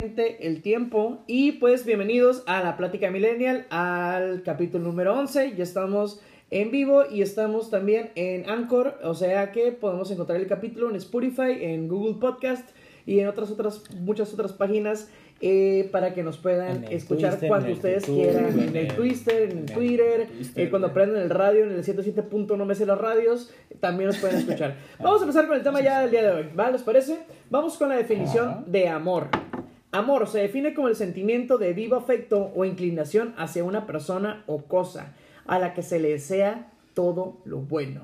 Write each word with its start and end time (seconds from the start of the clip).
el 0.00 0.62
tiempo 0.62 1.24
y 1.26 1.50
pues 1.50 1.84
bienvenidos 1.84 2.44
a 2.46 2.62
la 2.62 2.76
plática 2.76 3.10
millennial 3.10 3.66
al 3.68 4.44
capítulo 4.44 4.84
número 4.84 5.18
11 5.18 5.56
ya 5.56 5.64
estamos 5.64 6.20
en 6.52 6.70
vivo 6.70 7.02
y 7.10 7.20
estamos 7.20 7.68
también 7.68 8.12
en 8.14 8.48
Anchor 8.48 8.96
o 9.02 9.14
sea 9.14 9.50
que 9.50 9.72
podemos 9.72 10.08
encontrar 10.12 10.40
el 10.40 10.46
capítulo 10.46 10.88
en 10.88 10.94
Spotify 10.94 11.50
en 11.62 11.88
Google 11.88 12.14
Podcast 12.20 12.68
y 13.06 13.18
en 13.18 13.26
otras 13.26 13.50
otras 13.50 13.82
muchas 13.96 14.32
otras 14.32 14.52
páginas 14.52 15.10
eh, 15.40 15.88
para 15.90 16.14
que 16.14 16.22
nos 16.22 16.38
puedan 16.38 16.84
escuchar 16.84 17.36
cuando 17.48 17.72
ustedes 17.72 18.04
quieran 18.04 18.56
en 18.56 18.76
el 18.76 18.94
Twitter, 18.94 19.50
en 19.50 19.58
el 19.58 19.66
Twitter, 19.66 20.28
eh, 20.54 20.70
cuando 20.70 20.92
prenden 20.92 21.22
el 21.22 21.30
radio 21.30 21.64
en 21.64 21.72
el 21.72 21.82
107. 21.82 22.24
no 22.56 22.64
me 22.64 22.74
sé 22.74 22.86
las 22.86 22.98
radios, 22.98 23.52
también 23.80 24.08
nos 24.08 24.18
pueden 24.18 24.36
escuchar. 24.38 24.76
Vamos 24.98 25.20
a 25.20 25.24
empezar 25.24 25.46
con 25.46 25.56
el 25.56 25.62
tema 25.62 25.80
ya 25.80 26.02
del 26.02 26.10
día 26.10 26.22
de 26.22 26.30
hoy, 26.30 26.50
¿vale? 26.54 26.72
¿Les 26.72 26.82
parece? 26.82 27.20
Vamos 27.50 27.76
con 27.78 27.88
la 27.88 27.96
definición 27.96 28.64
de 28.66 28.88
amor. 28.88 29.28
Amor 29.90 30.26
se 30.26 30.40
define 30.40 30.74
como 30.74 30.88
el 30.88 30.96
sentimiento 30.96 31.56
de 31.56 31.72
vivo 31.72 31.96
afecto 31.96 32.52
o 32.54 32.66
inclinación 32.66 33.34
hacia 33.38 33.64
una 33.64 33.86
persona 33.86 34.44
o 34.46 34.58
cosa 34.58 35.14
a 35.46 35.58
la 35.58 35.72
que 35.72 35.82
se 35.82 35.98
le 35.98 36.10
desea 36.10 36.70
todo 36.92 37.38
lo 37.46 37.58
bueno. 37.58 38.02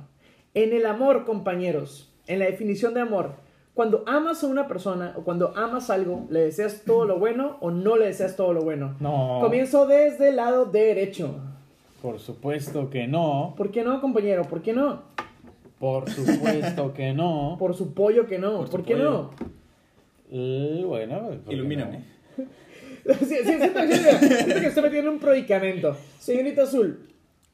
En 0.54 0.72
el 0.72 0.86
amor, 0.86 1.26
compañeros, 1.26 2.10
en 2.26 2.38
la 2.38 2.46
definición 2.46 2.94
de 2.94 3.00
amor, 3.00 3.32
cuando 3.74 4.02
amas 4.06 4.42
a 4.42 4.46
una 4.46 4.66
persona 4.66 5.12
o 5.16 5.24
cuando 5.24 5.54
amas 5.56 5.90
algo, 5.90 6.26
¿le 6.30 6.40
deseas 6.40 6.84
todo 6.86 7.04
lo 7.04 7.18
bueno 7.18 7.58
o 7.60 7.70
no 7.70 7.96
le 7.96 8.06
deseas 8.06 8.34
todo 8.34 8.54
lo 8.54 8.62
bueno? 8.62 8.94
No. 9.00 9.40
Comienzo 9.42 9.86
desde 9.86 10.30
el 10.30 10.36
lado 10.36 10.64
derecho. 10.64 11.34
Por 12.00 12.18
supuesto 12.18 12.88
que 12.88 13.06
no. 13.06 13.52
¿Por 13.58 13.70
qué 13.70 13.82
no, 13.82 14.00
compañero? 14.00 14.44
¿Por 14.44 14.62
qué 14.62 14.72
no? 14.72 15.02
Por 15.78 16.08
supuesto 16.08 16.94
que 16.94 17.12
no. 17.12 17.56
Por 17.58 17.74
su 17.74 17.92
pollo 17.92 18.26
que 18.26 18.38
no. 18.38 18.64
¿Por, 18.64 18.84
qué 18.84 18.94
no? 18.94 19.32
Bueno, 20.34 21.30
ilumíname. 21.48 22.04
sí, 23.20 23.24
sí, 23.24 23.36
siento, 23.44 23.80
que 23.80 24.66
estoy 24.66 24.82
metiendo 24.82 25.12
un 25.12 25.18
predicamento. 25.18 25.96
Señorita 26.18 26.64
Azul, 26.64 27.08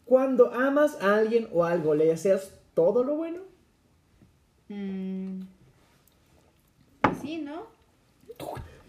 cuando 0.07 0.53
amas 0.55 0.97
a 1.03 1.17
alguien 1.17 1.49
o 1.53 1.65
algo, 1.65 1.95
¿le 1.95 2.07
deseas 2.07 2.55
todo 2.75 3.05
lo 3.05 3.17
bueno? 3.17 3.41
Mm. 4.69 5.41
Pues 7.03 7.19
sí, 7.21 7.39
¿no? 7.39 7.67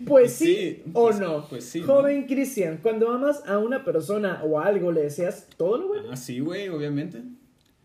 Pues 0.07 0.33
sí, 0.33 0.83
o 0.93 1.03
pues, 1.03 1.19
no. 1.19 1.47
Pues 1.47 1.65
sí. 1.65 1.81
Joven 1.81 2.25
Cristian, 2.25 2.79
cuando 2.81 3.11
amas 3.11 3.43
a 3.45 3.57
una 3.57 3.83
persona 3.83 4.41
o 4.43 4.59
algo, 4.59 4.91
¿le 4.91 5.03
deseas 5.03 5.47
todo 5.57 5.77
lo 5.77 5.87
bueno? 5.89 6.09
Ah, 6.11 6.15
sí, 6.15 6.39
güey, 6.39 6.69
obviamente. 6.69 7.21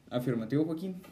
Afirmativo, 0.09 0.65
Joaquín. 0.65 1.03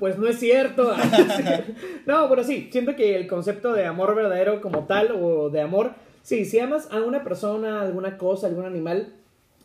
Pues 0.00 0.18
no 0.18 0.26
es 0.26 0.40
cierto. 0.40 0.92
no, 2.06 2.28
pero 2.28 2.42
sí, 2.42 2.68
siento 2.72 2.96
que 2.96 3.14
el 3.14 3.28
concepto 3.28 3.72
de 3.74 3.84
amor 3.84 4.16
verdadero 4.16 4.60
como 4.60 4.86
tal 4.86 5.12
o 5.12 5.50
de 5.50 5.60
amor, 5.60 5.92
sí, 6.22 6.44
si 6.46 6.58
amas 6.58 6.88
a 6.90 7.02
una 7.02 7.22
persona, 7.22 7.82
alguna 7.82 8.18
cosa, 8.18 8.48
algún 8.48 8.64
animal, 8.64 9.12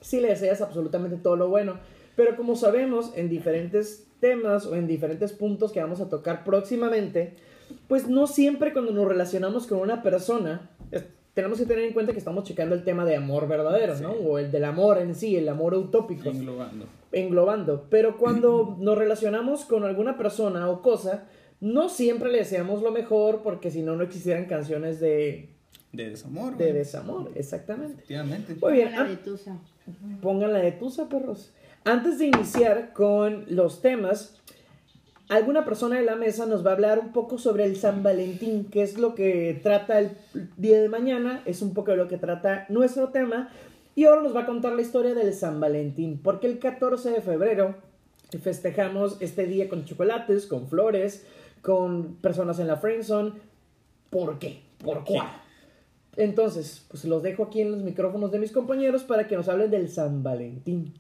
sí 0.02 0.20
le 0.20 0.28
deseas 0.28 0.62
absolutamente 0.62 1.16
todo 1.16 1.38
lo 1.38 1.48
bueno. 1.48 1.80
Pero 2.16 2.36
como 2.36 2.56
sabemos, 2.56 3.14
en 3.16 3.30
diferentes 3.30 4.06
temas 4.20 4.66
o 4.66 4.76
en 4.76 4.88
diferentes 4.88 5.32
puntos 5.34 5.72
que 5.72 5.82
vamos 5.82 6.02
a 6.02 6.10
tocar 6.10 6.44
próximamente, 6.44 7.36
pues 7.88 8.08
no 8.08 8.28
siempre 8.28 8.74
cuando 8.74 8.92
nos 8.92 9.08
relacionamos 9.08 9.68
con 9.68 9.80
una 9.80 10.04
persona, 10.04 10.70
tenemos 11.36 11.60
que 11.60 11.66
tener 11.66 11.84
en 11.84 11.94
cuenta 11.94 12.14
que 12.14 12.18
estamos 12.18 12.46
checando 12.46 12.74
el 12.76 12.86
tema 12.86 13.04
de 13.04 13.18
amor 13.18 13.48
verdadero, 13.48 14.00
¿no? 14.00 14.12
O 14.14 14.40
el 14.40 14.52
del 14.52 14.64
amor 14.64 14.98
en 15.00 15.14
sí, 15.14 15.36
el 15.36 15.50
amor 15.50 15.74
utópico. 15.74 16.30
Englobando. 16.30 16.86
Englobando. 17.12 17.88
Pero 17.90 18.18
cuando 18.18 18.78
nos 18.80 18.98
relacionamos 18.98 19.66
con 19.66 19.84
alguna 19.84 20.18
persona 20.18 20.70
o 20.70 20.82
cosa, 20.82 21.26
no 21.60 21.90
siempre 21.90 22.32
le 22.32 22.38
deseamos 22.38 22.82
lo 22.82 22.92
mejor 22.92 23.42
porque 23.44 23.70
si 23.70 23.82
no, 23.82 23.98
no 23.98 24.04
existieran 24.04 24.46
canciones 24.46 25.02
de... 25.02 25.50
De 25.92 26.10
desamor. 26.10 26.56
De 26.56 26.72
desamor, 26.72 27.30
exactamente. 27.36 27.96
Efectivamente. 27.96 28.56
Muy 28.62 28.74
bien. 28.74 28.92
la 28.94 29.04
de 29.04 29.18
Tusa. 29.18 29.58
Pongan 30.22 30.54
la 30.54 30.60
de 30.60 30.72
Tusa, 30.72 31.10
perros. 31.10 31.54
Antes 31.84 32.18
de 32.18 32.28
iniciar 32.28 32.94
con 32.94 33.44
los 33.50 33.82
temas, 33.82 34.42
alguna 35.30 35.66
persona 35.66 35.98
de 35.98 36.06
la 36.06 36.16
mesa 36.16 36.46
nos 36.46 36.66
va 36.66 36.72
a 36.72 36.74
hablar 36.74 37.00
un 37.00 37.12
poco 37.12 37.38
sobre 37.38 37.66
el 37.66 37.76
San 37.76 38.04
Valentín, 38.04 38.66
que 38.66 38.84
es 38.84 38.98
lo 38.98 39.16
que 39.16 39.60
trata 39.62 40.00
el 40.00 40.12
día 40.58 40.82
de 40.82 40.90
mañana, 40.90 41.42
es 41.46 41.62
un 41.62 41.74
poco 41.74 41.96
lo 41.96 42.08
que 42.08 42.18
trata 42.18 42.66
nuestro 42.70 43.10
tema. 43.10 43.50
Y 43.96 44.06
ahora 44.06 44.22
nos 44.22 44.36
va 44.36 44.42
a 44.42 44.46
contar 44.46 44.74
la 44.74 44.82
historia 44.82 45.14
del 45.14 45.34
San 45.34 45.60
Valentín, 45.60 46.20
porque 46.22 46.48
el 46.48 46.60
14 46.60 47.12
de 47.12 47.22
febrero 47.22 47.76
festejamos 48.42 49.18
este 49.22 49.46
día 49.46 49.70
con 49.70 49.86
chocolates, 49.86 50.48
con 50.48 50.68
flores, 50.68 51.26
con 51.62 52.16
personas 52.16 52.60
en 52.60 52.68
la 52.68 52.78
friendzone. 52.78 53.34
¿Por 54.10 54.38
qué? 54.38 54.62
¿Por 54.84 55.04
qué? 55.06 55.20
Entonces, 56.18 56.86
pues 56.90 57.06
los 57.06 57.24
dejo 57.24 57.44
aquí 57.44 57.62
en 57.62 57.72
los 57.72 57.82
micrófonos 57.82 58.32
de 58.32 58.40
mis 58.40 58.52
compañeros 58.52 59.04
para 59.04 59.28
que 59.28 59.36
nos 59.36 59.50
hablen 59.50 59.72
del 59.72 59.90
San 59.90 60.24
Valentín. 60.24 60.94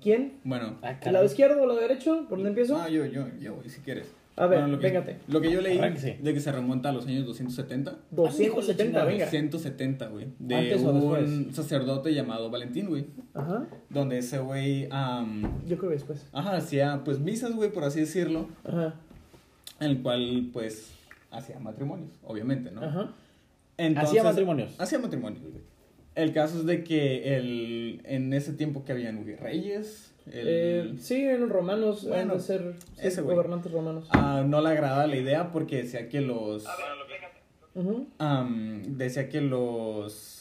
¿Quién? 0.00 0.38
Bueno. 0.44 0.78
¿El 0.82 0.96
ah, 1.08 1.12
lado 1.12 1.24
izquierdo 1.24 1.62
o 1.62 1.66
lado 1.66 1.80
derecho? 1.80 2.26
¿Por 2.28 2.38
dónde 2.38 2.50
empiezo? 2.50 2.76
Ah, 2.76 2.88
yo, 2.88 3.04
yo, 3.06 3.26
yo 3.38 3.54
voy, 3.54 3.68
si 3.68 3.80
quieres. 3.80 4.06
A 4.36 4.46
ver, 4.46 4.66
lo 4.68 4.78
que, 4.78 4.86
véngate. 4.86 5.18
Lo 5.28 5.40
que 5.42 5.50
yo 5.50 5.60
leí 5.60 5.78
de 5.78 6.34
que 6.34 6.40
se 6.40 6.50
remonta 6.50 6.88
a 6.88 6.92
los 6.92 7.06
años 7.06 7.26
270. 7.26 7.98
270, 8.10 9.04
venga. 9.04 9.26
270, 9.26 10.06
güey. 10.06 10.28
De 10.38 10.76
un 10.76 11.52
sacerdote 11.52 12.14
llamado 12.14 12.48
Valentín, 12.50 12.88
güey. 12.88 13.04
Ajá. 13.34 13.66
Donde 13.90 14.18
ese 14.18 14.38
güey... 14.38 14.88
yo 14.88 15.76
creo 15.76 15.90
que 15.90 15.96
después. 15.96 16.26
Ajá, 16.32 16.56
hacía 16.56 17.02
pues 17.04 17.18
misas, 17.18 17.54
güey, 17.54 17.70
por 17.70 17.84
así 17.84 18.00
decirlo. 18.00 18.48
Ajá. 18.64 18.94
En 19.78 19.90
el 19.90 20.02
cual, 20.02 20.48
pues, 20.54 20.90
hacía 21.30 21.58
matrimonios, 21.58 22.10
obviamente, 22.24 22.70
¿no? 22.70 22.82
Ajá. 22.82 23.12
hacía 23.96 24.22
matrimonios. 24.24 24.74
Hacía 24.78 24.98
matrimonios, 24.98 25.42
güey. 25.42 25.62
El 26.14 26.32
caso 26.32 26.58
es 26.58 26.66
de 26.66 26.84
que 26.84 27.36
el, 27.36 28.00
en 28.04 28.32
ese 28.32 28.52
tiempo 28.52 28.84
que 28.84 28.92
habían 28.92 29.24
reyes. 29.38 30.12
Eh, 30.32 30.94
sí, 30.98 31.22
eran 31.22 31.48
romanos, 31.48 32.06
bueno, 32.06 32.34
de 32.34 32.40
ser 32.40 33.22
gobernantes 33.22 33.72
romanos. 33.72 34.08
Ah, 34.10 34.44
no 34.46 34.60
le 34.60 34.68
agradaba 34.68 35.06
la 35.06 35.16
idea 35.16 35.50
porque 35.50 35.78
decía 35.78 36.08
que 36.08 36.20
los. 36.20 36.64
decía 38.96 39.28
que 39.28 39.40
los 39.40 40.40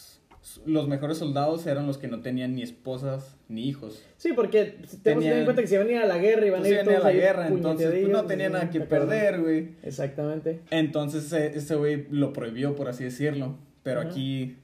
los 0.65 0.87
mejores 0.87 1.17
soldados 1.17 1.65
eran 1.67 1.85
los 1.85 1.97
que 1.97 2.07
no 2.07 2.21
tenían 2.21 2.55
ni 2.55 2.63
esposas 2.63 3.37
ni 3.47 3.67
hijos. 3.67 4.03
Sí, 4.17 4.33
porque 4.33 4.77
tenemos 5.03 5.23
que 5.23 5.29
tener 5.29 5.37
en 5.39 5.45
cuenta 5.45 5.61
que 5.61 5.67
si 5.67 5.77
venían 5.77 6.03
a 6.03 6.05
la 6.05 6.17
guerra 6.17 6.45
iban 6.45 6.61
pues 6.61 6.71
a 6.71 6.75
ir 6.75 6.83
todos 6.85 6.97
a 6.97 7.03
la 7.03 7.11
guerra, 7.11 7.47
entonces 7.47 7.91
pues, 7.91 8.09
no 8.09 8.25
tenían 8.25 8.53
nada 8.53 8.69
que 8.69 8.81
perder, 8.81 9.41
güey. 9.41 9.69
Exactamente. 9.83 10.61
Entonces 10.71 11.31
ese 11.31 11.75
güey 11.75 12.07
lo 12.09 12.33
prohibió, 12.33 12.75
por 12.75 12.89
así 12.89 13.03
decirlo. 13.03 13.57
Pero 13.83 14.01
aquí 14.01 14.57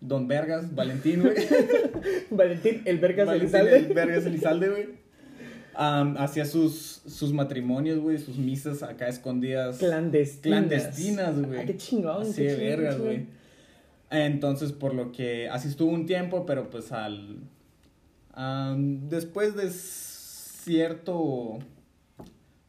Don 0.00 0.28
Vergas, 0.28 0.74
Valentín, 0.74 1.22
güey. 1.22 1.34
Valentín, 2.30 2.82
el 2.84 2.98
Vergas 2.98 3.26
Valentín, 3.26 3.56
Elizalde. 3.56 3.76
El 3.78 3.94
Vergas 3.94 4.26
Elizalde, 4.26 4.68
güey. 4.68 4.88
hacía 5.74 6.44
sus, 6.44 7.02
sus 7.06 7.32
matrimonios, 7.32 7.98
güey, 7.98 8.18
sus 8.18 8.38
misas 8.38 8.82
acá 8.82 9.08
escondidas. 9.08 9.78
Clandestinas. 9.78 10.66
Clandestinas, 10.66 11.42
güey. 11.42 11.60
Ah, 11.60 11.64
qué 11.66 11.76
chingón. 11.76 12.22
Así 12.22 12.44
de 12.44 12.56
vergas, 12.56 12.98
güey. 12.98 13.26
Entonces, 14.10 14.72
por 14.72 14.94
lo 14.94 15.12
que 15.12 15.48
así 15.48 15.68
estuvo 15.68 15.90
un 15.90 16.06
tiempo, 16.06 16.46
pero 16.46 16.70
pues 16.70 16.92
al. 16.92 17.40
después 19.08 19.56
de 19.56 19.70
cierto 19.70 21.58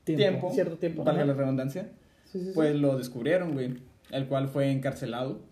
tiempo, 0.04 0.52
cierto 0.52 0.78
tiempo, 0.78 1.04
valga 1.04 1.26
la 1.26 1.34
redundancia, 1.34 1.92
pues 2.56 2.76
lo 2.76 2.98
descubrieron, 2.98 3.54
güey. 3.54 3.78
El 4.12 4.28
cual 4.28 4.48
fue 4.48 4.72
encarcelado 4.72 5.49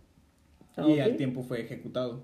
Ah, 0.77 0.87
y 0.87 0.99
al 0.99 1.17
tiempo 1.17 1.43
fue 1.43 1.61
ejecutado. 1.61 2.23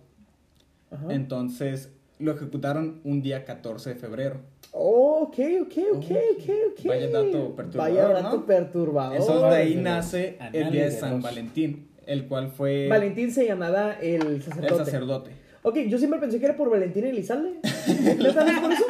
Entonces 1.10 1.92
lo 2.20 2.32
ejecutaron 2.32 3.02
un 3.04 3.22
día 3.22 3.46
14 3.46 3.90
de 3.92 3.96
febrero. 3.96 4.42
Oh, 4.72 5.24
ok, 5.24 5.38
ok, 5.62 5.78
ok, 5.96 6.06
ok, 6.06 6.50
ok. 6.72 6.86
Vaya 6.86 7.10
dato 7.10 7.56
perturbador. 7.56 7.78
Vaya 7.78 8.10
dato 8.10 8.46
perturbador. 8.46 9.18
Eso 9.18 9.50
de 9.50 9.56
ahí 9.56 9.76
nace 9.76 10.38
el 10.54 10.72
día 10.72 10.86
de 10.86 10.92
San 10.92 11.22
Valentín, 11.22 11.90
el 12.06 12.28
cual 12.28 12.50
fue. 12.50 12.88
Valentín 12.88 13.32
se 13.32 13.46
llamaba 13.46 13.94
el 13.94 14.42
sacerdote. 14.42 14.68
El 14.68 14.86
sacerdote. 14.86 15.32
Ok, 15.64 15.78
yo 15.88 15.98
siempre 15.98 16.20
pensé 16.20 16.40
que 16.40 16.46
era 16.46 16.56
por 16.56 16.70
Valentín 16.70 17.06
Elizalde. 17.06 17.60
¿No 18.18 18.34
sabes 18.34 18.60
por 18.60 18.72
eso? 18.72 18.86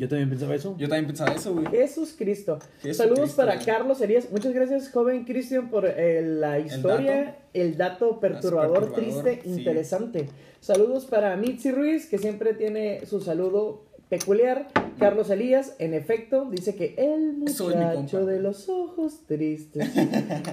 Yo 0.00 0.08
también 0.08 0.30
pensaba 0.30 0.54
eso. 0.54 0.74
Yo 0.78 0.88
también 0.88 1.08
pensaba 1.08 1.34
eso, 1.34 1.52
güey. 1.52 1.66
Jesús 1.66 2.14
Cristo. 2.16 2.58
Saludos 2.92 3.32
para 3.32 3.58
Carlos 3.58 4.00
Herías. 4.00 4.30
Muchas 4.30 4.54
gracias, 4.54 4.88
joven 4.90 5.24
Cristian, 5.24 5.68
por 5.68 5.84
eh, 5.84 6.22
la 6.22 6.58
historia, 6.58 7.36
el 7.52 7.76
dato, 7.76 8.18
perturbador, 8.18 8.94
triste, 8.94 9.42
interesante. 9.44 10.30
Saludos 10.60 11.04
para 11.04 11.36
Mitzi 11.36 11.70
Ruiz, 11.70 12.06
que 12.06 12.16
siempre 12.16 12.54
tiene 12.54 13.04
su 13.04 13.20
saludo 13.20 13.90
peculiar. 14.08 14.68
Carlos 14.98 15.28
Elías, 15.28 15.76
en 15.78 15.92
efecto, 15.92 16.46
dice 16.50 16.74
que 16.74 16.94
el 16.96 17.34
muchacho 17.34 18.24
de 18.24 18.40
los 18.40 18.70
ojos 18.70 19.26
tristes. 19.26 19.86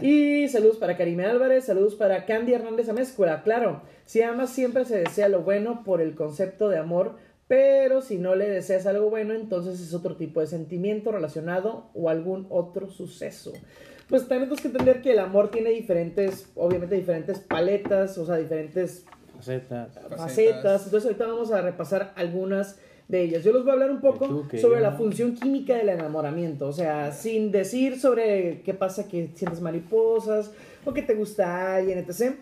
y 0.02 0.50
saludos 0.50 0.78
para 0.78 0.98
Karime 0.98 1.26
Álvarez, 1.26 1.66
saludos 1.66 1.96
para 1.96 2.26
Candy 2.26 2.54
Hernández 2.54 2.90
Amezcura. 2.90 3.44
Claro, 3.44 3.82
si 4.06 4.22
amas 4.22 4.50
siempre 4.50 4.84
se 4.84 4.98
desea 4.98 5.30
lo 5.30 5.42
bueno 5.42 5.84
por 5.86 6.02
el 6.02 6.16
concepto 6.16 6.68
de 6.68 6.78
amor, 6.78 7.16
pero 7.48 8.02
si 8.02 8.18
no 8.18 8.36
le 8.36 8.50
deseas 8.50 8.86
algo 8.86 9.10
bueno, 9.10 9.34
entonces 9.34 9.80
es 9.80 9.94
otro 9.94 10.16
tipo 10.16 10.42
de 10.42 10.48
sentimiento 10.48 11.12
relacionado 11.12 11.90
o 11.94 12.10
algún 12.10 12.46
otro 12.50 12.90
suceso. 12.90 13.54
pues 14.10 14.28
tenemos 14.28 14.60
que 14.60 14.68
entender 14.68 15.02
que 15.02 15.12
el 15.12 15.20
amor 15.20 15.50
tiene 15.50 15.70
diferentes, 15.70 16.50
obviamente 16.56 16.96
diferentes 16.96 17.40
paletas, 17.40 18.18
o 18.18 18.26
sea, 18.26 18.36
diferentes 18.36 19.06
facetas. 19.36 19.98
facetas. 20.16 20.86
Entonces 20.86 21.06
ahorita 21.06 21.28
vamos 21.28 21.52
a 21.52 21.62
repasar 21.62 22.14
algunas 22.16 22.80
de 23.08 23.22
ellas. 23.22 23.44
Yo 23.44 23.54
les 23.54 23.62
voy 23.62 23.72
a 23.72 23.74
hablar 23.74 23.92
un 23.92 24.02
poco 24.02 24.46
sobre 24.60 24.82
la 24.82 24.92
función 24.92 25.36
química 25.36 25.76
del 25.76 25.90
enamoramiento, 25.90 26.68
o 26.68 26.74
sea, 26.74 27.12
sin 27.12 27.52
decir 27.52 28.00
sobre 28.00 28.62
qué 28.64 28.74
pasa 28.74 29.08
que 29.08 29.30
sientes 29.34 29.62
mariposas 29.62 30.52
o 30.84 30.94
que 30.94 31.02
te 31.02 31.16
gusta 31.16 31.76
alguien, 31.76 32.00
etc. 32.00 32.36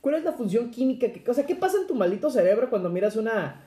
¿Cuál 0.00 0.16
es 0.16 0.24
la 0.24 0.32
función 0.32 0.70
química? 0.70 1.08
Que, 1.10 1.28
o 1.28 1.34
sea, 1.34 1.46
¿qué 1.46 1.56
pasa 1.56 1.78
en 1.80 1.86
tu 1.86 1.94
maldito 1.94 2.30
cerebro 2.30 2.70
cuando 2.70 2.90
miras 2.90 3.16
una 3.16 3.63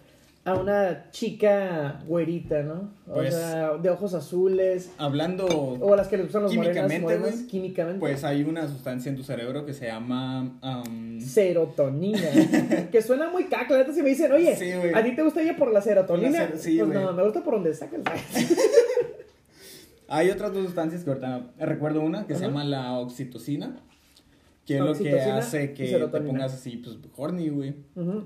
a 0.47 0.53
una 0.53 1.11
chica 1.11 2.01
güerita, 2.07 2.63
¿no? 2.63 2.93
O 3.05 3.15
pues, 3.15 3.33
sea, 3.33 3.75
de 3.75 3.89
ojos 3.89 4.13
azules. 4.13 4.93
Hablando. 4.97 5.45
O 5.45 5.93
a 5.93 5.97
las 5.97 6.07
que 6.07 6.15
le 6.15 6.23
gustan 6.23 6.43
los 6.43 6.51
químicamente, 6.53 7.01
morenas, 7.01 7.41
químicamente. 7.41 7.99
Pues 7.99 8.23
hay 8.23 8.43
una 8.43 8.65
sustancia 8.65 9.09
en 9.09 9.17
tu 9.17 9.23
cerebro 9.23 9.65
que 9.65 9.73
se 9.73 9.87
llama. 9.87 10.57
Serotonina. 11.19 12.21
que 12.91 13.01
suena 13.01 13.29
muy 13.29 13.47
caca. 13.47 13.91
si 13.93 14.01
me 14.01 14.09
dicen, 14.09 14.31
oye, 14.31 14.53
¿a 14.95 15.03
ti 15.03 15.15
te 15.17 15.21
gusta 15.21 15.41
ella 15.41 15.57
por 15.57 15.73
la 15.73 15.81
serotonina? 15.81 16.51
sí, 16.55 16.77
pues 16.77 16.93
no, 16.93 17.11
me 17.11 17.23
gusta 17.23 17.43
por 17.43 17.55
donde 17.55 17.73
saca 17.73 17.97
el 17.97 18.03
Hay 20.07 20.29
otras 20.29 20.53
dos 20.53 20.63
sustancias 20.63 21.03
que 21.03 21.09
ahorita 21.09 21.51
recuerdo 21.59 21.99
una 21.99 22.25
que 22.25 22.35
se 22.35 22.45
llama 22.45 22.63
la 22.63 22.97
oxitocina. 22.99 23.81
Que 24.65 24.75
es 24.77 24.81
lo 24.81 24.93
que 24.93 25.19
hace 25.19 25.73
que 25.73 25.87
te 25.87 26.21
pongas 26.21 26.53
así, 26.53 26.77
pues, 26.77 26.97
horny, 27.17 27.49
güey. 27.49 27.75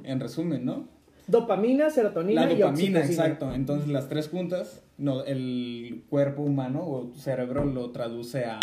En 0.03 0.19
resumen, 0.19 0.63
¿no? 0.65 1.00
Dopamina, 1.31 1.89
serotonina 1.89 2.45
La 2.45 2.53
dopamina, 2.53 2.99
exacto. 2.99 3.53
Entonces 3.53 3.89
las 3.89 4.09
tres 4.09 4.27
juntas, 4.27 4.83
no, 4.97 5.23
el 5.23 6.03
cuerpo 6.09 6.41
humano 6.41 6.83
o 6.85 7.07
tu 7.07 7.19
cerebro 7.19 7.65
lo 7.65 7.91
traduce 7.91 8.45
a 8.45 8.59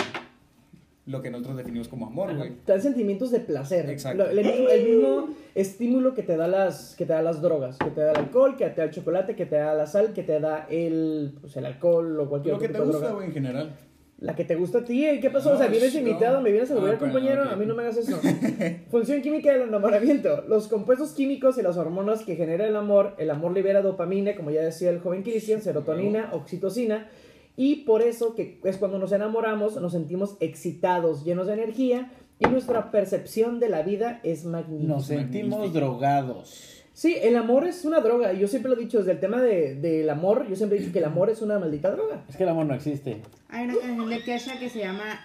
lo 1.06 1.22
que 1.22 1.30
nosotros 1.30 1.56
definimos 1.56 1.88
como 1.88 2.06
amor, 2.06 2.36
güey. 2.36 2.52
Te 2.66 2.72
dan 2.72 2.82
sentimientos 2.82 3.30
de 3.30 3.40
placer. 3.40 3.88
Exacto. 3.88 4.28
el, 4.28 4.84
mismo, 4.84 5.30
estímulo 5.54 6.12
que 6.12 6.22
te 6.22 6.36
da 6.36 6.46
las 6.46 6.94
que 6.96 7.06
te 7.06 7.14
da 7.14 7.22
las 7.22 7.40
drogas, 7.40 7.78
que 7.78 7.90
te 7.90 8.02
da 8.02 8.10
el 8.12 8.18
alcohol, 8.18 8.56
que 8.56 8.68
te 8.68 8.82
da 8.82 8.84
el 8.84 8.90
chocolate, 8.90 9.34
que 9.34 9.46
te 9.46 9.56
da 9.56 9.72
la 9.72 9.86
sal, 9.86 10.12
que 10.12 10.22
te 10.22 10.38
da 10.38 10.66
el 10.68 11.32
pues, 11.40 11.56
el 11.56 11.64
alcohol 11.64 12.20
o 12.20 12.28
cualquier 12.28 12.54
Lo 12.54 12.60
que 12.60 12.68
te 12.68 12.80
gusta, 12.80 13.12
güey, 13.12 13.28
en 13.28 13.32
general. 13.32 13.72
La 14.20 14.34
que 14.34 14.44
te 14.44 14.56
gusta 14.56 14.78
a 14.78 14.84
ti, 14.84 15.06
¿qué 15.20 15.30
pasó? 15.30 15.52
o 15.54 15.56
sea, 15.56 15.68
vienes 15.68 15.94
invitado, 15.94 16.40
me 16.40 16.50
vienes 16.50 16.70
a 16.72 16.74
saludar, 16.74 16.98
compañero, 16.98 17.44
a 17.44 17.54
mí 17.54 17.64
no 17.64 17.76
me 17.76 17.82
hagas 17.82 17.98
eso. 17.98 18.18
Función 18.90 19.22
química 19.22 19.52
del 19.52 19.68
enamoramiento. 19.68 20.42
Los 20.48 20.66
compuestos 20.66 21.12
químicos 21.12 21.56
y 21.56 21.62
las 21.62 21.76
hormonas 21.76 22.24
que 22.24 22.34
genera 22.34 22.66
el 22.66 22.74
amor, 22.74 23.14
el 23.18 23.30
amor 23.30 23.52
libera 23.52 23.80
dopamina, 23.80 24.34
como 24.34 24.50
ya 24.50 24.62
decía 24.62 24.90
el 24.90 24.98
joven 24.98 25.22
Christian, 25.22 25.62
serotonina, 25.62 26.30
oxitocina, 26.32 27.08
y 27.56 27.84
por 27.84 28.02
eso 28.02 28.34
que 28.34 28.60
es 28.64 28.76
cuando 28.76 28.98
nos 28.98 29.12
enamoramos, 29.12 29.80
nos 29.80 29.92
sentimos 29.92 30.36
excitados, 30.40 31.24
llenos 31.24 31.46
de 31.46 31.52
energía, 31.52 32.10
y 32.40 32.46
nuestra 32.46 32.90
percepción 32.90 33.60
de 33.60 33.68
la 33.68 33.82
vida 33.82 34.20
es 34.24 34.44
magnífica. 34.44 34.94
Nos 34.94 35.06
sentimos 35.06 35.72
drogados. 35.72 36.77
Sí, 36.98 37.16
el 37.22 37.36
amor 37.36 37.64
es 37.64 37.84
una 37.84 38.00
droga. 38.00 38.32
Yo 38.32 38.48
siempre 38.48 38.70
lo 38.70 38.76
he 38.76 38.80
dicho, 38.80 38.98
desde 38.98 39.12
el 39.12 39.20
tema 39.20 39.40
del 39.40 39.80
de, 39.80 40.10
amor, 40.10 40.48
yo 40.48 40.56
siempre 40.56 40.76
he 40.76 40.80
dicho 40.80 40.92
que 40.92 40.98
el 40.98 41.04
amor 41.04 41.30
es 41.30 41.40
una 41.42 41.56
maldita 41.56 41.92
droga. 41.92 42.24
Es 42.28 42.36
que 42.36 42.42
el 42.42 42.48
amor 42.48 42.66
no 42.66 42.74
existe. 42.74 43.22
Hay 43.50 43.66
una 43.66 43.74
canción 43.76 44.08
de 44.08 44.20
Kesha 44.20 44.58
que 44.58 44.68
se 44.68 44.80
llama 44.80 45.20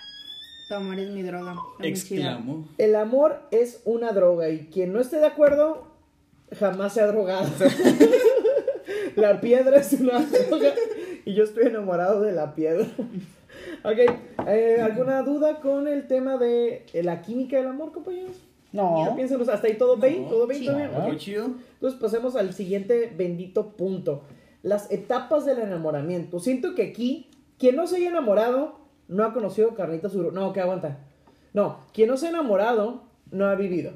Tu 0.70 0.76
amor 0.76 1.00
es 1.00 1.10
mi 1.10 1.24
droga. 1.24 1.56
Exclamo. 1.80 2.68
El 2.78 2.96
amor 2.96 3.42
es 3.50 3.82
una 3.86 4.12
droga 4.12 4.50
y 4.50 4.68
quien 4.68 4.94
no 4.94 5.00
esté 5.00 5.18
de 5.18 5.26
acuerdo 5.26 5.88
jamás 6.60 6.94
se 6.94 7.02
ha 7.02 7.08
drogado. 7.08 7.50
la 9.16 9.42
piedra 9.42 9.78
es 9.78 9.94
una 9.94 10.20
droga 10.20 10.76
y 11.26 11.34
yo 11.34 11.44
estoy 11.44 11.66
enamorado 11.66 12.22
de 12.22 12.34
la 12.34 12.54
piedra. 12.54 12.86
ok, 13.84 13.98
eh, 14.46 14.78
¿alguna 14.80 15.24
duda 15.24 15.60
con 15.60 15.88
el 15.88 16.06
tema 16.06 16.38
de 16.38 16.86
la 17.02 17.24
química 17.24 17.58
del 17.58 17.66
amor, 17.66 17.92
compañeros? 17.92 18.38
No. 18.74 19.14
piénsenos, 19.16 19.48
hasta 19.50 19.68
ahí 19.68 19.78
todo 19.78 19.98
bien, 19.98 20.28
todo 20.28 20.48
bien, 20.48 20.66
todo 20.66 21.06
bien. 21.06 21.18
chido. 21.18 21.46
Entonces 21.76 22.00
pasemos 22.00 22.36
al 22.36 22.54
siguiente 22.54 23.14
bendito 23.16 23.78
punto. 23.78 24.24
Las 24.64 24.92
etapas 24.92 25.46
del 25.46 25.60
enamoramiento. 25.60 26.40
Siento 26.40 26.74
que 26.74 26.82
aquí, 26.84 27.30
quien 27.60 27.76
no 27.76 27.86
se 27.86 27.98
haya 27.98 28.10
enamorado, 28.10 28.80
no 29.08 29.24
ha 29.24 29.32
conocido 29.34 29.76
carnitas 29.76 30.12
sur. 30.12 30.34
No, 30.34 30.52
que 30.54 30.60
aguanta. 30.60 30.98
No, 31.54 31.78
quien 31.94 32.10
no 32.10 32.18
se 32.18 32.26
ha 32.26 32.30
enamorado, 32.30 33.04
no 33.30 33.46
ha 33.46 33.56
vivido. 33.56 33.92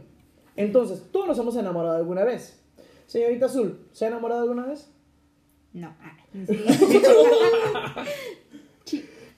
Entonces, 0.56 1.04
todos 1.12 1.28
nos 1.28 1.40
hemos 1.40 1.56
enamorado 1.56 1.96
alguna 1.96 2.24
vez. 2.24 2.62
Señorita 3.08 3.48
Azul, 3.48 3.80
¿se 3.94 4.06
ha 4.06 4.10
enamorado 4.10 4.42
alguna 4.44 4.68
vez? 4.68 4.92
No. 5.74 5.96
Ah, 6.02 6.18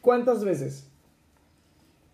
¿Cuántas 0.02 0.44
veces? 0.44 0.89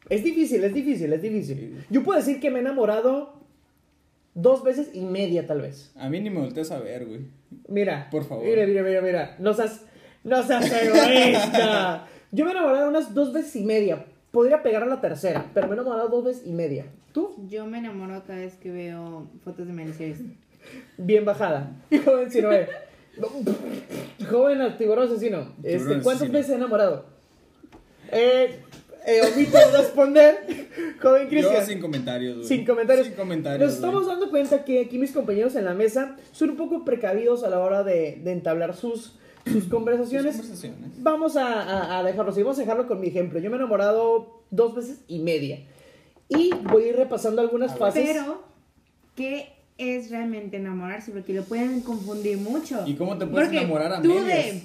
Es 0.10 0.24
difícil, 0.24 0.64
es 0.64 0.74
difícil, 0.74 1.14
es 1.14 1.22
difícil. 1.22 1.86
Yo 1.90 2.04
puedo 2.04 2.20
decir 2.20 2.40
que 2.40 2.52
me 2.52 2.60
he 2.60 2.62
enamorado 2.62 3.34
dos 4.36 4.64
veces 4.64 4.90
y 4.94 5.02
media, 5.02 5.48
tal 5.48 5.62
vez. 5.62 5.92
A 5.96 6.10
mí 6.10 6.20
ni 6.22 6.30
me 6.30 6.42
voltees 6.42 6.72
a 6.72 6.80
ver, 6.80 7.06
güey. 7.06 7.22
Mira. 7.68 8.10
Por 8.12 8.24
favor. 8.26 8.46
Mira, 8.46 8.66
mira, 8.68 8.84
mira, 8.84 9.02
mira. 9.02 9.36
No 9.40 9.54
seas, 9.54 9.82
no 10.24 10.44
seas 10.44 10.72
egoísta. 10.72 12.08
Yo 12.32 12.46
me 12.46 12.52
he 12.52 12.54
enamorado 12.54 12.90
unas 12.90 13.14
dos 13.14 13.34
veces 13.34 13.56
y 13.56 13.64
media. 13.64 14.06
Podría 14.32 14.62
pegar 14.62 14.84
a 14.84 14.88
la 14.88 15.02
tercera, 15.02 15.50
pero 15.54 15.68
me 15.68 15.76
he 15.76 15.80
enamorado 15.80 16.10
dos 16.10 16.26
veces 16.26 16.44
y 16.46 16.52
media. 16.52 16.86
¿Tú? 17.14 17.34
Yo 17.48 17.66
me 17.66 17.80
enamoro 17.80 18.22
cada 18.28 18.40
vez 18.40 18.56
que 18.56 18.70
veo 18.70 19.28
fotos 19.44 19.66
de 19.68 19.74
miniseries. 19.74 20.20
Bien 20.98 21.24
bajada. 21.24 21.72
Joven 22.04 22.30
Sinoé. 22.30 22.68
Joven 24.30 24.62
al 24.62 24.78
tiburón 24.78 25.08
asesino. 25.08 25.54
Este, 25.64 26.02
¿Cuántas 26.02 26.30
veces 26.30 26.52
he 26.52 26.56
enamorado? 26.56 27.06
Eh, 28.12 28.60
eh, 29.06 29.22
omito 29.22 29.58
responder. 29.72 30.68
Joven 31.02 31.28
Cristian. 31.28 31.56
Yo 31.56 31.66
sin 31.66 31.80
comentarios. 31.80 32.48
Sin 32.48 32.66
comentarios. 32.66 33.08
Sin 33.08 33.16
comentarios. 33.16 33.62
Nos 33.62 33.76
estamos 33.76 34.08
dando 34.08 34.30
cuenta 34.30 34.64
que 34.64 34.82
aquí 34.82 34.98
mis 34.98 35.12
compañeros 35.12 35.56
en 35.56 35.66
la 35.66 35.74
mesa 35.74 36.18
son 36.32 36.52
un 36.52 36.58
poco 36.58 36.84
precavidos 36.84 37.44
a 37.44 37.50
la 37.50 37.60
hora 37.60 37.84
de, 37.84 38.20
de 38.24 38.32
entablar 38.32 38.76
sus, 38.76 39.18
sus 39.46 39.66
conversaciones. 39.66 40.42
Vamos 41.00 41.38
a, 41.38 41.98
a, 41.98 42.04
dejarlo 42.04 42.32
así. 42.32 42.42
Vamos 42.42 42.58
a 42.58 42.62
dejarlo 42.62 42.88
con 42.88 43.00
mi 43.00 43.08
ejemplo. 43.08 43.40
Yo 43.40 43.50
me 43.50 43.58
he 43.58 43.60
enamorado 43.60 44.44
dos 44.50 44.76
veces 44.76 45.02
y 45.08 45.20
media. 45.20 45.60
Y 46.28 46.52
voy 46.64 46.86
a 46.86 46.88
ir 46.88 46.96
repasando 46.96 47.42
algunas 47.42 47.78
fases. 47.78 48.04
Pero, 48.04 48.44
¿qué 49.16 49.54
es 49.78 50.10
realmente 50.10 50.58
enamorarse? 50.58 51.12
Porque 51.12 51.34
lo 51.34 51.44
pueden 51.44 51.82
confundir 51.82 52.38
mucho. 52.38 52.84
¿Y 52.88 52.96
cómo 52.96 53.18
te 53.18 53.28
puedes 53.28 53.50
enamorar 53.50 53.94
a 53.94 54.02
tú 54.02 54.14
De, 54.14 54.64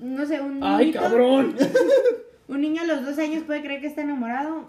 no 0.00 0.24
sé, 0.26 0.40
un. 0.40 0.62
¡Ay, 0.62 0.92
cabrón! 0.92 1.54
Un 2.48 2.60
niño 2.60 2.82
a 2.82 2.86
los 2.86 3.04
dos 3.04 3.18
años 3.18 3.44
puede 3.44 3.62
creer 3.62 3.80
que 3.80 3.88
está 3.88 4.02
enamorado. 4.02 4.68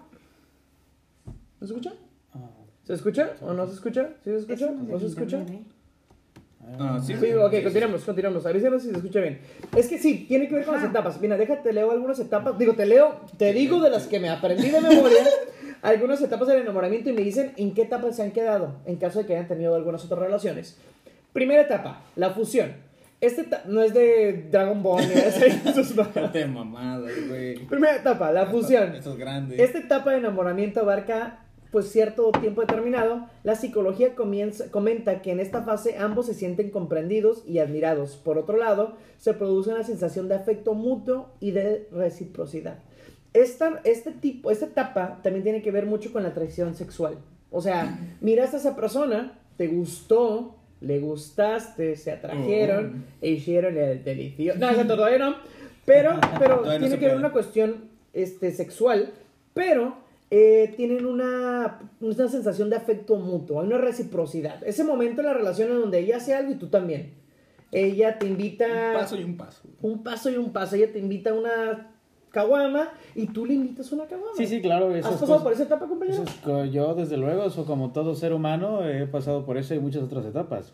¿Se 1.58 1.64
escucha? 1.64 1.92
¿Se 2.84 2.94
escucha 2.94 3.32
o 3.42 3.52
no 3.52 3.66
se 3.66 3.74
escucha? 3.74 4.10
¿Sí 4.24 4.30
se 4.30 4.38
escucha? 4.38 4.70
¿No 4.70 4.98
se 4.98 5.06
escucha? 5.06 5.44
Ah, 6.78 7.00
sí, 7.02 7.14
sí, 7.18 7.32
ok, 7.32 7.62
continuamos, 7.62 8.04
continuamos. 8.04 8.46
Avísenos 8.46 8.82
si 8.82 8.90
se 8.90 8.96
escucha 8.96 9.20
bien. 9.20 9.40
Es 9.76 9.88
que 9.88 9.98
sí, 9.98 10.26
tiene 10.28 10.48
que 10.48 10.54
ver 10.54 10.64
con 10.64 10.74
las 10.74 10.84
etapas. 10.84 11.20
Mira, 11.20 11.36
déjate, 11.36 11.72
leo 11.72 11.90
algunas 11.90 12.18
etapas. 12.18 12.58
Digo, 12.58 12.74
te 12.74 12.86
leo, 12.86 13.20
te 13.36 13.52
digo 13.52 13.80
de 13.80 13.90
las 13.90 14.06
que 14.06 14.20
me 14.20 14.28
aprendí 14.28 14.68
de 14.68 14.80
memoria, 14.80 15.24
algunas 15.82 16.20
etapas 16.20 16.48
del 16.48 16.62
enamoramiento 16.62 17.10
y 17.10 17.12
me 17.12 17.22
dicen 17.22 17.52
en 17.56 17.74
qué 17.74 17.82
etapas 17.82 18.16
se 18.16 18.22
han 18.22 18.32
quedado, 18.32 18.76
en 18.86 18.96
caso 18.96 19.20
de 19.20 19.26
que 19.26 19.34
hayan 19.34 19.48
tenido 19.48 19.74
algunas 19.74 20.04
otras 20.04 20.20
relaciones. 20.20 20.76
Primera 21.32 21.62
etapa, 21.62 22.02
la 22.16 22.30
fusión. 22.30 22.72
Este 23.20 23.46
no 23.66 23.82
es 23.82 23.92
de 23.94 24.46
Dragon 24.50 24.80
Ball, 24.80 25.02
de 25.08 26.46
mamada, 26.52 27.08
güey. 27.28 27.66
Primera 27.66 27.96
etapa, 27.96 28.30
la 28.30 28.46
fusión. 28.46 28.94
Esto 28.94 29.12
es 29.12 29.18
grande. 29.18 29.62
Esta 29.62 29.78
etapa 29.78 30.12
de 30.12 30.18
enamoramiento 30.18 30.80
abarca 30.80 31.40
pues 31.72 31.90
cierto 31.90 32.30
tiempo 32.32 32.60
determinado. 32.60 33.26
La 33.42 33.56
psicología 33.56 34.14
comienza, 34.14 34.70
comenta 34.70 35.20
que 35.20 35.32
en 35.32 35.40
esta 35.40 35.62
fase 35.62 35.98
ambos 35.98 36.26
se 36.26 36.34
sienten 36.34 36.70
comprendidos 36.70 37.42
y 37.46 37.58
admirados. 37.58 38.16
Por 38.16 38.38
otro 38.38 38.56
lado, 38.56 38.96
se 39.18 39.34
produce 39.34 39.70
una 39.70 39.82
sensación 39.82 40.28
de 40.28 40.36
afecto 40.36 40.74
mutuo 40.74 41.30
y 41.40 41.50
de 41.50 41.88
reciprocidad. 41.90 42.78
Esta, 43.34 43.80
este 43.84 44.12
tipo, 44.12 44.50
esta 44.50 44.66
etapa 44.66 45.20
también 45.22 45.42
tiene 45.42 45.62
que 45.62 45.70
ver 45.70 45.86
mucho 45.86 46.12
con 46.12 46.22
la 46.22 46.30
atracción 46.30 46.74
sexual. 46.74 47.18
O 47.50 47.60
sea, 47.60 47.98
miraste 48.20 48.56
a 48.56 48.60
esa 48.60 48.76
persona, 48.76 49.38
te 49.56 49.68
gustó, 49.68 50.57
le 50.80 51.00
gustaste, 51.00 51.96
se 51.96 52.12
atrajeron 52.12 53.04
oh. 53.06 53.24
e 53.24 53.30
hicieron 53.30 53.76
el 53.76 54.04
delicioso. 54.04 54.58
No, 54.58 54.86
todavía 54.86 55.18
no. 55.18 55.36
Pero, 55.84 56.18
pero 56.38 56.62
tiene 56.78 56.98
que 56.98 57.06
ver 57.06 57.16
una 57.16 57.32
cuestión 57.32 57.88
este, 58.12 58.52
sexual, 58.52 59.12
pero 59.54 59.96
eh, 60.30 60.74
tienen 60.76 61.06
una, 61.06 61.80
una 62.00 62.28
sensación 62.28 62.70
de 62.70 62.76
afecto 62.76 63.16
mutuo, 63.16 63.60
hay 63.60 63.66
una 63.66 63.78
reciprocidad. 63.78 64.62
Ese 64.66 64.84
momento 64.84 65.20
en 65.20 65.26
la 65.26 65.34
relación 65.34 65.70
en 65.70 65.80
donde 65.80 66.00
ella 66.00 66.18
hace 66.18 66.34
algo 66.34 66.52
y 66.52 66.56
tú 66.56 66.68
también. 66.68 67.14
Ella 67.70 68.18
te 68.18 68.26
invita... 68.26 68.66
Un 68.66 68.94
paso 68.94 69.16
y 69.16 69.24
un 69.24 69.36
paso. 69.36 69.62
Un 69.82 70.02
paso 70.02 70.30
y 70.30 70.36
un 70.36 70.52
paso. 70.52 70.76
Ella 70.76 70.90
te 70.92 70.98
invita 70.98 71.30
a 71.30 71.34
una 71.34 71.97
caguama 72.38 72.90
y 73.14 73.26
tú 73.26 73.44
le 73.46 73.54
invitas 73.54 73.90
una 73.90 74.06
caguama. 74.06 74.32
Sí, 74.36 74.46
sí, 74.46 74.60
claro. 74.60 74.94
¿Has 74.94 75.16
pasado 75.16 75.42
por 75.42 75.52
esa 75.52 75.64
etapa, 75.64 75.86
compañero? 75.86 76.24
yo, 76.70 76.94
desde 76.94 77.16
luego, 77.16 77.46
eso 77.46 77.64
como 77.64 77.92
todo 77.92 78.14
ser 78.14 78.32
humano, 78.32 78.88
he 78.88 79.06
pasado 79.06 79.44
por 79.44 79.58
eso 79.58 79.74
y 79.74 79.80
muchas 79.80 80.02
otras 80.02 80.24
etapas. 80.24 80.72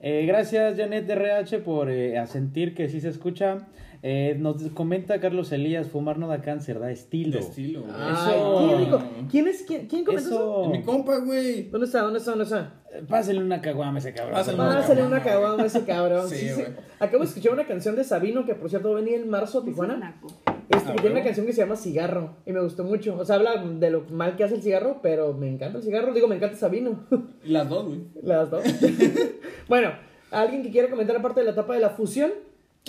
Eh, 0.00 0.24
gracias, 0.26 0.76
Janet 0.76 1.06
de 1.06 1.14
RH, 1.14 1.58
por 1.60 1.90
eh, 1.90 2.18
asentir 2.18 2.74
que 2.74 2.88
sí 2.88 3.00
se 3.00 3.08
escucha. 3.08 3.66
Eh, 4.06 4.36
nos 4.38 4.62
comenta 4.74 5.18
Carlos 5.18 5.50
Elías, 5.50 5.88
fumar 5.88 6.18
no 6.18 6.28
da 6.28 6.42
cáncer, 6.42 6.78
da 6.78 6.90
estilo. 6.90 7.38
estilo, 7.38 7.80
güey. 7.80 8.12
Eso. 8.12 9.02
¿Quién 9.30 9.48
es? 9.48 9.62
¿Quién, 9.62 9.86
quién 9.86 10.04
comentó 10.04 10.28
eso? 10.28 10.62
eso? 10.62 10.70
mi 10.70 10.82
compa, 10.82 11.16
güey. 11.20 11.70
¿Dónde 11.70 11.86
está? 11.86 12.02
¿Dónde 12.02 12.18
está? 12.18 12.32
¿Dónde 12.32 12.44
está? 12.44 12.74
Pásale 13.08 13.42
una 13.42 13.62
caguama 13.62 13.98
ese 13.98 14.12
cabrón. 14.12 14.34
Pásale, 14.34 15.02
una 15.02 15.22
caguama 15.22 15.64
ese 15.64 15.84
cabrón. 15.84 16.28
sí, 16.28 16.50
sí, 16.50 16.62
Acabo 17.00 17.22
de 17.22 17.28
escuchar 17.30 17.54
una 17.54 17.66
canción 17.66 17.96
de 17.96 18.04
Sabino 18.04 18.44
que, 18.44 18.54
por 18.54 18.68
cierto, 18.68 18.92
venía 18.92 19.16
en 19.16 19.30
marzo 19.30 19.60
a 19.60 19.64
Tijuana. 19.64 20.20
Este, 20.68 20.92
que 20.92 20.98
tiene 20.98 21.16
una 21.16 21.24
canción 21.24 21.46
que 21.46 21.52
se 21.52 21.62
llama 21.62 21.76
Cigarro 21.76 22.36
y 22.46 22.52
me 22.52 22.60
gustó 22.60 22.84
mucho. 22.84 23.16
O 23.18 23.24
sea, 23.24 23.36
habla 23.36 23.62
de 23.62 23.90
lo 23.90 24.02
mal 24.10 24.36
que 24.36 24.44
hace 24.44 24.56
el 24.56 24.62
cigarro, 24.62 25.00
pero 25.02 25.34
me 25.34 25.48
encanta 25.48 25.78
el 25.78 25.84
cigarro. 25.84 26.12
Digo, 26.12 26.28
me 26.28 26.36
encanta 26.36 26.56
Sabino. 26.56 27.04
Las 27.44 27.68
dos, 27.68 27.86
güey. 27.86 28.00
Las 28.22 28.50
dos. 28.50 28.64
bueno, 29.68 29.92
¿alguien 30.30 30.62
que 30.62 30.70
quiera 30.70 30.88
comentar 30.88 31.16
aparte 31.16 31.40
de 31.40 31.46
la 31.46 31.52
etapa 31.52 31.74
de 31.74 31.80
la 31.80 31.90
fusión? 31.90 32.32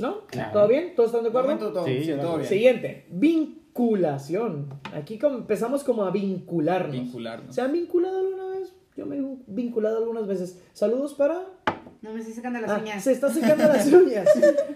¿No? 0.02 0.24
¿Todo 0.52 0.68
bien? 0.68 0.94
¿Todos 0.96 1.10
están 1.10 1.24
de 1.24 1.30
acuerdo? 1.30 1.52
sí, 1.86 2.12
todo 2.20 2.38
bien. 2.38 2.50
Siguiente, 2.50 3.06
vinculación. 3.10 4.68
Aquí 4.94 5.18
empezamos 5.22 5.86
como 5.86 6.04
a 6.04 6.12
vincularnos. 6.12 6.92
Vincularnos. 6.92 7.56
¿Se 7.56 7.62
han 7.62 7.72
vinculado 7.72 8.20
alguna 8.20 8.48
vez? 8.48 8.74
Yo 8.98 9.06
me 9.06 9.18
he 9.18 9.22
vinculado 9.48 10.00
algunas 10.00 10.28
veces. 10.28 10.62
Saludos 10.74 11.14
para... 11.14 11.44
No 12.06 12.14
me 12.14 12.20
estoy 12.20 12.36
secando 12.36 12.62
las 12.62 12.70
ah, 12.70 12.80
uñas. 12.80 13.04
Se 13.04 13.14
está 13.14 13.34
secando 13.34 13.64
las 13.64 13.88
uñas. 13.92 14.28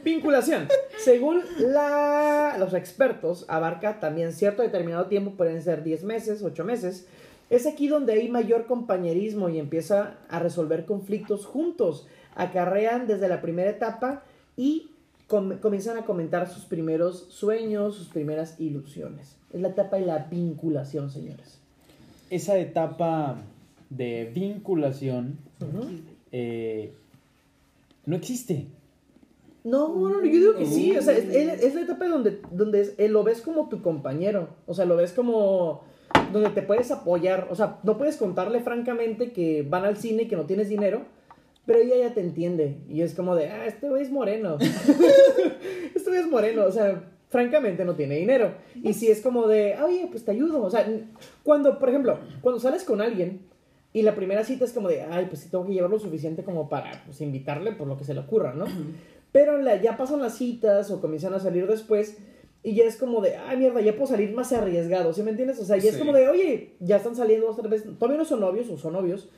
Vinculación. 0.04 0.68
Según 0.98 1.44
la, 1.60 2.56
los 2.58 2.74
expertos, 2.74 3.46
abarca 3.48 4.00
también 4.00 4.34
cierto 4.34 4.64
determinado 4.64 5.06
tiempo, 5.06 5.34
pueden 5.38 5.62
ser 5.62 5.84
10 5.84 6.06
meses, 6.06 6.42
8 6.42 6.64
meses. 6.66 7.06
Es 7.52 7.68
aquí 7.68 7.88
donde 7.88 8.14
hay 8.14 8.30
mayor 8.30 8.66
compañerismo 8.66 9.48
y 9.50 9.60
empieza 9.60 10.16
a 10.28 10.40
resolver 10.40 10.86
conflictos 10.86 11.46
juntos. 11.46 12.08
Acarrean 12.34 13.06
desde 13.06 13.30
la 13.30 13.42
primera 13.42 13.70
etapa 13.70 14.24
y 14.58 14.90
comienzan 15.28 16.00
a 16.00 16.06
comentar 16.06 16.50
sus 16.50 16.66
primeros 16.66 17.28
sueños, 17.30 17.94
sus 17.94 18.08
primeras 18.08 18.60
ilusiones. 18.60 19.36
Es 19.54 19.62
la 19.62 19.68
etapa 19.68 19.98
de 19.98 20.08
la 20.08 20.18
vinculación, 20.18 21.12
señores. 21.12 21.60
Esa 22.32 22.58
etapa 22.58 23.38
de 23.92 24.32
vinculación 24.34 25.38
eh, 26.32 26.92
no 28.10 28.16
existe. 28.16 28.68
No, 29.64 29.96
no, 29.96 30.24
yo 30.24 30.32
digo 30.32 30.56
que 30.56 30.66
sí, 30.66 30.98
o 30.98 31.02
sea, 31.02 31.16
es, 31.16 31.76
la 31.76 31.82
etapa 31.82 32.08
donde, 32.08 32.42
donde 32.52 32.96
lo 33.10 33.24
ves 33.24 33.42
como 33.42 33.70
tu 33.70 33.82
compañero, 33.82 34.50
o 34.66 34.74
sea, 34.74 34.86
lo 34.86 34.96
ves 34.96 35.12
como 35.14 35.84
donde 36.34 36.50
te 36.50 36.64
puedes 36.64 36.90
apoyar, 36.92 37.48
o 37.52 37.56
sea, 37.56 37.80
no 37.84 37.98
puedes 37.98 38.18
contarle 38.18 38.62
francamente 38.62 39.32
que 39.32 39.62
van 39.62 39.86
al 39.86 39.98
cine 39.98 40.24
y 40.24 40.28
que 40.28 40.38
no 40.38 40.46
tienes 40.46 40.70
dinero, 40.70 41.04
pero 41.68 41.80
ella 41.80 41.98
ya 41.98 42.14
te 42.16 42.22
entiende. 42.22 42.78
Y 42.90 43.02
es 43.02 43.14
como 43.14 43.36
de, 43.36 43.50
ah, 43.50 43.68
este 43.68 43.90
güey 43.90 44.02
es 44.02 44.10
moreno. 44.10 44.58
este 45.96 46.10
güey 46.10 46.22
es 46.22 46.28
moreno. 46.28 46.66
O 46.66 46.72
sea, 46.72 47.04
francamente 47.28 47.86
no 47.86 47.94
tiene 47.94 48.16
dinero. 48.16 48.56
Y 48.82 48.94
si 48.94 49.12
es 49.12 49.22
como 49.22 49.48
de, 49.48 49.78
oye, 49.80 50.08
pues 50.10 50.26
te 50.26 50.32
ayudo. 50.32 50.64
O 50.64 50.70
sea, 50.72 50.88
cuando, 51.44 51.78
por 51.78 51.90
ejemplo, 51.90 52.18
cuando 52.42 52.60
sales 52.60 52.84
con 52.84 53.02
alguien 53.02 53.42
y 53.92 54.04
la 54.04 54.16
primera 54.16 54.44
cita 54.44 54.66
es 54.66 54.74
como 54.74 54.88
de, 54.88 55.02
ay, 55.02 55.26
pues 55.26 55.42
sí 55.42 55.50
tengo 55.50 55.66
que 55.66 55.74
llevar 55.74 55.90
lo 55.90 56.00
suficiente 56.00 56.44
como 56.44 56.70
para 56.70 57.04
pues, 57.06 57.22
invitarle 57.22 57.72
por 57.72 57.88
lo 57.88 57.98
que 57.98 58.04
se 58.04 58.14
le 58.14 58.20
ocurra, 58.20 58.54
¿no? 58.54 58.66
Pero 59.32 59.58
la, 59.58 59.82
ya 59.82 59.98
pasan 59.98 60.22
las 60.22 60.38
citas 60.38 60.92
o 60.92 61.02
comienzan 61.02 61.34
a 61.34 61.40
salir 61.40 61.68
después. 61.68 62.18
Y 62.62 62.76
ya 62.76 62.84
es 62.84 62.98
como 62.98 63.22
de, 63.22 63.38
ay, 63.38 63.58
mierda, 63.58 63.82
ya 63.82 63.94
puedo 63.94 64.08
salir 64.08 64.34
más 64.34 64.52
arriesgado, 64.52 65.14
¿sí 65.14 65.24
me 65.24 65.32
entiendes? 65.32 65.60
O 65.60 65.66
sea, 65.66 65.78
ya 65.78 65.92
es 65.92 65.98
como 65.98 66.12
de, 66.12 66.28
oye, 66.28 66.76
ya 66.82 66.98
están 66.98 67.16
saliendo 67.16 67.50
otra 67.50 67.70
vez, 67.70 67.86
todavía 67.98 68.18
no 68.18 68.26
son 68.26 68.42
novios 68.42 68.70
o 68.70 68.78
son 68.78 68.94
novios, 68.94 69.30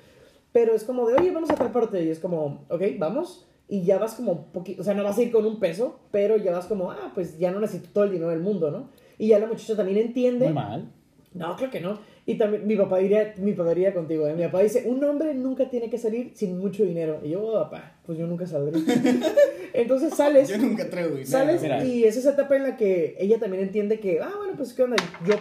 pero 0.51 0.73
es 0.73 0.83
como 0.83 1.07
de, 1.07 1.15
oye, 1.15 1.31
vamos 1.31 1.51
a 1.51 1.55
tal 1.55 1.71
parte. 1.71 2.03
Y 2.03 2.09
es 2.09 2.19
como, 2.19 2.65
ok, 2.69 2.81
vamos. 2.97 3.47
Y 3.69 3.83
ya 3.83 3.99
vas 3.99 4.15
como, 4.15 4.51
o 4.77 4.83
sea, 4.83 4.95
no 4.95 5.03
vas 5.03 5.17
a 5.17 5.21
ir 5.21 5.31
con 5.31 5.45
un 5.45 5.59
peso, 5.59 5.99
pero 6.11 6.35
ya 6.35 6.51
vas 6.51 6.65
como, 6.65 6.91
ah, 6.91 7.11
pues 7.13 7.37
ya 7.37 7.51
no 7.51 7.59
necesito 7.59 7.89
todo 7.93 8.03
el 8.05 8.11
dinero 8.11 8.31
del 8.31 8.41
mundo, 8.41 8.71
¿no? 8.71 8.89
Y 9.17 9.27
ya 9.27 9.39
la 9.39 9.45
muchacha 9.45 9.77
también 9.77 9.99
entiende. 9.99 10.45
Muy 10.45 10.55
mal. 10.55 10.91
No, 11.33 11.55
creo 11.55 11.69
que 11.69 11.79
no. 11.79 11.99
Y 12.31 12.35
también 12.35 12.65
mi 12.65 12.77
papá 12.77 12.99
diría, 12.99 13.33
mi 13.39 13.51
papá 13.51 13.71
diría 13.71 13.93
contigo, 13.93 14.25
¿eh? 14.25 14.33
mi 14.33 14.43
papá 14.43 14.61
dice, 14.61 14.83
un 14.85 15.03
hombre 15.03 15.33
nunca 15.33 15.69
tiene 15.69 15.89
que 15.89 15.97
salir 15.97 16.31
sin 16.33 16.57
mucho 16.57 16.85
dinero. 16.85 17.19
Y 17.21 17.31
yo, 17.31 17.43
oh, 17.45 17.63
papá, 17.63 17.97
pues 18.05 18.17
yo 18.17 18.25
nunca 18.25 18.47
saldré. 18.47 18.79
Entonces 19.73 20.13
sales. 20.13 20.47
yo 20.47 20.57
nunca 20.57 20.89
traigo 20.89 21.09
dinero. 21.09 21.29
Sales 21.29 21.61
y 21.85 22.05
es 22.05 22.15
esa 22.15 22.31
etapa 22.31 22.55
en 22.55 22.63
la 22.63 22.77
que 22.77 23.17
ella 23.19 23.37
también 23.37 23.63
entiende 23.63 23.99
que, 23.99 24.21
ah, 24.21 24.31
bueno, 24.37 24.53
pues 24.55 24.71
qué 24.71 24.83
onda, 24.83 24.95
yo 25.27 25.35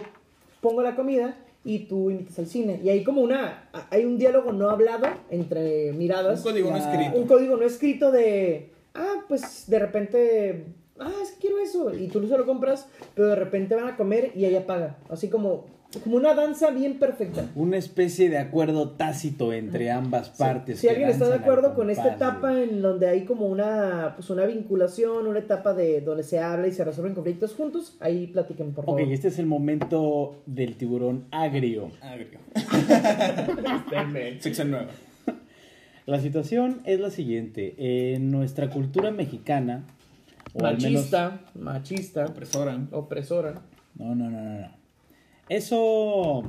pongo 0.59 0.81
la 0.81 0.97
comida 0.97 1.37
y 1.63 1.85
tú 1.85 2.09
invitas 2.11 2.37
al 2.39 2.47
cine. 2.47 2.81
Y 2.83 2.89
hay 2.89 3.05
como 3.05 3.21
una, 3.21 3.69
hay 3.89 4.03
un 4.03 4.17
diálogo 4.17 4.51
no 4.51 4.69
hablado 4.69 5.07
entre 5.29 5.93
miradas. 5.93 6.39
Un 6.39 6.51
código 6.51 6.71
no 6.71 6.75
escrito. 6.77 7.17
Un 7.17 7.25
código 7.25 7.55
no 7.55 7.63
escrito 7.63 8.11
de, 8.11 8.69
ah, 8.95 9.23
pues 9.29 9.63
de 9.69 9.79
repente, 9.79 10.65
ah, 10.99 11.09
es 11.23 11.31
que 11.31 11.39
quiero 11.39 11.57
eso. 11.59 11.93
Y 11.93 12.09
tú 12.09 12.27
se 12.27 12.37
lo 12.37 12.45
compras, 12.45 12.85
pero 13.15 13.29
de 13.29 13.35
repente 13.35 13.75
van 13.75 13.87
a 13.87 13.95
comer 13.95 14.33
y 14.35 14.43
ella 14.43 14.67
paga. 14.67 14.97
Así 15.07 15.29
como 15.29 15.79
como 15.99 16.15
una 16.15 16.33
danza 16.33 16.71
bien 16.71 16.99
perfecta. 16.99 17.49
Una 17.55 17.77
especie 17.77 18.29
de 18.29 18.37
acuerdo 18.37 18.91
tácito 18.91 19.51
entre 19.51 19.91
ambas 19.91 20.29
partes. 20.29 20.79
Si 20.79 20.87
alguien 20.87 21.09
está 21.09 21.27
de 21.27 21.35
acuerdo 21.35 21.73
con 21.73 21.89
esta 21.89 22.13
etapa 22.13 22.61
en 22.61 22.81
donde 22.81 23.07
hay 23.09 23.25
como 23.25 23.47
una, 23.47 24.13
pues 24.15 24.29
una 24.29 24.45
vinculación, 24.45 25.27
una 25.27 25.39
etapa 25.39 25.73
de 25.73 26.01
donde 26.01 26.23
se 26.23 26.39
habla 26.39 26.67
y 26.67 26.71
se 26.71 26.83
resuelven 26.85 27.13
conflictos 27.13 27.53
juntos, 27.53 27.97
ahí 27.99 28.27
platiquen, 28.27 28.73
por 28.73 28.85
favor. 28.85 29.01
Ok, 29.01 29.09
este 29.09 29.27
es 29.27 29.39
el 29.39 29.47
momento 29.47 30.41
del 30.45 30.77
tiburón 30.77 31.25
agrio. 31.31 31.91
Agrio. 32.01 32.39
Sección 34.39 34.71
nueva. 34.71 34.91
La 36.05 36.19
situación 36.19 36.81
es 36.85 36.99
la 36.99 37.09
siguiente. 37.09 38.13
En 38.13 38.31
nuestra 38.31 38.69
cultura 38.69 39.11
mexicana... 39.11 39.83
machista, 40.59 41.41
machista. 41.53 42.25
Opresora. 42.25 42.79
Opresora. 42.91 43.61
No, 43.95 44.15
no, 44.15 44.29
no, 44.29 44.41
no. 44.41 44.80
Eso, 45.49 46.43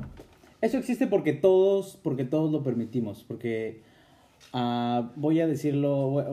eso 0.61 0.77
existe 0.77 1.07
porque 1.07 1.33
todos, 1.33 1.99
porque 2.01 2.23
todos 2.23 2.51
lo 2.51 2.63
permitimos, 2.63 3.23
porque 3.27 3.81
uh, 4.53 5.07
voy 5.15 5.41
a 5.41 5.47
decirlo, 5.47 6.25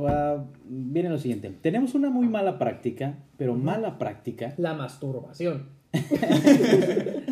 viene 0.64 1.09
lo 1.09 1.19
siguiente, 1.19 1.50
tenemos 1.61 1.95
una 1.95 2.11
muy 2.11 2.29
mala 2.29 2.59
práctica, 2.59 3.19
pero 3.37 3.55
mala 3.55 3.99
práctica. 3.99 4.55
La 4.57 4.75
masturbación. 4.75 5.69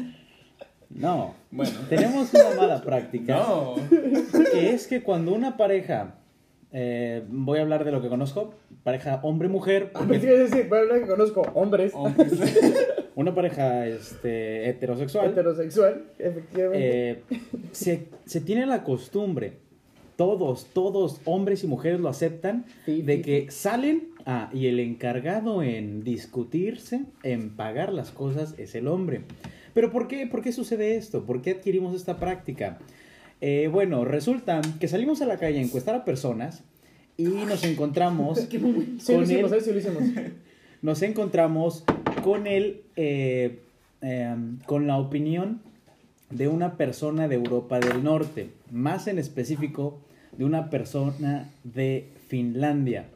no, 0.90 1.34
bueno, 1.50 1.78
tenemos 1.88 2.34
una 2.34 2.54
mala 2.56 2.82
práctica, 2.82 3.36
no. 3.38 3.76
que 4.52 4.70
es 4.70 4.88
que 4.88 5.02
cuando 5.02 5.32
una 5.32 5.56
pareja 5.56 6.16
eh, 6.72 7.24
voy 7.28 7.58
a 7.58 7.62
hablar 7.62 7.84
de 7.84 7.92
lo 7.92 8.02
que 8.02 8.08
conozco, 8.08 8.54
pareja 8.82 9.20
hombre-mujer. 9.22 9.90
Ah, 9.94 10.00
porque... 10.06 10.18
decir, 10.18 10.68
voy 10.68 10.78
a 10.78 10.80
hablar 10.82 10.96
de 10.96 11.02
que 11.02 11.08
conozco 11.08 11.42
hombres. 11.54 11.92
Una 13.18 13.34
pareja 13.34 13.84
este, 13.88 14.68
heterosexual. 14.68 15.30
Heterosexual, 15.30 16.04
efectivamente. 16.20 17.10
Eh, 17.10 17.22
se, 17.72 18.06
se, 18.24 18.40
tiene 18.40 18.64
la 18.64 18.84
costumbre, 18.84 19.54
todos, 20.14 20.68
todos, 20.72 21.20
hombres 21.24 21.64
y 21.64 21.66
mujeres 21.66 21.98
lo 21.98 22.08
aceptan, 22.08 22.64
de 22.86 23.20
que 23.20 23.50
salen 23.50 24.10
ah, 24.24 24.50
y 24.54 24.68
el 24.68 24.78
encargado 24.78 25.64
en 25.64 26.04
discutirse, 26.04 27.06
en 27.24 27.56
pagar 27.56 27.92
las 27.92 28.12
cosas, 28.12 28.54
es 28.56 28.76
el 28.76 28.86
hombre. 28.86 29.22
Pero 29.74 29.90
¿por 29.90 30.06
qué, 30.06 30.28
por 30.28 30.40
qué 30.40 30.52
sucede 30.52 30.94
esto? 30.94 31.24
¿Por 31.26 31.42
qué 31.42 31.50
adquirimos 31.50 31.96
esta 31.96 32.20
práctica? 32.20 32.78
Eh, 33.40 33.68
bueno, 33.68 34.04
resulta 34.04 34.60
que 34.78 34.86
salimos 34.86 35.22
a 35.22 35.26
la 35.26 35.38
calle 35.38 35.58
a 35.58 35.62
encuestar 35.62 35.96
a 35.96 36.04
personas 36.04 36.62
y 37.16 37.24
nos 37.24 37.64
encontramos 37.64 38.38
con 39.06 39.28
el, 39.28 39.48
nos 40.82 41.02
encontramos 41.02 41.84
con 42.22 42.46
el 42.46 42.82
eh, 42.96 43.60
em, 44.00 44.58
con 44.66 44.86
la 44.86 44.98
opinión 44.98 45.60
de 46.30 46.48
una 46.48 46.76
persona 46.76 47.26
de 47.28 47.36
Europa 47.36 47.80
del 47.80 48.04
Norte, 48.04 48.50
más 48.70 49.06
en 49.06 49.18
específico 49.18 49.98
de 50.36 50.44
una 50.44 50.70
persona 50.70 51.48
de 51.64 52.08
Finlandia. 52.28 53.06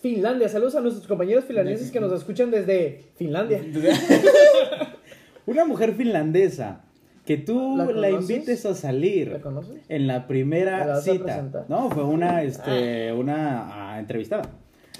Finlandia, 0.00 0.48
saludos 0.48 0.74
a 0.76 0.80
nuestros 0.80 1.06
compañeros 1.06 1.44
finlandeses 1.44 1.90
que 1.90 2.00
nos 2.00 2.12
escuchan 2.12 2.50
desde 2.50 3.04
Finlandia. 3.16 3.62
una 5.46 5.64
mujer 5.64 5.94
finlandesa 5.94 6.82
que 7.26 7.36
tú 7.36 7.76
la, 7.76 8.10
invites 8.10 8.64
a 8.66 8.74
salir 8.74 9.40
en 9.88 10.06
la 10.06 10.26
primera 10.26 11.00
cita. 11.00 11.66
No, 11.68 11.90
fue 11.90 12.04
una, 12.04 12.42
este, 12.42 13.12
una 13.12 13.92
ah, 13.92 13.98
entrevistada. 13.98 14.50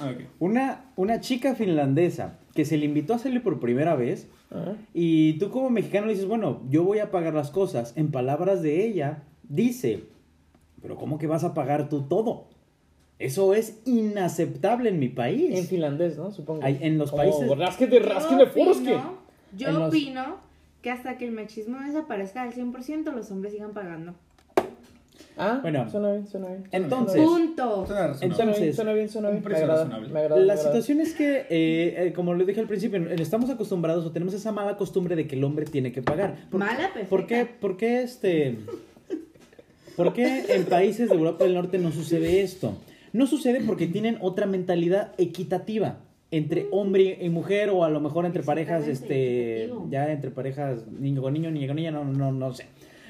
Ah, 0.00 0.12
una, 0.38 0.84
una 0.96 1.20
chica 1.20 1.54
finlandesa 1.54 2.38
que 2.54 2.64
se 2.64 2.76
le 2.76 2.86
invitó 2.86 3.14
a 3.14 3.18
salir 3.18 3.42
por 3.42 3.60
primera 3.60 3.94
vez 3.94 4.28
y 4.94 5.34
tú 5.34 5.50
como 5.50 5.70
mexicano 5.70 6.06
le 6.06 6.14
dices, 6.14 6.26
bueno, 6.28 6.62
yo 6.68 6.82
voy 6.82 6.98
a 6.98 7.10
pagar 7.10 7.34
las 7.34 7.50
cosas. 7.50 7.92
En 7.96 8.10
palabras 8.10 8.62
de 8.62 8.84
ella, 8.84 9.22
dice, 9.48 10.04
pero 10.82 10.96
¿cómo 10.96 11.18
que 11.18 11.26
vas 11.26 11.44
a 11.44 11.54
pagar 11.54 11.88
tú 11.88 12.02
todo? 12.02 12.46
Eso 13.18 13.54
es 13.54 13.80
inaceptable 13.84 14.88
en 14.88 14.98
mi 14.98 15.08
país. 15.08 15.56
En 15.56 15.66
finlandés, 15.66 16.16
¿no? 16.16 16.30
Supongo. 16.32 16.62
en 16.64 16.98
los 16.98 17.12
países... 17.12 17.42
Oh, 17.42 17.54
Yo 19.56 19.86
opino 19.86 20.38
que 20.82 20.90
hasta 20.90 21.18
que 21.18 21.26
el 21.26 21.32
machismo 21.32 21.78
desaparezca 21.80 22.42
al 22.42 22.54
100% 22.54 23.12
los 23.12 23.30
hombres 23.30 23.52
sigan 23.52 23.72
pagando. 23.72 24.14
Ah, 25.40 25.58
bueno, 25.62 25.90
suena 25.90 26.12
bien, 26.12 26.26
suena 26.26 26.48
bien. 26.48 26.68
Entonces, 26.70 27.22
punto. 27.22 27.86
Entonces, 28.20 28.76
suena 28.76 28.92
bien, 28.92 29.08
suena 29.08 29.30
bien. 29.30 29.42
Me 29.42 29.56
agrada, 29.56 29.84
me 29.86 30.20
agrada, 30.20 30.36
la 30.36 30.56
situación 30.58 31.00
es 31.00 31.14
que, 31.14 31.46
eh, 31.48 31.94
eh, 32.06 32.12
como 32.14 32.34
le 32.34 32.44
dije 32.44 32.60
al 32.60 32.66
principio, 32.66 33.00
estamos 33.10 33.48
acostumbrados 33.48 34.04
o 34.04 34.12
tenemos 34.12 34.34
esa 34.34 34.52
mala 34.52 34.76
costumbre 34.76 35.16
de 35.16 35.26
que 35.26 35.36
el 35.36 35.44
hombre 35.44 35.64
tiene 35.64 35.92
que 35.92 36.02
pagar. 36.02 36.36
mala, 36.50 36.90
perfecta. 36.92 37.08
¿Por 37.08 37.26
qué, 37.26 37.46
por 37.46 37.76
qué 37.76 38.02
este... 38.02 38.58
¿Por 39.96 40.12
qué 40.12 40.44
en 40.54 40.64
países 40.64 41.08
de 41.10 41.14
Europa 41.14 41.44
del 41.44 41.54
Norte 41.54 41.78
no 41.78 41.90
sucede 41.90 42.40
esto? 42.42 42.78
No 43.12 43.26
sucede 43.26 43.60
porque 43.60 43.86
tienen 43.86 44.18
otra 44.20 44.46
mentalidad 44.46 45.12
equitativa 45.18 45.98
entre 46.30 46.68
hombre 46.70 47.18
y 47.20 47.28
mujer 47.28 47.70
o 47.70 47.84
a 47.84 47.90
lo 47.90 48.00
mejor 48.00 48.24
entre 48.24 48.42
parejas, 48.42 48.86
este, 48.86 49.70
ya 49.90 50.10
entre 50.10 50.30
parejas 50.30 50.86
niño 50.86 51.22
con 51.22 51.34
niño, 51.34 51.50
niña 51.50 51.66
con 51.66 51.76
niña, 51.76 51.90
no, 51.90 52.04
no, 52.04 52.30
no 52.30 52.54
sé. 52.54 52.66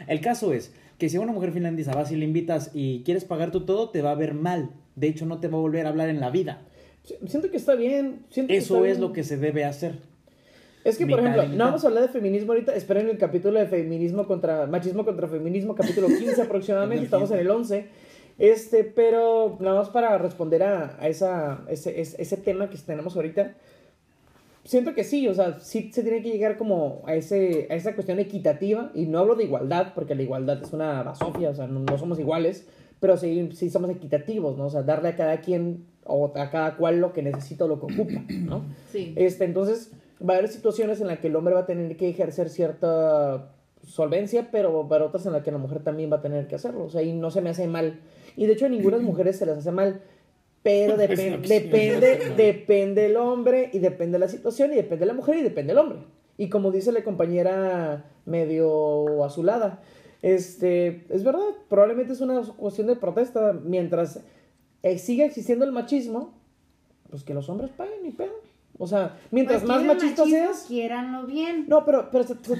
El 0.07 0.21
caso 0.21 0.53
es 0.53 0.73
que 1.01 1.09
si 1.09 1.17
a 1.17 1.21
una 1.21 1.33
mujer 1.33 1.51
finlandesa 1.51 1.95
vas 1.95 2.13
y 2.13 2.17
le 2.17 2.27
invitas 2.27 2.71
y 2.75 3.03
quieres 3.05 3.25
pagar 3.25 3.51
tú 3.51 3.63
todo, 3.63 3.89
te 3.89 4.03
va 4.03 4.13
a 4.13 4.15
ver 4.15 4.35
mal. 4.35 4.71
De 4.95 5.09
hecho, 5.09 5.25
no 5.25 5.41
te 5.41 5.49
va 5.49 5.57
a 5.57 5.61
volver 5.61 5.87
a 5.87 5.89
hablar 5.89 6.11
en 6.11 6.21
la 6.21 6.29
vida. 6.31 6.63
Siento 7.27 7.51
que 7.51 7.57
está 7.57 7.75
bien. 7.75 8.27
Eso 8.49 8.85
es 8.85 9.01
lo 9.01 9.15
que 9.15 9.25
se 9.25 9.39
debe 9.39 9.65
hacer. 9.65 9.95
Es 10.85 10.99
que, 10.99 11.07
por 11.07 11.21
ejemplo, 11.21 11.49
no 11.49 11.65
vamos 11.65 11.85
a 11.85 11.89
hablar 11.89 12.03
de 12.03 12.11
feminismo 12.11 12.53
ahorita. 12.53 12.75
Esperen 12.75 13.09
el 13.09 13.17
capítulo 13.17 13.59
de 13.59 13.67
feminismo 13.67 14.27
contra 14.27 14.67
machismo 14.67 15.07
contra 15.07 15.27
feminismo, 15.27 15.75
capítulo 15.75 16.07
15 16.19 16.43
aproximadamente. 16.43 17.07
Estamos 17.07 17.31
en 17.31 17.39
el 17.39 17.51
11. 17.51 17.87
Este, 18.39 18.85
pero 18.85 19.57
nada 19.59 19.81
más 19.81 19.89
para 19.89 20.19
responder 20.19 20.63
a, 20.63 20.99
esa, 21.09 21.63
ese, 21.69 21.99
ese, 22.01 22.37
tema 22.37 22.69
que 22.69 22.77
tenemos 22.77 23.17
ahorita. 23.17 23.55
Siento 24.65 24.95
que 24.95 25.05
sí, 25.05 25.27
o 25.27 25.35
sea, 25.35 25.59
sí 25.59 25.91
se 25.93 26.03
tiene 26.03 26.23
que 26.23 26.31
llegar 26.31 26.59
como 26.59 27.03
a, 27.07 27.15
ese, 27.15 27.67
a 27.71 27.75
esa 27.75 27.95
cuestión 27.95 28.19
equitativa. 28.19 28.91
Y 28.95 29.07
no 29.07 29.19
hablo 29.19 29.35
de 29.35 29.45
igualdad, 29.45 29.93
porque 29.95 30.15
la 30.15 30.23
igualdad 30.23 30.63
es 30.63 30.73
una 30.73 31.03
basofia, 31.03 31.51
o 31.51 31.55
sea, 31.55 31.67
no, 31.67 31.99
somos 31.99 32.19
iguales. 32.19 32.67
Pero 33.01 33.17
sí, 33.17 33.49
sí 33.55 33.71
somos 33.71 33.91
equitativos, 33.91 34.59
¿no? 34.59 34.67
O 34.67 34.71
sea, 34.71 34.83
darle 34.83 35.09
a 35.09 35.17
cada 35.17 35.41
quien 35.41 35.87
o 36.05 36.33
a 36.37 36.51
cada 36.51 36.77
cual 36.77 37.01
lo 37.01 37.13
que 37.13 37.23
necesita 37.23 37.65
o 37.65 37.69
lo 37.69 37.81
que 37.81 37.93
ocupa, 37.93 38.25
¿no? 38.29 38.65
Sí. 38.93 39.15
Este, 39.17 39.45
entonces, 39.45 39.93
va 40.27 40.35
a 40.35 40.37
haber 40.39 40.51
situaciones 40.51 41.01
en 41.01 41.07
las 41.07 41.19
que 41.19 41.29
el 41.29 41.37
hombre 41.37 41.55
va 41.55 41.61
a 41.61 41.67
tener 41.67 41.97
que 41.97 42.11
ejercer 42.11 42.51
cierta 42.51 43.53
solvencia, 43.87 44.49
pero 44.51 44.87
para 44.89 45.07
otras 45.07 45.25
en 45.27 45.33
las 45.33 45.43
que 45.43 45.51
la 45.51 45.59
mujer 45.59 45.83
también 45.83 46.13
va 46.13 46.17
a 46.17 46.23
tener 46.23 46.47
que 46.47 46.55
hacerlo. 46.55 46.85
O 46.85 46.91
sea, 46.91 47.03
y 47.03 47.13
no 47.13 47.31
se 47.31 47.41
me 47.41 47.51
hace 47.51 47.67
mal. 47.67 48.01
Y 48.37 48.47
de 48.47 48.53
hecho 48.53 48.67
a 48.67 48.69
ninguna 48.69 48.99
mujeres 48.99 49.39
se 49.39 49.47
les 49.47 49.59
hace 49.59 49.73
mal. 49.73 50.03
Pero 50.63 50.97
depende, 50.99 52.33
depende 52.37 53.03
del 53.03 53.17
hombre 53.17 53.71
y 53.73 53.79
depende 53.79 54.13
de 54.15 54.21
la 54.21 54.29
situación 54.29 54.73
y 54.73 54.77
depende 54.77 55.01
de 55.01 55.07
la 55.07 55.15
mujer 55.15 55.37
y 55.37 55.43
depende 55.43 55.73
del 55.73 55.79
hombre. 55.79 55.99
Y 56.37 56.49
como 56.49 56.71
dice 56.71 56.93
la 56.93 57.05
compañera 57.05 58.05
medio 58.25 59.25
azulada, 59.25 59.83
este, 60.23 61.05
es 61.09 61.25
verdad, 61.25 61.49
probablemente 61.69 62.13
es 62.13 62.21
una 62.21 62.41
cuestión 62.43 62.87
de 62.87 62.97
protesta. 62.97 63.53
Mientras 63.53 64.21
eh, 64.83 64.99
siga 64.99 65.25
existiendo 65.25 65.65
el 65.65 65.73
machismo, 65.73 66.35
pues 67.11 67.25
que 67.25 67.35
los 67.35 67.49
hombres 67.49 67.71
paguen 67.71 68.07
y 68.07 68.11
pedo. 68.11 68.33
O 68.79 68.87
sea, 68.87 69.19
mientras 69.31 69.61
pues 69.61 69.69
más 69.69 69.85
machista 69.85 70.25
seas. 70.25 70.65
Quieranlo 70.67 71.27
bien. 71.27 71.67
No, 71.69 71.85
pero, 71.85 72.09
pero 72.11 72.25
se, 72.25 72.35
te 72.35 72.55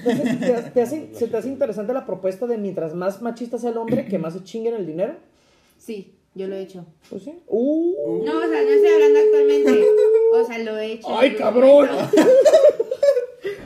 hace, 0.81 1.09
se, 1.13 1.27
te 1.27 1.37
hace, 1.37 1.49
interesante 1.49 1.93
la 1.93 2.05
propuesta 2.05 2.45
de 2.45 2.59
mientras 2.59 2.93
más 2.93 3.23
machista 3.23 3.57
sea 3.57 3.71
el 3.71 3.77
hombre, 3.77 4.05
que 4.05 4.19
más 4.19 4.33
se 4.33 4.43
chinguen 4.43 4.75
el 4.75 4.85
dinero. 4.85 5.15
Sí, 5.79 6.13
yo 6.33 6.47
lo 6.47 6.55
he 6.55 6.61
hecho. 6.61 6.85
Pues 7.09 7.23
sí. 7.23 7.33
Uh. 7.47 8.23
No, 8.25 8.37
o 8.37 8.41
sea, 8.41 8.61
no 8.63 8.69
estoy 8.69 8.89
hablando 8.89 9.19
actualmente. 9.19 9.85
O 10.33 10.45
sea, 10.45 10.57
lo 10.59 10.77
he 10.77 10.91
hecho. 10.93 11.07
¡Ay, 11.17 11.35
cabrón! 11.35 11.89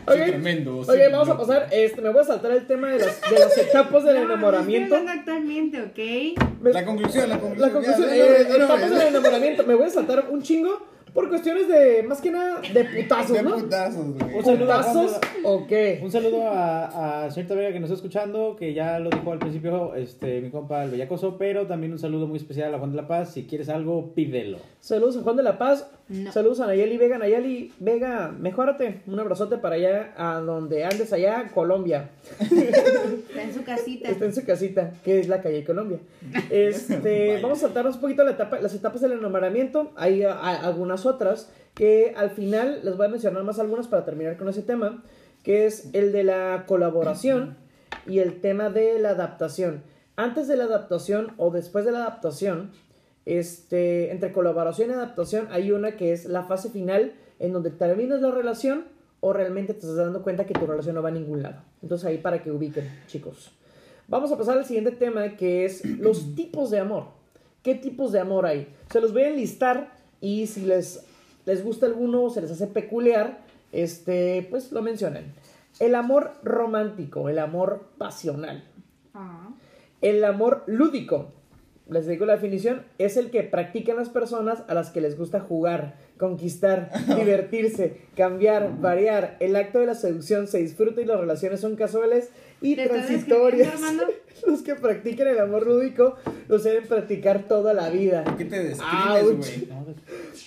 Okay. 0.07 0.27
tremendo. 0.27 0.81
Ok, 0.81 0.89
vamos 1.11 1.29
a 1.29 1.37
pasar. 1.37 1.67
Este, 1.71 1.99
me 1.99 2.11
voy 2.11 2.21
a 2.21 2.25
saltar 2.25 2.51
el 2.51 2.67
tema 2.67 2.91
de 2.91 2.99
las, 2.99 3.21
de 3.21 3.39
las 3.39 3.57
etapas 3.57 4.03
del 4.03 4.17
enamoramiento. 4.17 5.01
No, 5.01 5.11
actualmente, 5.11 5.81
¿ok? 5.81 6.63
La 6.63 6.85
conclusión, 6.85 7.27
la 7.27 7.39
conclusión. 7.39 7.67
La 7.67 7.73
conclusión, 7.73 8.09
eh, 8.13 8.41
etapas 8.41 8.89
del 8.91 9.01
enamoramiento. 9.01 9.63
Me 9.63 9.73
voy 9.73 9.87
a 9.87 9.89
saltar 9.89 10.27
un 10.29 10.43
chingo 10.43 10.79
por 11.15 11.29
cuestiones 11.29 11.69
de, 11.69 12.03
más 12.03 12.19
que 12.19 12.29
nada, 12.29 12.59
de 12.73 12.83
putazos, 12.83 13.41
¿no? 13.41 13.55
De 13.55 13.63
putazos, 13.63 14.05
güey. 14.19 14.35
¿Un 14.35 14.59
¿Putazos 14.59 15.19
o 15.45 15.65
qué? 15.65 16.01
Un 16.03 16.11
saludo 16.11 16.45
a, 16.49 17.23
a 17.23 17.31
cierta 17.31 17.55
vega 17.55 17.71
que 17.71 17.79
nos 17.79 17.89
está 17.89 17.95
escuchando, 17.95 18.57
que 18.57 18.73
ya 18.73 18.99
lo 18.99 19.09
dijo 19.09 19.31
al 19.31 19.39
principio 19.39 19.95
este, 19.95 20.41
mi 20.41 20.49
compa 20.51 20.83
el 20.83 20.91
Bellacoso, 20.91 21.37
pero 21.37 21.67
también 21.67 21.93
un 21.93 21.99
saludo 21.99 22.27
muy 22.27 22.35
especial 22.35 22.75
a 22.75 22.79
Juan 22.79 22.91
de 22.91 22.97
la 22.97 23.07
Paz. 23.07 23.31
Si 23.31 23.45
quieres 23.45 23.69
algo, 23.69 24.13
pídelo. 24.13 24.57
Saludos 24.81 25.15
a 25.15 25.21
Juan 25.21 25.37
de 25.37 25.43
la 25.43 25.57
Paz. 25.57 25.89
Saludos 26.31 26.59
a 26.59 26.67
Nayeli 26.67 26.97
Vega. 26.97 27.17
Nayeli 27.17 27.73
Vega, 27.79 28.31
mejórate. 28.31 29.01
Un 29.07 29.19
abrazote 29.19 29.57
para 29.57 29.75
allá, 29.75 30.13
a 30.15 30.39
donde 30.39 30.85
andes 30.85 31.11
allá, 31.11 31.49
Colombia. 31.51 32.11
Está 32.39 33.41
en 33.41 33.53
su 33.53 33.63
casita. 33.63 34.09
Está 34.09 34.25
en 34.25 34.35
su 34.35 34.45
casita, 34.45 34.93
que 35.03 35.19
es 35.19 35.27
la 35.27 35.41
calle 35.41 35.63
Colombia. 35.63 35.99
Este, 36.51 37.39
vamos 37.41 37.57
a 37.59 37.61
saltarnos 37.61 37.95
un 37.95 38.01
poquito 38.01 38.23
la 38.23 38.31
etapa, 38.31 38.59
las 38.59 38.75
etapas 38.75 39.01
del 39.01 39.13
enamoramiento. 39.13 39.93
Hay 39.95 40.23
algunas 40.23 41.07
otras 41.07 41.49
que 41.73 42.13
al 42.15 42.29
final 42.29 42.81
les 42.83 42.95
voy 42.97 43.07
a 43.07 43.09
mencionar 43.09 43.43
más 43.43 43.57
algunas 43.57 43.87
para 43.87 44.05
terminar 44.05 44.37
con 44.37 44.47
ese 44.47 44.61
tema, 44.61 45.03
que 45.43 45.65
es 45.65 45.89
el 45.93 46.11
de 46.11 46.23
la 46.23 46.65
colaboración 46.67 47.57
y 48.05 48.19
el 48.19 48.41
tema 48.41 48.69
de 48.69 48.99
la 48.99 49.09
adaptación. 49.09 49.81
Antes 50.17 50.47
de 50.47 50.55
la 50.55 50.65
adaptación 50.65 51.33
o 51.37 51.49
después 51.49 51.83
de 51.83 51.91
la 51.91 51.99
adaptación, 51.99 52.71
este, 53.25 54.11
entre 54.11 54.31
colaboración 54.31 54.89
y 54.89 54.93
adaptación 54.93 55.47
hay 55.51 55.71
una 55.71 55.97
que 55.97 56.13
es 56.13 56.25
la 56.25 56.43
fase 56.43 56.69
final 56.69 57.13
en 57.39 57.53
donde 57.53 57.71
terminas 57.71 58.21
la 58.21 58.31
relación 58.31 58.85
o 59.19 59.33
realmente 59.33 59.73
te 59.73 59.79
estás 59.79 59.95
dando 59.95 60.21
cuenta 60.21 60.45
que 60.45 60.53
tu 60.53 60.67
relación 60.67 60.95
no 60.95 61.01
va 61.01 61.09
a 61.09 61.13
ningún 61.13 61.41
lado. 61.41 61.61
Entonces 61.81 62.05
ahí 62.07 62.17
para 62.19 62.43
que 62.43 62.51
ubiquen, 62.51 62.87
chicos. 63.07 63.51
Vamos 64.07 64.31
a 64.31 64.37
pasar 64.37 64.57
al 64.57 64.65
siguiente 64.65 64.91
tema 64.91 65.35
que 65.35 65.65
es 65.65 65.83
los 65.99 66.35
tipos 66.35 66.69
de 66.69 66.79
amor. 66.79 67.05
¿Qué 67.63 67.73
tipos 67.73 68.11
de 68.11 68.19
amor 68.19 68.45
hay? 68.45 68.67
Se 68.91 69.01
los 69.01 69.11
voy 69.11 69.23
a 69.23 69.29
enlistar 69.29 69.91
y 70.21 70.45
si 70.45 70.61
les, 70.61 71.03
les 71.45 71.63
gusta 71.63 71.87
alguno 71.87 72.23
o 72.23 72.29
se 72.29 72.41
les 72.41 72.51
hace 72.51 72.67
peculiar, 72.67 73.39
este, 73.71 74.47
pues 74.51 74.71
lo 74.71 74.83
mencionan. 74.83 75.33
El 75.79 75.95
amor 75.95 76.33
romántico, 76.43 77.27
el 77.27 77.39
amor 77.39 77.87
pasional. 77.97 78.63
Ah. 79.13 79.49
El 80.01 80.23
amor 80.23 80.63
lúdico, 80.67 81.31
les 81.89 82.07
digo 82.07 82.25
la 82.25 82.33
definición, 82.33 82.83
es 82.97 83.15
el 83.15 83.29
que 83.29 83.43
practican 83.43 83.97
las 83.97 84.09
personas 84.09 84.63
a 84.67 84.73
las 84.73 84.89
que 84.89 85.01
les 85.01 85.17
gusta 85.17 85.39
jugar, 85.39 85.95
conquistar, 86.17 86.91
divertirse, 87.15 88.01
cambiar, 88.15 88.79
variar. 88.79 89.37
El 89.39 89.55
acto 89.55 89.79
de 89.79 89.85
la 89.85 89.95
seducción 89.95 90.47
se 90.47 90.57
disfruta 90.59 91.01
y 91.01 91.05
las 91.05 91.19
relaciones 91.19 91.59
son 91.59 91.75
casuales 91.75 92.31
y 92.61 92.75
transitorias. 92.75 93.79
Los 94.45 94.63
que 94.63 94.75
practican 94.75 95.27
el 95.27 95.39
amor 95.39 95.65
lúdico 95.65 96.15
lo 96.47 96.57
deben 96.59 96.87
practicar 96.87 97.47
toda 97.47 97.73
la 97.73 97.89
vida. 97.89 98.23
qué 98.37 98.45
te 98.45 98.63
describes, 98.63 99.37
güey? 99.37 99.69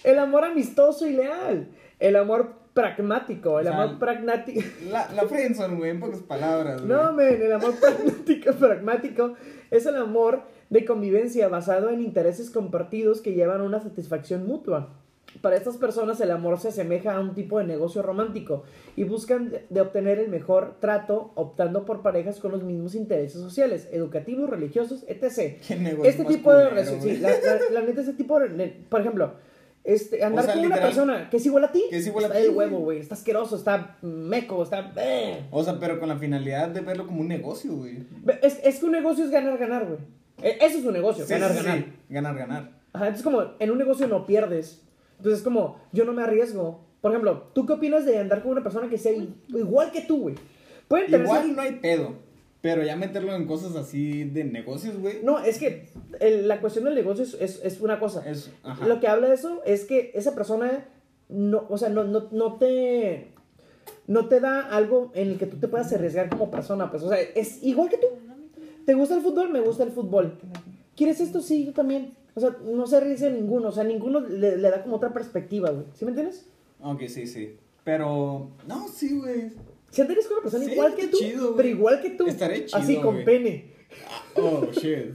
El 0.05 0.19
amor 0.19 0.45
amistoso 0.45 1.07
y 1.07 1.13
leal. 1.15 1.69
El 1.99 2.17
amor 2.17 2.53
pragmático, 2.75 3.59
el 3.59 3.69
amor 3.69 3.99
pragmático. 3.99 4.61
La, 4.91 5.11
la 5.13 5.27
friendzone, 5.27 5.77
güey, 5.77 5.91
en 5.91 6.01
pocas 6.01 6.21
palabras. 6.21 6.83
No, 6.83 7.13
men, 7.13 7.43
el 7.43 7.53
amor 7.53 7.75
pragmático, 7.81 8.53
pragmático 8.53 9.35
es 9.71 9.87
el 9.87 9.97
amor 9.97 10.43
de 10.71 10.85
convivencia 10.85 11.49
basado 11.49 11.91
en 11.91 12.03
intereses 12.03 12.51
compartidos 12.51 13.21
que 13.21 13.33
llevan 13.33 13.61
a 13.61 13.65
una 13.65 13.81
satisfacción 13.81 14.47
mutua. 14.47 14.95
Para 15.43 15.57
estas 15.57 15.77
personas 15.77 16.21
el 16.21 16.31
amor 16.31 16.59
se 16.59 16.69
asemeja 16.69 17.15
a 17.15 17.21
un 17.21 17.35
tipo 17.35 17.59
de 17.59 17.65
negocio 17.65 18.03
romántico 18.03 18.65
y 18.97 19.05
buscan 19.05 19.53
de 19.69 19.81
obtener 19.81 20.19
el 20.19 20.29
mejor 20.29 20.77
trato 20.81 21.33
optando 21.35 21.85
por 21.85 22.03
parejas 22.03 22.41
con 22.41 22.51
los 22.51 22.63
mismos 22.63 22.95
intereses 22.95 23.41
sociales, 23.41 23.89
educativos, 23.93 24.49
religiosos, 24.49 25.05
etc. 25.07 25.59
Este 26.05 26.25
tipo 26.25 26.53
de 26.53 26.71
relación, 26.71 27.03
sí, 27.03 27.19
la, 27.19 27.83
neta 27.83 28.01
ese 28.01 28.15
tipo 28.15 28.41
de, 28.41 28.75
por 28.89 29.01
ejemplo, 29.01 29.35
este, 29.85 30.25
andar 30.25 30.53
con 30.53 30.65
una 30.65 30.77
persona 30.77 31.31
que 31.31 31.37
es 31.37 31.47
igual 31.47 31.65
a 31.65 31.73
ti, 31.73 31.85
que 31.89 31.99
es 31.99 32.07
igual 32.07 32.25
a 32.25 32.31
ti, 32.31 32.39
el 32.39 32.51
huevo, 32.51 32.79
güey, 32.81 32.99
está 32.99 33.15
asqueroso, 33.15 33.57
está 33.57 33.97
meco, 34.03 34.63
está... 34.63 34.93
Eh. 34.97 35.47
O 35.51 35.63
sea, 35.63 35.79
pero 35.79 36.01
con 36.01 36.09
la 36.09 36.17
finalidad 36.17 36.69
de 36.69 36.81
verlo 36.81 37.07
como 37.07 37.21
un 37.21 37.29
negocio, 37.29 37.73
güey. 37.75 37.99
Es, 38.43 38.61
es 38.65 38.81
que 38.81 38.87
un 38.87 38.93
negocio 38.93 39.25
es 39.25 39.31
ganar, 39.31 39.57
ganar, 39.59 39.87
güey. 39.87 39.99
E, 40.43 40.59
eso 40.61 40.79
es 40.79 40.85
un 40.85 40.93
negocio, 40.93 41.25
ganar, 41.29 41.55
ganar. 41.55 41.85
Ganar, 42.09 42.37
ganar. 42.37 42.71
Ajá, 42.93 43.07
entonces 43.07 43.25
como 43.25 43.43
en 43.59 43.71
un 43.71 43.79
negocio 43.79 44.07
no 44.09 44.27
pierdes. 44.27 44.83
Entonces 45.19 45.43
como, 45.43 45.81
yo 45.93 46.05
no 46.05 46.13
me 46.13 46.23
arriesgo. 46.23 46.81
Por 47.01 47.13
ejemplo, 47.13 47.51
¿tú 47.55 47.67
qué 47.67 47.75
opinas 47.75 48.05
de 48.05 48.19
andar 48.19 48.43
con 48.43 48.53
una 48.53 48.63
persona 48.63 48.89
que 48.89 48.99
sea 48.99 49.13
igual 49.49 49.93
que 49.93 50.03
tú, 50.03 50.23
güey? 50.23 50.35
Igual 51.09 51.55
no 51.55 51.63
hay 51.63 51.73
pedo. 51.75 52.29
Pero 52.61 52.83
ya 52.83 52.97
meterlo 52.97 53.35
en 53.35 53.47
cosas 53.47 53.77
así 53.77 54.25
de 54.25 54.43
negocios, 54.43 54.99
güey. 54.99 55.21
No, 55.23 55.39
es 55.39 55.59
que 55.59 55.91
la 56.21 56.61
cuestión 56.61 56.87
del 56.87 56.97
negocio 56.97 57.25
es, 57.25 57.61
es, 57.63 57.81
una 57.81 58.01
cosa. 58.01 58.25
Lo 58.85 58.99
que 58.99 59.07
habla 59.07 59.29
de 59.29 59.35
eso 59.35 59.63
es 59.65 59.85
que 59.85 60.11
esa 60.15 60.35
persona 60.35 60.87
no, 61.29 61.67
o 61.69 61.79
sea, 61.79 61.89
no, 61.89 62.05
no, 62.05 62.29
no 62.33 62.57
te 62.57 63.29
no 64.07 64.27
te 64.27 64.41
da 64.41 64.63
algo 64.63 65.13
en 65.15 65.29
el 65.29 65.39
que 65.39 65.47
tú 65.47 65.59
te 65.59 65.69
puedas 65.69 65.93
arriesgar 65.93 66.31
como 66.31 66.51
persona, 66.51 66.91
pues, 66.91 67.03
o 67.03 67.09
sea, 67.09 67.21
es 67.21 67.63
igual 67.63 67.91
que 67.91 67.99
tú. 67.99 68.07
¿Te 68.89 68.95
gusta 68.95 69.17
el 69.17 69.21
fútbol? 69.21 69.51
Me 69.51 69.61
gusta 69.61 69.85
el 69.85 69.91
fútbol. 69.91 70.39
¿Quieres 70.97 71.21
esto? 71.21 71.43
Sí, 71.43 71.67
yo 71.67 71.75
también. 71.75 72.15
O 72.33 72.41
sea, 72.41 72.57
no 72.65 72.87
se 72.87 72.97
arriesga 72.97 73.29
ninguno, 73.29 73.69
o 73.69 73.73
sea, 73.73 73.85
ninguno 73.85 74.21
le, 74.21 74.57
da 74.57 74.83
como 74.83 74.97
otra 74.97 75.13
perspectiva, 75.13 75.69
güey. 75.69 75.85
¿Sí 75.93 76.07
me 76.07 76.13
entiendes? 76.13 76.47
Ok, 76.81 77.03
sí, 77.07 77.27
sí. 77.27 77.55
Pero, 77.85 78.49
no, 78.67 78.89
sí, 78.89 79.19
güey. 79.19 79.51
Si 79.91 80.01
andarías 80.01 80.27
con 80.27 80.39
una 80.39 80.43
persona 80.43 80.73
igual 80.73 80.95
que 80.95 81.09
tú, 81.09 81.19
pero 81.55 81.69
igual 81.69 82.01
que 82.01 82.11
tú. 82.13 82.27
Estaré 82.27 82.65
chido, 82.65 82.79
Así, 82.79 82.97
con 82.97 83.25
pene. 83.25 83.75
oh, 84.37 84.69
shit. 84.73 85.13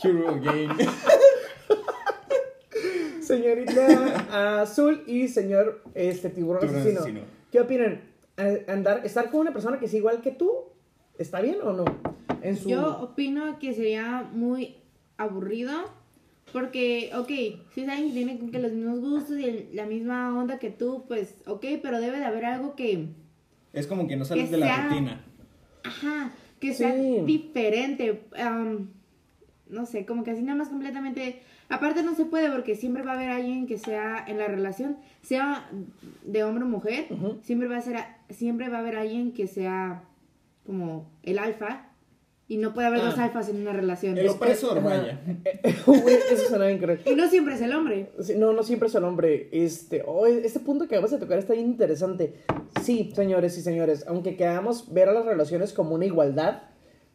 Hero 0.00 0.36
again. 0.36 0.70
Señorita 3.20 4.62
Azul 4.62 5.02
y 5.08 5.26
señor 5.26 5.82
este 5.96 6.30
tiburón 6.30 6.68
asesino. 6.68 7.22
¿Qué 7.50 7.58
opinan? 7.58 8.00
Andar, 8.68 9.04
estar 9.04 9.28
con 9.28 9.40
una 9.40 9.52
persona 9.52 9.80
que 9.80 9.86
es 9.86 9.94
igual 9.94 10.22
que 10.22 10.30
tú, 10.30 10.71
¿está 11.18 11.40
bien 11.40 11.56
o 11.62 11.72
no? 11.72 11.84
Yo 12.66 13.00
opino 13.00 13.58
que 13.58 13.72
sería 13.72 14.28
muy 14.32 14.76
aburrido 15.16 15.72
porque, 16.52 17.10
ok, 17.16 17.62
si 17.74 17.86
saben 17.86 18.08
que 18.08 18.12
tienen 18.12 18.50
que 18.50 18.58
los 18.58 18.72
mismos 18.72 19.00
gustos 19.00 19.38
y 19.38 19.68
la 19.72 19.86
misma 19.86 20.36
onda 20.36 20.58
que 20.58 20.70
tú, 20.70 21.04
pues, 21.08 21.36
ok, 21.46 21.64
pero 21.82 22.00
debe 22.00 22.18
de 22.18 22.24
haber 22.24 22.44
algo 22.44 22.74
que... 22.74 23.08
Es 23.72 23.86
como 23.86 24.06
que 24.06 24.16
no 24.16 24.24
sales 24.24 24.50
de 24.50 24.58
la 24.58 24.88
rutina. 24.88 25.24
Ajá, 25.84 26.32
que 26.60 26.74
sea 26.74 26.94
diferente. 26.94 28.24
no 29.68 29.86
sé, 29.86 30.04
como 30.04 30.24
que 30.24 30.32
así 30.32 30.42
nada 30.42 30.58
más 30.58 30.68
completamente... 30.68 31.42
Aparte 31.70 32.02
no 32.02 32.14
se 32.14 32.26
puede 32.26 32.50
porque 32.50 32.74
siempre 32.74 33.02
va 33.02 33.12
a 33.12 33.14
haber 33.14 33.30
alguien 33.30 33.66
que 33.66 33.78
sea 33.78 34.22
en 34.28 34.36
la 34.36 34.46
relación, 34.46 34.98
sea 35.22 35.70
de 36.22 36.44
hombre 36.44 36.64
o 36.64 36.66
mujer, 36.66 37.06
siempre 37.40 37.66
va 37.66 37.78
a 37.78 37.80
ser, 37.80 37.96
siempre 38.28 38.68
va 38.68 38.76
a 38.76 38.80
haber 38.80 38.96
alguien 38.96 39.32
que 39.32 39.46
sea 39.46 40.02
como 40.64 41.10
el 41.22 41.38
alfa 41.38 41.92
y 42.48 42.58
no 42.58 42.74
puede 42.74 42.88
haber 42.88 43.00
dos 43.00 43.14
ah. 43.16 43.24
alfas 43.24 43.48
en 43.48 43.56
una 43.56 43.72
relación. 43.72 44.18
El 44.18 44.28
opresor, 44.28 44.82
vaya. 44.82 45.20
eso 45.64 46.48
suena 46.48 46.70
incorrecto. 46.70 47.10
Y 47.10 47.14
no 47.14 47.28
siempre 47.30 47.54
es 47.54 47.62
el 47.62 47.72
hombre. 47.72 48.10
no, 48.36 48.52
no 48.52 48.62
siempre 48.62 48.88
es 48.88 48.94
el 48.94 49.04
hombre. 49.04 49.48
Este, 49.52 50.02
oh, 50.06 50.26
este 50.26 50.60
punto 50.60 50.86
que 50.86 50.96
acabas 50.96 51.12
de 51.12 51.18
tocar 51.18 51.38
está 51.38 51.54
bien 51.54 51.66
interesante. 51.66 52.34
Sí, 52.82 53.10
señores 53.14 53.56
y 53.56 53.62
señores, 53.62 54.04
aunque 54.06 54.36
queramos 54.36 54.92
ver 54.92 55.08
a 55.08 55.12
las 55.12 55.24
relaciones 55.24 55.72
como 55.72 55.94
una 55.94 56.04
igualdad, 56.04 56.64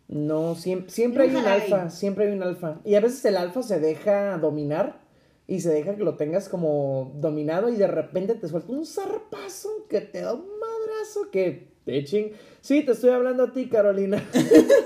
no, 0.08 0.56
siempre, 0.56 0.90
siempre 0.90 1.24
hay 1.26 1.36
un 1.36 1.46
alfa, 1.46 1.90
siempre 1.90 2.26
hay 2.26 2.32
un 2.32 2.42
alfa. 2.42 2.80
Y 2.84 2.96
a 2.96 3.02
veces 3.02 3.24
el 3.26 3.38
alfa 3.38 3.62
se 3.62 3.80
deja 3.80 4.38
dominar 4.40 5.02
y 5.48 5.62
se 5.62 5.70
deja 5.70 5.96
que 5.96 6.04
lo 6.04 6.16
tengas 6.16 6.50
como 6.50 7.14
dominado 7.16 7.70
y 7.70 7.76
de 7.76 7.88
repente 7.88 8.36
te 8.36 8.48
suelta 8.48 8.72
un 8.72 8.86
zarpazo 8.86 9.86
que 9.90 10.02
te 10.02 10.22
da 10.22 10.34
un 10.34 10.48
madrazo 10.60 11.30
que 11.32 11.68
te 11.86 12.04
ching. 12.04 12.32
Sí, 12.67 12.84
te 12.84 12.91
estoy 12.91 13.12
hablando 13.12 13.43
a 13.43 13.53
ti, 13.53 13.67
Carolina. 13.67 14.21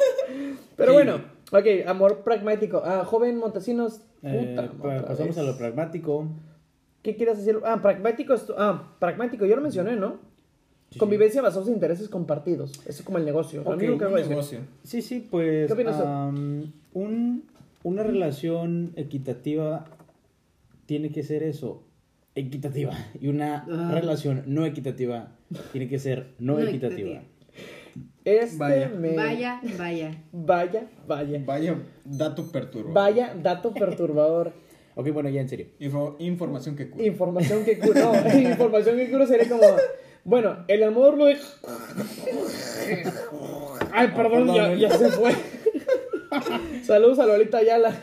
Pero 0.77 0.93
bueno, 0.93 1.15
ok, 1.51 1.65
amor 1.87 2.19
pragmático. 2.23 2.83
Ah, 2.85 3.03
joven 3.05 3.39
Montesinos. 3.39 4.01
Eh, 4.21 4.55
pasamos 5.07 5.35
a 5.39 5.41
lo 5.41 5.57
pragmático. 5.57 6.27
¿Qué 7.01 7.15
quieres 7.15 7.39
decir? 7.39 7.57
Ah, 7.65 7.81
pragmático. 7.81 8.35
Ah, 8.55 8.93
pragmático, 8.99 9.47
yo 9.47 9.55
lo 9.55 9.63
mencioné, 9.63 9.95
¿no? 9.95 10.19
Convivencia 10.99 11.41
basada 11.41 11.65
en 11.65 11.73
intereses 11.73 12.07
compartidos. 12.07 12.73
Eso 12.81 12.99
es 12.99 13.01
como 13.01 13.17
el 13.17 13.25
negocio. 13.25 13.63
Okay, 13.65 13.89
un 13.89 13.97
negocio. 13.97 14.59
Sí, 14.83 15.01
sí, 15.01 15.27
pues. 15.31 15.65
¿Qué 15.65 15.73
opinas? 15.73 15.99
un, 16.93 17.45
una 17.81 18.03
relación 18.03 18.93
equitativa 18.95 19.85
tiene 20.85 21.11
que 21.11 21.23
ser 21.23 21.41
eso, 21.41 21.81
equitativa. 22.35 22.93
Y 23.19 23.29
una 23.29 23.65
ah. 23.67 23.91
relación 23.91 24.43
no 24.45 24.67
equitativa 24.67 25.31
tiene 25.71 25.89
que 25.89 25.97
ser 25.97 26.35
no, 26.37 26.59
equitativa. 26.59 27.23
Este 28.23 28.57
vaya. 28.57 28.91
vaya, 28.93 29.62
vaya. 29.77 30.12
Vaya, 30.31 30.88
vaya. 31.07 31.41
Vaya 31.45 31.75
dato 32.05 32.51
perturbador. 32.51 32.93
Vaya 32.93 33.34
dato 33.36 33.73
perturbador. 33.73 34.53
ok, 34.95 35.10
bueno, 35.12 35.29
ya 35.29 35.41
en 35.41 35.49
serio. 35.49 35.67
información 36.19 36.75
que 36.75 36.89
cura. 36.89 37.03
Información 37.03 37.65
que 37.65 37.79
cura. 37.79 38.01
No, 38.01 38.39
información 38.49 38.97
que 38.97 39.10
cura 39.12 39.25
sería 39.25 39.49
como. 39.49 39.63
Bueno, 40.23 40.65
el 40.67 40.84
amor 40.84 41.17
lo 41.17 41.27
es. 41.29 41.41
Ay, 43.91 44.10
perdón, 44.15 44.53
ya, 44.53 44.73
ya 44.75 44.89
se 44.91 45.10
fue. 45.10 45.31
Saludos 46.84 47.19
a 47.19 47.25
Lolita 47.25 47.58
Ayala. 47.58 47.95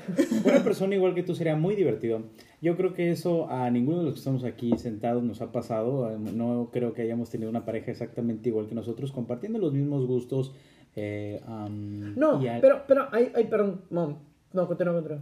Una 0.45 0.63
persona 0.63 0.95
igual 0.95 1.15
que 1.15 1.23
tú 1.23 1.35
sería 1.35 1.57
muy 1.57 1.75
divertido. 1.75 2.23
Yo 2.61 2.77
creo 2.77 2.95
que 2.95 3.11
eso 3.11 3.49
a 3.51 3.71
ninguno 3.71 3.99
de 3.99 4.05
los 4.05 4.15
que 4.15 4.19
estamos 4.19 4.45
aquí 4.45 4.77
sentados 4.77 5.23
nos 5.23 5.41
ha 5.41 5.53
pasado. 5.53 6.19
No 6.19 6.71
creo 6.73 6.93
que 6.93 7.03
hayamos 7.03 7.31
tenido 7.31 7.51
una 7.51 7.65
pareja 7.65 7.91
exactamente 7.91 8.49
igual 8.49 8.67
que 8.67 8.75
nosotros, 8.75 9.13
compartiendo 9.13 9.59
los 9.59 9.73
mismos 9.73 10.07
gustos. 10.07 10.53
Eh, 10.97 11.41
no, 11.47 12.41
pero, 12.61 12.83
pero, 12.89 13.09
ay, 13.13 13.31
ay, 13.35 13.45
perdón, 13.45 13.83
no, 13.91 14.19
no, 14.53 14.67
continúa, 14.67 14.95
continúa, 14.95 15.21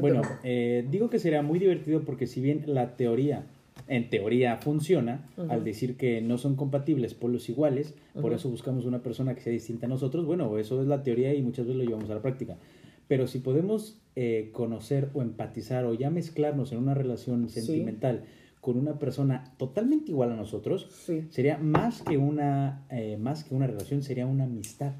Bueno, 0.00 0.22
eh, 0.42 0.86
digo 0.88 1.10
que 1.10 1.18
sería 1.18 1.42
muy 1.42 1.58
divertido 1.58 2.02
porque 2.02 2.26
si 2.26 2.40
bien 2.40 2.62
la 2.66 2.96
teoría, 2.96 3.44
en 3.88 4.10
teoría 4.10 4.58
funciona, 4.58 5.28
al 5.48 5.64
decir 5.64 5.96
que 5.96 6.20
no 6.20 6.38
son 6.38 6.56
compatibles 6.56 7.14
polos 7.14 7.48
iguales, 7.48 7.94
por 8.20 8.32
eso 8.32 8.50
buscamos 8.50 8.84
una 8.84 9.02
persona 9.02 9.34
que 9.34 9.40
sea 9.40 9.52
distinta 9.52 9.86
a 9.86 9.88
nosotros, 9.88 10.26
bueno, 10.26 10.58
eso 10.58 10.80
es 10.80 10.86
la 10.86 11.02
teoría 11.02 11.34
y 11.34 11.42
muchas 11.42 11.66
veces 11.66 11.78
lo 11.78 11.84
llevamos 11.84 12.10
a 12.10 12.14
la 12.14 12.22
práctica. 12.22 12.58
Pero 13.08 13.26
si 13.26 13.38
podemos 13.38 13.98
eh, 14.16 14.50
conocer 14.52 15.08
o 15.14 15.22
empatizar 15.22 15.86
o 15.86 15.94
ya 15.94 16.10
mezclarnos 16.10 16.72
en 16.72 16.78
una 16.78 16.94
relación 16.94 17.48
sentimental 17.48 18.24
con 18.60 18.76
una 18.76 18.98
persona 18.98 19.54
totalmente 19.56 20.10
igual 20.10 20.32
a 20.32 20.36
nosotros, 20.36 20.88
sería 21.30 21.56
más 21.56 22.02
que, 22.02 22.18
una, 22.18 22.86
eh, 22.90 23.16
más 23.18 23.44
que 23.44 23.54
una 23.54 23.66
relación, 23.66 24.02
sería 24.02 24.26
una 24.26 24.44
amistad. 24.44 24.92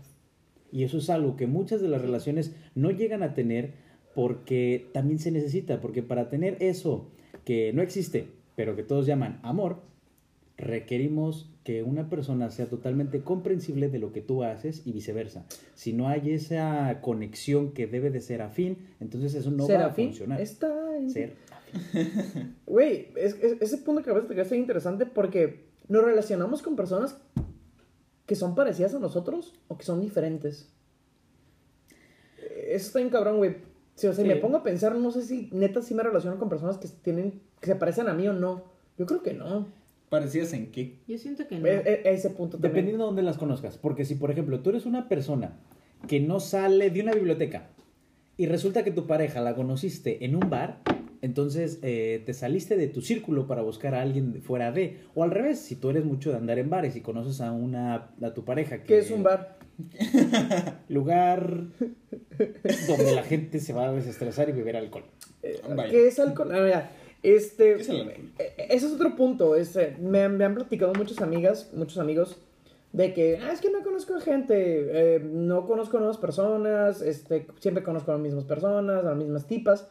Y 0.73 0.85
eso 0.85 0.99
es 0.99 1.11
algo 1.11 1.37
que 1.37 1.47
muchas 1.47 1.83
de 1.83 1.89
las 1.89 2.01
relaciones 2.01 2.55
no 2.75 2.91
llegan 2.91 3.23
a 3.23 3.35
tener 3.35 3.75
porque 4.15 4.87
también 4.93 5.19
se 5.19 5.31
necesita, 5.31 5.81
porque 5.81 6.03
para 6.03 6.31
tener 6.31 6.57
eso 6.61 7.11
que 7.45 7.73
no 7.73 7.83
existe, 7.83 8.38
pero 8.59 8.75
que 8.75 8.83
todos 8.83 9.07
llaman 9.07 9.39
amor, 9.45 9.83
requerimos 10.57 11.49
que 11.63 11.85
una 11.85 12.11
persona 12.11 12.51
sea 12.51 12.67
totalmente 12.67 13.23
comprensible 13.23 13.89
de 13.89 14.01
lo 14.01 14.13
que 14.13 14.21
tú 14.21 14.43
haces 14.43 14.85
y 14.85 14.91
viceversa. 14.91 15.47
Si 15.77 15.93
no 15.93 16.09
hay 16.09 16.33
esa 16.33 17.01
conexión 17.01 17.71
que 17.71 17.87
debe 17.87 18.11
de 18.11 18.21
ser 18.21 18.43
afín, 18.43 18.79
entonces 18.99 19.37
eso 19.37 19.53
no 19.53 19.69
va 19.69 19.87
a 19.87 19.91
funcionar. 19.91 20.41
Está 20.41 20.97
en... 20.97 21.09
Ser 21.09 21.37
Güey, 22.67 23.11
ese 23.15 23.79
punto 23.79 24.03
que 24.03 24.11
acabas 24.11 24.25
de 24.25 24.29
tocar 24.31 24.43
está 24.43 24.57
interesante 24.57 25.07
porque 25.07 25.69
nos 25.87 26.03
relacionamos 26.03 26.61
con 26.61 26.75
personas 26.75 27.17
que 28.27 28.35
son 28.35 28.57
parecidas 28.57 28.93
a 28.93 28.99
nosotros 28.99 29.55
o 29.69 29.79
que 29.79 29.85
son 29.85 30.01
diferentes. 30.01 30.69
Eso 32.67 32.87
está 32.89 32.99
bien 32.99 33.11
cabrón, 33.11 33.37
güey. 33.37 33.68
Si, 33.99 34.07
o 34.07 34.13
sea, 34.13 34.25
me 34.25 34.37
pongo 34.37 34.59
a 34.59 34.63
pensar, 34.63 34.95
no 34.95 35.11
sé 35.11 35.23
si 35.23 35.51
neta 35.51 35.83
sí 35.83 35.93
me 35.93 36.05
relaciono 36.05 36.39
con 36.39 36.49
personas 36.49 36.79
que 36.79 36.87
tienen 37.03 37.41
que 37.61 37.67
se 37.67 37.75
parecen 37.75 38.07
a 38.07 38.15
mí 38.15 38.29
o 38.29 38.33
no. 38.33 38.63
Yo 38.97 39.07
creo 39.07 39.25
que 39.25 39.35
no. 39.35 39.67
¿Parecidas 40.09 40.53
en 40.53 40.71
qué? 40.71 41.01
Yo 41.09 41.19
siento 41.19 41.49
que 41.49 41.59
no. 41.59 41.67
E, 41.67 41.83
e, 41.85 42.13
ese 42.13 42.31
punto 42.31 42.59
Dependiendo 42.59 43.03
de 43.03 43.07
dónde 43.09 43.23
las 43.23 43.39
conozcas. 43.39 43.77
Porque 43.77 44.05
si, 44.05 44.15
por 44.15 44.31
ejemplo, 44.31 44.61
tú 44.61 44.71
eres 44.71 44.87
una 44.87 45.09
persona 45.09 45.59
que 46.07 46.21
no 46.21 46.39
sale 46.39 46.91
de 46.91 47.01
una 47.01 47.13
biblioteca 47.13 47.71
y 48.37 48.47
resulta 48.47 48.85
que 48.85 48.93
tu 48.93 49.09
pareja 49.09 49.41
la 49.41 49.57
conociste 49.57 50.25
en 50.25 50.37
un 50.37 50.49
bar, 50.49 50.81
entonces 51.21 51.81
eh, 51.83 52.23
te 52.25 52.35
saliste 52.35 52.77
de 52.77 52.87
tu 52.87 53.01
círculo 53.01 53.49
para 53.49 53.63
buscar 53.63 53.97
a 53.97 54.03
alguien 54.03 54.43
fuera 54.43 54.71
de. 54.71 54.99
O 55.17 55.25
al 55.25 55.33
revés, 55.33 55.59
si 55.59 55.75
tú 55.75 55.91
eres 55.91 56.05
mucho 56.05 56.31
de 56.31 56.37
andar 56.37 56.61
en 56.61 56.71
bares 56.71 56.95
y 56.95 57.01
conoces 57.01 57.41
a 57.41 57.51
una 57.51 58.13
a 58.23 58.33
tu 58.33 58.45
pareja 58.45 58.79
que. 58.79 58.85
¿Qué 58.85 58.99
es 58.99 59.11
un 59.11 59.25
bar? 59.25 59.58
lugar 60.89 61.65
donde 62.89 63.15
la 63.15 63.23
gente 63.23 63.61
se 63.61 63.73
va 63.73 63.89
a 63.89 63.93
desestresar 63.93 64.49
y 64.49 64.53
beber 64.53 64.77
alcohol. 64.77 65.05
Eh, 65.43 65.61
¿Qué 65.91 66.09
es 66.09 66.19
alcohol? 66.19 66.51
Ah, 66.53 66.61
mira, 66.61 66.91
este, 67.23 67.75
es 67.75 67.89
e, 67.89 67.95
e, 68.39 68.67
ese 68.71 68.87
es 68.87 68.93
otro 68.93 69.17
punto. 69.17 69.55
Este, 69.57 69.97
me, 70.01 70.23
han 70.23 70.55
platicado 70.55 70.93
muchas 70.95 71.21
amigas, 71.21 71.71
muchos 71.75 71.99
amigos, 71.99 72.37
de 72.93 73.13
que 73.13 73.39
ah, 73.39 73.53
es 73.53 73.61
que 73.61 73.71
no 73.71 73.83
conozco 73.83 74.19
gente, 74.21 74.55
eh, 75.15 75.21
no 75.21 75.67
conozco 75.67 75.99
nuevas 75.99 76.19
personas, 76.19 77.03
este, 77.03 77.47
siempre 77.61 77.83
conozco 77.83 78.11
a 78.11 78.15
las 78.15 78.23
mismas 78.23 78.45
personas, 78.45 79.05
a 79.05 79.09
las 79.09 79.17
mismas 79.17 79.47
tipas. 79.47 79.89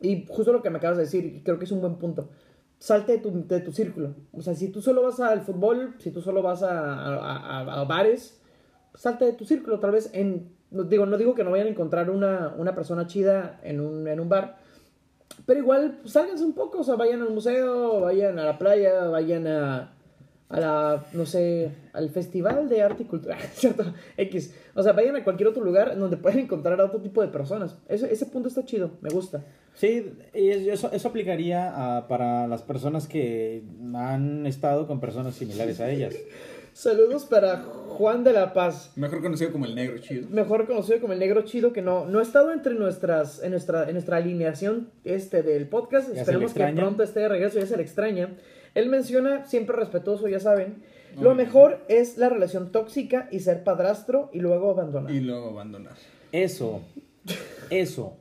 Y 0.00 0.26
justo 0.26 0.52
lo 0.52 0.62
que 0.62 0.70
me 0.70 0.78
acabas 0.78 0.96
de 0.96 1.04
decir, 1.04 1.42
creo 1.44 1.58
que 1.58 1.66
es 1.66 1.72
un 1.72 1.80
buen 1.80 1.96
punto. 1.96 2.30
Salte 2.78 3.12
de 3.12 3.18
tu, 3.18 3.46
de 3.46 3.60
tu 3.60 3.72
círculo. 3.72 4.14
O 4.32 4.40
sea, 4.40 4.54
si 4.54 4.68
tú 4.68 4.80
solo 4.80 5.02
vas 5.02 5.20
al 5.20 5.42
fútbol, 5.42 5.96
si 5.98 6.10
tú 6.10 6.22
solo 6.22 6.40
vas 6.40 6.62
a, 6.62 7.80
a, 7.80 7.84
bares, 7.84 8.39
salte 8.94 9.24
de 9.24 9.32
tu 9.32 9.44
círculo. 9.44 9.80
Tal 9.80 9.92
vez 9.92 10.10
en. 10.12 10.58
No 10.70 10.84
digo, 10.84 11.04
no 11.04 11.18
digo 11.18 11.34
que 11.34 11.42
no 11.42 11.50
vayan 11.50 11.66
a 11.66 11.70
encontrar 11.70 12.10
una, 12.10 12.54
una 12.56 12.74
persona 12.74 13.06
chida 13.06 13.58
en 13.64 13.80
un, 13.80 14.06
en 14.06 14.20
un 14.20 14.28
bar 14.28 14.56
pero 15.46 15.60
igual, 15.60 15.98
pues, 16.02 16.12
sálganse 16.12 16.44
un 16.44 16.52
poco, 16.52 16.80
o 16.80 16.84
sea, 16.84 16.96
vayan 16.96 17.22
al 17.22 17.30
museo, 17.30 18.00
vayan 18.00 18.38
a 18.38 18.44
la 18.44 18.58
playa, 18.58 19.04
vayan 19.04 19.46
a, 19.46 19.92
a 20.48 20.60
la, 20.60 21.04
no 21.12 21.26
sé, 21.26 21.72
al 21.92 22.10
Festival 22.10 22.68
de 22.68 22.82
Arte 22.82 23.04
y 23.04 23.06
Cultura, 23.06 23.38
¿cierto? 23.52 23.84
X. 24.16 24.54
O 24.74 24.82
sea, 24.82 24.92
vayan 24.92 25.16
a 25.16 25.24
cualquier 25.24 25.48
otro 25.48 25.64
lugar 25.64 25.98
donde 25.98 26.16
puedan 26.16 26.40
encontrar 26.40 26.80
a 26.80 26.84
otro 26.84 27.00
tipo 27.00 27.22
de 27.22 27.28
personas. 27.28 27.76
Ese, 27.88 28.12
ese 28.12 28.26
punto 28.26 28.48
está 28.48 28.64
chido, 28.64 28.92
me 29.00 29.10
gusta. 29.10 29.44
Sí, 29.74 30.12
eso, 30.32 30.90
eso 30.92 31.08
aplicaría 31.08 32.04
para 32.08 32.46
las 32.46 32.62
personas 32.62 33.06
que 33.06 33.62
han 33.94 34.46
estado 34.46 34.86
con 34.86 35.00
personas 35.00 35.34
similares 35.34 35.80
a 35.80 35.90
ellas. 35.90 36.14
Saludos 36.80 37.26
para 37.26 37.58
Juan 37.58 38.24
de 38.24 38.32
la 38.32 38.54
Paz. 38.54 38.92
Mejor 38.96 39.20
conocido 39.20 39.52
como 39.52 39.66
el 39.66 39.74
negro 39.74 39.98
chido. 39.98 40.26
Mejor 40.30 40.66
conocido 40.66 40.98
como 40.98 41.12
el 41.12 41.18
negro 41.18 41.42
chido, 41.42 41.74
que 41.74 41.82
no, 41.82 42.06
no 42.06 42.20
ha 42.20 42.22
estado 42.22 42.54
entre 42.54 42.72
nuestras, 42.72 43.42
en 43.42 43.50
nuestra, 43.50 43.86
en 43.86 43.92
nuestra 43.92 44.16
alineación 44.16 44.88
este 45.04 45.42
del 45.42 45.68
podcast. 45.68 46.08
Esperemos 46.08 46.54
que 46.54 46.66
pronto 46.74 47.02
esté 47.02 47.20
de 47.20 47.28
regreso, 47.28 47.58
ya 47.58 47.66
se 47.66 47.76
le 47.76 47.82
extraña. 47.82 48.30
Él 48.74 48.88
menciona, 48.88 49.44
siempre 49.44 49.76
respetuoso, 49.76 50.26
ya 50.26 50.40
saben, 50.40 50.82
lo 51.20 51.34
mejor 51.34 51.84
es 51.88 52.16
la 52.16 52.30
relación 52.30 52.72
tóxica 52.72 53.28
y 53.30 53.40
ser 53.40 53.62
padrastro 53.62 54.30
y 54.32 54.38
luego 54.38 54.70
abandonar. 54.70 55.10
Y 55.10 55.20
luego 55.20 55.50
abandonar. 55.50 55.96
Eso, 56.32 56.80
eso 57.68 58.16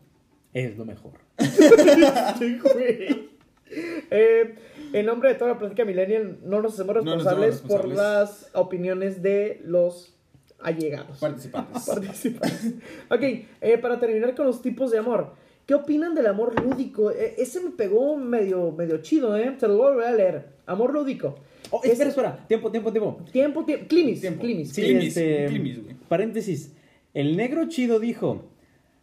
es 0.54 0.78
lo 0.78 0.84
mejor. 0.84 1.14
eh, 3.70 4.56
en 4.94 5.06
nombre 5.06 5.30
de 5.30 5.36
toda 5.36 5.52
la 5.52 5.60
plática 5.60 5.86
millennial, 5.86 6.40
no 6.44 6.62
nos 6.62 6.74
hacemos 6.74 6.96
responsables, 6.96 7.62
por 7.62 7.88
las 7.88 8.50
opiniones 8.54 9.22
de 9.22 9.62
los 9.64 10.16
allegados. 10.60 11.20
Participantes. 11.20 11.84
Participantes. 11.88 12.74
ok, 13.10 13.22
eh, 13.62 13.78
para 13.82 14.00
terminar 14.00 14.36
con 14.36 14.46
los 14.46 14.62
tipos 14.62 14.92
de 14.92 14.98
amor. 14.98 15.34
¿Qué 15.66 15.76
opinan 15.76 16.16
del 16.16 16.26
amor 16.26 16.60
lúdico? 16.64 17.12
E, 17.12 17.36
ese 17.38 17.62
me 17.62 17.70
pegó 17.70 18.18
medio, 18.18 18.72
medio 18.72 18.98
chido, 19.04 19.38
¿eh? 19.38 19.56
Se 19.60 19.68
lo 19.68 19.78
voy 19.78 20.04
a 20.04 20.12
leer. 20.12 20.48
Amor 20.66 20.94
lúdico. 20.94 21.36
Oh, 21.70 21.82
espera, 21.84 22.10
espera. 22.10 22.46
Tiempo, 22.48 22.72
tiempo, 22.72 22.92
tiempo. 22.92 23.20
Tiempo, 23.32 23.66
tiempo. 23.66 23.88
Climis. 23.88 24.22
Tiempo. 24.22 24.42
Climis. 24.42 24.74
Sí, 24.74 24.84
este, 24.84 25.96
paréntesis. 26.08 26.74
El 27.14 27.38
negro 27.38 27.68
chido 27.68 28.00
dijo, 28.00 28.50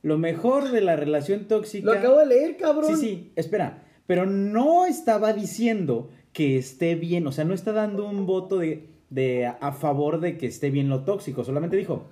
lo 0.03 0.19
mejor 0.19 0.71
de 0.71 0.81
la 0.81 0.97
relación 0.97 1.47
tóxica... 1.47 1.87
Lo 1.87 1.93
acabo 1.93 2.19
de 2.19 2.27
leer, 2.27 2.57
cabrón. 2.57 2.97
Sí, 2.97 3.07
sí, 3.07 3.33
espera. 3.37 3.86
Pero 4.07 4.27
no 4.27 4.87
estaba 4.87 5.33
diciendo 5.33 6.11
que 6.33 6.59
esté 6.59 6.95
bien, 6.95 7.27
o 7.27 7.33
sea, 7.33 7.45
no 7.45 7.55
está 7.55 7.73
dando 7.73 8.09
un 8.09 8.27
voto 8.27 8.59
de, 8.59 8.89
de 9.11 9.47
a 9.47 9.73
favor 9.73 10.21
de 10.21 10.37
que 10.37 10.47
esté 10.47 10.71
bien 10.71 10.89
lo 10.89 11.05
tóxico. 11.05 11.45
Solamente 11.45 11.77
dijo, 11.77 12.09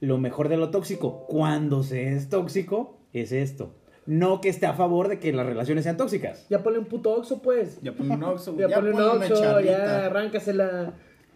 lo 0.00 0.18
mejor 0.18 0.48
de 0.48 0.56
lo 0.56 0.70
tóxico, 0.70 1.26
cuando 1.26 1.82
se 1.82 2.14
es 2.14 2.28
tóxico, 2.28 2.98
es 3.12 3.32
esto 3.32 3.74
no 4.08 4.40
que 4.40 4.48
esté 4.48 4.64
a 4.64 4.72
favor 4.72 5.08
de 5.08 5.18
que 5.18 5.34
las 5.34 5.44
relaciones 5.44 5.84
sean 5.84 5.98
tóxicas. 5.98 6.46
Ya 6.48 6.62
ponle 6.62 6.78
un 6.78 6.86
puto 6.86 7.12
oxo, 7.12 7.42
pues. 7.42 7.78
Ya 7.82 7.92
ponle 7.92 8.14
un 8.14 8.22
oxo, 8.22 8.56
Ya, 8.56 8.66
ya 8.66 8.76
ponle 8.76 8.92
un 8.92 9.00
oxo, 9.02 9.60
ya 9.60 10.06
arráncasela. 10.06 10.94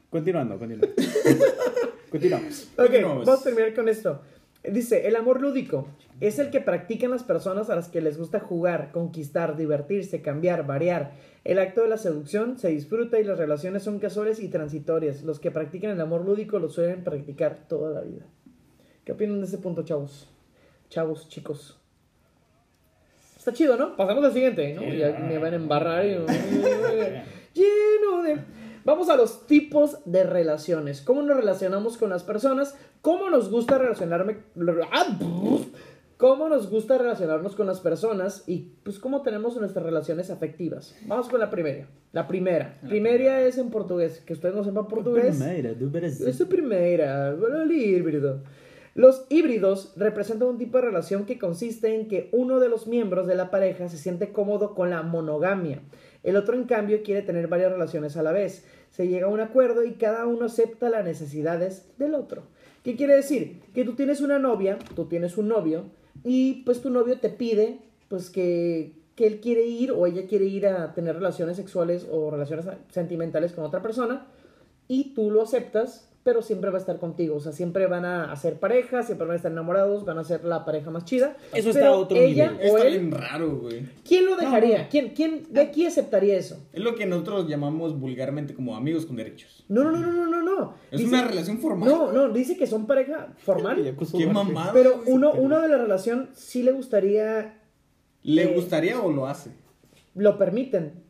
Continuando, 0.09 0.59
continuando. 0.59 0.89
Continuamos. 2.11 2.69
Ok, 2.77 2.91
vamos 3.03 3.29
a 3.29 3.43
terminar 3.43 3.75
con 3.75 3.89
esto. 3.89 4.21
Dice, 4.65 5.09
el 5.09 5.17
amor 5.17 5.41
lúdico 5.41 5.89
es 6.21 6.39
el 6.39 6.51
que 6.51 6.61
practican 6.61 7.11
las 7.11 7.25
personas 7.25 7.69
a 7.69 7.75
las 7.75 7.89
que 7.89 8.01
les 8.01 8.17
gusta 8.17 8.39
jugar, 8.39 8.93
conquistar, 8.93 9.57
divertirse, 9.57 10.23
cambiar, 10.23 10.65
variar. 10.67 11.15
El 11.43 11.59
acto 11.59 11.83
de 11.83 11.89
la 11.89 11.97
seducción 11.97 12.59
se 12.59 12.69
disfruta 12.69 13.19
y 13.19 13.25
las 13.25 13.39
relaciones 13.39 13.83
son 13.83 13.99
casuales 13.99 14.39
y 14.39 14.49
transitorias. 14.49 15.25
Los 15.25 15.41
que 15.41 15.51
practican 15.51 15.91
el 15.91 16.01
amor 16.01 16.25
lúdico 16.25 16.61
lo 16.61 16.69
suelen 16.69 17.03
practicar 17.03 17.67
toda 17.69 17.91
la 17.91 18.03
vida. 18.03 18.25
¿Qué 19.05 19.11
opinan 19.11 19.41
de 19.41 19.47
ese 19.47 19.59
punto, 19.59 19.83
chavos? 19.83 20.29
Chavos, 20.89 21.29
chicos. 21.29 21.81
Está 23.37 23.53
chido, 23.53 23.77
¿no? 23.77 23.97
Pasamos 23.97 24.23
al 24.25 24.33
siguiente, 24.33 24.75
¿no? 24.75 24.83
Ya 24.95 25.19
me 25.19 25.39
van 25.39 25.55
a 25.55 25.57
embarrar 25.57 26.07
y... 26.07 26.11
Lleno 27.55 28.23
de... 28.23 28.39
Vamos 28.85 29.09
a 29.09 29.17
los 29.17 29.47
tipos 29.47 29.99
de 30.05 30.25
relaciones. 30.25 31.01
¿Cómo 31.03 31.23
nos 31.23 31.37
relacionamos 31.37 31.97
con 31.97 32.11
las 32.11 32.25
personas? 32.25 32.77
¿Cómo 33.01 33.31
nos 33.31 33.51
gusta 33.51 33.79
relacionarme... 33.79 34.39
¿Cómo 36.17 36.49
nos 36.49 36.71
gusta 36.71 36.99
relacionarnos 36.99 37.57
con 37.57 37.67
las 37.67 37.81
personas? 37.81 38.45
Y 38.47 38.75
pues 38.85 39.01
cómo 39.01 39.23
tenemos 39.23 39.57
nuestras 39.57 39.85
relaciones 39.85 40.31
afectivas. 40.31 40.95
Vamos 41.07 41.29
con 41.29 41.41
la 41.41 41.51
primera. 41.51 41.89
La 42.13 42.29
primera. 42.29 42.79
Primera 42.89 43.41
es 43.43 43.59
en 43.59 43.71
portugués. 43.71 44.21
Que 44.21 44.33
ustedes 44.33 44.55
no 44.55 44.63
sepan 44.63 44.87
portugués. 44.87 45.37
Primera, 45.37 45.71
es 45.71 46.39
la 46.41 46.47
primera. 46.49 47.37
Los 48.95 49.25
híbridos 49.31 49.95
representan 49.97 50.49
un 50.49 50.59
tipo 50.59 50.77
de 50.79 50.85
relación 50.85 51.25
que 51.25 51.39
consiste 51.39 51.95
en 51.95 52.09
que 52.09 52.29
uno 52.33 52.61
de 52.61 52.69
los 52.69 52.87
miembros 52.87 53.27
de 53.27 53.35
la 53.35 53.51
pareja 53.51 53.89
se 53.89 53.97
siente 53.97 54.33
cómodo 54.33 54.75
con 54.75 54.91
la 54.91 55.03
monogamia. 55.03 55.81
El 56.23 56.37
otro, 56.37 56.55
en 56.55 56.65
cambio, 56.65 57.03
quiere 57.03 57.23
tener 57.23 57.49
varias 57.49 57.73
relaciones 57.73 58.17
a 58.17 58.23
la 58.23 58.33
vez. 58.33 58.65
Se 58.91 59.09
llega 59.09 59.27
a 59.27 59.31
un 59.31 59.41
acuerdo 59.41 59.85
y 59.85 59.95
cada 59.95 60.27
uno 60.27 60.47
acepta 60.47 60.91
las 60.91 61.05
necesidades 61.05 61.87
del 61.99 62.15
otro. 62.15 62.45
¿Qué 62.85 62.97
quiere 62.97 63.15
decir? 63.15 63.61
Que 63.75 63.85
tú 63.85 63.95
tienes 63.95 64.21
una 64.21 64.39
novia, 64.39 64.79
tú 64.95 65.07
tienes 65.07 65.39
un 65.39 65.49
novio, 65.49 65.85
y 66.25 66.63
pues 66.65 66.81
tu 66.81 66.91
novio 66.91 67.19
te 67.19 67.29
pide 67.29 67.79
pues 68.09 68.29
que, 68.29 68.93
que 69.15 69.27
él 69.27 69.41
quiere 69.41 69.63
ir 69.63 69.93
o 69.93 70.07
ella 70.07 70.27
quiere 70.27 70.45
ir 70.45 70.67
a 70.67 70.93
tener 70.95 71.15
relaciones 71.15 71.57
sexuales 71.57 72.07
o 72.11 72.31
relaciones 72.31 72.67
sentimentales 72.91 73.53
con 73.53 73.65
otra 73.65 73.83
persona, 73.83 74.27
y 74.89 75.15
tú 75.15 75.31
lo 75.31 75.43
aceptas 75.43 76.12
pero 76.25 76.41
siempre 76.43 76.71
va 76.71 76.77
a 76.77 76.81
estar 76.81 76.99
contigo. 76.99 77.37
O 77.37 77.41
sea, 77.41 77.53
siempre 77.53 77.87
van 77.87 78.05
a 78.05 78.31
hacer 78.31 78.61
pareja, 78.61 79.03
siempre 79.03 79.27
van 79.27 79.35
a 79.35 79.37
estar 79.37 79.51
enamorados, 79.51 80.05
van 80.05 80.19
a 80.19 80.25
ser 80.25 80.45
la 80.45 80.65
pareja 80.65 80.91
más 80.91 81.05
chida. 81.05 81.37
Eso 81.53 81.71
está 81.71 81.89
a 81.89 81.93
otro 81.93 82.17
ella 82.17 82.53
nivel. 82.53 82.67
está 82.67 82.85
bien 82.85 83.11
raro, 83.11 83.57
güey. 83.57 83.87
¿Quién 84.07 84.27
lo 84.27 84.37
dejaría? 84.37 84.89
¿Quién, 84.89 85.11
quién 85.11 85.47
de 85.51 85.61
aquí 85.61 85.85
aceptaría 85.85 86.39
eso? 86.39 86.65
Es 86.73 86.83
lo 86.83 86.95
que 86.95 87.07
nosotros 87.07 87.49
llamamos 87.49 87.99
vulgarmente 87.99 88.55
como 88.55 88.77
amigos 88.77 89.07
con 89.07 89.17
derechos. 89.17 89.65
No, 89.69 89.83
no, 89.85 89.93
no, 89.93 90.13
no, 90.13 90.27
no, 90.27 90.43
no. 90.43 90.75
Es 90.91 91.03
una 91.03 91.27
relación 91.27 91.59
formal. 91.59 91.89
No, 91.89 92.13
no, 92.13 92.29
dice 92.29 92.57
que 92.57 92.67
son 92.67 92.87
pareja 92.87 93.33
formal. 93.39 93.97
Qué 94.17 94.27
mamada. 94.27 94.73
Pero 94.73 95.03
uno, 95.07 95.33
uno 95.33 95.61
de 95.61 95.69
la 95.69 95.79
relación 95.79 96.31
sí 96.35 96.63
le 96.63 96.73
gustaría... 96.73 97.59
¿Le 98.23 98.47
gustaría 98.55 99.01
o 99.01 99.11
lo 99.11 99.27
hace? 99.27 99.51
Lo 100.15 100.39
permiten. 100.39 101.03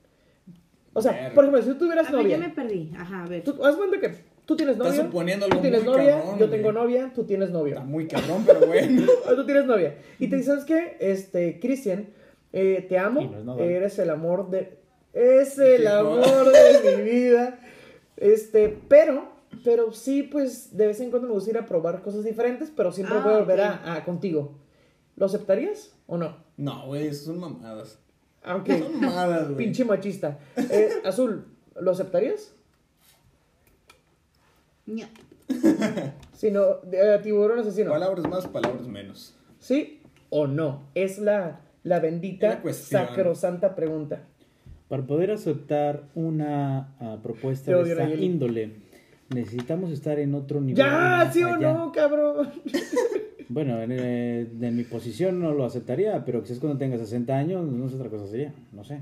O 0.95 1.03
sea, 1.03 1.33
por 1.35 1.45
ejemplo, 1.45 1.63
si 1.63 1.69
tú 1.71 1.85
tuvieras 1.85 2.09
a 2.09 2.13
novia... 2.13 2.39
Ver, 2.39 2.41
ya 2.41 2.49
me 2.49 2.55
perdí. 2.55 2.93
Ajá, 2.97 3.25
a 3.25 3.27
ver. 3.27 3.45
Tú, 3.45 3.63
haz 3.65 3.77
cuenta 3.77 4.01
que 4.01 4.32
Tú 4.45 4.57
tienes 4.57 4.77
novia. 4.77 4.91
Estás 4.91 5.07
suponiendo 5.07 5.47
algo 5.47 5.57
tú 5.57 5.63
tienes 5.63 5.85
muy 5.85 5.93
novia, 5.93 6.19
cabrón, 6.19 6.39
yo 6.39 6.51
tengo 6.51 6.73
novia, 6.73 7.13
tú 7.15 7.25
tienes 7.25 7.51
novia. 7.51 7.75
Está 7.75 7.85
muy 7.85 8.09
cabrón, 8.09 8.43
pero 8.45 8.67
bueno. 8.67 9.07
tú 9.37 9.47
tienes 9.47 9.67
novia. 9.67 9.97
Y 10.19 10.29
te 10.29 10.37
dices, 10.37 10.47
¿sabes 10.47 10.65
qué? 10.65 10.97
Este, 10.99 11.61
Cristian, 11.61 12.09
eh, 12.53 12.85
te 12.89 12.99
amo, 12.99 13.57
eres 13.59 13.99
el 13.99 14.11
amor 14.11 14.51
de... 14.51 14.79
Es 15.13 15.59
el 15.59 15.87
amor 15.87 16.51
de 16.51 16.97
mi 16.97 17.03
vida. 17.03 17.59
Este, 18.17 18.77
pero, 18.89 19.29
pero 19.63 19.93
sí, 19.93 20.23
pues, 20.23 20.77
de 20.77 20.87
vez 20.87 21.01
en 21.01 21.11
cuando 21.11 21.29
me 21.29 21.35
gusta 21.35 21.51
ir 21.51 21.59
a 21.59 21.67
probar 21.67 22.03
cosas 22.03 22.25
diferentes, 22.25 22.73
pero 22.75 22.93
siempre 22.93 23.19
voy 23.19 23.33
a 23.33 23.37
ah, 23.37 23.39
volver 23.39 23.61
a, 23.61 24.03
contigo. 24.05 24.59
¿Lo 25.17 25.27
aceptarías 25.27 25.95
o 26.07 26.17
no? 26.17 26.37
No, 26.57 26.87
güey, 26.87 27.13
son 27.15 27.39
mamadas. 27.39 27.99
Aunque. 28.43 28.79
Son 28.79 29.01
mamadas, 29.01 29.45
güey. 29.45 29.57
Pinche 29.57 29.85
machista. 29.85 30.39
Eh, 30.57 30.91
Azul, 31.05 31.47
¿lo 31.79 31.91
aceptarías? 31.91 32.55
No. 34.87 35.07
Sino, 36.33 36.77
de, 36.85 37.19
tiburón 37.23 37.59
asesino. 37.59 37.91
Palabras 37.91 38.27
más, 38.29 38.47
palabras 38.47 38.87
menos. 38.87 39.37
¿Sí 39.59 40.01
o 40.31 40.47
no? 40.47 40.85
Es 40.95 41.19
la, 41.19 41.61
la 41.83 42.01
bendita, 42.01 42.63
sacrosanta 42.73 43.75
pregunta. 43.75 44.23
Para 44.89 45.05
poder 45.05 45.31
aceptar 45.31 46.05
una 46.15 46.95
uh, 47.01 47.21
propuesta 47.23 47.77
de 47.77 47.91
esta 47.91 48.09
índole, 48.15 48.73
necesitamos 49.35 49.91
estar 49.91 50.19
en 50.19 50.35
otro 50.35 50.61
nivel. 50.61 50.77
¡Ya! 50.77 51.31
¿Sí 51.33 51.43
o 51.43 51.57
no, 51.57 51.93
cabrón? 51.93 52.49
bueno, 53.49 53.81
en, 53.83 53.93
eh, 53.93 54.49
en, 54.61 54.77
mi 54.77 54.85
posición 54.85 55.41
no 55.41 55.53
lo 55.53 55.65
aceptaría, 55.65 56.25
pero 56.25 56.43
quizás 56.43 56.59
cuando 56.59 56.79
tenga 56.79 56.99
60 56.99 57.37
años, 57.37 57.65
no 57.65 57.89
sé 57.89 57.97
otra 57.97 58.09
cosa 58.09 58.27
sería. 58.27 58.55
No 58.73 58.85
sé 58.85 59.01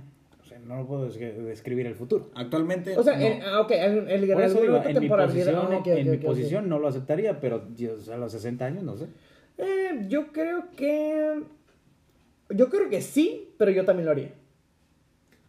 no 0.66 0.76
lo 0.76 0.86
puedo 0.86 1.08
describir 1.08 1.86
el 1.86 1.94
futuro. 1.94 2.30
Actualmente. 2.34 2.96
O 2.96 3.02
sea, 3.02 3.16
no. 3.16 3.62
ok, 3.62 3.70
el, 3.70 4.08
el, 4.08 4.30
eso 4.30 4.60
digo, 4.60 4.82
en 4.84 5.00
mi 5.00 5.08
posición, 5.08 5.82
en 5.84 6.10
mi 6.10 6.16
posición 6.18 6.68
no 6.68 6.78
lo 6.78 6.88
aceptaría, 6.88 7.40
pero 7.40 7.66
a 8.12 8.16
los 8.16 8.32
60 8.32 8.64
años 8.64 8.82
no 8.82 8.96
sé. 8.96 9.06
Eh, 9.58 10.06
yo 10.08 10.32
creo 10.32 10.70
que. 10.76 11.42
Yo 12.50 12.68
creo 12.68 12.88
que 12.88 13.00
sí, 13.00 13.54
pero 13.58 13.70
yo 13.70 13.84
también 13.84 14.06
lo 14.06 14.12
haría. 14.12 14.32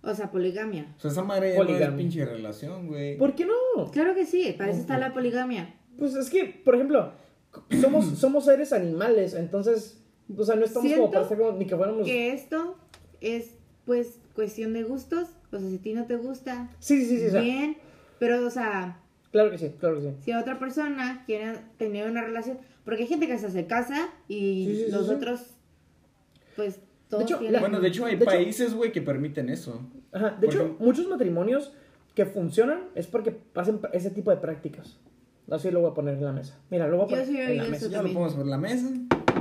O 0.03 0.13
sea, 0.15 0.31
poligamia. 0.31 0.93
O 0.97 0.99
sea, 0.99 1.11
esa 1.11 1.23
madre 1.23 1.55
no 1.55 1.63
es 1.63 1.89
pinche 1.91 2.25
relación, 2.25 2.87
güey. 2.87 3.17
¿Por 3.17 3.35
qué 3.35 3.45
no? 3.45 3.91
Claro 3.91 4.15
que 4.15 4.25
sí, 4.25 4.53
para 4.57 4.71
eso 4.71 4.81
está 4.81 4.97
la 4.97 5.13
poligamia. 5.13 5.75
Pues 5.97 6.15
es 6.15 6.29
que, 6.29 6.45
por 6.45 6.75
ejemplo, 6.75 7.11
somos, 7.81 8.05
somos 8.17 8.45
seres 8.45 8.73
animales, 8.73 9.35
entonces, 9.35 10.01
o 10.35 10.43
sea, 10.43 10.55
no 10.55 10.65
estamos 10.65 10.91
como 10.91 11.11
para 11.11 11.27
ser 11.27 11.37
como, 11.37 11.51
ni 11.53 11.65
que 11.65 11.75
fuéramos... 11.75 12.05
que 12.05 12.33
esto 12.33 12.77
es, 13.19 13.55
pues, 13.85 14.19
cuestión 14.35 14.73
de 14.73 14.83
gustos, 14.83 15.29
o 15.51 15.59
sea, 15.59 15.69
si 15.69 15.75
a 15.75 15.81
ti 15.81 15.93
no 15.93 16.05
te 16.05 16.15
gusta, 16.15 16.69
sí, 16.79 17.05
sí, 17.05 17.29
sí, 17.29 17.37
bien, 17.37 17.77
pero, 18.19 18.45
o 18.45 18.49
sea... 18.49 18.99
Claro 19.31 19.49
que 19.49 19.57
sí, 19.57 19.71
claro 19.79 19.95
que 19.95 20.01
sí. 20.01 20.15
Si 20.25 20.33
otra 20.33 20.59
persona 20.59 21.23
quiere 21.25 21.57
tener 21.77 22.09
una 22.09 22.21
relación, 22.21 22.57
porque 22.83 23.03
hay 23.03 23.07
gente 23.07 23.27
que 23.27 23.37
se 23.37 23.65
casa 23.65 24.09
y 24.27 24.87
los 24.89 25.09
otros, 25.09 25.55
pues, 26.55 26.79
todos 27.09 27.27
de 27.27 27.47
hecho, 27.47 27.59
Bueno, 27.59 27.79
de 27.79 27.87
hecho 27.87 28.05
hay 28.05 28.17
países, 28.17 28.73
güey, 28.73 28.91
que 28.91 29.01
permiten 29.01 29.49
eso. 29.49 29.81
Ajá, 30.11 30.37
de 30.39 30.47
hecho, 30.47 30.75
muchos 30.79 31.07
matrimonios 31.07 31.73
que 32.15 32.25
funcionan 32.25 32.83
es 32.95 33.07
porque 33.07 33.37
hacen 33.55 33.79
ese 33.93 34.09
tipo 34.09 34.31
de 34.31 34.37
prácticas. 34.37 34.97
Así 35.49 35.69
lo 35.69 35.81
voy 35.81 35.91
a 35.91 35.93
poner 35.93 36.15
en 36.15 36.23
la 36.23 36.31
mesa. 36.31 36.57
Mira, 36.69 36.87
lo 36.87 36.97
voy 36.97 37.05
a 37.05 37.09
poner 37.09 37.49
en 37.51 37.57
la 37.57 37.63
mesa. 37.65 37.87
Ya 37.87 38.01
lo 38.01 38.13
pongo 38.13 38.29
sobre 38.29 38.47
la 38.47 38.57
mesa. 38.57 38.89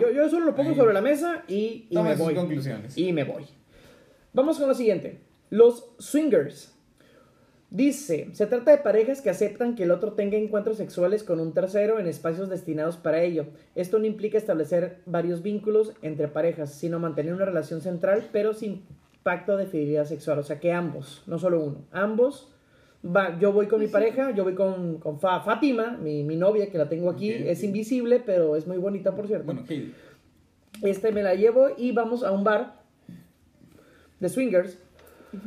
Yo, 0.01 0.11
yo 0.11 0.29
solo 0.29 0.47
lo 0.47 0.55
pongo 0.55 0.75
sobre 0.75 0.95
la 0.95 1.01
mesa 1.01 1.45
y, 1.47 1.87
y 1.89 1.99
me 1.99 2.17
voy. 2.17 2.35
conclusiones. 2.35 2.97
Y 2.97 3.13
me 3.13 3.25
voy. 3.25 3.45
Vamos 4.33 4.59
con 4.59 4.69
lo 4.69 4.75
siguiente. 4.75 5.21
Los 5.51 5.93
swingers. 5.99 6.75
Dice, 7.71 8.31
se 8.33 8.47
trata 8.47 8.73
de 8.73 8.79
parejas 8.79 9.21
que 9.21 9.31
aceptan 9.31 9.77
que 9.77 9.85
el 9.85 9.93
otro 9.93 10.15
tenga 10.15 10.37
encuentros 10.37 10.77
sexuales 10.77 11.23
con 11.23 11.39
un 11.39 11.55
tercero 11.55 12.01
en 12.01 12.09
espacios 12.09 12.49
destinados 12.49 12.97
para 12.97 13.23
ello. 13.23 13.47
Esto 13.77 13.99
no 13.99 14.07
implica 14.07 14.39
establecer 14.39 15.03
varios 15.07 15.43
vínculos 15.43 15.93
entre 16.03 16.27
parejas, 16.27 16.75
sino 16.75 16.99
mantener 16.99 17.33
una 17.33 17.45
relación 17.45 17.81
central, 17.81 18.29
pero 18.33 18.55
sin 18.55 18.83
pacto 19.23 19.57
de 19.57 19.67
fidelidad 19.67 20.05
sexual. 20.05 20.41
O 20.41 20.43
sea 20.43 20.59
que 20.59 20.73
ambos, 20.73 21.23
no 21.27 21.39
solo 21.39 21.61
uno, 21.63 21.85
ambos 21.93 22.53
Va, 23.03 23.39
yo 23.39 23.53
voy 23.53 23.67
con 23.67 23.81
mi 23.81 23.87
pareja, 23.87 24.31
yo 24.33 24.45
voy 24.45 24.55
con, 24.55 24.99
con 24.99 25.19
Fátima, 25.21 25.97
mi, 26.03 26.23
mi, 26.23 26.37
novia, 26.37 26.71
que 26.71 26.77
la 26.77 26.89
tengo 26.89 27.09
aquí. 27.09 27.31
es 27.31 27.65
invisible, 27.65 28.21
pero 28.25 28.57
es 28.57 28.67
muy 28.67 28.77
bonita, 28.77 29.15
por 29.15 29.27
cierto. 29.27 29.47
Bueno, 29.47 29.65
Este 30.83 31.11
me 31.11 31.23
la 31.23 31.35
llevo 31.35 31.69
y 31.79 31.93
vamos 31.93 32.23
a 32.23 32.31
un 32.31 32.45
bar 32.45 32.80
de 34.21 34.29
swingers. 34.29 34.79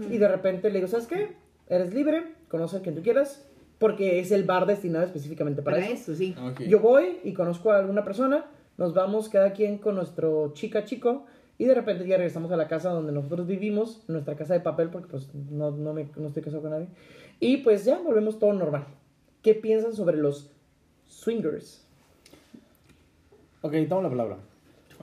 Y 0.10 0.18
de 0.18 0.28
repente 0.28 0.70
le 0.70 0.76
digo, 0.76 0.88
¿sabes 0.88 1.08
qué? 1.08 1.36
Eres 1.68 1.94
libre, 1.94 2.24
conoce 2.48 2.78
a 2.78 2.82
quien 2.82 2.96
tú 2.96 3.02
quieras, 3.02 3.46
porque 3.80 4.20
es 4.20 4.32
el 4.32 4.44
bar 4.44 4.66
destinado 4.66 5.06
específicamente 5.06 5.62
para, 5.62 5.78
eso. 5.80 6.16
sí. 6.16 6.36
Yo 6.68 6.80
voy 6.80 7.20
y 7.24 7.34
conozco 7.34 7.72
a 7.72 7.80
alguna 7.80 8.04
persona, 8.04 8.46
nos 8.78 8.94
vamos 8.94 9.30
cada 9.30 9.54
quien 9.54 9.78
con 9.78 9.96
nuestro 9.96 10.54
chica 10.54 10.86
chico 10.86 11.26
y 11.58 11.66
de 11.66 11.76
repente 11.76 12.08
ya 12.08 12.18
regresamos 12.18 12.52
a 12.52 12.58
la 12.58 12.68
casa 12.68 12.90
donde 12.90 13.12
nosotros 13.12 13.46
vivimos, 13.46 14.04
nuestra 14.08 14.36
casa 14.36 14.54
de 14.54 14.62
papel, 14.62 14.90
porque 14.90 15.10
pues 15.10 15.34
no, 15.34 15.72
no, 15.72 15.94
me, 15.94 16.08
no 16.16 16.28
estoy 16.28 16.44
casado 16.44 16.62
con 16.62 16.72
nadie. 16.72 16.88
Y 17.40 17.58
pues 17.58 17.86
ya 17.86 18.00
volvemos 18.00 18.40
todo 18.40 18.54
normal. 18.54 18.86
¿Qué 19.42 19.54
piensan 19.54 19.94
sobre 19.94 20.18
los 20.18 20.50
swingers? 21.08 21.86
Ok, 23.62 23.74
toma 23.88 24.04
la 24.04 24.10
palabra. 24.10 24.38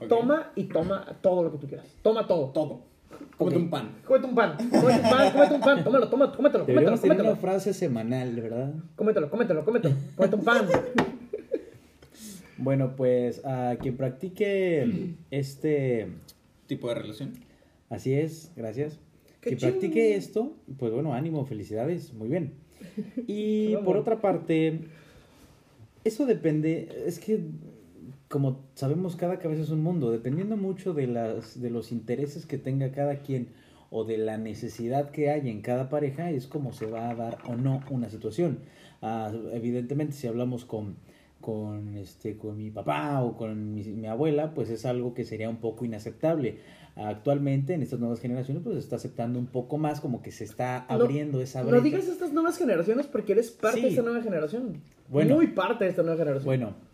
Toma 0.09 0.51
y 0.55 0.63
toma 0.65 1.05
todo 1.21 1.43
lo 1.43 1.51
que 1.51 1.57
tú 1.59 1.67
quieras. 1.67 1.87
Toma 2.01 2.27
todo. 2.27 2.49
Todo. 2.49 2.90
Cómete 3.37 3.57
un 3.57 3.69
pan. 3.69 3.95
Cómete 4.05 4.27
un 4.27 4.35
pan. 4.35 4.57
Cómete 4.69 5.01
un 5.01 5.09
pan, 5.09 5.31
cómete 5.31 5.53
un 5.55 5.61
pan. 5.61 5.83
Tómalo, 5.83 6.09
tómalo, 6.09 6.35
cómetelo, 6.35 6.65
cómetelo, 6.65 6.97
cómetelo. 6.97 7.29
una 7.31 7.35
frase 7.35 7.73
semanal, 7.73 8.35
¿verdad? 8.35 8.73
Cómetelo, 8.95 9.29
cómetelo, 9.29 9.65
cómetelo. 9.65 9.95
Cómete 10.15 10.35
un 10.35 10.43
pan. 10.43 10.67
bueno, 12.57 12.95
pues 12.95 13.43
a 13.45 13.75
quien 13.79 13.97
practique 13.97 15.15
este 15.31 16.07
tipo 16.67 16.87
de 16.89 16.95
relación. 16.95 17.33
Así 17.89 18.13
es, 18.13 18.51
gracias. 18.55 18.99
Que 19.41 19.57
practique 19.57 20.15
esto, 20.15 20.53
pues 20.77 20.93
bueno, 20.93 21.13
ánimo, 21.13 21.45
felicidades, 21.45 22.13
muy 22.13 22.29
bien. 22.29 22.53
Y 23.27 23.75
por 23.77 23.97
otra 23.97 24.21
parte, 24.21 24.81
eso 26.03 26.25
depende, 26.25 27.03
es 27.05 27.19
que 27.19 27.39
como 28.31 28.65
sabemos, 28.73 29.15
cada 29.15 29.37
cabeza 29.37 29.61
es 29.61 29.69
un 29.69 29.83
mundo, 29.83 30.09
dependiendo 30.09 30.57
mucho 30.57 30.93
de, 30.93 31.05
las, 31.05 31.61
de 31.61 31.69
los 31.69 31.91
intereses 31.91 32.47
que 32.47 32.57
tenga 32.57 32.91
cada 32.91 33.17
quien 33.19 33.49
o 33.91 34.05
de 34.05 34.17
la 34.17 34.37
necesidad 34.37 35.11
que 35.11 35.29
hay 35.29 35.49
en 35.49 35.61
cada 35.61 35.89
pareja, 35.89 36.31
es 36.31 36.47
como 36.47 36.71
se 36.71 36.85
va 36.87 37.09
a 37.09 37.15
dar 37.15 37.37
o 37.45 37.55
no 37.55 37.81
una 37.91 38.09
situación. 38.09 38.59
Ah, 39.01 39.31
evidentemente, 39.51 40.13
si 40.13 40.27
hablamos 40.27 40.63
con, 40.63 40.95
con, 41.41 41.97
este, 41.97 42.37
con 42.37 42.57
mi 42.57 42.71
papá 42.71 43.21
o 43.21 43.35
con 43.35 43.75
mi, 43.75 44.07
abuela, 44.07 44.53
pues 44.53 44.69
es 44.69 44.85
algo 44.85 45.13
que 45.13 45.25
sería 45.25 45.49
un 45.49 45.57
poco 45.57 45.83
inaceptable. 45.83 46.59
Actualmente, 46.95 47.73
en 47.73 47.81
estas 47.81 47.99
nuevas 47.99 48.21
generaciones, 48.21 48.63
pues 48.63 48.75
se 48.75 48.79
está 48.79 48.95
aceptando 48.95 49.39
un 49.39 49.47
poco 49.47 49.77
más, 49.77 49.99
como 49.99 50.21
que 50.21 50.31
se 50.31 50.45
está 50.45 50.85
abriendo 50.85 51.41
esa 51.41 51.61
brecha. 51.61 51.77
No 51.77 51.83
digas 51.83 52.07
estas 52.07 52.31
nuevas 52.31 52.57
generaciones 52.57 53.07
porque 53.07 53.33
eres 53.33 53.51
parte 53.51 53.81
de 53.81 53.89
esta 53.89 54.01
nueva 54.01 54.21
generación. 54.21 54.81
Bueno, 55.09 55.35
Muy 55.35 55.47
parte 55.47 55.83
de 55.83 55.89
esta 55.89 56.03
nueva 56.03 56.17
generación. 56.17 56.45
Bueno, 56.45 56.90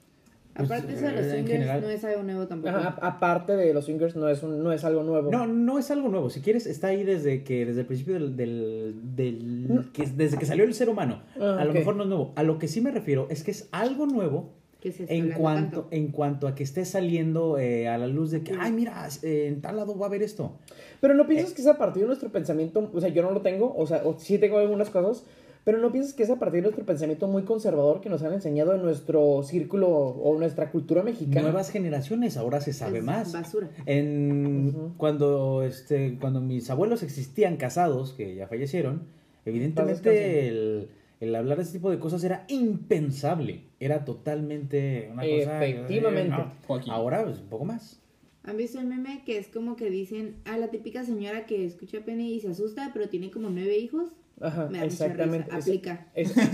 pues, 0.58 0.72
aparte 0.72 0.96
de 0.96 1.12
los 1.12 1.32
swingers 1.32 1.82
no 1.82 1.89
es 1.89 2.04
algo 2.04 2.24
nuevo 2.24 2.48
tampoco. 2.48 2.78
aparte 3.02 3.56
de 3.56 3.74
los 3.74 3.86
swingers 3.86 4.15
no 4.15 4.30
es, 4.30 4.43
no 4.43 4.72
es 4.72 4.84
algo 4.84 5.04
nuevo. 5.04 5.32
No, 5.32 5.48
no 5.48 5.80
es 5.80 5.91
algo 5.91 6.10
nuevo. 6.10 6.30
Si 6.30 6.41
quieres, 6.41 6.65
está 6.65 6.88
ahí 6.88 7.04
desde 7.04 7.43
que 7.43 7.65
desde 7.65 7.82
el 7.82 7.88
principio 7.88 8.15
del... 8.15 8.36
del, 8.36 9.89
que, 9.93 10.06
desde 10.08 10.38
que 10.38 10.46
salió 10.46 10.63
el 10.63 10.74
ser 10.74 10.89
humano. 10.89 11.22
Ah, 11.39 11.58
a 11.60 11.65
lo 11.65 11.74
mejor 11.74 11.96
no 11.96 12.04
es 12.04 12.10
nuevo. 12.10 12.34
A 12.36 12.43
lo 12.43 12.60
que 12.60 12.67
sí 12.67 12.82
me 12.82 12.91
refiero 12.91 13.28
es 13.30 13.43
que 13.43 13.52
es 13.52 13.70
algo 13.72 14.06
nuevo 14.06 14.58
en 14.84 15.32
cuanto, 15.32 15.88
en 15.91 16.10
cuanto 16.10 16.48
a 16.48 16.56
que 16.56 16.63
esté 16.63 16.86
saliendo 16.86 17.58
eh, 17.58 17.88
a 17.88 17.98
la 17.98 18.08
luz 18.08 18.32
de 18.32 18.43
que, 18.43 18.56
ay, 18.60 18.72
mira, 18.72 19.08
en 19.22 19.62
tal 19.62 19.76
lado 19.76 19.98
va 19.98 20.06
a 20.06 20.10
haber 20.10 20.24
esto. 20.24 20.58
Pero 21.02 21.13
no 21.13 21.28
piensas 21.28 21.52
eh. 21.52 21.56
que 21.56 21.62
es 21.62 21.67
a 21.67 21.78
partir 21.78 22.04
de 22.04 22.08
nuestro 22.08 22.32
pensamiento, 22.32 22.89
o 22.93 23.02
sea, 23.02 23.10
yo 23.10 23.22
no 23.24 23.32
lo 23.32 23.41
tengo, 23.41 23.74
o 23.76 23.86
sea, 23.88 24.02
o 24.06 24.17
sí 24.20 24.38
tengo 24.38 24.60
algunas 24.60 24.89
cosas, 24.89 25.26
pero 25.68 25.80
no 25.80 25.92
piensas 25.92 26.14
que 26.14 26.24
es 26.24 26.30
a 26.30 26.40
partir 26.40 26.60
de 26.60 26.62
nuestro 26.62 26.86
pensamiento 26.86 27.28
muy 27.28 27.44
conservador 27.44 28.00
que 28.00 28.08
nos 28.08 28.24
han 28.24 28.32
enseñado 28.32 28.74
en 28.74 28.82
nuestro 28.82 29.44
círculo 29.44 29.90
o 29.90 30.40
nuestra 30.40 30.72
cultura 30.72 31.04
mexicana. 31.04 31.42
Nuevas 31.42 31.72
generaciones, 31.72 32.38
ahora 32.38 32.62
se 32.62 32.72
sabe 32.72 33.02
más. 33.02 33.34
Basura. 33.34 33.70
En, 33.86 34.94
cuando, 34.96 35.64
este, 35.64 36.18
cuando 36.22 36.40
mis 36.40 36.70
abuelos 36.70 37.04
existían 37.04 37.58
casados, 37.58 38.14
que 38.14 38.34
ya 38.34 38.48
fallecieron, 38.48 39.10
evidentemente 39.44 40.48
el, 40.48 40.88
el, 41.20 41.36
hablar 41.36 41.58
de 41.58 41.64
este 41.64 41.80
tipo 41.80 41.92
de 41.92 42.00
cosas 42.00 42.24
era 42.24 42.46
impensable. 42.48 43.64
Era 43.82 44.06
totalmente 44.06 45.10
una 45.12 45.24
cosa. 45.24 45.66
Efectivamente. 45.66 46.46
ahora, 46.90 47.26
pues, 47.26 47.40
un 47.40 47.50
poco 47.50 47.66
más. 47.66 48.00
¿Han 48.44 48.56
visto 48.56 48.80
el 48.80 48.88
meme 48.88 49.24
que 49.26 49.38
es 49.38 49.50
como 49.50 49.76
que 49.76 49.90
dicen 49.90 50.38
a 50.46 50.58
la 50.58 50.70
típica 50.70 51.04
señora 51.04 51.46
que 51.46 51.66
escucha 51.66 52.06
Penny 52.06 52.36
y 52.36 52.40
se 52.40 52.52
asusta, 52.52 52.92
pero 52.94 53.10
tiene 53.10 53.32
como 53.32 53.50
nueve 53.50 53.78
hijos? 53.78 54.14
Ajá, 54.39 54.69
exactamente. 54.84 55.54
Aplica. 55.54 56.08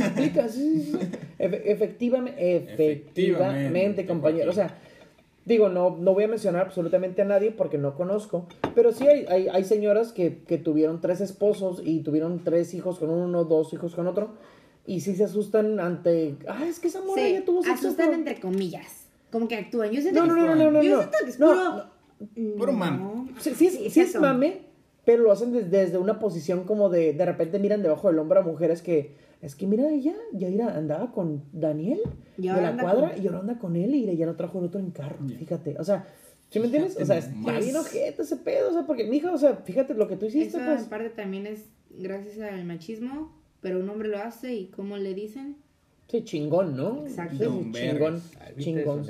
aplica, 0.05 0.47
sí, 0.47 0.83
sí. 0.83 0.97
efectivamente, 1.39 2.73
efectivamente, 2.73 4.05
compañero. 4.05 4.49
O 4.51 4.53
sea, 4.53 4.77
digo, 5.45 5.69
no, 5.69 5.97
no 5.97 6.13
voy 6.13 6.23
a 6.23 6.27
mencionar 6.27 6.67
absolutamente 6.67 7.21
a 7.21 7.25
nadie 7.25 7.51
porque 7.51 7.77
no 7.77 7.95
conozco, 7.95 8.47
pero 8.73 8.91
sí 8.91 9.07
hay, 9.07 9.25
hay, 9.27 9.47
hay 9.49 9.63
señoras 9.65 10.13
que, 10.13 10.39
que, 10.47 10.57
tuvieron 10.57 11.01
tres 11.01 11.19
esposos 11.21 11.81
y 11.83 11.99
tuvieron 11.99 12.43
tres 12.43 12.73
hijos 12.73 12.99
con 12.99 13.09
uno, 13.09 13.43
dos 13.43 13.73
hijos 13.73 13.95
con 13.95 14.07
otro, 14.07 14.31
y 14.85 15.01
sí 15.01 15.15
se 15.15 15.25
asustan 15.25 15.79
ante, 15.79 16.37
ah, 16.47 16.65
es 16.65 16.79
que 16.79 16.87
esa 16.87 17.01
morra 17.01 17.27
ya 17.27 17.43
tuvo 17.43 17.63
sexo. 17.63 17.87
asustan 17.87 18.13
entre 18.13 18.39
comillas, 18.39 19.07
como 19.31 19.47
que 19.47 19.55
actúan. 19.55 19.91
Yo 19.91 20.01
siento 20.01 20.25
no, 20.25 20.33
que 20.33 20.41
no, 20.41 20.47
no, 20.47 20.55
no, 20.55 20.71
no, 20.71 20.83
Yo 20.83 20.99
siento 20.99 21.17
que 21.23 21.29
es 21.29 21.37
puro... 21.37 21.93
Puro 22.57 22.71
mame. 22.71 23.33
Sí, 23.39 23.53
sí, 23.53 23.89
sí, 23.89 23.99
es 23.99 24.15
mame, 24.15 24.61
pero 25.05 25.23
lo 25.23 25.31
hacen 25.31 25.51
desde, 25.69 25.97
una 25.97 26.19
posición 26.19 26.63
como 26.63 26.89
de, 26.89 27.13
de 27.13 27.25
repente 27.25 27.59
miran 27.59 27.81
debajo 27.81 28.07
del 28.07 28.19
hombro 28.19 28.39
a 28.39 28.43
mujeres 28.43 28.81
que, 28.81 29.15
es 29.41 29.55
que 29.55 29.67
mira 29.67 29.89
ella, 29.89 30.15
ya 30.31 30.47
andaba 30.75 31.11
con 31.11 31.43
Daniel 31.51 31.99
de 32.37 32.47
la 32.47 32.77
cuadra 32.77 33.17
y 33.17 33.27
ahora 33.27 33.39
anda 33.39 33.59
con 33.59 33.75
él 33.75 33.93
y 33.95 34.15
ya 34.15 34.25
lo 34.25 34.35
trajo 34.35 34.59
el 34.59 34.65
otro 34.65 34.79
en 34.79 34.91
carro, 34.91 35.17
fíjate, 35.27 35.75
o 35.79 35.83
sea, 35.83 36.07
¿sí 36.49 36.59
me 36.59 36.65
entiendes? 36.65 36.97
O 36.99 37.05
sea, 37.05 37.17
está 37.17 37.59
bien 37.59 37.75
ojete 37.75 38.21
ese 38.21 38.37
pedo, 38.37 38.69
o 38.69 38.73
sea, 38.73 38.85
porque 38.85 39.05
mija, 39.05 39.31
o 39.31 39.37
sea, 39.37 39.57
fíjate 39.57 39.93
lo 39.93 40.07
que 40.07 40.15
tú 40.15 40.27
hiciste, 40.27 40.57
Eso 40.57 40.65
pues. 40.65 40.83
parte 40.83 41.09
también 41.09 41.47
es 41.47 41.65
gracias 41.89 42.39
al 42.39 42.63
machismo, 42.63 43.35
pero 43.59 43.79
un 43.79 43.89
hombre 43.89 44.07
lo 44.07 44.19
hace 44.19 44.53
y 44.53 44.67
cómo 44.67 44.97
le 44.97 45.13
dicen. 45.13 45.57
Sí, 46.07 46.23
chingón, 46.23 46.77
¿no? 46.77 47.01
Exacto. 47.05 47.37
chingón, 47.77 48.21
chingón. 48.57 49.03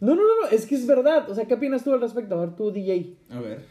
No, 0.00 0.14
no, 0.14 0.22
no, 0.22 0.42
no, 0.42 0.48
es 0.50 0.66
que 0.66 0.74
es 0.74 0.86
verdad, 0.86 1.30
o 1.30 1.34
sea, 1.34 1.46
¿qué 1.46 1.54
opinas 1.54 1.82
tú 1.82 1.92
al 1.92 2.00
respecto? 2.00 2.34
A 2.34 2.40
ver, 2.40 2.56
tú, 2.56 2.70
DJ. 2.70 3.16
A 3.30 3.40
ver. 3.40 3.64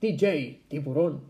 DJ, 0.00 0.64
tiburón. 0.68 1.22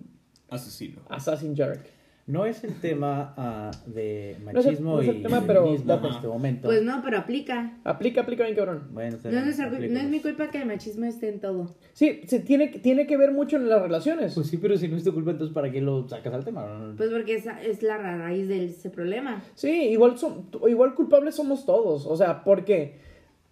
Asesino. 0.51 1.01
Assassin 1.09 1.57
Jarek. 1.57 1.95
No 2.27 2.47
es 2.47 2.65
el 2.65 2.81
tema 2.81 3.35
uh, 3.37 3.91
de 3.91 4.39
machismo 4.43 4.53
no 4.53 4.61
es 4.61 4.79
el, 4.79 4.85
no 4.85 5.01
es 5.01 5.09
el 5.09 5.23
tema, 5.23 5.43
pero 5.47 5.69
en 5.69 5.75
este 5.75 6.27
momento. 6.27 6.69
Pues 6.69 6.83
no, 6.83 7.03
pero 7.05 7.19
aplica. 7.19 7.77
Aplica, 7.85 8.23
aplica 8.23 8.45
bien 8.45 8.57
cabrón. 8.57 8.89
Bueno, 8.93 9.19
no, 9.25 9.39
es, 9.41 9.59
no 9.59 10.01
es 10.01 10.09
mi 10.09 10.21
culpa 10.21 10.49
que 10.49 10.63
el 10.63 10.67
machismo 10.67 11.05
esté 11.05 11.29
en 11.29 11.41
todo. 11.41 11.75
Sí, 11.93 12.23
se 12.27 12.41
tiene, 12.41 12.69
tiene 12.69 13.07
que 13.07 13.19
ver 13.19 13.33
mucho 13.33 13.57
en 13.57 13.69
las 13.69 13.83
relaciones. 13.83 14.35
Pues 14.35 14.47
sí, 14.47 14.57
pero 14.57 14.79
si 14.79 14.89
no 14.89 14.97
es 14.97 15.05
tu 15.05 15.13
culpa, 15.13 15.33
entonces 15.33 15.53
¿para 15.53 15.71
qué 15.71 15.83
lo 15.83 16.09
sacas 16.09 16.33
al 16.33 16.47
tema? 16.47 16.95
Pues 16.97 17.11
porque 17.11 17.35
es, 17.35 17.45
es 17.63 17.83
la 17.83 17.99
raíz 17.99 18.49
de 18.49 18.65
ese 18.65 18.89
problema. 18.89 19.43
Sí, 19.55 19.91
igual, 19.91 20.17
son, 20.17 20.49
igual 20.67 20.95
culpables 20.95 21.35
somos 21.35 21.67
todos. 21.67 22.07
O 22.07 22.17
sea, 22.17 22.43
porque 22.43 22.95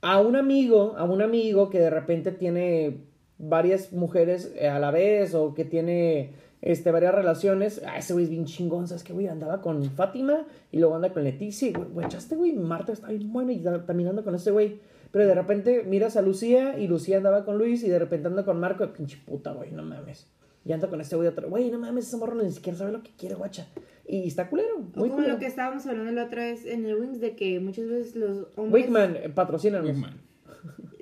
a 0.01 0.18
un 0.18 0.35
amigo, 0.35 0.94
a 0.96 1.05
un 1.05 1.20
amigo 1.20 1.68
que 1.68 1.79
de 1.79 1.90
repente 1.90 2.33
tiene 2.33 3.12
varias 3.42 3.92
mujeres 3.92 4.52
eh, 4.57 4.68
a 4.68 4.78
la 4.78 4.90
vez 4.90 5.35
o 5.35 5.52
que 5.52 5.64
tiene 5.64 6.31
este, 6.62 6.90
varias 6.90 7.14
relaciones. 7.14 7.83
Ah, 7.87 7.98
ese 7.98 8.12
güey 8.14 8.24
es 8.24 8.31
bien 8.31 8.46
chingón, 8.46 8.88
¿sabes 8.88 9.02
qué, 9.02 9.12
güey? 9.12 9.28
Andaba 9.28 9.61
con 9.61 9.83
Fátima 9.90 10.46
y 10.70 10.78
luego 10.78 10.94
anda 10.94 11.12
con 11.12 11.24
Leticia 11.24 11.68
y, 11.68 11.72
güey, 11.72 12.07
este 12.07 12.37
güey, 12.37 12.52
Marta 12.52 12.92
está 12.92 13.09
bien 13.09 13.33
bueno 13.33 13.52
y 13.52 13.59
también 13.59 14.09
anda 14.09 14.22
con 14.22 14.35
ese 14.35 14.50
güey. 14.50 14.81
Pero 15.11 15.26
de 15.26 15.35
repente 15.35 15.85
miras 15.85 16.16
a 16.16 16.22
Lucía 16.22 16.78
y 16.78 16.88
Lucía 16.88 17.18
andaba 17.18 17.44
con 17.44 17.59
Luis 17.59 17.83
y 17.83 17.88
de 17.90 17.98
repente 17.98 18.28
anda 18.28 18.44
con 18.44 18.59
Marco. 18.59 18.90
Pinche 18.92 19.18
puta, 19.26 19.52
güey, 19.52 19.70
no 19.72 19.83
mames. 19.83 20.26
Y 20.64 20.72
anda 20.72 20.88
con 20.88 21.00
este 21.00 21.16
güey 21.16 21.28
otro. 21.28 21.50
Güey, 21.50 21.70
no 21.70 21.78
mames, 21.78 22.07
ese 22.07 22.16
morro 22.16 22.40
ni 22.40 22.50
siquiera 22.50 22.78
sabe 22.78 22.92
lo 22.92 23.02
que 23.02 23.11
quiere, 23.18 23.35
guacha. 23.35 23.66
Y 24.07 24.28
está 24.28 24.48
culero. 24.48 24.78
Muy 24.94 25.09
o 25.09 25.12
como 25.12 25.26
lo 25.26 25.38
que 25.38 25.46
estábamos 25.46 25.87
hablando 25.87 26.12
la 26.12 26.24
otra 26.24 26.44
vez 26.44 26.64
en 26.64 26.87
el 26.87 26.94
Wings 26.94 27.20
de 27.20 27.37
que 27.37 27.61
muchas 27.61 27.88
veces 27.88 28.16
los 28.16 28.46
hombres. 28.57 28.85
Wigman, 28.85 29.16
eh, 29.16 29.28
patrocínanos. 29.28 29.98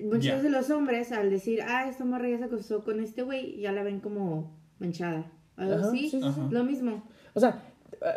Muchos 0.02 0.42
de 0.42 0.50
los 0.50 0.70
hombres, 0.70 1.12
al 1.12 1.30
decir, 1.30 1.60
ah, 1.62 1.88
esta 1.88 2.04
morra 2.04 2.28
ya 2.28 2.38
se 2.38 2.44
acostó 2.44 2.84
con 2.84 3.00
este 3.00 3.22
güey, 3.22 3.60
ya 3.60 3.72
la 3.72 3.82
ven 3.82 4.00
como 4.00 4.56
manchada. 4.78 5.30
Algo 5.56 5.74
así, 5.74 6.10
lo 6.50 6.64
mismo. 6.64 7.04
O 7.34 7.40
sea, 7.40 7.62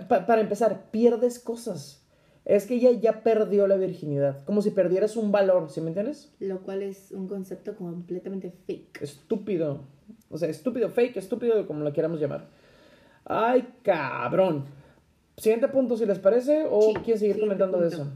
para 0.08 0.42
empezar, 0.42 0.90
pierdes 0.92 1.40
cosas. 1.40 2.06
Es 2.46 2.66
que 2.66 2.76
ella 2.76 2.92
ya 2.92 3.24
perdió 3.24 3.68
la 3.68 3.78
virginidad. 3.78 4.44
Como 4.46 4.62
si 4.62 4.72
perdieras 4.72 5.16
un 5.16 5.32
valor, 5.32 5.70
¿sí 5.70 5.80
me 5.80 5.88
entiendes? 5.88 6.34
Lo 6.40 6.62
cual 6.62 6.84
es 6.84 7.12
un 7.12 7.28
concepto 7.28 7.76
completamente 7.76 8.52
fake. 8.66 9.02
Estúpido. 9.02 9.86
O 10.30 10.38
sea, 10.38 10.50
estúpido, 10.50 10.90
fake, 10.90 11.18
estúpido, 11.18 11.66
como 11.68 11.84
lo 11.84 11.94
quieramos 11.94 12.20
llamar. 12.20 12.48
Ay, 13.24 13.68
cabrón. 13.82 14.66
Siguiente 15.38 15.68
punto, 15.70 15.96
si 15.96 16.06
les 16.06 16.20
parece, 16.20 16.66
o 16.70 16.94
quieren 16.94 17.20
seguir 17.20 17.40
comentando 17.40 17.80
de 17.80 17.88
eso. 17.88 18.12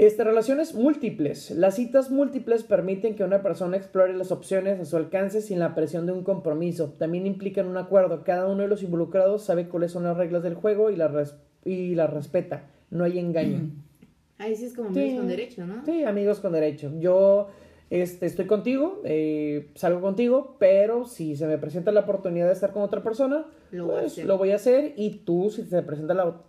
Este, 0.00 0.24
relaciones 0.24 0.74
múltiples. 0.74 1.50
Las 1.50 1.74
citas 1.74 2.10
múltiples 2.10 2.62
permiten 2.62 3.14
que 3.14 3.22
una 3.22 3.42
persona 3.42 3.76
explore 3.76 4.16
las 4.16 4.32
opciones 4.32 4.80
a 4.80 4.86
su 4.86 4.96
alcance 4.96 5.42
sin 5.42 5.58
la 5.58 5.74
presión 5.74 6.06
de 6.06 6.12
un 6.12 6.24
compromiso. 6.24 6.94
También 6.98 7.26
implican 7.26 7.66
un 7.66 7.76
acuerdo. 7.76 8.24
Cada 8.24 8.46
uno 8.46 8.62
de 8.62 8.68
los 8.68 8.82
involucrados 8.82 9.42
sabe 9.42 9.68
cuáles 9.68 9.92
son 9.92 10.04
las 10.04 10.16
reglas 10.16 10.42
del 10.42 10.54
juego 10.54 10.90
y 10.90 10.96
las 10.96 11.36
y 11.66 11.94
la 11.94 12.06
respeta. 12.06 12.64
No 12.88 13.04
hay 13.04 13.18
engaño. 13.18 13.72
Ahí 14.38 14.56
sí 14.56 14.64
es 14.64 14.74
como 14.74 14.88
amigos 14.88 15.18
con 15.18 15.28
derecho, 15.28 15.66
¿no? 15.66 15.84
Sí, 15.84 16.02
amigos 16.02 16.40
con 16.40 16.52
derecho. 16.54 16.90
Yo 16.98 17.48
este, 17.90 18.24
estoy 18.24 18.46
contigo, 18.46 19.02
eh, 19.04 19.68
salgo 19.74 20.00
contigo, 20.00 20.56
pero 20.58 21.04
si 21.04 21.34
se 21.34 21.46
me 21.46 21.58
presenta 21.58 21.90
la 21.90 22.00
oportunidad 22.00 22.46
de 22.46 22.52
estar 22.52 22.72
con 22.72 22.82
otra 22.82 23.02
persona, 23.02 23.44
lo, 23.72 23.86
voy, 23.86 23.96
a 23.96 24.00
pues, 24.00 24.24
lo 24.24 24.38
voy 24.38 24.52
a 24.52 24.56
hacer. 24.56 24.94
Y 24.96 25.24
tú, 25.26 25.50
si 25.50 25.64
se 25.64 25.82
presenta 25.82 26.14
la, 26.14 26.40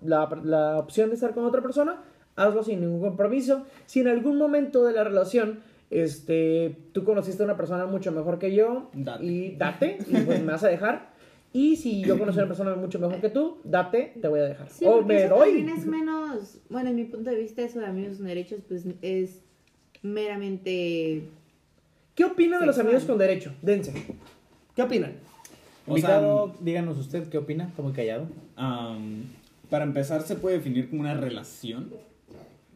la, 0.43 0.78
opción 0.78 1.10
de 1.10 1.16
estar 1.16 1.34
con 1.34 1.43
otra 1.43 1.62
persona, 1.62 2.04
hazlo 2.36 2.63
sin 2.63 2.82
ningún 2.82 3.01
compromiso. 3.01 3.65
Si 3.86 3.99
en 3.99 4.07
algún 4.07 4.38
momento 4.38 4.84
de 4.84 4.93
la 4.93 5.03
relación 5.03 5.59
este, 5.91 6.77
tú 6.93 7.03
conociste 7.03 7.43
a 7.43 7.45
una 7.45 7.57
persona 7.57 7.86
mucho 7.86 8.13
mejor 8.13 8.39
que 8.39 8.55
yo, 8.55 8.89
y 9.19 9.51
date, 9.57 9.97
y 10.07 10.17
pues 10.21 10.41
me 10.41 10.51
vas 10.51 10.63
a 10.63 10.69
dejar. 10.69 11.11
Y 11.53 11.75
si 11.75 12.01
yo 12.01 12.17
conocí 12.17 12.39
a 12.39 12.43
una 12.43 12.47
persona 12.47 12.75
mucho 12.75 12.97
mejor 12.97 13.19
que 13.19 13.29
tú, 13.29 13.57
date, 13.65 14.13
te 14.21 14.27
voy 14.29 14.39
a 14.39 14.43
dejar. 14.43 14.69
o 14.86 15.01
me 15.01 15.27
doy. 15.27 15.69
es 15.69 15.86
menos, 15.86 16.59
bueno, 16.69 16.89
en 16.91 16.95
mi 16.95 17.03
punto 17.03 17.29
de 17.29 17.36
vista, 17.36 17.61
eso 17.61 17.79
de 17.79 17.88
amigos 17.88 18.17
con 18.17 18.25
derechos, 18.25 18.61
pues 18.65 18.86
es 19.01 19.41
meramente. 20.01 21.23
¿Qué 22.15 22.23
opina 22.23 22.57
de 22.57 22.65
los 22.65 22.79
amigos 22.79 23.03
con 23.03 23.17
derecho? 23.17 23.53
Dense. 23.61 23.91
¿Qué 24.75 24.82
opinan? 24.82 25.15
O 25.88 25.97
sea, 25.97 26.21
díganos 26.61 26.97
usted 26.99 27.27
qué 27.27 27.38
opina, 27.38 27.65
está 27.65 27.82
muy 27.82 27.91
callado. 27.91 28.27
para 29.69 29.84
empezar, 29.84 30.21
se 30.21 30.36
puede 30.36 30.57
definir 30.57 30.89
como 30.89 31.01
una 31.01 31.15
relación. 31.15 31.89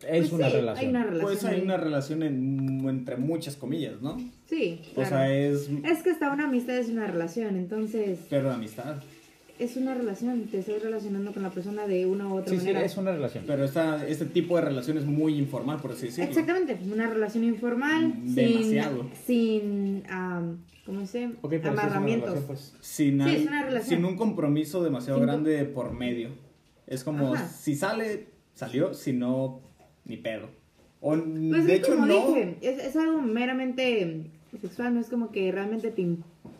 Es 0.07 0.29
pues 0.29 0.33
una, 0.33 0.49
relación. 0.49 0.85
Hay 0.85 0.89
una 0.89 1.03
relación. 1.03 1.23
Pues 1.23 1.45
hay 1.45 1.61
una 1.61 1.77
relación 1.77 2.23
entre 2.23 3.17
muchas 3.17 3.55
comillas, 3.55 4.01
¿no? 4.01 4.17
Sí. 4.45 4.81
O 4.95 5.05
sea, 5.05 5.33
es. 5.33 5.69
Es 5.83 6.03
que 6.03 6.11
hasta 6.11 6.31
una 6.31 6.45
amistad 6.45 6.77
es 6.77 6.89
una 6.89 7.07
relación, 7.07 7.55
entonces. 7.55 8.19
Pero 8.29 8.51
amistad 8.51 8.97
es 9.57 9.77
una 9.77 9.93
relación, 9.93 10.43
te 10.47 10.59
estás 10.59 10.81
relacionando 10.81 11.31
con 11.31 11.41
la 11.41 11.49
persona 11.49 11.87
de 11.87 12.05
una 12.05 12.27
u 12.27 12.37
otra 12.37 12.53
manera. 12.53 12.79
Sí, 12.81 12.85
es 12.85 12.97
una 12.97 13.11
relación. 13.11 13.45
Pero 13.47 13.63
esta, 13.63 14.05
este 14.05 14.25
tipo 14.25 14.57
de 14.57 14.63
relación 14.63 14.97
es 14.97 15.05
muy 15.05 15.37
informal, 15.37 15.79
por 15.79 15.91
así 15.91 16.07
decirlo. 16.07 16.29
Exactamente, 16.29 16.77
una 16.91 17.09
relación 17.09 17.43
informal. 17.45 18.07
Mm, 18.07 18.35
demasiado. 18.35 19.09
Sin, 19.25 20.03
sin 20.03 20.03
¿cómo 20.85 21.05
se 21.07 21.29
Amarramientos. 21.63 22.39
Pues. 22.45 22.73
Sin, 22.81 23.21
sin 23.83 24.03
un 24.03 24.17
compromiso 24.17 24.83
demasiado 24.83 25.21
grande 25.21 25.63
por 25.63 25.93
medio. 25.93 26.29
Es 26.85 27.03
como, 27.03 27.33
si 27.37 27.75
sale, 27.75 28.27
salió, 28.53 28.93
si 28.93 29.13
no, 29.13 29.61
ni 30.05 30.17
pedo. 30.17 30.49
O, 31.01 31.11
pues 31.11 31.65
de 31.65 31.75
hecho, 31.75 31.95
no. 31.95 32.35
es, 32.35 32.79
es 32.79 32.95
algo 32.95 33.21
meramente 33.21 34.31
sexual, 34.59 34.93
no 34.93 34.99
es 34.99 35.09
como 35.09 35.31
que 35.31 35.51
realmente 35.51 35.91
te... 35.91 36.07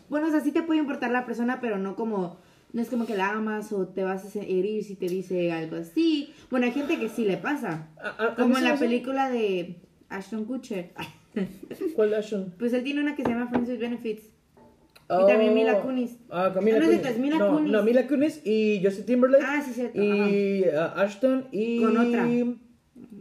Bueno, 0.08 0.28
o 0.28 0.30
sea, 0.30 0.40
sí 0.40 0.52
te 0.52 0.62
puede 0.62 0.80
importar 0.80 1.10
la 1.10 1.26
persona, 1.26 1.60
pero 1.60 1.78
no 1.78 1.96
como 1.96 2.36
no 2.76 2.82
es 2.82 2.90
como 2.90 3.06
que 3.06 3.16
la 3.16 3.30
amas 3.30 3.72
o 3.72 3.86
te 3.86 4.04
vas 4.04 4.36
a 4.36 4.40
herir 4.40 4.84
si 4.84 4.96
te 4.96 5.08
dice 5.08 5.50
algo 5.50 5.76
así. 5.76 6.34
Bueno, 6.50 6.66
hay 6.66 6.72
gente 6.72 6.98
que 6.98 7.08
sí 7.08 7.24
le 7.24 7.38
pasa. 7.38 7.88
como 8.36 8.58
en 8.58 8.64
la 8.64 8.76
película 8.76 9.30
de 9.30 9.76
Ashton 10.10 10.44
Kutcher. 10.44 10.90
¿Cuál 11.96 12.12
Ashton? 12.12 12.52
Pues 12.58 12.74
él 12.74 12.82
tiene 12.84 13.00
una 13.00 13.16
que 13.16 13.22
se 13.22 13.30
llama 13.30 13.48
Friends 13.48 13.70
with 13.70 13.78
Benefits. 13.78 14.24
y 14.24 15.26
también 15.26 15.54
Mila 15.54 15.78
oh. 15.78 15.82
Kunis. 15.82 16.18
Ah, 16.28 16.50
con 16.52 16.64
Mila, 16.64 16.80
Kunis. 16.80 17.18
Mila 17.18 17.38
no, 17.38 17.54
Kunis. 17.54 17.72
No, 17.72 17.82
Mila 17.82 18.06
Kunis 18.06 18.42
y 18.44 18.82
Justin 18.84 19.06
Timberlake. 19.06 19.44
Ah, 19.46 19.62
sí, 19.64 19.72
cierto. 19.72 20.02
Y 20.02 20.64
uh, 20.64 21.00
Ashton 21.00 21.46
y... 21.52 21.82
Con 21.82 21.96
otra. 21.96 22.28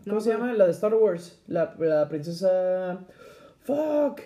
¿Cómo 0.08 0.22
se 0.22 0.32
llama? 0.32 0.54
La 0.54 0.66
de 0.66 0.72
Star 0.72 0.94
Wars. 0.94 1.42
La, 1.48 1.76
la 1.80 2.08
princesa... 2.08 3.00
Fuck. 3.64 4.22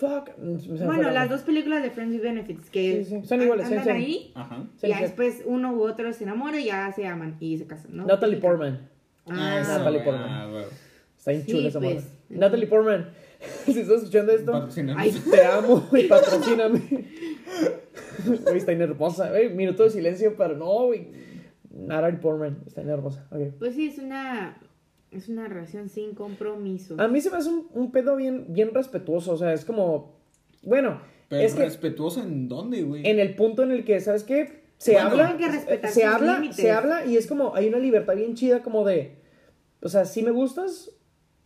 Fuck. 0.00 0.30
Bueno, 0.38 1.10
las 1.10 1.28
dos 1.28 1.42
películas 1.42 1.82
de 1.82 1.90
Friends 1.90 2.14
with 2.14 2.22
Benefits 2.22 2.70
que 2.70 3.04
son 3.04 3.42
iguales, 3.42 3.66
andan 3.66 3.96
ahí 3.96 4.32
Ajá. 4.34 4.64
y 4.82 4.94
después 4.94 5.42
uno 5.44 5.74
u 5.74 5.82
otro 5.82 6.10
se 6.14 6.24
enamora 6.24 6.58
y 6.58 6.64
ya 6.64 6.90
se 6.92 7.06
aman 7.06 7.36
y 7.38 7.58
se 7.58 7.66
casan, 7.66 7.94
¿no? 7.94 8.06
Natalie 8.06 8.38
Portman. 8.38 8.88
Ah, 9.26 9.62
Natalie 9.62 10.00
Portman. 10.00 10.26
Ah, 10.26 10.62
Está 11.18 11.32
bien 11.32 11.44
chula 11.44 11.68
esa 11.68 11.80
pues. 11.80 12.06
Natalie 12.30 12.66
Portman. 12.66 13.10
si 13.66 13.80
estás 13.80 13.98
escuchando 13.98 14.32
esto, 14.32 14.68
Ay, 14.96 15.12
te 15.12 15.44
amo 15.44 15.86
y 15.92 16.04
patrocíname. 16.04 16.80
Uy, 18.26 18.56
está 18.56 18.72
nervosa. 18.72 19.30
minuto 19.54 19.84
de 19.84 19.90
silencio, 19.90 20.34
pero 20.34 20.56
no, 20.56 20.86
güey. 20.86 21.08
Natalie 21.70 22.18
Portman 22.20 22.62
está 22.66 22.82
nervosa. 22.82 23.26
Okay. 23.30 23.52
Pues 23.58 23.74
sí, 23.74 23.88
es 23.88 23.98
una 23.98 24.56
es 25.10 25.28
una 25.28 25.48
relación 25.48 25.88
sin 25.88 26.14
compromiso. 26.14 26.96
A 26.98 27.08
mí 27.08 27.20
se 27.20 27.30
me 27.30 27.38
hace 27.38 27.50
un, 27.50 27.90
pedo 27.90 28.16
bien, 28.16 28.46
bien 28.48 28.72
respetuoso. 28.72 29.32
O 29.32 29.36
sea, 29.36 29.52
es 29.52 29.64
como. 29.64 30.16
Bueno. 30.62 31.00
Pero 31.28 31.42
es 31.42 31.56
respetuoso 31.56 32.22
en 32.22 32.48
dónde, 32.48 32.82
güey. 32.82 33.08
En 33.08 33.20
el 33.20 33.36
punto 33.36 33.62
en 33.62 33.70
el 33.70 33.84
que, 33.84 34.00
¿sabes 34.00 34.24
qué? 34.24 34.62
Se 34.78 34.98
habla. 34.98 35.36
se 35.88 36.04
habla, 36.04 36.52
se 36.52 36.70
habla 36.70 37.06
y 37.06 37.16
es 37.16 37.26
como. 37.26 37.54
Hay 37.54 37.68
una 37.68 37.78
libertad 37.78 38.16
bien 38.16 38.34
chida, 38.34 38.62
como 38.62 38.84
de. 38.84 39.16
O 39.82 39.88
sea, 39.88 40.04
si 40.04 40.22
me 40.22 40.30
gustas. 40.30 40.90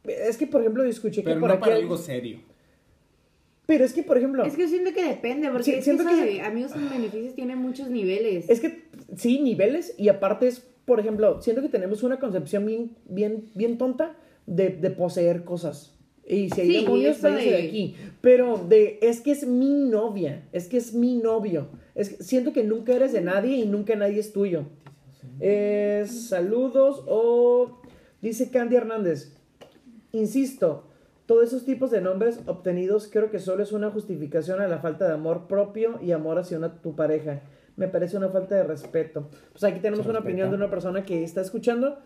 Es 0.05 0.37
que, 0.37 0.47
por 0.47 0.61
ejemplo, 0.61 0.85
yo 0.85 0.91
escuché 0.91 1.25
que 1.25 1.35
por 1.35 1.49
no 1.49 1.59
para 1.59 1.77
algo 1.77 1.97
serio. 1.97 2.41
Pero 3.67 3.85
es 3.85 3.95
que, 3.95 4.03
por 4.03 4.19
ejemplo. 4.19 4.45
Es 4.45 4.57
que 4.57 4.69
siento 4.69 4.93
que 4.93 5.03
depende, 5.03 5.49
porque 5.51 5.81
siento 5.81 6.05
que, 6.05 6.43
amigos 6.43 6.73
con 6.73 6.91
beneficios 6.91 7.35
tiene 7.35 7.57
muchos 7.57 7.89
niveles. 7.89 8.51
Es 8.51 8.61
que, 8.61 8.85
sí, 9.17 9.41
niveles, 9.41 9.95
y 9.97 10.11
aparte 10.11 10.49
es 10.49 10.67
por 10.85 11.01
ejemplo, 11.01 11.41
siento 11.41 11.63
que 11.63 11.69
tenemos 11.69 12.03
una 12.03 12.19
concepción 12.19 12.67
bien, 12.67 12.97
bien, 13.09 13.51
bien 13.55 13.79
tonta 13.79 14.17
de, 14.47 14.71
de 14.71 14.91
poseer 14.91 15.45
cosas. 15.45 15.95
Y 16.27 16.51
si 16.51 16.61
hay 16.63 16.83
demonios, 16.83 17.21
váyanse 17.21 17.51
de... 17.51 17.67
aquí. 17.67 17.97
Pero 18.21 18.59
de, 18.69 18.99
es 19.03 19.21
que 19.21 19.31
es 19.31 19.47
mi 19.47 19.73
novia, 19.75 20.49
es 20.53 20.69
que 20.69 20.79
es 20.79 20.95
mi 20.95 21.17
novio. 21.17 21.69
Es 21.95 22.17
siento 22.21 22.53
que 22.53 22.65
nunca 22.65 22.95
eres 22.95 23.13
de 23.13 23.21
nadie 23.21 23.57
y 23.57 23.67
nunca 23.67 23.95
nadie 23.95 24.21
es 24.21 24.33
tuyo. 24.33 24.65
saludos 26.07 27.03
o 27.07 27.81
dice 28.23 28.51
Candy 28.51 28.77
Hernández. 28.77 29.37
Insisto, 30.13 30.85
todos 31.27 31.49
esos 31.49 31.65
tipos 31.65 31.91
de 31.91 32.01
nombres 32.01 32.41
obtenidos 32.47 33.09
creo 33.11 33.31
que 33.31 33.39
solo 33.39 33.63
es 33.63 33.73
una 33.73 33.91
justificación 33.91 34.61
a 34.61 34.69
la 34.69 34.79
falta 34.79 35.07
de 35.07 35.15
amor 35.15 35.47
propio 35.47 35.99
y 36.03 36.13
amor 36.13 36.39
hacia 36.39 36.57
una, 36.57 36.81
tu 36.81 36.95
pareja 36.95 37.43
me 37.77 37.89
parece 37.89 38.17
una 38.17 38.29
falta 38.29 38.55
de 38.55 38.65
respeto. 38.65 39.29
Pues 39.53 39.65
aquí 39.65 39.81
tenemos 39.81 40.07
una 40.07 40.21
opinión 40.21 40.51
de 40.51 40.57
una 40.57 40.71
persona 40.71 41.05
que 41.05 41.25
está 41.25 41.41
escuchando. 41.41 41.99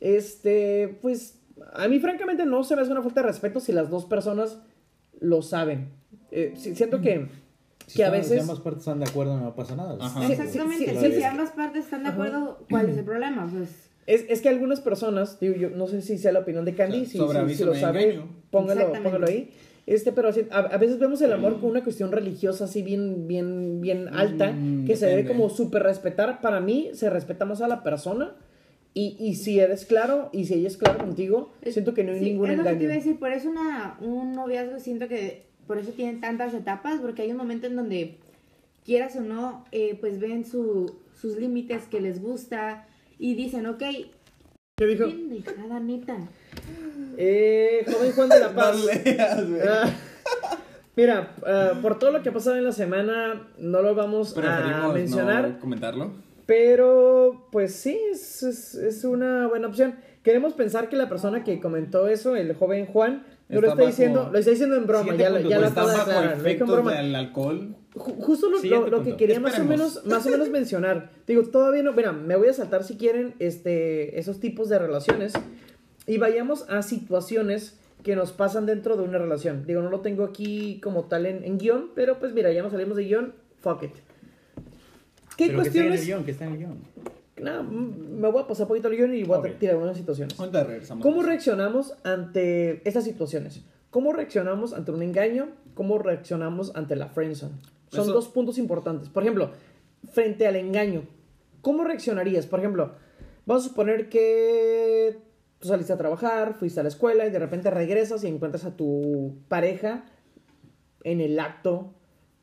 Este, 0.00 0.98
pues 1.02 1.38
a 1.74 1.88
mí 1.88 2.00
francamente 2.00 2.46
no 2.46 2.64
se 2.64 2.76
me 2.76 2.82
hace 2.82 2.92
una 2.92 3.02
falta 3.02 3.22
de 3.22 3.28
respeto 3.28 3.60
si 3.60 3.72
las 3.72 3.90
dos 3.90 4.06
personas 4.06 4.58
lo 5.20 5.42
saben. 5.42 5.90
Eh, 6.30 6.54
siento 6.56 7.00
que, 7.00 7.28
que 7.94 8.04
a 8.04 8.10
veces... 8.10 8.32
Si 8.32 8.38
ambas 8.38 8.60
partes 8.60 8.80
están 8.80 9.00
de 9.00 9.06
acuerdo 9.06 9.38
no 9.38 9.54
pasa 9.54 9.76
nada. 9.76 9.94
Exactamente, 10.28 11.12
si, 11.12 11.22
ambas 11.22 11.50
partes 11.50 11.84
están 11.84 12.04
de 12.04 12.10
acuerdo, 12.10 12.64
¿cuál 12.70 12.88
es 12.88 12.96
el 12.96 13.04
problema? 13.04 13.50
es, 14.06 14.24
es, 14.28 14.40
que 14.40 14.48
algunas 14.48 14.80
personas, 14.80 15.38
digo, 15.38 15.54
yo 15.54 15.70
no 15.70 15.86
sé 15.86 16.02
si 16.02 16.18
sea 16.18 16.32
la 16.32 16.40
opinión 16.40 16.64
de 16.64 16.74
Candy, 16.74 17.04
si, 17.04 17.18
si, 17.54 17.64
lo 17.64 17.74
sabe, 17.74 18.22
póngalo, 18.50 18.92
póngalo 19.02 19.26
ahí. 19.26 19.50
Este, 19.86 20.12
pero 20.12 20.30
a, 20.50 20.78
veces 20.78 20.98
vemos 20.98 21.20
el 21.22 21.32
amor 21.32 21.54
como 21.54 21.68
una 21.68 21.82
cuestión 21.82 22.12
religiosa 22.12 22.64
así 22.64 22.82
bien, 22.82 23.26
bien, 23.26 23.80
bien 23.80 24.08
alta, 24.08 24.52
mm, 24.52 24.86
que 24.86 24.96
se 24.96 25.06
debe 25.06 25.26
como 25.26 25.48
súper 25.48 25.82
respetar. 25.82 26.40
Para 26.40 26.60
mí, 26.60 26.90
se 26.92 27.10
respeta 27.10 27.44
más 27.44 27.60
a 27.60 27.68
la 27.68 27.82
persona. 27.82 28.36
Y, 28.92 29.16
y 29.20 29.36
si 29.36 29.60
eres 29.60 29.86
claro, 29.86 30.30
y 30.32 30.46
si 30.46 30.54
ella 30.54 30.68
es 30.68 30.76
claro 30.76 30.98
contigo, 30.98 31.52
siento 31.64 31.94
que 31.94 32.02
no 32.02 32.12
hay 32.12 32.20
ningún 32.20 32.46
es 32.46 32.52
engaño. 32.54 32.70
Lo 32.70 32.74
que 32.74 32.78
te 32.78 32.84
iba 32.84 32.92
a 32.92 32.96
decir, 32.96 33.18
por 33.18 33.32
eso 33.32 33.48
una, 33.48 33.96
un 34.00 34.32
noviazgo 34.32 34.80
siento 34.80 35.06
que 35.06 35.46
por 35.66 35.78
eso 35.78 35.92
tienen 35.92 36.20
tantas 36.20 36.54
etapas, 36.54 37.00
porque 37.00 37.22
hay 37.22 37.30
un 37.30 37.36
momento 37.36 37.68
en 37.68 37.76
donde, 37.76 38.18
quieras 38.84 39.14
o 39.16 39.20
no, 39.20 39.64
eh, 39.70 39.96
pues 40.00 40.18
ven 40.18 40.44
su, 40.44 40.96
sus 41.14 41.36
límites 41.36 41.84
que 41.84 42.00
les 42.00 42.20
gusta 42.20 42.88
y 43.18 43.34
dicen, 43.34 43.66
ok. 43.66 43.82
¿Qué 44.76 44.86
dijo? 44.86 45.06
neta. 45.80 46.16
Eh, 47.16 47.84
joven 47.90 48.12
Juan 48.12 48.28
de 48.28 48.40
la 48.40 48.48
Paz. 48.54 48.76
Ah, 49.68 49.90
mira, 50.96 51.34
ah, 51.46 51.72
por 51.82 51.98
todo 51.98 52.10
lo 52.10 52.22
que 52.22 52.30
ha 52.30 52.32
pasado 52.32 52.56
en 52.56 52.64
la 52.64 52.72
semana, 52.72 53.48
no 53.58 53.82
lo 53.82 53.94
vamos 53.94 54.36
a 54.36 54.90
mencionar. 54.92 55.58
comentarlo. 55.58 56.12
Pero, 56.46 57.46
pues 57.52 57.74
sí, 57.76 57.96
es, 58.10 58.42
es, 58.42 59.04
una 59.04 59.46
buena 59.46 59.68
opción. 59.68 59.94
Queremos 60.24 60.54
pensar 60.54 60.88
que 60.88 60.96
la 60.96 61.08
persona 61.08 61.44
que 61.44 61.60
comentó 61.60 62.08
eso, 62.08 62.34
el 62.34 62.54
joven 62.54 62.86
Juan, 62.86 63.24
no 63.48 63.60
lo 63.60 63.68
está 63.68 63.84
diciendo, 63.84 64.30
lo 64.32 64.38
está 64.38 64.50
diciendo 64.50 64.76
en 64.76 64.86
broma, 64.86 65.14
ya, 65.14 65.38
ya 65.40 65.58
lo 65.60 65.66
está 65.66 65.84
bajo 65.84 66.90
del 66.90 67.14
alcohol. 67.14 67.76
Justo 67.94 68.48
lo, 68.48 68.86
lo, 68.88 69.02
que 69.02 69.16
quería 69.16 69.40
más 69.40 69.58
o 69.58 69.64
menos 69.64 70.04
más 70.06 70.24
o 70.24 70.30
menos 70.30 70.48
mencionar. 70.48 71.10
Digo, 71.26 71.42
todavía 71.42 71.82
no, 71.82 71.92
mira, 71.92 72.12
me 72.12 72.36
voy 72.36 72.48
a 72.48 72.52
saltar 72.52 72.84
si 72.84 72.96
quieren 72.96 73.34
este 73.40 74.18
esos 74.18 74.38
tipos 74.38 74.68
de 74.68 74.78
relaciones 74.78 75.32
y 76.10 76.18
vayamos 76.18 76.68
a 76.68 76.82
situaciones 76.82 77.78
que 78.02 78.16
nos 78.16 78.32
pasan 78.32 78.66
dentro 78.66 78.96
de 78.96 79.04
una 79.04 79.18
relación. 79.18 79.64
Digo, 79.64 79.80
no 79.80 79.90
lo 79.90 80.00
tengo 80.00 80.24
aquí 80.24 80.80
como 80.82 81.04
tal 81.04 81.24
en, 81.24 81.56
guion, 81.56 81.90
pero 81.94 82.18
pues 82.18 82.32
mira, 82.32 82.50
ya 82.50 82.64
nos 82.64 82.72
salimos 82.72 82.96
de 82.96 83.04
guion, 83.04 83.32
fuck 83.60 83.84
it. 83.84 83.92
¿Qué 85.36 85.54
cuestiones? 85.54 86.04
¿Qué 86.24 86.32
está 86.32 86.46
en 86.46 86.52
el 86.54 86.58
guion? 86.58 86.78
nada, 87.40 87.62
me 87.62 88.28
voy 88.28 88.42
a 88.42 88.46
pasar 88.48 88.66
poquito 88.66 88.88
el 88.88 88.96
guion 88.96 89.14
y 89.14 89.22
voy 89.22 89.38
a 89.38 89.56
tirar 89.56 89.76
algunas 89.76 89.96
situaciones. 89.96 90.36
¿Cómo 91.00 91.22
reaccionamos 91.22 91.94
ante 92.02 92.86
estas 92.88 93.04
situaciones? 93.04 93.62
¿Cómo 93.90 94.12
reaccionamos 94.12 94.72
ante 94.72 94.90
un 94.90 95.04
engaño? 95.04 95.50
¿Cómo 95.74 96.00
reaccionamos 96.00 96.74
ante 96.74 96.96
la 96.96 97.06
friendzone? 97.06 97.54
Son 97.88 98.08
dos 98.08 98.26
puntos 98.26 98.58
importantes. 98.58 99.08
Por 99.08 99.22
ejemplo, 99.22 99.52
frente 100.12 100.48
al 100.48 100.56
engaño, 100.56 101.04
¿cómo 101.62 101.84
reaccionarías? 101.84 102.46
Por 102.46 102.58
ejemplo, 102.58 102.96
vamos 103.46 103.64
a 103.64 103.68
suponer 103.68 104.08
que 104.08 105.29
tú 105.60 105.68
saliste 105.68 105.92
a 105.92 105.98
trabajar, 105.98 106.54
fuiste 106.54 106.80
a 106.80 106.82
la 106.82 106.88
escuela 106.88 107.26
y 107.26 107.30
de 107.30 107.38
repente 107.38 107.70
regresas 107.70 108.24
y 108.24 108.28
encuentras 108.28 108.64
a 108.64 108.76
tu 108.76 109.36
pareja 109.48 110.04
en 111.04 111.20
el 111.20 111.38
acto 111.38 111.94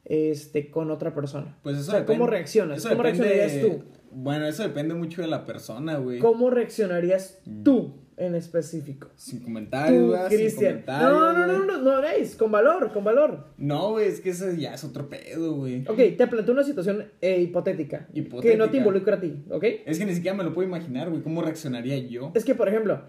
este, 0.06 0.72
con 0.72 0.92
otra 0.92 1.14
persona. 1.14 1.58
Pues 1.64 1.78
eso 1.78 1.90
o 1.90 1.92
sea, 1.92 2.06
¿cómo 2.06 2.28
reaccionas? 2.28 2.86
¿Cómo 2.86 3.04
reaccionarías 3.04 3.62
tú? 3.62 3.84
Bueno, 4.12 4.48
eso 4.48 4.64
depende 4.64 4.94
mucho 4.94 5.22
de 5.22 5.28
la 5.28 5.46
persona, 5.46 5.98
güey. 5.98 6.20
¿Cómo 6.20 6.50
reaccionarías 6.50 7.40
mm. 7.46 7.64
tú 7.64 7.94
en 8.18 8.34
específico? 8.34 9.10
Sin 9.16 9.40
comentarios, 9.40 10.30
sin 10.30 10.56
comentarios. 10.56 11.12
No, 11.12 11.34
no, 11.34 11.48
no, 11.48 11.66
no, 11.66 11.78
no, 11.78 12.02
no, 12.02 12.08
con 12.38 12.52
valor, 12.52 12.92
con 12.92 13.04
valor. 13.04 13.46
No, 13.58 13.92
güey, 13.92 14.08
es 14.08 14.20
que 14.20 14.32
eso 14.32 14.52
ya 14.54 14.74
es 14.74 14.84
otro 14.84 15.08
pedo, 15.08 15.54
güey. 15.54 15.86
Ok, 15.88 15.98
te 16.18 16.28
planteo 16.28 16.54
una 16.54 16.64
situación 16.64 17.06
eh, 17.22 17.40
hipotética. 17.42 18.08
Que 18.42 18.58
no 18.58 18.70
te 18.70 18.78
involucra 18.78 19.18
a 19.18 19.20
ti, 19.20 19.46
¿ok? 19.50 19.64
Es 19.86 20.00
que 20.00 20.06
ni 20.06 20.16
siquiera 20.16 20.36
me 20.36 20.44
lo 20.44 20.54
puedo 20.54 20.68
imaginar, 20.68 21.10
güey. 21.10 21.22
¿Cómo 21.22 21.44
reaccionaría 21.44 21.98
yo? 22.00 22.32
Es 22.34 22.44
que, 22.44 22.56
por 22.56 22.68
ejemplo, 22.68 23.04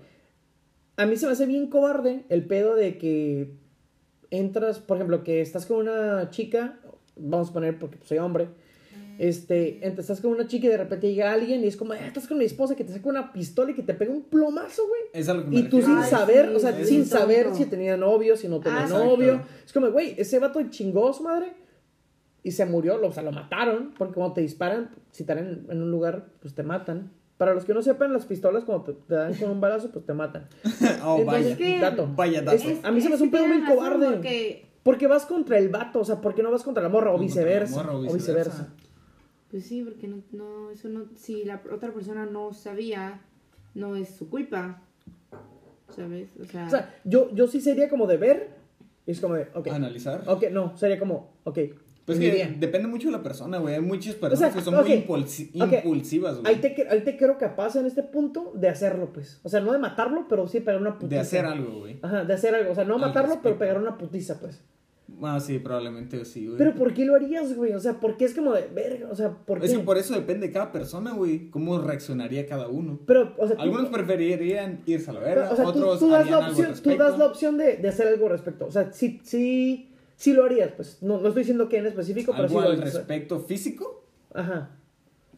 a 0.97 1.07
mí 1.07 1.17
se 1.17 1.27
me 1.27 1.33
hace 1.33 1.47
bien 1.47 1.69
cobarde 1.69 2.25
el 2.29 2.45
pedo 2.45 2.75
de 2.75 2.99
que 2.99 3.55
entras, 4.31 4.79
por 4.79 4.99
ejemplo, 4.99 5.25
que 5.25 5.41
estás 5.41 5.65
con 5.65 5.79
una 5.79 6.29
chica, 6.31 6.81
vamos 7.17 7.51
a 7.51 7.53
poner 7.55 7.79
porque 7.79 7.99
soy 8.05 8.19
hombre, 8.19 8.49
este, 9.19 9.87
estás 9.87 10.21
con 10.21 10.31
una 10.31 10.47
chica 10.47 10.67
y 10.67 10.71
de 10.71 10.77
repente 10.77 11.13
llega 11.13 11.33
alguien 11.33 11.65
y 11.65 11.67
es 11.67 11.77
como, 11.77 11.93
ah, 11.93 12.07
estás 12.07 12.29
con 12.29 12.39
mi 12.39 12.45
esposa 12.45 12.77
que 12.77 12.85
te 12.85 12.93
saca 12.93 13.09
una 13.09 13.33
pistola 13.33 13.73
y 13.73 13.75
que 13.75 13.83
te 13.83 13.95
pega 13.95 14.13
un 14.13 14.23
plomazo, 14.23 14.87
güey. 14.87 15.03
Es 15.13 15.29
algo 15.29 15.45
que 15.45 15.51
me 15.51 15.57
Y 15.57 15.63
tú 15.65 15.83
sin 15.83 16.03
saber, 16.05 16.49
o 16.51 16.59
sea, 16.59 16.85
sin 16.85 17.05
saber 17.05 17.55
si 17.55 17.67
tenía 17.67 17.97
novio, 17.97 18.37
si 18.37 18.49
no 18.49 18.61
tenía 18.61 18.85
ah, 18.85 18.89
novio. 18.89 19.43
Es 19.65 19.73
como, 19.73 19.91
güey, 19.91 20.15
ese 20.17 20.39
vato 20.39 20.63
chingó 20.71 21.13
su 21.13 21.25
madre 21.25 21.53
y 22.45 22.53
se 22.53 22.65
murió, 22.65 23.05
o 23.05 23.13
sea, 23.13 23.25
lo 23.25 23.33
mataron, 23.33 23.93
porque 23.99 24.15
cuando 24.15 24.35
te 24.35 24.41
disparan, 24.41 24.91
si 25.11 25.25
están 25.25 25.39
en, 25.39 25.67
en 25.69 25.83
un 25.83 25.91
lugar, 25.91 26.27
pues 26.41 26.55
te 26.55 26.63
matan. 26.63 27.11
Para 27.39 27.55
los 27.55 27.65
que 27.65 27.75
no 27.75 27.83
sepan, 27.83 28.13
las 28.13 28.25
pistolas 28.25 28.65
cuando 28.65 28.95
te, 28.95 29.15
dan 29.15 29.35
con 29.35 29.51
un 29.51 29.61
balazo, 29.61 29.91
pues 29.91 30.05
te 30.05 30.13
matan. 30.13 30.49
oh, 31.05 31.25
vaya. 31.25 31.57
dato. 31.81 32.09
Vaya 32.15 32.43
dato. 32.43 32.63
a 32.83 32.91
mí 32.91 33.01
se 33.01 33.09
me 33.09 33.15
hace 33.15 33.25
un 33.25 33.31
pedo 33.31 33.47
muy 33.47 33.65
cobarde. 33.65 34.07
Porque... 34.07 34.69
porque... 34.83 35.07
vas 35.07 35.27
contra 35.27 35.59
el 35.59 35.69
vato, 35.69 36.01
o 36.01 36.05
sea, 36.05 36.21
porque 36.21 36.43
no 36.43 36.51
vas 36.51 36.63
contra 36.63 36.83
la 36.83 36.89
morra 36.89 37.13
o 37.13 37.19
viceversa. 37.19 37.93
o 37.93 38.13
viceversa. 38.13 38.69
Pues 39.51 39.67
sí, 39.67 39.83
porque 39.83 40.09
no, 40.09 40.23
no, 40.33 40.71
eso 40.71 40.89
no, 40.89 41.07
si 41.17 41.45
la 41.45 41.63
otra 41.73 41.93
persona 41.93 42.27
no 42.27 42.53
sabía, 42.53 43.23
no 43.75 43.97
es 43.97 44.11
su 44.11 44.29
culpa. 44.29 44.83
¿Sabes? 45.95 46.29
O 46.39 46.45
sea, 46.45 46.67
o 46.67 46.71
sea 46.71 46.95
yo, 47.05 47.35
yo 47.35 47.49
sí 47.49 47.61
sería 47.61 47.89
como 47.89 48.07
de 48.07 48.19
ver, 48.19 48.51
es 49.07 49.21
como 49.21 49.35
de, 49.35 49.49
ok. 49.55 49.69
Analizar. 49.69 50.23
Ok, 50.27 50.51
no, 50.51 50.77
sería 50.77 50.99
como, 50.99 51.33
ok. 51.45 51.59
Pues 52.09 52.19
que 52.19 52.57
depende 52.59 52.89
mucho 52.89 53.09
de 53.09 53.13
la 53.13 53.23
persona, 53.23 53.59
güey. 53.59 53.75
Hay 53.75 53.83
muchas 53.83 54.15
personas 54.15 54.55
que 54.55 54.63
son 54.63 54.77
muy 54.77 54.93
impulsivas, 54.93 56.41
güey. 56.41 56.55
Ahí 56.55 56.59
te, 56.59 56.89
ahí 56.89 57.03
te 57.03 57.19
creo 57.19 57.37
capaz 57.37 57.77
en 57.77 57.85
este 57.85 58.03
punto 58.03 58.53
de 58.55 58.67
hacerlo, 58.67 59.13
pues. 59.13 59.41
O 59.43 59.51
sea, 59.51 59.61
no 59.61 59.73
de 59.73 59.79
matarlo, 59.79 60.25
pero 60.27 60.49
sí 60.49 60.61
pegar 60.61 60.81
una 60.81 60.95
putiza. 60.95 61.17
De 61.17 61.21
hacer 61.21 61.45
algo, 61.45 61.81
güey. 61.81 61.99
Ajá, 62.01 62.25
de 62.25 62.33
hacer 62.33 62.55
algo. 62.55 62.73
O 62.73 62.75
sea, 62.75 62.85
no 62.85 62.97
matarlo, 62.97 63.41
pero 63.43 63.59
pegar 63.59 63.79
una 63.79 63.99
putiza, 63.99 64.41
pues. 64.41 64.63
Ah, 65.23 65.41
sí, 65.41 65.59
probablemente 65.59 66.25
sí, 66.25 66.47
güey. 66.47 66.59
Pero 66.59 66.75
¿por 66.75 66.95
qué 66.95 67.05
lo 67.05 67.15
harías, 67.15 67.55
güey? 67.55 67.73
O 67.73 67.81
sea, 67.81 67.95
¿por 67.95 68.17
qué 68.17 68.25
es 68.25 68.35
como 68.35 68.53
de 68.53 68.69
verga? 68.69 69.09
O 69.11 69.17
sea, 69.17 69.31
¿por 69.31 69.61
qué? 69.61 69.67
Es 69.67 69.73
que 69.73 69.79
por 69.81 69.99
eso 69.99 70.15
depende 70.15 70.49
de 70.49 70.53
cada 70.53 70.73
persona, 70.73 71.13
güey. 71.13 71.51
Cómo 71.51 71.81
reaccionaría 71.81 72.47
cada 72.47 72.69
uno. 72.69 73.01
Pero, 73.07 73.35
o 73.37 73.47
sea, 73.47 73.57
Algunos 73.59 73.89
preferirían 73.89 74.81
irse 74.87 75.11
a 75.11 75.15
la 75.15 75.21
verga, 75.21 75.51
o 75.51 75.57
sea, 75.57 75.67
otros 75.67 75.99
tú, 75.99 76.09
das 76.09 76.31
la 76.31 76.39
opción, 76.39 76.75
Tú 76.83 76.97
das 76.97 77.19
la 77.19 77.27
opción 77.27 77.59
de, 77.59 77.77
de, 77.77 77.89
hacer 77.89 78.09
algo 78.09 78.27
al 78.27 78.33
respecto. 78.33 78.67
O 78.67 78.71
sea, 78.71 78.93
sí, 78.93 79.21
sí, 79.25 79.91
sí 80.17 80.33
lo 80.33 80.45
harías, 80.45 80.73
pues. 80.73 81.03
No, 81.03 81.21
no 81.21 81.29
estoy 81.29 81.43
diciendo 81.43 81.69
que 81.69 81.79
en 81.79 81.87
específico, 81.87 82.33
pero 82.37 82.49
sí 82.49 82.55
lo 82.55 82.61
al 82.61 82.81
respecto 82.81 83.41
físico? 83.41 84.05
Ajá. 84.35 84.71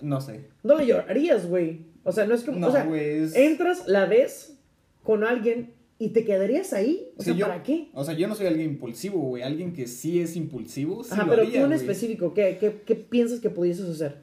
No 0.00 0.20
sé. 0.20 0.48
No 0.62 0.76
lo 0.76 0.82
llorarías, 0.82 1.46
güey. 1.46 1.86
O 2.04 2.12
sea, 2.12 2.26
no 2.26 2.34
es 2.34 2.44
como. 2.44 2.58
No, 2.58 2.68
o 2.68 2.72
sea, 2.72 2.88
entras, 3.34 3.86
la 3.86 4.06
ves 4.06 4.58
con 5.02 5.24
alguien 5.24 5.74
¿Y 6.00 6.08
te 6.08 6.24
quedarías 6.24 6.72
ahí? 6.72 7.12
O, 7.18 7.22
sea, 7.22 7.36
¿para 7.36 7.62
qué? 7.62 7.90
O 7.92 8.02
sea, 8.02 8.14
yo 8.14 8.26
no 8.26 8.34
soy 8.34 8.46
alguien 8.46 8.70
impulsivo, 8.70 9.18
güey. 9.18 9.42
Alguien 9.42 9.74
que 9.74 9.86
sí 9.86 10.18
es 10.18 10.34
impulsivo. 10.34 11.04
Sí 11.04 11.10
Ajá, 11.12 11.26
pero 11.28 11.46
tú 11.46 11.54
en 11.54 11.74
específico, 11.74 12.32
¿qué, 12.32 12.56
¿qué, 12.58 12.80
qué, 12.86 12.94
piensas 12.94 13.38
que 13.38 13.50
pudieses 13.50 13.86
hacer? 13.86 14.16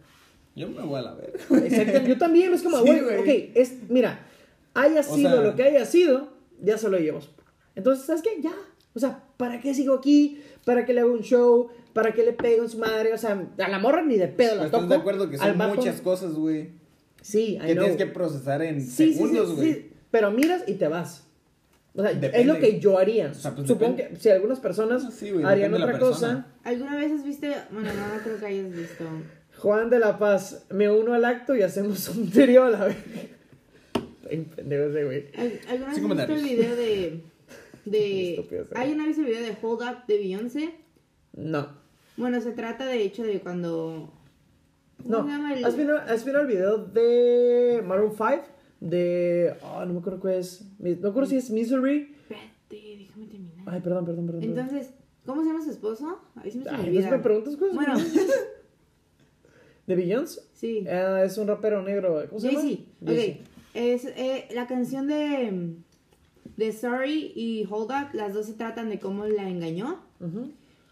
Yo 0.55 0.67
me 0.69 0.81
voy 0.81 0.97
a 0.97 1.03
la 1.03 1.13
ver. 1.13 1.33
Exacto, 1.65 2.07
yo 2.07 2.17
también. 2.17 2.51
Es 2.51 2.63
como, 2.63 2.79
güey, 2.79 2.99
ok, 3.01 3.51
es, 3.53 3.75
mira, 3.89 4.25
haya 4.73 5.03
sido 5.03 5.43
lo 5.43 5.55
que 5.55 5.61
haya 5.61 5.85
sido, 5.85 6.29
ya 6.63 6.79
se 6.79 6.89
lo 6.89 6.97
llevas. 6.97 7.29
Entonces, 7.75 8.07
¿sabes 8.07 8.23
qué? 8.23 8.41
Ya. 8.41 8.55
O 8.95 8.99
sea, 8.99 9.23
¿para 9.37 9.61
qué 9.61 9.75
sigo 9.75 9.93
aquí? 9.93 10.41
¿Para 10.65 10.83
qué 10.83 10.95
le 10.95 11.01
hago 11.01 11.13
un 11.13 11.21
show? 11.21 11.69
¿Para 11.93 12.11
qué 12.11 12.25
le 12.25 12.33
pego 12.33 12.63
en 12.63 12.69
su 12.69 12.79
madre? 12.79 13.13
O 13.13 13.19
sea, 13.19 13.47
a 13.55 13.69
la 13.69 13.77
morra 13.77 14.01
ni 14.01 14.17
de 14.17 14.29
pedo 14.29 14.55
la 14.55 14.65
toco. 14.65 14.77
¿Estás 14.77 14.89
de 14.89 14.95
acuerdo 14.95 15.29
que 15.29 15.37
son 15.37 15.55
muchas 15.55 16.01
cosas, 16.01 16.33
güey? 16.33 16.71
Sí, 17.21 17.59
Que 17.61 17.75
tienes 17.75 17.97
que 17.97 18.07
procesar 18.07 18.63
en 18.63 18.81
segundos, 18.81 19.55
güey. 19.55 19.73
Sí, 19.73 19.91
pero 20.09 20.31
miras 20.31 20.63
y 20.65 20.73
te 20.73 20.87
vas. 20.87 21.26
O 21.95 22.01
sea, 22.01 22.11
es 22.11 22.45
lo 22.45 22.59
que 22.59 22.79
yo 22.79 22.97
haría. 22.97 23.31
Pues, 23.31 23.67
Supongo 23.67 23.95
que 23.95 24.15
si 24.19 24.29
algunas 24.29 24.59
personas 24.59 25.03
ah, 25.03 25.49
harían 25.49 25.73
otra 25.73 25.97
cosa. 25.97 26.45
¿Alguna 26.63 26.95
vez 26.95 27.11
has 27.11 27.23
visto? 27.23 27.47
Bueno, 27.71 27.89
no, 27.93 28.15
no 28.15 28.21
creo 28.23 28.39
que 28.39 28.45
hayas 28.45 28.71
visto. 28.71 29.03
Juan 29.57 29.89
de 29.89 29.99
la 29.99 30.19
Paz, 30.19 30.65
me 30.69 30.89
uno 30.89 31.13
al 31.13 31.25
acto 31.25 31.55
y 31.55 31.63
hacemos 31.63 32.07
un 32.09 32.29
trío 32.29 32.65
a 32.65 32.69
la 32.69 32.85
vez. 32.85 32.97
pendejo 34.55 34.83
ese 34.83 35.03
güey. 35.05 35.25
¿Alguna 35.67 35.93
vez 35.93 35.97
has 35.97 36.27
visto 36.27 36.33
el 36.35 36.43
video 36.43 36.75
de. 36.75 37.23
de 37.85 38.65
¿Hay 38.75 38.91
una 38.93 39.07
vez 39.07 39.17
el 39.17 39.25
video 39.25 39.41
de 39.41 39.57
Hold 39.61 39.81
Up 39.81 40.05
de 40.07 40.17
Beyoncé? 40.17 40.75
No. 41.33 41.69
Bueno, 42.15 42.41
se 42.41 42.51
trata 42.51 42.85
de 42.85 43.01
hecho 43.01 43.23
de 43.23 43.39
cuando. 43.39 44.13
No. 45.03 45.27
¿Has, 45.63 45.75
visto, 45.75 45.95
¿Has 45.95 46.25
visto 46.25 46.41
el 46.41 46.47
video 46.47 46.77
de 46.77 47.83
Maroon 47.85 48.11
5? 48.11 48.56
De. 48.79 49.55
Oh, 49.61 49.85
no 49.85 49.93
me 49.93 49.99
acuerdo 49.99 50.19
cuál 50.19 50.35
es. 50.35 50.65
No 50.79 50.89
me 50.89 51.09
acuerdo 51.09 51.25
si 51.29 51.37
es 51.37 51.49
Misery. 51.49 52.15
Espérate, 52.21 52.97
déjame 52.99 53.25
terminar. 53.27 53.63
Ay, 53.65 53.81
perdón, 53.81 54.05
perdón, 54.05 54.25
perdón. 54.25 54.43
Entonces, 54.43 54.93
¿cómo 55.25 55.41
se 55.41 55.47
llama 55.49 55.63
su 55.63 55.71
esposo? 55.71 56.19
Ahí 56.35 56.51
se 56.51 56.59
me, 56.59 56.69
Ay, 56.69 56.87
olvida. 56.87 57.11
me 57.11 57.19
preguntas 57.19 57.55
cosas. 57.55 57.75
Bueno. 57.75 57.93
¿De 59.87 59.95
Beyoncé? 59.95 60.41
Sí. 60.53 60.85
Uh, 60.85 61.23
es 61.23 61.37
un 61.37 61.47
rapero 61.47 61.81
negro. 61.81 62.25
¿Cómo 62.27 62.39
se 62.41 62.47
llama? 62.49 62.61
Sí, 62.61 62.87
ok. 63.01 63.09
Es 63.73 64.05
eh, 64.05 64.47
la 64.53 64.67
canción 64.67 65.07
de. 65.07 65.75
De 66.57 66.71
Sorry 66.71 67.33
y 67.35 67.67
Hold 67.69 67.91
Up, 67.91 68.13
las 68.13 68.33
dos 68.33 68.47
se 68.47 68.53
tratan 68.53 68.89
de 68.89 68.99
cómo 68.99 69.25
la 69.27 69.47
engañó. 69.47 69.99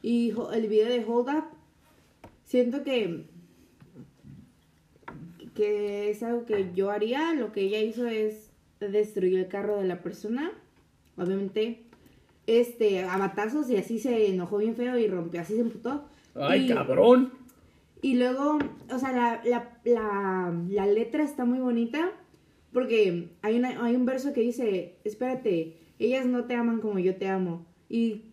Y 0.03 0.31
el 0.53 0.67
video 0.67 0.87
de 0.87 1.03
Hold 1.03 1.29
Up, 1.29 1.45
siento 2.43 2.83
que 2.83 3.25
que 5.55 6.11
es 6.11 6.21
algo 6.21 6.45
que 6.45 6.71
yo 6.75 6.91
haría. 6.91 7.33
Lo 7.33 7.51
que 7.51 7.61
ella 7.61 7.79
hizo 7.79 8.05
es 8.05 8.51
destruir 8.79 9.39
el 9.39 9.47
carro 9.47 9.77
de 9.77 9.87
la 9.87 10.03
persona. 10.03 10.51
Obviamente, 11.17 11.81
este, 12.45 13.03
a 13.03 13.17
batazos 13.17 13.69
y 13.69 13.77
así 13.77 13.97
se 13.97 14.27
enojó 14.27 14.57
bien 14.57 14.75
feo 14.75 14.97
y 14.99 15.07
rompió, 15.07 15.41
así 15.41 15.55
se 15.55 15.61
emputó. 15.61 16.05
¡Ay, 16.35 16.67
cabrón! 16.67 17.31
Y 18.01 18.15
luego, 18.17 18.59
o 18.93 18.99
sea, 18.99 19.11
la, 19.13 19.41
la, 19.45 19.79
la, 19.85 20.53
la, 20.69 20.85
letra 20.85 21.23
está 21.23 21.45
muy 21.45 21.59
bonita 21.59 22.11
porque 22.71 23.29
hay, 23.41 23.57
una, 23.57 23.83
hay 23.83 23.95
un 23.95 24.05
verso 24.05 24.33
que 24.33 24.41
dice, 24.41 24.97
espérate, 25.05 25.77
ellas 25.97 26.25
no 26.25 26.43
te 26.43 26.55
aman 26.55 26.81
como 26.81 26.99
yo 26.99 27.15
te 27.15 27.27
amo. 27.27 27.65
Y 27.89 28.25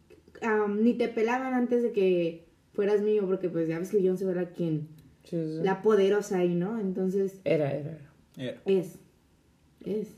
ni 0.68 0.94
te 0.94 1.08
pelaban 1.08 1.54
antes 1.54 1.82
de 1.82 1.92
que 1.92 2.44
fueras 2.72 3.00
mío, 3.02 3.24
porque 3.26 3.48
pues 3.48 3.68
ya 3.68 3.78
ves 3.78 3.90
que 3.90 4.02
John 4.04 4.18
se 4.18 4.24
la 5.30 5.82
poderosa 5.82 6.38
ahí, 6.38 6.54
¿no? 6.54 6.78
Entonces. 6.80 7.40
Era, 7.44 7.72
era. 7.72 7.98
era. 8.36 8.60
Es. 8.64 8.98
Es. 9.84 10.08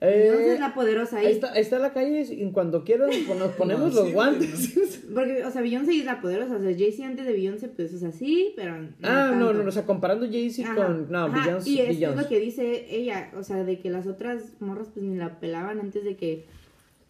Eh, 0.00 0.56
la 0.58 0.74
poderosa 0.74 1.18
ahí. 1.18 1.32
Está, 1.32 1.54
está 1.54 1.76
en 1.76 1.82
la 1.82 1.92
calle 1.92 2.26
y 2.30 2.50
cuando 2.50 2.84
quieran 2.84 3.10
nos 3.38 3.52
ponemos 3.56 3.94
los 3.94 4.12
guantes. 4.12 4.74
Porque, 5.14 5.44
o 5.44 5.50
sea, 5.50 5.62
Beyoncé 5.62 5.98
es 5.98 6.04
la 6.04 6.20
poderosa. 6.20 6.56
O 6.56 6.60
sea, 6.60 6.72
Jay-Z 6.76 7.06
antes 7.06 7.24
de 7.24 7.32
Beyoncé, 7.32 7.68
pues 7.68 7.92
es 7.92 8.02
así, 8.02 8.52
pero. 8.56 8.74
ah, 9.02 9.34
no, 9.36 9.52
no, 9.52 9.66
o 9.66 9.72
sea, 9.72 9.86
comparando 9.86 10.26
Jay-Z 10.26 10.74
con. 10.74 11.10
No, 11.10 11.30
Beyoncé. 11.30 11.70
Y 11.70 11.80
es, 11.80 12.16
lo 12.16 12.28
que 12.28 12.38
dice 12.40 12.86
ella. 12.90 13.30
O 13.36 13.42
sea, 13.42 13.64
de 13.64 13.78
que 13.78 13.90
las 13.90 14.06
otras 14.06 14.60
morras, 14.60 14.88
pues 14.92 15.04
ni 15.06 15.16
la 15.16 15.40
pelaban 15.40 15.80
antes 15.80 16.04
de 16.04 16.16
que 16.16 16.44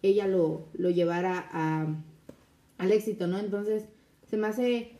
ella 0.01 0.27
lo, 0.27 0.67
lo 0.73 0.89
llevara 0.89 1.49
a, 1.51 1.87
al 2.77 2.91
éxito, 2.91 3.27
¿no? 3.27 3.39
Entonces, 3.39 3.85
se 4.29 4.37
me 4.37 4.47
hace 4.47 4.91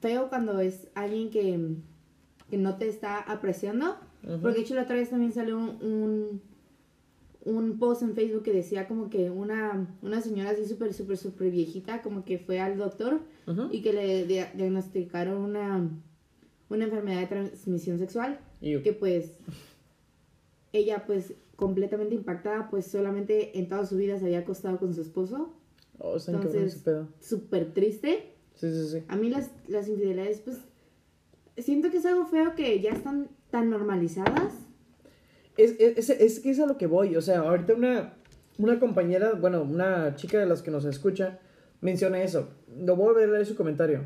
feo 0.00 0.28
cuando 0.28 0.60
es 0.60 0.88
alguien 0.94 1.30
que, 1.30 1.76
que 2.50 2.56
no 2.56 2.76
te 2.76 2.88
está 2.88 3.18
apreciando. 3.18 3.96
Porque 4.40 4.56
de 4.56 4.60
hecho 4.62 4.74
la 4.74 4.82
otra 4.82 4.96
vez 4.96 5.10
también 5.10 5.32
salió 5.32 5.58
un, 5.58 6.40
un, 7.44 7.78
post 7.78 8.02
en 8.02 8.14
Facebook 8.14 8.42
que 8.42 8.54
decía 8.54 8.88
como 8.88 9.10
que 9.10 9.30
una, 9.30 9.86
una 10.00 10.22
señora 10.22 10.50
así 10.50 10.64
súper, 10.64 10.94
súper, 10.94 11.18
súper 11.18 11.50
viejita 11.50 12.00
como 12.00 12.24
que 12.24 12.38
fue 12.38 12.58
al 12.58 12.78
doctor 12.78 13.20
y 13.70 13.82
que 13.82 13.92
le 13.92 14.24
diagnosticaron 14.24 15.36
una, 15.42 15.90
una 16.70 16.84
enfermedad 16.84 17.20
de 17.20 17.26
transmisión 17.26 17.98
sexual, 17.98 18.40
que 18.60 18.96
pues 18.98 19.36
ella 20.72 21.04
pues 21.06 21.34
completamente 21.56 22.14
impactada, 22.14 22.68
pues 22.70 22.86
solamente 22.86 23.58
en 23.58 23.68
toda 23.68 23.84
su 23.86 23.96
vida 23.96 24.18
se 24.18 24.24
había 24.24 24.40
acostado 24.40 24.78
con 24.78 24.94
su 24.94 25.02
esposo. 25.02 25.54
Oh, 25.98 26.16
Entonces, 26.26 26.82
súper 27.20 27.72
triste. 27.72 28.33
Sí, 28.54 28.70
sí, 28.70 28.88
sí. 28.88 29.04
A 29.08 29.16
mí 29.16 29.28
las, 29.30 29.50
las 29.68 29.88
infidelidades, 29.88 30.40
pues, 30.40 30.58
siento 31.58 31.90
que 31.90 31.98
es 31.98 32.06
algo 32.06 32.26
feo 32.26 32.54
que 32.54 32.80
ya 32.80 32.90
están 32.90 33.28
tan 33.50 33.70
normalizadas. 33.70 34.52
Es, 35.56 35.76
es, 35.78 36.10
es, 36.10 36.40
que 36.40 36.50
es 36.50 36.60
a 36.60 36.66
lo 36.66 36.78
que 36.78 36.86
voy. 36.86 37.16
O 37.16 37.22
sea, 37.22 37.40
ahorita 37.40 37.74
una, 37.74 38.14
una 38.58 38.80
compañera, 38.80 39.32
bueno, 39.34 39.62
una 39.62 40.16
chica 40.16 40.38
de 40.38 40.46
las 40.46 40.62
que 40.62 40.70
nos 40.70 40.84
escucha, 40.84 41.38
menciona 41.80 42.22
eso. 42.22 42.48
Lo 42.76 42.96
voy 42.96 43.22
a 43.22 43.26
leer 43.26 43.46
su 43.46 43.54
comentario. 43.54 44.02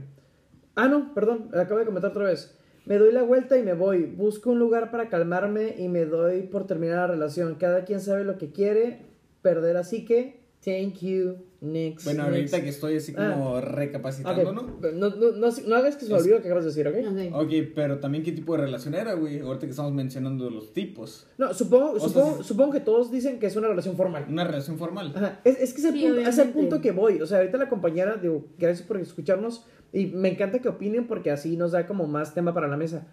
Ah, 0.75 0.89
no, 0.89 1.15
perdón, 1.15 1.51
acabo 1.55 1.81
de 1.81 1.87
comentar 1.87 2.11
otra 2.11 2.25
vez. 2.25 2.55
Me 2.85 2.99
doy 2.99 3.13
la 3.13 3.23
vuelta 3.23 3.59
y 3.59 3.63
me 3.63 3.75
voy. 3.75 4.05
Busco 4.05 4.51
un 4.51 4.59
lugar 4.59 4.91
para 4.91 5.09
calmarme 5.09 5.75
y 5.79 5.89
me 5.89 6.05
doy 6.05 6.43
por 6.43 6.67
terminar 6.67 6.97
la 6.97 7.07
relación. 7.09 7.57
Cada 7.57 7.85
quien 7.85 8.01
sabe 8.01 8.25
lo 8.25 8.39
que 8.39 8.51
quiere 8.51 9.07
perder, 9.43 9.77
así 9.77 10.05
que 10.05 10.41
thank 10.65 11.01
you. 11.01 11.49
Next. 11.61 12.05
Bueno, 12.05 12.23
ahorita 12.23 12.63
que 12.63 12.69
estoy 12.69 12.99
así 12.99 13.13
como 13.13 13.57
ah. 13.57 13.61
recapacitando, 13.61 14.53
¿no? 14.53 14.79
¿no? 14.93 15.11
No, 15.11 15.75
hagas 15.75 15.97
que 15.97 16.05
se 16.05 16.13
me 16.13 16.19
olvide 16.19 16.35
lo 16.35 16.41
que 16.41 16.47
acabas 16.47 16.65
de 16.65 16.71
decir, 16.71 16.87
¿ok? 16.87 17.35
Ok, 17.35 17.73
pero 17.75 17.99
también 17.99 18.23
qué 18.23 18.31
tipo 18.31 18.57
de 18.57 18.63
relación 18.63 18.95
era, 18.95 19.15
güey. 19.15 19.41
Ahorita 19.41 19.67
que 19.67 19.73
estamos 19.73 19.93
mencionando 19.93 20.51
los 20.51 20.73
tipos. 20.73 21.27
No, 21.37 21.53
supongo, 21.53 21.99
supongo, 21.99 22.45
supongo, 22.45 22.73
que 22.75 22.81
todos 22.81 23.11
dicen 23.11 23.41
que 23.41 23.47
es 23.47 23.57
una 23.57 23.67
relación 23.67 23.97
formal. 23.97 24.27
Una 24.29 24.45
relación 24.45 24.79
formal. 24.79 25.13
Ajá. 25.17 25.41
Es, 25.43 25.59
es 25.59 25.73
que 25.73 25.81
es 25.81 25.87
el, 25.87 26.01
punto, 26.01 26.21
es 26.21 26.39
el 26.39 26.51
punto 26.51 26.81
que 26.81 26.93
voy. 26.93 27.21
O 27.21 27.27
sea, 27.27 27.39
ahorita 27.39 27.59
la 27.59 27.69
compañera, 27.69 28.17
digo, 28.17 28.47
gracias 28.57 28.87
por 28.87 28.99
escucharnos. 28.99 29.65
Y 29.93 30.07
me 30.07 30.29
encanta 30.29 30.61
que 30.61 30.69
opinen 30.69 31.09
porque 31.09 31.33
así 31.33 31.57
nos 31.57 31.73
da 31.73 31.87
como 31.87 32.07
más 32.07 32.35
tema 32.35 32.55
para 32.55 32.69
la 32.69 32.77
mesa. 32.77 33.09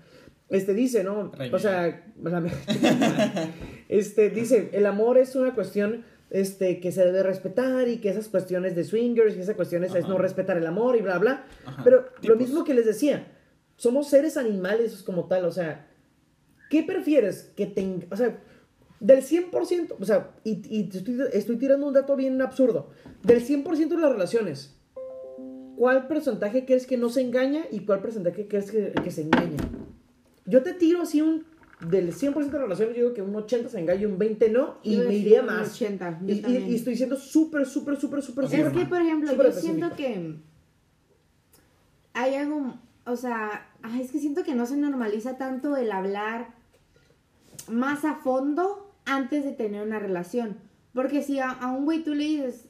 Este 0.49 0.75
dice, 0.75 1.03
¿no? 1.03 1.31
O 1.51 1.59
sea, 1.59 2.05
este 3.89 4.29
dice, 4.29 4.69
el 4.73 4.85
amor 4.85 5.17
es 5.17 5.35
una 5.35 5.55
cuestión 5.55 6.03
este, 6.29 6.79
que 6.79 6.91
se 6.91 7.05
debe 7.05 7.23
respetar 7.23 7.87
y 7.87 7.97
que 7.97 8.09
esas 8.09 8.27
cuestiones 8.27 8.75
de 8.75 8.83
swingers 8.83 9.35
y 9.35 9.41
esas 9.41 9.55
cuestiones 9.55 9.93
es 9.95 10.07
no 10.07 10.17
respetar 10.17 10.57
el 10.57 10.67
amor 10.67 10.95
y 10.95 11.01
bla, 11.01 11.17
bla. 11.17 11.45
Pero 11.83 12.05
lo 12.23 12.35
mismo 12.35 12.63
que 12.63 12.73
les 12.73 12.85
decía, 12.85 13.27
somos 13.77 14.09
seres 14.09 14.37
animales 14.37 15.03
como 15.03 15.27
tal, 15.27 15.45
o 15.45 15.51
sea, 15.51 15.87
¿qué 16.69 16.83
prefieres? 16.83 17.51
Que 17.55 17.65
tenga, 17.65 18.07
o 18.11 18.15
sea, 18.15 18.39
del 18.99 19.21
100%, 19.21 19.95
o 19.99 20.05
sea, 20.05 20.31
y, 20.43 20.61
y 20.69 20.89
estoy, 20.91 21.19
estoy, 21.33 21.57
tirando 21.57 21.87
un 21.87 21.93
dato 21.93 22.15
bien 22.15 22.41
absurdo, 22.41 22.89
del 23.23 23.45
100% 23.45 23.89
de 23.89 23.97
las 23.97 24.11
relaciones, 24.11 24.75
¿cuál 25.75 26.07
porcentaje 26.07 26.65
crees 26.65 26.87
que 26.87 26.97
no 26.97 27.09
se 27.09 27.21
engaña 27.21 27.65
y 27.71 27.81
cuál 27.81 28.01
porcentaje 28.01 28.47
crees 28.47 28.71
que, 28.71 28.93
que 29.03 29.11
se 29.11 29.21
engaña? 29.21 29.57
Yo 30.45 30.63
te 30.63 30.73
tiro 30.73 31.01
así 31.01 31.21
un 31.21 31.45
del 31.81 32.13
100% 32.13 32.49
de 32.49 32.57
relaciones, 32.57 32.95
yo 32.95 33.03
digo 33.03 33.13
que 33.13 33.21
un 33.21 33.35
80 33.35 33.69
se 33.69 33.79
engaña 33.79 34.01
y 34.01 34.05
un 34.05 34.17
20 34.17 34.49
no, 34.49 34.77
y 34.83 34.97
me 34.97 35.13
iría 35.13 35.43
más. 35.43 35.73
80, 35.75 36.21
y, 36.25 36.31
y, 36.47 36.75
estoy 36.75 36.95
siendo 36.95 37.17
súper, 37.17 37.65
súper, 37.65 37.99
súper, 37.99 38.21
súper, 38.21 38.45
Es 38.45 38.69
que, 38.71 38.85
por 38.85 39.01
ejemplo, 39.01 39.31
yo 39.31 39.51
siento 39.51 39.95
que 39.95 40.35
hay 42.13 42.35
algo, 42.35 42.79
o 43.05 43.15
sea, 43.15 43.69
es 43.99 44.11
que 44.11 44.19
siento 44.19 44.43
que 44.43 44.55
no 44.55 44.65
se 44.65 44.77
normaliza 44.77 45.37
tanto 45.37 45.75
el 45.75 45.91
hablar 45.91 46.53
más 47.69 48.05
a 48.05 48.15
fondo 48.15 48.95
antes 49.05 49.43
de 49.43 49.51
tener 49.51 49.85
una 49.85 49.99
relación. 49.99 50.57
Porque 50.93 51.21
si 51.21 51.39
a, 51.39 51.51
a 51.51 51.71
un 51.71 51.83
güey 51.83 52.03
tú 52.03 52.13
le 52.13 52.23
dices 52.23 52.69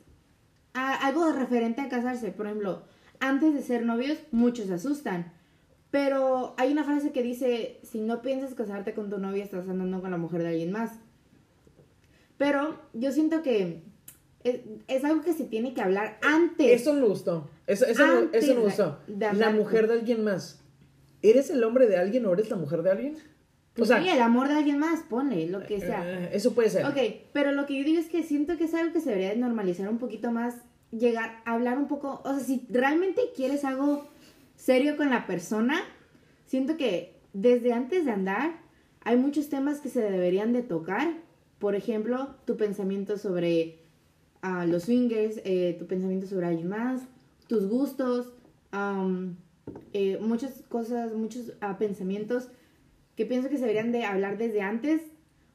algo 0.73 1.31
referente 1.31 1.81
a 1.81 1.89
casarse, 1.89 2.31
por 2.31 2.47
ejemplo, 2.47 2.83
antes 3.19 3.53
de 3.53 3.61
ser 3.61 3.85
novios, 3.85 4.17
muchos 4.31 4.67
se 4.67 4.73
asustan. 4.73 5.31
Pero 5.95 6.55
hay 6.57 6.73
una 6.73 6.83
frase 6.83 7.13
que 7.13 7.23
dice, 7.23 7.79
si 7.81 8.01
no 8.01 8.21
piensas 8.21 8.53
casarte 8.53 8.93
con 8.93 9.09
tu 9.09 9.17
novia, 9.17 9.45
estás 9.45 9.69
andando 9.69 10.01
con 10.01 10.11
la 10.11 10.17
mujer 10.17 10.43
de 10.43 10.49
alguien 10.49 10.69
más. 10.69 10.91
Pero 12.35 12.77
yo 12.91 13.13
siento 13.13 13.41
que 13.41 13.81
es, 14.43 15.05
algo 15.05 15.21
que 15.21 15.31
se 15.31 15.45
tiene 15.45 15.73
que 15.73 15.79
hablar 15.79 16.19
antes. 16.21 16.81
Eso 16.81 16.93
me 16.95 17.07
gustó. 17.07 17.49
Eso, 17.65 17.85
eso, 17.85 18.05
me 18.33 18.55
gustó. 18.55 18.99
La 19.07 19.51
mujer 19.51 19.87
de 19.87 19.93
alguien 19.93 20.25
más. 20.25 20.59
¿Eres 21.21 21.49
el 21.49 21.63
hombre 21.63 21.87
de 21.87 21.95
alguien 21.95 22.25
o 22.25 22.33
eres 22.33 22.49
la 22.49 22.57
mujer 22.57 22.83
de 22.83 22.91
alguien? 22.91 23.17
o 23.79 23.85
sea, 23.85 24.03
sí, 24.03 24.09
el 24.09 24.21
amor 24.21 24.49
de 24.49 24.55
alguien 24.55 24.77
más, 24.77 24.99
ponle, 25.09 25.47
lo 25.47 25.65
que 25.65 25.79
sea. 25.79 26.03
Eh, 26.05 26.31
eso 26.33 26.53
puede 26.53 26.71
ser. 26.71 26.87
Ok, 26.87 26.97
pero 27.31 27.53
lo 27.53 27.65
que 27.65 27.77
yo 27.77 27.85
digo 27.85 28.01
es 28.01 28.09
que 28.09 28.21
siento 28.21 28.57
que 28.57 28.65
es 28.65 28.73
algo 28.73 28.91
que 28.91 28.99
se 28.99 29.11
debería 29.11 29.33
normalizar 29.35 29.87
un 29.87 29.99
poquito 29.99 30.29
más, 30.29 30.55
llegar 30.91 31.41
a 31.45 31.53
hablar 31.53 31.77
un 31.77 31.87
poco, 31.87 32.21
o 32.25 32.33
sea, 32.33 32.43
si 32.43 32.67
realmente 32.69 33.21
quieres 33.33 33.63
algo 33.63 34.09
serio 34.55 34.97
con 34.97 35.09
la 35.09 35.27
persona, 35.27 35.81
siento 36.45 36.77
que 36.77 37.15
desde 37.33 37.73
antes 37.73 38.05
de 38.05 38.11
andar 38.11 38.59
hay 39.01 39.17
muchos 39.17 39.49
temas 39.49 39.79
que 39.79 39.89
se 39.89 40.01
deberían 40.01 40.53
de 40.53 40.63
tocar. 40.63 41.13
Por 41.59 41.75
ejemplo, 41.75 42.35
tu 42.45 42.57
pensamiento 42.57 43.17
sobre 43.17 43.79
uh, 44.43 44.67
los 44.67 44.83
swingers, 44.83 45.41
eh, 45.45 45.75
tu 45.77 45.85
pensamiento 45.85 46.27
sobre 46.27 46.47
alguien 46.47 46.67
más, 46.67 47.03
tus 47.47 47.67
gustos, 47.67 48.33
eh, 49.93 50.17
muchas 50.21 50.63
cosas, 50.69 51.13
muchos 51.13 51.49
uh, 51.49 51.77
pensamientos 51.77 52.49
que 53.15 53.25
pienso 53.25 53.49
que 53.49 53.55
se 53.55 53.61
deberían 53.61 53.91
de 53.91 54.05
hablar 54.05 54.37
desde 54.37 54.61
antes 54.61 55.01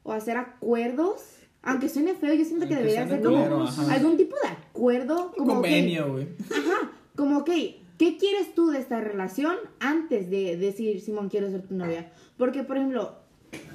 o 0.02 0.12
hacer 0.12 0.36
acuerdos. 0.36 1.36
Aunque 1.62 1.90
suene 1.90 2.14
feo, 2.14 2.32
yo 2.32 2.44
siento 2.44 2.66
que 2.66 2.76
debería 2.76 3.06
ser 3.06 3.20
como 3.20 3.68
algún 3.90 4.16
tipo 4.16 4.36
de 4.42 4.48
acuerdo. 4.48 5.32
Como 5.36 5.54
convenio, 5.54 6.12
güey. 6.12 6.28
Ajá, 6.50 6.90
como 7.14 7.44
que 7.44 7.79
¿Qué 8.00 8.16
quieres 8.16 8.54
tú 8.54 8.70
de 8.70 8.78
esta 8.78 8.98
relación 8.98 9.56
antes 9.78 10.30
de 10.30 10.56
decir, 10.56 11.02
Simón, 11.02 11.28
quiero 11.28 11.50
ser 11.50 11.60
tu 11.60 11.74
novia? 11.74 12.10
Porque, 12.38 12.62
por 12.62 12.78
ejemplo, 12.78 13.16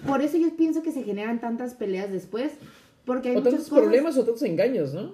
por 0.07 0.23
eso 0.23 0.35
yo 0.37 0.49
pienso 0.57 0.81
que 0.81 0.91
se 0.91 1.03
generan 1.03 1.39
tantas 1.39 1.75
peleas 1.75 2.11
después. 2.11 2.53
Porque 3.05 3.29
hay 3.29 3.35
o 3.35 3.43
tantos 3.43 3.69
problemas 3.69 4.17
o 4.17 4.25
tantos 4.25 4.41
engaños, 4.41 4.95
¿no? 4.95 5.13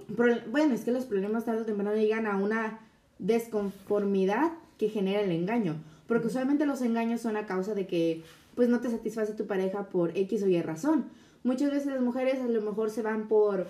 bueno, 0.50 0.74
es 0.74 0.86
que 0.86 0.92
los 0.92 1.04
problemas 1.04 1.44
tarde 1.44 1.64
o 1.64 1.66
temprano 1.66 1.94
llegan 1.94 2.26
a 2.26 2.38
una 2.38 2.88
desconformidad 3.20 4.54
que 4.78 4.88
genera 4.88 5.20
el 5.20 5.34
engaño. 5.34 5.76
Porque 6.08 6.28
usualmente 6.28 6.66
los 6.66 6.82
engaños 6.82 7.20
son 7.20 7.36
a 7.36 7.46
causa 7.46 7.74
de 7.74 7.88
que 7.88 8.24
pues 8.56 8.70
no 8.70 8.80
te 8.80 8.90
satisface 8.90 9.34
tu 9.34 9.46
pareja 9.46 9.90
por 9.90 10.18
X 10.18 10.42
o 10.44 10.48
Y 10.48 10.62
razón. 10.62 11.08
Muchas 11.44 11.70
veces 11.70 11.88
las 11.88 12.02
mujeres 12.02 12.40
a 12.40 12.48
lo 12.48 12.62
mejor 12.62 12.90
se 12.90 13.02
van 13.02 13.28
por 13.28 13.68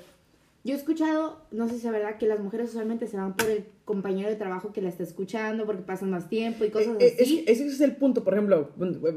yo 0.64 0.76
he 0.76 0.78
escuchado, 0.78 1.42
no 1.52 1.68
sé 1.68 1.80
si 1.80 1.88
es 1.88 1.92
verdad, 1.92 2.18
que 2.18 2.28
las 2.28 2.40
mujeres 2.40 2.70
usualmente 2.70 3.08
se 3.08 3.18
van 3.18 3.36
por 3.36 3.50
el 3.50 3.66
compañero 3.84 4.30
de 4.30 4.36
trabajo 4.36 4.72
que 4.72 4.82
la 4.82 4.90
está 4.90 5.04
escuchando 5.04 5.66
porque 5.66 5.82
pasan 5.82 6.12
más 6.12 6.30
tiempo 6.30 6.64
y 6.64 6.70
cosas 6.70 6.98
eh, 7.00 7.16
eh, 7.18 7.24
así. 7.24 7.44
ese 7.48 7.66
es 7.68 7.82
el 7.82 7.96
punto, 7.96 8.24
por 8.24 8.34
ejemplo, 8.34 8.70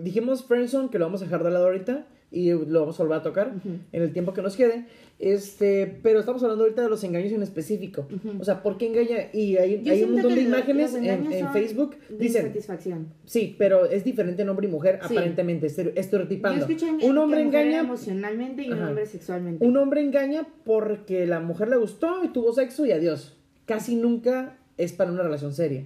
dijimos 0.03 0.45
Friendzone 0.45 0.88
que 0.90 0.99
lo 0.99 1.05
vamos 1.05 1.20
a 1.20 1.24
dejar 1.24 1.45
de 1.45 1.51
lado 1.51 1.66
ahorita 1.66 2.07
y 2.35 2.51
lo 2.51 2.80
vamos 2.80 2.99
a 2.99 3.03
volver 3.05 3.18
a 3.18 3.22
tocar 3.22 3.55
en 3.93 4.03
el 4.03 4.12
tiempo 4.12 4.32
que 4.35 4.43
nos 4.43 4.57
quede. 4.57 4.87
Este, 5.20 6.01
pero 6.03 6.18
estamos 6.18 6.43
hablando 6.43 6.64
ahorita 6.64 6.82
de 6.82 6.89
los 6.89 7.05
engaños 7.05 7.32
en 7.32 7.43
específico. 7.43 8.07
O 8.41 8.45
sea, 8.45 8.62
¿por 8.62 8.76
qué 8.76 8.89
engaña? 8.89 9.28
Y 9.32 9.57
hay, 9.57 9.89
hay 9.89 10.03
un 10.03 10.14
montón 10.14 10.35
de 10.35 10.41
imágenes 10.43 10.95
en, 10.95 11.53
Facebook. 11.53 11.97
Dicen, 12.18 12.47
satisfacción. 12.47 13.09
Sí, 13.24 13.55
pero 13.57 13.87
es 13.87 14.05
diferente 14.05 14.43
en 14.43 14.49
hombre 14.49 14.66
y 14.66 14.70
mujer, 14.70 14.99
aparentemente, 15.01 15.66
estereotipando. 15.66 16.66
un 17.03 17.18
hombre 17.18 17.43
engaña 17.43 17.78
emocionalmente 17.80 18.62
y 18.64 18.70
un 18.72 18.82
hombre 18.82 19.07
sexualmente. 19.07 19.64
Un 19.64 19.76
hombre 19.76 20.03
engaña 20.03 20.47
porque 20.64 21.26
la 21.26 21.39
mujer 21.39 21.68
le 21.68 21.76
gustó 21.76 22.24
y 22.24 22.28
tuvo 22.28 22.53
sexo 22.53 22.85
y 22.85 22.93
adiós. 22.93 23.37
Casi 23.66 23.95
nunca 23.95 24.59
es 24.76 24.93
para 24.93 25.12
una 25.12 25.22
relación 25.22 25.55
seria. 25.55 25.85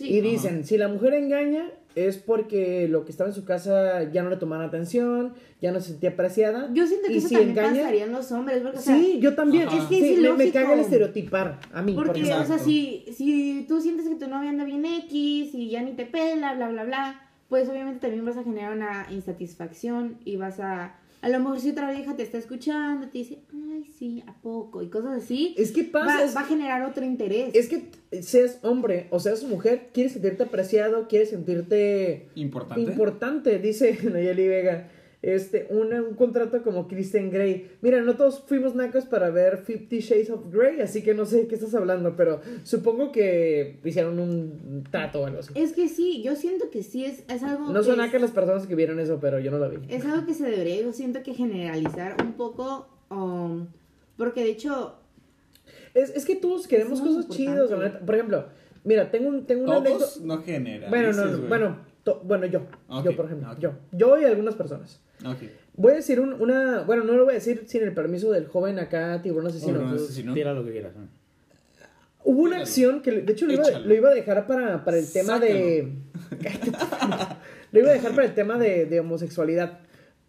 y 0.00 0.20
dicen, 0.20 0.64
si 0.64 0.78
la 0.78 0.88
mujer 0.88 1.14
engaña, 1.14 1.72
es 1.94 2.18
porque 2.18 2.88
lo 2.88 3.04
que 3.04 3.10
estaba 3.10 3.30
en 3.30 3.34
su 3.34 3.44
casa 3.44 4.10
ya 4.10 4.22
no 4.22 4.30
le 4.30 4.36
tomaban 4.36 4.66
atención, 4.66 5.34
ya 5.60 5.72
no 5.72 5.80
se 5.80 5.90
sentía 5.90 6.10
apreciada. 6.10 6.70
Yo 6.72 6.86
siento 6.86 7.08
que 7.08 7.18
eso 7.18 7.28
si 7.28 7.34
también 7.34 7.58
engaña, 7.58 7.82
pasaría 7.82 8.04
en 8.04 8.12
los 8.12 8.32
hombres. 8.32 8.62
Porque, 8.62 8.78
sí, 8.78 9.18
yo 9.20 9.34
también. 9.34 9.68
Es 9.68 9.84
que 9.84 10.16
me, 10.20 10.32
me, 10.32 10.50
caga 10.50 10.74
el 10.74 10.80
estereotipar 10.80 11.60
a 11.72 11.82
mí. 11.82 11.94
Porque, 11.94 12.22
o 12.32 12.44
sea, 12.44 12.58
si, 12.58 13.04
si 13.16 13.64
tú 13.68 13.80
sientes 13.80 14.08
que 14.08 14.16
tu 14.16 14.28
novia 14.28 14.50
anda 14.50 14.64
bien 14.64 14.84
X 14.84 15.54
y 15.54 15.70
ya 15.70 15.82
ni 15.82 15.92
te 15.92 16.06
pela, 16.06 16.54
bla, 16.54 16.68
bla, 16.68 16.84
bla, 16.84 17.30
pues 17.48 17.68
obviamente 17.68 18.00
también 18.00 18.24
vas 18.24 18.36
a 18.36 18.44
generar 18.44 18.72
una 18.72 19.06
insatisfacción 19.10 20.18
y 20.24 20.36
vas 20.36 20.60
a 20.60 20.96
a 21.24 21.30
lo 21.30 21.38
mejor 21.38 21.58
si 21.58 21.70
otra 21.70 21.90
vieja 21.90 22.14
te 22.14 22.22
está 22.22 22.36
escuchando, 22.36 23.08
te 23.08 23.16
dice, 23.16 23.38
ay, 23.50 23.90
sí, 23.98 24.22
¿a 24.26 24.34
poco? 24.42 24.82
Y 24.82 24.90
cosas 24.90 25.24
así. 25.24 25.54
Es 25.56 25.72
que 25.72 25.82
pasa. 25.84 26.30
Va, 26.34 26.42
a 26.42 26.44
generar 26.44 26.82
otro 26.82 27.02
interés. 27.02 27.54
Es 27.54 27.70
que 27.70 27.88
seas 28.20 28.58
hombre 28.60 29.06
o 29.08 29.18
seas 29.18 29.42
mujer, 29.42 29.88
quieres 29.94 30.12
sentirte 30.12 30.42
apreciado, 30.42 31.08
quieres 31.08 31.30
sentirte. 31.30 32.28
Importante. 32.34 32.82
Importante, 32.82 33.58
dice 33.58 33.98
Nayeli 34.12 34.48
Vega 34.48 34.90
este, 35.24 35.66
un 35.70 36.14
contrato 36.16 36.62
como 36.62 36.86
Christian 36.86 37.30
Grey. 37.30 37.70
Mira, 37.80 38.02
no 38.02 38.14
todos 38.14 38.42
fuimos 38.46 38.74
nacos 38.74 39.06
para 39.06 39.30
ver 39.30 39.58
Fifty 39.58 40.00
Shades 40.00 40.28
of 40.28 40.52
Grey, 40.52 40.80
así 40.80 41.02
que 41.02 41.14
no 41.14 41.24
sé 41.24 41.38
de 41.38 41.46
qué 41.46 41.54
estás 41.54 41.74
hablando, 41.74 42.14
pero 42.14 42.40
supongo 42.62 43.10
que 43.10 43.80
hicieron 43.84 44.18
un 44.18 44.84
trato 44.90 45.22
o 45.22 45.26
algo 45.26 45.40
así. 45.40 45.52
Es 45.54 45.72
que 45.72 45.88
sí, 45.88 46.22
yo 46.22 46.36
siento 46.36 46.70
que 46.70 46.82
sí 46.82 47.06
es, 47.06 47.24
es 47.28 47.42
algo. 47.42 47.72
No 47.72 47.82
son 47.82 47.98
nacas 47.98 48.20
las 48.20 48.32
personas 48.32 48.66
que 48.66 48.74
vieron 48.74 49.00
eso, 49.00 49.18
pero 49.20 49.38
yo 49.38 49.50
no 49.50 49.58
lo 49.58 49.70
vi. 49.70 49.78
Es 49.88 50.04
algo 50.04 50.26
que 50.26 50.34
se 50.34 50.44
debería, 50.44 50.82
yo 50.82 50.92
siento 50.92 51.22
que 51.22 51.32
generalizar 51.32 52.16
un 52.22 52.34
poco, 52.34 52.88
um, 53.10 53.66
porque 54.16 54.44
de 54.44 54.50
hecho. 54.50 54.96
Es, 55.94 56.10
es 56.10 56.26
que 56.26 56.36
todos 56.36 56.66
queremos 56.66 57.00
cosas 57.00 57.28
chidas, 57.28 57.70
por 58.04 58.14
ejemplo. 58.14 58.46
Mira, 58.84 59.10
tengo 59.10 59.30
un, 59.30 59.46
tengo 59.46 59.64
Todos 59.64 60.20
no 60.20 60.42
genera. 60.42 60.90
Bueno, 60.90 61.12
no, 61.12 61.48
bueno, 61.48 61.78
bueno, 62.24 62.46
yo. 62.46 62.66
Yo, 63.02 63.16
por 63.16 63.26
ejemplo. 63.26 63.56
Yo. 63.58 63.72
Yo 63.92 64.18
y 64.18 64.24
algunas 64.24 64.54
personas. 64.54 65.00
Voy 65.74 65.92
a 65.92 65.96
decir 65.96 66.20
una. 66.20 66.82
Bueno, 66.82 67.04
no 67.04 67.14
lo 67.14 67.24
voy 67.24 67.32
a 67.32 67.34
decir 67.34 67.64
sin 67.66 67.82
el 67.82 67.92
permiso 67.92 68.30
del 68.30 68.46
joven 68.46 68.78
acá, 68.78 69.20
tiburón 69.22 69.48
asesino. 69.48 69.94
Tira 70.34 70.52
lo 70.52 70.64
que 70.64 70.72
quieras. 70.72 70.92
Hubo 72.26 72.40
una 72.42 72.58
acción 72.58 73.02
que, 73.02 73.12
de 73.12 73.32
hecho, 73.32 73.46
lo 73.46 73.52
iba, 73.52 73.70
lo 73.70 73.94
iba, 73.94 74.08
a 74.08 74.14
dejar 74.14 74.46
para, 74.46 74.82
para 74.82 74.96
el 74.96 75.10
tema 75.12 75.38
de. 75.38 75.92
lo 77.72 77.80
iba 77.80 77.90
a 77.90 77.92
dejar 77.92 78.14
para 78.14 78.26
el 78.26 78.34
tema 78.34 78.58
de, 78.58 78.86
de 78.86 79.00
homosexualidad. 79.00 79.80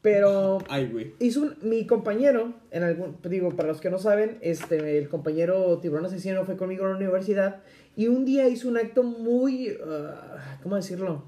Pero 0.01 0.59
Ay, 0.69 0.87
güey. 0.87 1.13
hizo 1.19 1.53
mi 1.63 1.87
compañero, 1.87 2.53
en 2.69 2.83
algún, 2.83 3.17
digo, 3.27 3.55
para 3.55 3.69
los 3.69 3.81
que 3.81 3.89
no 3.89 3.97
saben, 3.97 4.37
este, 4.41 4.99
el 4.99 5.09
compañero 5.09 5.79
tiburón 5.79 6.05
asesino 6.05 6.45
fue 6.45 6.57
conmigo 6.57 6.85
a 6.85 6.89
la 6.89 6.95
universidad 6.95 7.63
y 7.95 8.07
un 8.07 8.23
día 8.23 8.47
hizo 8.47 8.67
un 8.67 8.77
acto 8.77 9.01
muy, 9.01 9.71
uh, 9.71 10.61
¿cómo 10.61 10.75
decirlo? 10.75 11.23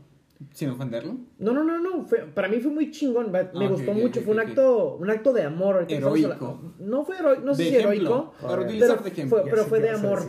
¿Sin 0.53 0.69
ofenderlo? 0.69 1.17
No, 1.39 1.51
no, 1.51 1.63
no, 1.63 1.79
no. 1.79 2.05
para 2.33 2.47
mí 2.47 2.59
fue 2.59 2.71
muy 2.71 2.91
chingón. 2.91 3.31
Me 3.31 3.39
ah, 3.39 3.51
gustó 3.69 3.93
mucho. 3.93 4.21
fue 4.21 4.33
un 4.33 4.39
acto, 4.39 4.97
un 4.97 5.09
acto 5.09 5.33
de 5.33 5.43
amor. 5.43 5.85
Heroico. 5.89 6.73
No 6.79 7.03
fue 7.05 7.17
heroico, 7.17 7.41
no 7.43 7.55
sé 7.55 7.69
si 7.69 7.75
heroico. 7.75 8.33
Pero, 8.39 9.27
fue, 9.27 9.43
pero 9.43 9.65
fue 9.65 9.79
de 9.79 9.89
amor. 9.89 10.23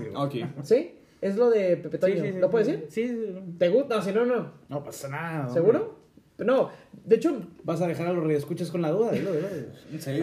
¿Sí? 0.62 0.94
Es 1.20 1.36
lo 1.36 1.50
de 1.50 1.76
Pepe 1.76 1.98
Toño. 1.98 2.22
¿Lo 2.38 2.50
puedes 2.50 2.68
decir? 2.68 2.86
Sí. 2.88 3.34
¿Te 3.58 3.68
gusta? 3.68 3.96
No, 3.96 4.02
si 4.02 4.12
no, 4.12 4.24
no. 4.24 4.52
No 4.68 4.84
pasa 4.84 5.08
nada. 5.08 5.48
¿Seguro? 5.48 5.98
No, 6.38 6.70
de 7.04 7.16
hecho... 7.16 7.36
Vas 7.64 7.82
a 7.82 7.88
dejar 7.88 8.06
a 8.06 8.12
los 8.12 8.22
radioescuchas 8.22 8.70
con 8.70 8.80
la 8.80 8.90
duda, 8.90 9.10
dilo, 9.10 9.32
dilo. 9.32 9.46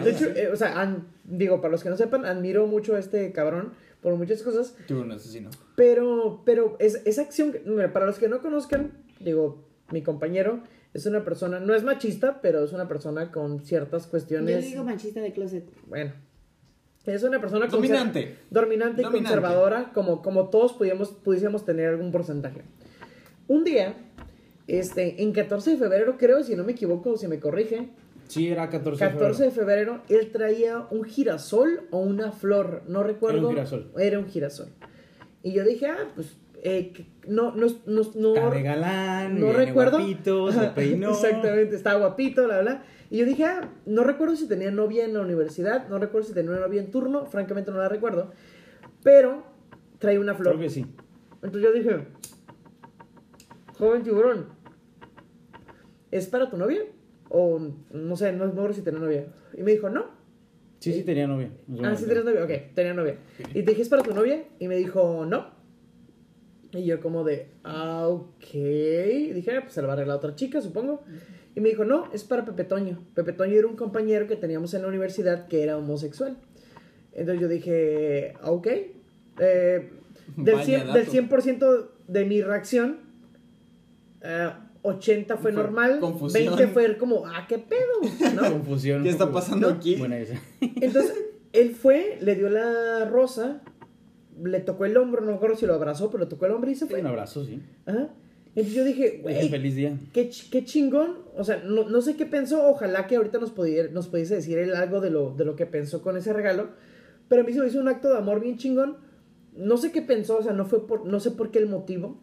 De 0.02 0.10
hecho, 0.10 0.26
eh, 0.34 0.48
o 0.50 0.56
sea, 0.56 0.96
digo, 1.24 1.60
para 1.60 1.72
los 1.72 1.82
que 1.82 1.90
no 1.90 1.96
sepan, 1.96 2.24
admiro 2.24 2.66
mucho 2.66 2.96
a 2.96 2.98
este 2.98 3.32
cabrón 3.32 3.74
por 4.00 4.14
muchas 4.16 4.42
cosas. 4.42 4.74
Tú 4.88 5.00
un 5.00 5.12
asesino. 5.12 5.50
Pero, 5.74 6.40
pero 6.46 6.76
es, 6.78 7.02
esa 7.04 7.22
acción, 7.22 7.54
para 7.92 8.06
los 8.06 8.18
que 8.18 8.28
no 8.28 8.40
conozcan, 8.40 8.92
digo, 9.20 9.65
mi 9.90 10.02
compañero 10.02 10.62
es 10.94 11.06
una 11.06 11.24
persona, 11.24 11.60
no 11.60 11.74
es 11.74 11.84
machista, 11.84 12.40
pero 12.40 12.64
es 12.64 12.72
una 12.72 12.88
persona 12.88 13.30
con 13.30 13.60
ciertas 13.60 14.06
cuestiones. 14.06 14.64
Yo 14.64 14.70
digo 14.70 14.84
machista 14.84 15.20
de 15.20 15.32
closet. 15.32 15.64
Bueno. 15.86 16.12
Es 17.04 17.22
una 17.22 17.40
persona 17.40 17.66
dominante. 17.68 18.36
Dominante 18.50 19.02
y 19.02 19.04
conservadora, 19.04 19.92
como, 19.92 20.22
como 20.22 20.48
todos 20.48 20.72
pudiéramos, 20.72 21.10
pudiésemos 21.10 21.64
tener 21.64 21.90
algún 21.90 22.10
porcentaje. 22.10 22.62
Un 23.46 23.62
día, 23.62 23.94
este, 24.66 25.22
en 25.22 25.32
14 25.32 25.72
de 25.72 25.76
febrero, 25.76 26.16
creo, 26.18 26.42
si 26.42 26.56
no 26.56 26.64
me 26.64 26.72
equivoco, 26.72 27.16
si 27.16 27.28
me 27.28 27.38
corrige. 27.38 27.90
Sí, 28.26 28.48
era 28.48 28.68
14 28.68 29.04
de 29.04 29.10
febrero. 29.10 29.18
14 29.18 29.44
de 29.44 29.50
febrero, 29.52 30.02
él 30.08 30.32
traía 30.32 30.86
un 30.90 31.04
girasol 31.04 31.86
o 31.92 31.98
una 31.98 32.32
flor, 32.32 32.82
no 32.88 33.04
recuerdo. 33.04 33.38
Era 33.38 33.46
un 33.48 33.54
girasol. 33.54 33.92
Era 33.96 34.18
un 34.18 34.26
girasol. 34.26 34.68
Y 35.44 35.52
yo 35.52 35.62
dije, 35.62 35.86
ah, 35.86 36.10
pues 36.16 36.36
eh, 36.68 36.92
no, 37.28 37.54
no, 37.54 37.68
no, 37.86 38.02
no, 38.16 38.50
galán, 38.50 39.38
no 39.38 39.52
recuerdo. 39.52 39.98
Guapito, 39.98 40.50
se 40.50 40.66
peinó. 40.70 41.12
Exactamente, 41.12 41.76
estaba 41.76 42.00
guapito, 42.00 42.44
la 42.48 42.56
verdad. 42.56 42.82
Y 43.08 43.18
yo 43.18 43.24
dije, 43.24 43.44
ah, 43.44 43.70
no 43.86 44.02
recuerdo 44.02 44.34
si 44.34 44.48
tenía 44.48 44.72
novia 44.72 45.04
en 45.04 45.14
la 45.14 45.20
universidad, 45.20 45.88
no 45.88 46.00
recuerdo 46.00 46.26
si 46.26 46.34
tenía 46.34 46.50
una 46.50 46.62
novia 46.62 46.80
en 46.80 46.90
turno, 46.90 47.26
francamente 47.26 47.70
no 47.70 47.78
la 47.78 47.88
recuerdo. 47.88 48.32
Pero 49.04 49.44
traía 50.00 50.18
una 50.18 50.34
flor. 50.34 50.56
Creo 50.56 50.66
que 50.66 50.70
sí. 50.70 50.86
Entonces 51.34 51.62
yo 51.62 51.72
dije, 51.72 52.08
joven 53.78 54.02
tiburón, 54.02 54.46
¿es 56.10 56.26
para 56.26 56.50
tu 56.50 56.56
novia? 56.56 56.80
O 57.28 57.60
no 57.92 58.16
sé, 58.16 58.32
no, 58.32 58.44
recuerdo 58.44 58.74
si 58.74 58.82
tenía 58.82 58.98
novia. 58.98 59.26
Y 59.56 59.62
me 59.62 59.70
dijo, 59.70 59.88
no. 59.88 60.06
Sí, 60.80 60.92
sí, 60.92 61.04
tenía 61.04 61.28
novia. 61.28 61.52
ah, 61.84 61.94
sí, 61.94 62.06
tenías 62.06 62.24
novia, 62.24 62.42
ok, 62.42 62.74
tenía 62.74 62.92
novia. 62.92 63.18
Y 63.54 63.62
te 63.62 63.70
dije, 63.70 63.82
¿es 63.82 63.88
para 63.88 64.02
tu 64.02 64.12
novia? 64.12 64.42
Y 64.58 64.66
me 64.66 64.74
dijo, 64.74 65.24
no. 65.24 65.54
Y 66.76 66.84
yo 66.84 67.00
como 67.00 67.24
de, 67.24 67.48
ah, 67.64 68.06
ok. 68.08 68.52
dije, 68.52 69.56
ah, 69.56 69.60
pues 69.62 69.72
se 69.72 69.80
lo 69.80 69.88
va 69.88 69.94
a 69.94 69.96
arreglar 69.96 70.18
otra 70.18 70.34
chica, 70.34 70.60
supongo. 70.60 71.02
Y 71.54 71.60
me 71.60 71.70
dijo, 71.70 71.84
no, 71.84 72.10
es 72.12 72.24
para 72.24 72.44
Pepe 72.44 72.64
Toño. 72.64 73.02
Pepe 73.14 73.32
Toño 73.32 73.54
era 73.54 73.66
un 73.66 73.76
compañero 73.76 74.26
que 74.26 74.36
teníamos 74.36 74.74
en 74.74 74.82
la 74.82 74.88
universidad 74.88 75.48
que 75.48 75.62
era 75.62 75.78
homosexual. 75.78 76.36
Entonces 77.12 77.40
yo 77.40 77.48
dije, 77.48 78.34
ah, 78.42 78.50
ok. 78.50 78.66
Eh, 79.38 79.90
del, 80.36 80.62
100, 80.62 80.92
del 80.92 81.08
100% 81.08 81.88
de 82.08 82.24
mi 82.24 82.42
reacción, 82.42 82.98
80 84.82 85.34
eh, 85.34 85.36
fue, 85.40 85.52
normal, 85.52 86.00
20 86.32 86.68
fue 86.68 86.96
como, 86.98 87.26
ah, 87.26 87.46
qué 87.48 87.58
pedo. 87.58 88.34
¿no? 88.34 88.42
Confusión. 88.52 89.02
¿Qué 89.02 89.08
está 89.08 89.32
pasando 89.32 89.68
aquí? 89.68 89.96
Entonces, 90.60 91.14
él 91.52 91.74
fue, 91.74 92.18
le 92.20 92.34
dio 92.34 92.50
la 92.50 93.06
rosa 93.08 93.62
le 94.42 94.60
tocó 94.60 94.84
el 94.84 94.96
hombro, 94.96 95.20
no 95.20 95.28
me 95.28 95.36
acuerdo 95.36 95.56
si 95.56 95.66
lo 95.66 95.74
abrazó, 95.74 96.10
pero 96.10 96.24
le 96.24 96.30
tocó 96.30 96.46
el 96.46 96.52
hombro 96.52 96.70
y 96.70 96.74
se 96.74 96.86
fue. 96.86 97.00
un 97.00 97.06
abrazo, 97.06 97.44
sí. 97.44 97.60
Ajá. 97.86 98.10
Entonces 98.56 98.74
yo 98.74 98.84
dije, 98.84 99.20
güey. 99.22 99.48
feliz 99.50 99.74
día. 99.74 99.98
Qué, 100.14 100.30
qué, 100.50 100.64
chingón. 100.64 101.18
O 101.36 101.44
sea, 101.44 101.62
no, 101.62 101.88
no, 101.88 102.00
sé 102.00 102.16
qué 102.16 102.24
pensó. 102.24 102.66
Ojalá 102.68 103.06
que 103.06 103.16
ahorita 103.16 103.38
nos, 103.38 103.50
pudiera, 103.50 103.90
nos 103.90 104.08
pudiese 104.08 104.36
decir 104.36 104.56
él 104.56 104.74
algo 104.74 105.02
de 105.02 105.10
lo, 105.10 105.34
de 105.34 105.44
lo 105.44 105.56
que 105.56 105.66
pensó 105.66 106.00
con 106.00 106.16
ese 106.16 106.32
regalo. 106.32 106.70
Pero 107.28 107.42
a 107.42 107.44
mí 107.44 107.52
se 107.52 107.60
me 107.60 107.66
hizo 107.66 107.78
un 107.78 107.88
acto 107.88 108.08
de 108.08 108.16
amor 108.16 108.40
bien 108.40 108.56
chingón. 108.56 108.96
No 109.54 109.76
sé 109.76 109.92
qué 109.92 110.00
pensó, 110.00 110.38
o 110.38 110.42
sea, 110.42 110.54
no 110.54 110.64
fue 110.64 110.86
por, 110.86 111.04
no 111.04 111.20
sé 111.20 111.32
por 111.32 111.50
qué 111.50 111.58
el 111.58 111.68
motivo. 111.68 112.22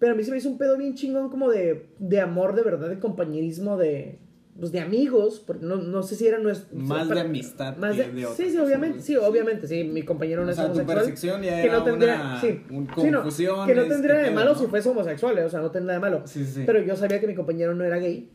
Pero 0.00 0.12
a 0.12 0.14
mí 0.16 0.24
se 0.24 0.32
me 0.32 0.38
hizo 0.38 0.48
un 0.48 0.58
pedo 0.58 0.76
bien 0.76 0.94
chingón 0.94 1.28
como 1.28 1.48
de, 1.48 1.86
de 2.00 2.20
amor, 2.20 2.56
de 2.56 2.62
verdad, 2.62 2.88
de 2.88 2.98
compañerismo, 2.98 3.76
de, 3.76 4.18
pues 4.58 4.72
de 4.72 4.80
amigos, 4.80 5.42
porque 5.46 5.64
no, 5.64 5.76
no 5.76 6.02
sé 6.02 6.16
si 6.16 6.26
era 6.26 6.38
nuestro... 6.38 6.76
Más 6.76 7.08
de 7.08 7.20
amistad 7.20 7.76
más 7.76 7.96
de, 7.96 8.10
de 8.10 8.26
Sí, 8.36 8.50
sí, 8.50 8.58
obviamente, 8.58 9.00
sí, 9.00 9.16
obviamente, 9.16 9.68
sí, 9.68 9.84
mi 9.84 10.02
compañero 10.02 10.44
no 10.44 10.50
es 10.50 10.58
homosexual. 10.58 11.42
Ya 11.42 11.62
que 11.62 11.70
no 11.70 11.84
tendría, 11.84 12.40
sí, 12.40 12.62
confusión. 12.68 13.66
que 13.66 13.74
no 13.74 13.84
tendría 13.84 14.16
de 14.16 14.30
malo 14.32 14.54
si 14.56 14.66
fuese 14.66 14.88
homosexual, 14.88 15.38
eh, 15.38 15.44
o 15.44 15.50
sea, 15.50 15.60
no 15.60 15.70
tendría 15.70 15.94
de 15.94 16.00
malo. 16.00 16.22
Sí, 16.26 16.44
sí. 16.44 16.64
Pero 16.66 16.82
yo 16.82 16.96
sabía 16.96 17.20
que 17.20 17.28
mi 17.28 17.34
compañero 17.34 17.74
no 17.74 17.84
era 17.84 17.98
gay, 17.98 18.30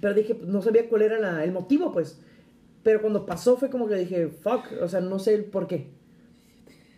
pero 0.00 0.14
dije, 0.14 0.34
pues, 0.34 0.48
no 0.48 0.62
sabía 0.62 0.88
cuál 0.88 1.02
era 1.02 1.20
la, 1.20 1.44
el 1.44 1.52
motivo, 1.52 1.92
pues. 1.92 2.20
Pero 2.82 3.00
cuando 3.00 3.24
pasó 3.24 3.56
fue 3.56 3.70
como 3.70 3.86
que 3.86 3.94
dije, 3.94 4.28
fuck, 4.28 4.64
o 4.80 4.88
sea, 4.88 5.00
no 5.00 5.20
sé 5.20 5.34
el 5.34 5.44
por 5.44 5.68
qué. 5.68 5.92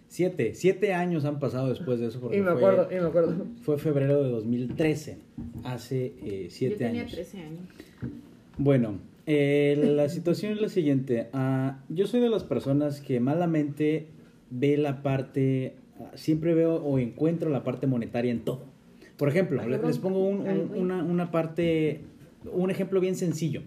Siete, 0.08 0.54
siete 0.54 0.94
años 0.94 1.24
han 1.24 1.38
pasado 1.38 1.68
después 1.68 1.98
de 2.00 2.06
eso. 2.06 2.20
Porque 2.20 2.38
y 2.38 2.40
me 2.40 2.52
acuerdo, 2.52 2.88
y 2.90 2.94
me 2.94 3.08
acuerdo. 3.08 3.34
Fue 3.62 3.76
febrero 3.76 4.22
de 4.22 4.30
2013, 4.30 5.18
hace 5.64 6.14
eh, 6.22 6.46
siete 6.50 6.86
años. 6.86 7.10
Yo 7.10 7.16
tenía 7.16 7.24
13 7.24 7.40
años. 7.40 7.68
Bueno, 8.56 8.98
eh, 9.26 9.76
la 9.96 10.08
situación 10.08 10.52
es 10.52 10.60
la 10.60 10.68
siguiente. 10.68 11.28
Uh, 11.32 11.72
yo 11.88 12.06
soy 12.06 12.20
de 12.20 12.28
las 12.28 12.44
personas 12.44 13.00
que 13.00 13.20
malamente 13.20 14.08
ve 14.50 14.76
la 14.76 15.02
parte, 15.02 15.74
uh, 15.98 16.16
siempre 16.16 16.54
veo 16.54 16.76
o 16.76 16.98
encuentro 16.98 17.50
la 17.50 17.64
parte 17.64 17.86
monetaria 17.86 18.30
en 18.30 18.40
todo. 18.40 18.64
Por 19.16 19.28
ejemplo, 19.28 19.64
les, 19.66 19.82
les 19.82 19.98
pongo 19.98 20.26
un, 20.26 20.40
un, 20.48 20.70
una, 20.74 21.02
una 21.02 21.30
parte, 21.30 22.00
un 22.52 22.70
ejemplo 22.70 23.00
bien 23.00 23.14
sencillo. 23.14 23.62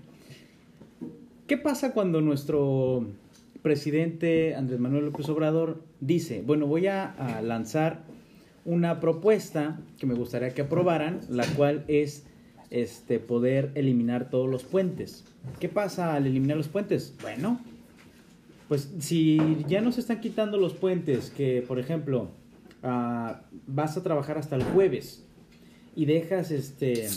¿Qué 1.47 1.57
pasa 1.57 1.93
cuando 1.93 2.19
nuestro 2.19 3.05
presidente 3.61 4.55
Andrés 4.55 4.79
Manuel 4.79 5.05
López 5.05 5.29
Obrador 5.29 5.81
dice, 6.01 6.43
bueno, 6.45 6.67
voy 6.67 6.87
a, 6.87 7.05
a, 7.05 7.41
lanzar 7.41 8.03
una 8.65 8.99
propuesta 8.99 9.79
que 9.97 10.05
me 10.05 10.13
gustaría 10.13 10.49
que 10.49 10.63
aprobaran, 10.63 11.21
la 11.29 11.45
cual 11.55 11.85
es 11.87 12.25
este, 12.69 13.19
poder 13.19 13.71
eliminar 13.75 14.29
todos 14.29 14.49
los 14.49 14.63
puentes. 14.63 15.23
¿Qué 15.59 15.69
pasa 15.69 16.15
al 16.15 16.27
eliminar 16.27 16.57
los 16.57 16.67
puentes? 16.67 17.13
Bueno, 17.21 17.59
pues 18.67 18.89
si 18.99 19.65
ya 19.67 19.81
no 19.81 19.91
se 19.91 20.01
están 20.01 20.19
quitando 20.19 20.57
los 20.57 20.73
puentes, 20.73 21.29
que 21.29 21.63
por 21.65 21.79
ejemplo 21.79 22.29
ah, 22.83 23.41
vas 23.65 23.97
a 23.97 24.03
trabajar 24.03 24.37
hasta 24.37 24.55
el 24.55 24.63
jueves 24.63 25.23
y 25.95 26.05
dejas 26.05 26.51
este 26.51 27.09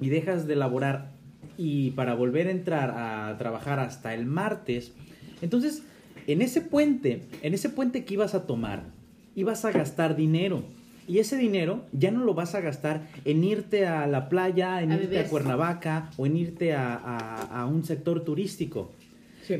y 0.00 0.08
dejas 0.08 0.46
de 0.46 0.56
laborar 0.56 1.12
y 1.56 1.90
para 1.92 2.14
volver 2.14 2.48
a 2.48 2.50
entrar 2.50 2.90
a 2.90 3.36
trabajar 3.38 3.78
hasta 3.78 4.14
el 4.14 4.26
martes, 4.26 4.92
entonces 5.42 5.82
en 6.26 6.42
ese 6.42 6.60
puente, 6.60 7.22
en 7.42 7.54
ese 7.54 7.68
puente 7.68 8.04
que 8.04 8.14
ibas 8.14 8.34
a 8.34 8.46
tomar, 8.46 8.84
ibas 9.36 9.64
a 9.64 9.72
gastar 9.72 10.16
dinero 10.16 10.64
y 11.08 11.18
ese 11.18 11.36
dinero 11.36 11.84
ya 11.92 12.10
no 12.10 12.24
lo 12.24 12.34
vas 12.34 12.54
a 12.54 12.60
gastar 12.60 13.08
en 13.24 13.42
irte 13.44 13.86
a 13.86 14.06
la 14.06 14.28
playa, 14.28 14.82
en 14.82 14.92
irte 14.92 15.18
a 15.18 15.28
Cuernavaca 15.28 16.10
o 16.16 16.26
en 16.26 16.36
irte 16.36 16.74
a, 16.74 17.66
un 17.70 17.84
sector 17.84 18.24
turístico. 18.24 18.92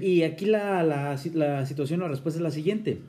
Y 0.00 0.22
aquí 0.22 0.46
la, 0.46 0.82
la, 0.82 1.18
la 1.34 1.66
situación, 1.66 2.00
la 2.00 2.08
respuesta 2.08 2.38
es 2.38 2.42
la 2.42 2.50
siguiente. 2.50 3.00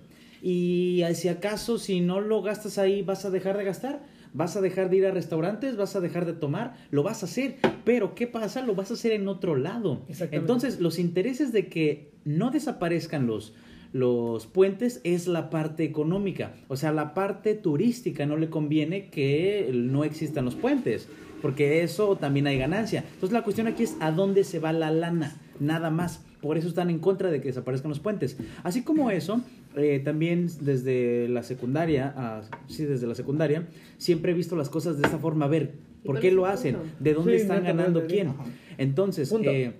Y 0.41 1.01
si 1.13 1.29
acaso 1.29 1.77
si 1.79 2.01
no 2.01 2.19
lo 2.19 2.41
gastas 2.41 2.77
ahí, 2.77 3.01
vas 3.01 3.23
a 3.23 3.29
dejar 3.29 3.57
de 3.57 3.63
gastar. 3.63 4.01
Vas 4.33 4.55
a 4.55 4.61
dejar 4.61 4.89
de 4.89 4.97
ir 4.97 5.05
a 5.05 5.11
restaurantes, 5.11 5.77
vas 5.77 5.95
a 5.95 6.01
dejar 6.01 6.25
de 6.25 6.33
tomar, 6.33 6.73
lo 6.89 7.03
vas 7.03 7.21
a 7.21 7.27
hacer. 7.27 7.57
Pero 7.85 8.15
¿qué 8.15 8.25
pasa? 8.25 8.63
Lo 8.63 8.73
vas 8.73 8.89
a 8.89 8.95
hacer 8.95 9.11
en 9.11 9.27
otro 9.27 9.55
lado. 9.55 10.01
Entonces, 10.31 10.79
los 10.79 10.97
intereses 10.97 11.53
de 11.53 11.67
que 11.67 12.09
no 12.25 12.49
desaparezcan 12.49 13.27
los, 13.27 13.53
los 13.93 14.47
puentes 14.47 14.99
es 15.03 15.27
la 15.27 15.49
parte 15.49 15.83
económica. 15.83 16.53
O 16.67 16.75
sea, 16.75 16.91
la 16.91 17.13
parte 17.13 17.53
turística 17.53 18.25
no 18.25 18.35
le 18.35 18.49
conviene 18.49 19.09
que 19.09 19.69
no 19.73 20.03
existan 20.03 20.45
los 20.45 20.55
puentes, 20.55 21.07
porque 21.41 21.83
eso 21.83 22.17
también 22.17 22.47
hay 22.47 22.57
ganancia. 22.57 23.05
Entonces 23.13 23.31
la 23.31 23.43
cuestión 23.43 23.67
aquí 23.67 23.83
es 23.83 23.95
a 23.99 24.11
dónde 24.11 24.43
se 24.43 24.59
va 24.59 24.73
la 24.73 24.91
lana, 24.91 25.37
nada 25.59 25.91
más. 25.91 26.25
Por 26.41 26.57
eso 26.57 26.67
están 26.67 26.89
en 26.89 26.99
contra 26.99 27.31
de 27.31 27.39
que 27.39 27.49
desaparezcan 27.49 27.89
los 27.89 27.99
puentes. 27.99 28.35
Así 28.63 28.81
como 28.81 29.11
eso, 29.11 29.41
eh, 29.77 30.01
también 30.03 30.49
desde 30.59 31.29
la 31.29 31.43
secundaria, 31.43 32.41
sí, 32.67 32.83
desde 32.85 33.07
la 33.07 33.15
secundaria, 33.15 33.67
siempre 33.97 34.31
he 34.31 34.35
visto 34.35 34.55
las 34.55 34.69
cosas 34.69 34.99
de 34.99 35.07
esa 35.07 35.19
forma. 35.19 35.45
A 35.45 35.49
ver, 35.49 35.75
¿por 36.03 36.19
qué 36.19 36.31
lo 36.31 36.47
hacen? 36.47 36.77
¿De 36.99 37.13
dónde 37.13 37.35
están 37.35 37.63
ganando 37.63 38.05
quién? 38.07 38.33
Entonces, 38.77 39.33
eh, 39.43 39.73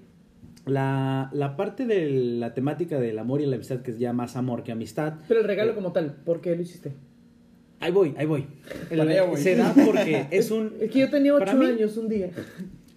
la, 0.65 1.29
la, 1.33 1.55
parte 1.55 1.85
de 1.85 2.09
la 2.09 2.53
temática 2.53 2.99
del 2.99 3.19
amor 3.19 3.41
y 3.41 3.45
la 3.45 3.55
amistad, 3.55 3.81
que 3.81 3.91
es 3.91 3.99
ya 3.99 4.13
más 4.13 4.35
amor 4.35 4.63
que 4.63 4.71
amistad. 4.71 5.15
Pero 5.27 5.41
el 5.41 5.45
regalo 5.45 5.75
como 5.75 5.91
tal, 5.91 6.15
¿por 6.23 6.41
qué 6.41 6.55
lo 6.55 6.61
hiciste? 6.61 6.93
Ahí 7.79 7.91
voy, 7.91 8.13
ahí 8.17 8.25
voy. 8.25 8.45
Se 9.35 9.55
da 9.55 9.73
porque 9.85 10.27
es 10.31 10.51
un... 10.51 10.73
Es 10.79 10.89
que 10.89 10.99
yo 10.99 11.09
tenía 11.09 11.35
ocho 11.35 11.59
años 11.59 11.97
un 11.97 12.07
día. 12.07 12.29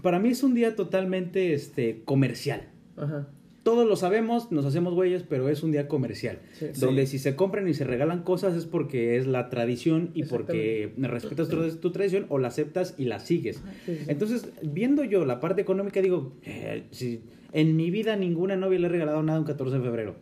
Para 0.01 0.21
mí 0.21 0.29
es 0.29 0.45
un 0.45 0.55
día 0.55 0.77
totalmente 0.77 1.55
este, 1.55 2.03
comercial. 2.05 2.69
Ajá. 2.97 3.29
Todos 3.67 3.89
lo 3.89 3.97
sabemos, 3.97 4.53
nos 4.53 4.65
hacemos 4.65 4.95
güeyes, 4.95 5.25
pero 5.29 5.49
es 5.49 5.65
un 5.65 5.73
día 5.73 5.89
comercial. 5.89 6.39
donde 6.79 7.05
si 7.09 7.19
se 7.19 7.35
compran 7.35 7.67
y 7.67 7.75
se 7.75 7.83
regalan 7.83 8.23
cosas 8.23 8.55
es 8.55 8.65
porque 8.65 9.17
es 9.17 9.27
la 9.27 9.49
tradición 9.49 10.13
y 10.15 10.23
porque 10.23 10.93
respetas 10.97 11.49
tu, 11.81 11.91
tradición 11.91 12.27
o 12.29 12.39
la 12.39 12.47
aceptas 12.47 12.95
y 12.97 13.07
la 13.07 13.19
sigues. 13.19 13.61
Entonces, 14.07 14.51
viendo 14.63 15.03
yo 15.03 15.25
la 15.25 15.41
parte 15.41 15.63
económica, 15.63 16.01
digo, 16.01 16.33
eh, 16.45 16.85
si 16.93 17.23
en 17.57 17.75
mi 17.75 17.91
vida 17.91 18.17
ninguna 18.17 18.55
novia 18.55 18.79
le 18.79 18.87
he 18.87 18.91
regalado 18.91 19.23
nada 19.23 19.39
un 19.39 19.47
14 19.47 19.79
de 19.79 19.83
febrero. 19.83 20.15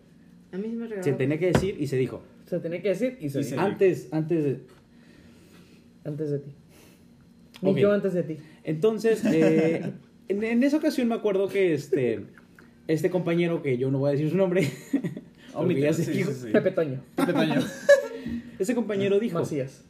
A 0.52 0.56
mí 0.56 0.68
me 0.68 0.86
regaló. 0.86 1.02
Se 1.02 1.14
tenía 1.14 1.36
que 1.36 1.46
decir 1.46 1.76
y 1.80 1.88
se 1.88 1.96
dijo. 1.96 2.22
Se 2.46 2.60
tenía 2.60 2.80
que 2.80 2.90
decir 2.90 3.18
y 3.20 3.28
se, 3.28 3.40
dijo. 3.40 3.60
Antes, 3.60 4.08
antes 4.12 4.44
de... 4.44 4.60
Antes 6.04 6.30
de 6.30 6.38
ti. 6.38 6.50
Y 7.60 7.74
yo 7.74 7.92
antes 7.92 8.14
de 8.14 8.22
ti. 8.22 8.36
Entonces, 8.62 9.24
eh, 9.24 9.82
en, 10.28 10.62
esa 10.62 10.76
ocasión 10.76 11.08
me 11.08 11.16
acuerdo 11.16 11.48
que 11.48 11.74
este 11.74 12.24
este 12.86 13.10
compañero, 13.10 13.62
que 13.62 13.78
yo 13.78 13.90
no 13.90 13.98
voy 13.98 14.10
a 14.10 14.12
decir 14.12 14.30
su 14.30 14.36
nombre, 14.36 14.62
Pepe 16.52 16.70
Toño. 16.70 17.02
Pepe 17.16 17.32
Toño. 17.32 17.62
Ese 18.60 18.76
compañero 18.76 19.18
dijo, 19.18 19.40
Macías. 19.40 19.84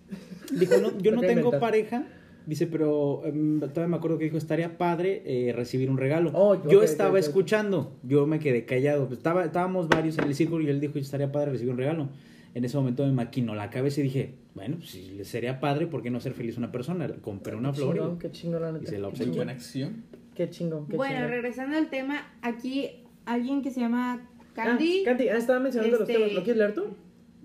dijo 0.51 0.79
no, 0.79 0.99
yo 0.99 1.13
no 1.13 1.21
tengo 1.21 1.59
pareja, 1.59 2.07
dice, 2.47 2.67
pero 2.67 3.23
em, 3.25 3.61
todavía 3.61 3.89
me 3.89 3.97
acuerdo 3.97 4.19
que 4.19 4.25
dijo, 4.25 4.37
estaría 4.37 4.77
padre 4.79 5.23
eh, 5.25 5.53
recibir 5.53 5.91
un 5.91 5.99
regalo. 5.99 6.31
Oh, 6.35 6.69
yo 6.69 6.83
estaba 6.83 7.19
escuchando, 7.19 7.97
yo 8.03 8.27
me 8.27 8.39
quedé 8.39 8.65
callado, 8.65 9.09
Estaba, 9.13 9.45
estábamos 9.45 9.89
varios 9.89 10.19
en 10.19 10.25
el 10.25 10.35
círculo 10.35 10.65
y 10.65 10.69
él 10.69 10.81
dijo, 10.81 10.99
estaría 10.99 11.31
padre 11.33 11.53
recibir 11.53 11.73
un 11.73 11.79
regalo. 11.79 12.09
En 12.55 12.65
ese 12.65 12.77
momento 12.77 13.05
me 13.05 13.13
maquinó 13.13 13.55
la 13.55 13.69
cabeza 13.69 14.01
y 14.01 14.05
dije, 14.05 14.35
bueno, 14.55 14.81
si 14.83 15.11
le 15.11 15.25
sería 15.25 15.59
padre, 15.59 15.89
¿por 15.89 16.03
qué 16.03 16.11
no 16.11 16.21
ser 16.21 16.35
feliz 16.35 16.57
una 16.57 16.71
persona? 16.71 17.09
Compré 17.21 17.57
una 17.57 17.73
flor 17.73 18.19
qué 18.19 18.31
chingón, 18.31 18.63
la 18.63 18.73
neta. 18.73 18.85
y 18.85 18.87
se 18.87 18.99
la 18.99 19.09
buena 19.09 19.53
acción. 19.53 20.05
Qué 20.35 20.49
chingón. 20.51 20.87
bueno, 20.89 21.27
regresando 21.27 21.77
al 21.77 21.91
tema, 21.91 22.33
aquí 22.43 22.91
alguien 23.25 23.63
que 23.63 23.71
se 23.71 23.81
llama 23.81 24.29
Candy. 24.55 25.03
Ah, 25.03 25.05
Candy, 25.11 25.29
ah, 25.29 25.37
estaba 25.37 25.59
mencionando 25.59 25.99
los 25.99 26.07
temas. 26.07 26.33
¿Lo 26.33 26.43
quieres 26.45 26.59
leer 26.59 26.75
tú? 26.75 26.85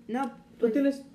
No. 0.07 0.49
¿Tú 0.59 0.67
pues, 0.67 0.73
tienes? 0.73 1.05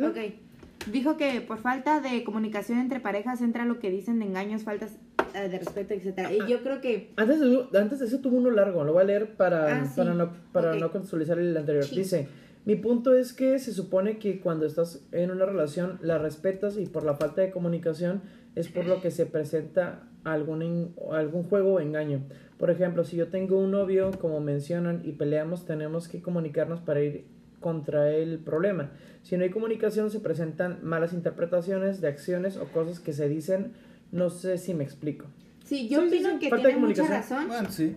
ok. 0.00 0.43
Dijo 0.90 1.16
que 1.16 1.40
por 1.40 1.58
falta 1.58 2.00
de 2.00 2.24
comunicación 2.24 2.78
entre 2.78 3.00
parejas 3.00 3.40
entra 3.40 3.64
lo 3.64 3.78
que 3.78 3.90
dicen 3.90 4.18
de 4.18 4.26
engaños, 4.26 4.62
faltas 4.62 4.98
eh, 5.34 5.48
de 5.48 5.58
respeto, 5.58 5.94
etcétera. 5.94 6.32
Y 6.32 6.38
yo 6.48 6.62
creo 6.62 6.80
que... 6.80 7.12
Antes 7.16 7.40
de, 7.40 7.78
antes 7.78 7.98
de 8.00 8.06
eso 8.06 8.20
tuvo 8.20 8.36
uno 8.36 8.50
largo, 8.50 8.84
lo 8.84 8.92
voy 8.92 9.02
a 9.02 9.06
leer 9.06 9.36
para, 9.36 9.82
ah, 9.82 9.92
para 9.96 10.14
no, 10.14 10.32
para 10.52 10.74
no 10.74 10.90
contextualizar 10.90 11.38
el 11.38 11.56
anterior. 11.56 11.88
Dice, 11.88 12.28
mi 12.64 12.76
punto 12.76 13.14
es 13.14 13.32
que 13.32 13.58
se 13.58 13.72
supone 13.72 14.18
que 14.18 14.40
cuando 14.40 14.66
estás 14.66 15.06
en 15.12 15.30
una 15.30 15.46
relación 15.46 15.98
la 16.02 16.18
respetas 16.18 16.76
y 16.78 16.86
por 16.86 17.04
la 17.04 17.14
falta 17.14 17.40
de 17.40 17.50
comunicación 17.50 18.22
es 18.54 18.68
por 18.68 18.86
lo 18.86 19.00
que 19.00 19.10
se 19.10 19.26
presenta 19.26 20.08
algún, 20.22 20.94
algún 21.12 21.42
juego 21.42 21.74
o 21.74 21.80
engaño. 21.80 22.22
Por 22.58 22.70
ejemplo, 22.70 23.04
si 23.04 23.16
yo 23.16 23.28
tengo 23.28 23.58
un 23.58 23.72
novio, 23.72 24.10
como 24.20 24.40
mencionan, 24.40 25.02
y 25.04 25.12
peleamos, 25.12 25.66
tenemos 25.66 26.08
que 26.08 26.22
comunicarnos 26.22 26.80
para 26.80 27.02
ir 27.02 27.26
contra 27.64 28.10
el 28.10 28.40
problema. 28.40 28.90
Si 29.22 29.38
no 29.38 29.42
hay 29.42 29.48
comunicación, 29.48 30.10
se 30.10 30.20
presentan 30.20 30.80
malas 30.82 31.14
interpretaciones 31.14 32.02
de 32.02 32.08
acciones 32.08 32.58
o 32.58 32.66
cosas 32.66 33.00
que 33.00 33.14
se 33.14 33.26
dicen. 33.26 33.72
No 34.12 34.28
sé 34.28 34.58
si 34.58 34.74
me 34.74 34.84
explico. 34.84 35.24
Sí, 35.64 35.88
yo 35.88 36.04
opino 36.04 36.38
que 36.38 36.50
tiene 36.50 36.76
mucha 36.76 37.06
razón. 37.06 37.46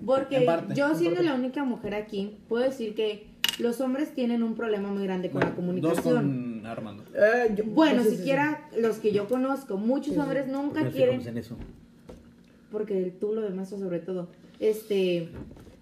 porque 0.05 0.47
yo 0.73 0.95
siendo 0.95 1.21
la 1.21 1.35
única 1.35 1.65
mujer 1.65 1.95
aquí, 1.95 2.37
puedo 2.47 2.63
decir 2.63 2.95
que 2.95 3.27
los 3.59 3.81
hombres 3.81 4.13
tienen 4.13 4.41
un 4.41 4.55
problema 4.55 4.87
muy 4.87 5.03
grande 5.03 5.31
con 5.31 5.41
la 5.41 5.53
comunicación. 5.53 5.95
Dos 5.95 6.13
con 6.13 6.65
Armando. 6.65 7.03
Eh, 7.13 7.61
bueno, 7.65 8.05
siquiera 8.05 8.69
los 8.79 8.99
que 8.99 9.11
yo 9.11 9.27
conozco, 9.27 9.75
muchos 9.75 10.15
hombres 10.17 10.47
nunca 10.47 10.89
quieren. 10.89 11.27
En 11.27 11.37
eso. 11.37 11.57
Porque 12.71 13.13
tú 13.19 13.33
lo 13.33 13.41
demás 13.41 13.67
sobre 13.67 13.99
todo. 13.99 14.29
Este, 14.61 15.27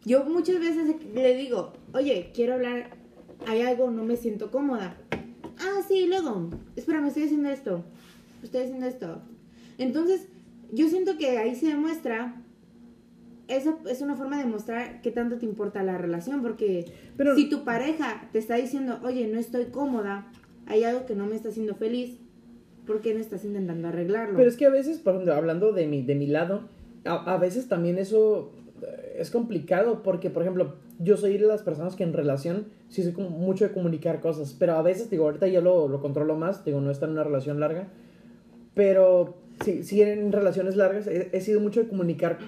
yo 0.05 0.25
muchas 0.25 0.59
veces 0.59 0.95
le 1.13 1.36
digo, 1.36 1.73
oye, 1.93 2.31
quiero 2.33 2.55
hablar, 2.55 3.04
hay 3.47 3.61
algo, 3.61 3.91
no 3.91 4.03
me 4.03 4.17
siento 4.17 4.51
cómoda. 4.51 4.97
Ah, 5.59 5.81
sí, 5.88 6.07
luego, 6.07 6.49
espérame, 6.75 7.07
estoy 7.07 7.23
haciendo 7.23 7.49
esto, 7.49 7.83
estoy 8.43 8.61
haciendo 8.61 8.86
esto. 8.86 9.21
Entonces, 9.77 10.27
yo 10.71 10.89
siento 10.89 11.17
que 11.17 11.38
ahí 11.38 11.55
se 11.55 11.67
demuestra 11.67 12.41
eso 13.47 13.77
es 13.88 14.01
una 14.01 14.15
forma 14.15 14.39
de 14.39 14.45
mostrar 14.45 15.01
qué 15.01 15.11
tanto 15.11 15.38
te 15.38 15.45
importa 15.45 15.83
la 15.83 15.97
relación, 15.97 16.41
porque 16.41 16.86
si 17.36 17.49
tu 17.49 17.63
pareja 17.63 18.27
te 18.31 18.39
está 18.39 18.55
diciendo, 18.55 18.99
oye, 19.03 19.27
no 19.27 19.39
estoy 19.39 19.65
cómoda, 19.65 20.31
hay 20.65 20.83
algo 20.83 21.05
que 21.05 21.15
no 21.15 21.27
me 21.27 21.36
está 21.36 21.49
haciendo 21.49 21.75
feliz, 21.75 22.17
¿por 22.88 23.01
qué 23.01 23.13
no 23.13 23.19
estás 23.19 23.45
intentando 23.45 23.88
arreglarlo? 23.88 24.38
Pero 24.38 24.49
es 24.49 24.57
que 24.57 24.65
a 24.65 24.69
veces, 24.69 24.99
por 24.99 25.13
ejemplo, 25.13 25.33
hablando 25.36 25.73
de 25.73 25.86
mi, 25.86 26.01
de 26.01 26.15
mi 26.15 26.27
lado, 26.27 26.69
a, 27.03 27.38
veces 27.38 27.67
también 27.67 27.99
eso 27.99 28.51
es 29.18 29.32
complicado, 29.32 30.03
porque, 30.03 30.30
por 30.30 30.43
ejemplo, 30.43 30.76
yo 30.99 31.18
soy 31.18 31.38
de 31.38 31.47
las 31.47 31.63
personas 31.63 31.95
que 31.95 32.03
en 32.03 32.13
relación 32.13 32.68
sí 32.88 33.03
soy 33.03 33.13
como 33.13 33.30
mucho 33.30 33.66
de 33.66 33.74
comunicar 33.74 34.22
cosas, 34.22 34.55
pero 34.57 34.74
a 34.74 34.82
veces, 34.82 35.09
digo, 35.09 35.26
ahorita 35.26 35.47
ya 35.47 35.61
lo, 35.61 35.88
lo 35.88 36.01
controlo 36.01 36.36
más, 36.36 36.63
digo, 36.66 36.82
no 36.82 36.91
está 36.91 37.05
en 37.05 37.13
una 37.13 37.24
relación 37.24 37.59
larga, 37.59 37.88
pero 38.74 39.38
sí, 39.63 39.84
sí 39.84 40.01
en 40.01 40.32
relaciones 40.32 40.76
largas 40.76 41.07
he 41.07 41.41
sido 41.41 41.59
mucho 41.59 41.82
de 41.82 41.88
comunicar 41.88 42.39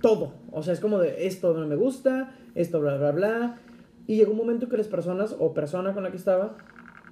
todo. 0.00 0.34
O 0.50 0.62
sea, 0.62 0.72
es 0.72 0.80
como 0.80 0.98
de 0.98 1.26
esto 1.26 1.54
no 1.54 1.66
me 1.66 1.76
gusta, 1.76 2.34
esto 2.54 2.80
bla, 2.80 2.96
bla, 2.96 3.12
bla. 3.12 3.58
Y 4.06 4.16
llegó 4.16 4.32
un 4.32 4.38
momento 4.38 4.68
que 4.68 4.76
las 4.76 4.88
personas 4.88 5.34
o 5.38 5.54
persona 5.54 5.94
con 5.94 6.02
la 6.02 6.10
que 6.10 6.16
estaba 6.16 6.56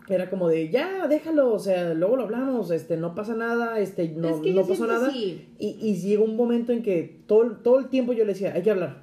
era 0.08 0.28
como 0.30 0.48
de 0.48 0.70
ya, 0.70 1.06
déjalo, 1.08 1.52
o 1.52 1.58
sea, 1.58 1.94
luego 1.94 2.16
lo 2.16 2.24
hablamos, 2.24 2.70
este, 2.70 2.96
no 2.96 3.14
pasa 3.14 3.34
nada, 3.34 3.78
este, 3.78 4.08
no, 4.08 4.42
no 4.42 4.66
pasó 4.66 4.86
nada. 4.86 5.10
Y, 5.12 5.46
y 5.58 5.94
llegó 5.96 6.24
un 6.24 6.36
momento 6.36 6.72
en 6.72 6.82
que 6.82 7.22
todo, 7.26 7.56
todo 7.58 7.78
el 7.78 7.88
tiempo 7.88 8.12
yo 8.12 8.24
le 8.24 8.32
decía, 8.32 8.52
hay 8.54 8.62
que 8.62 8.70
hablar, 8.70 9.02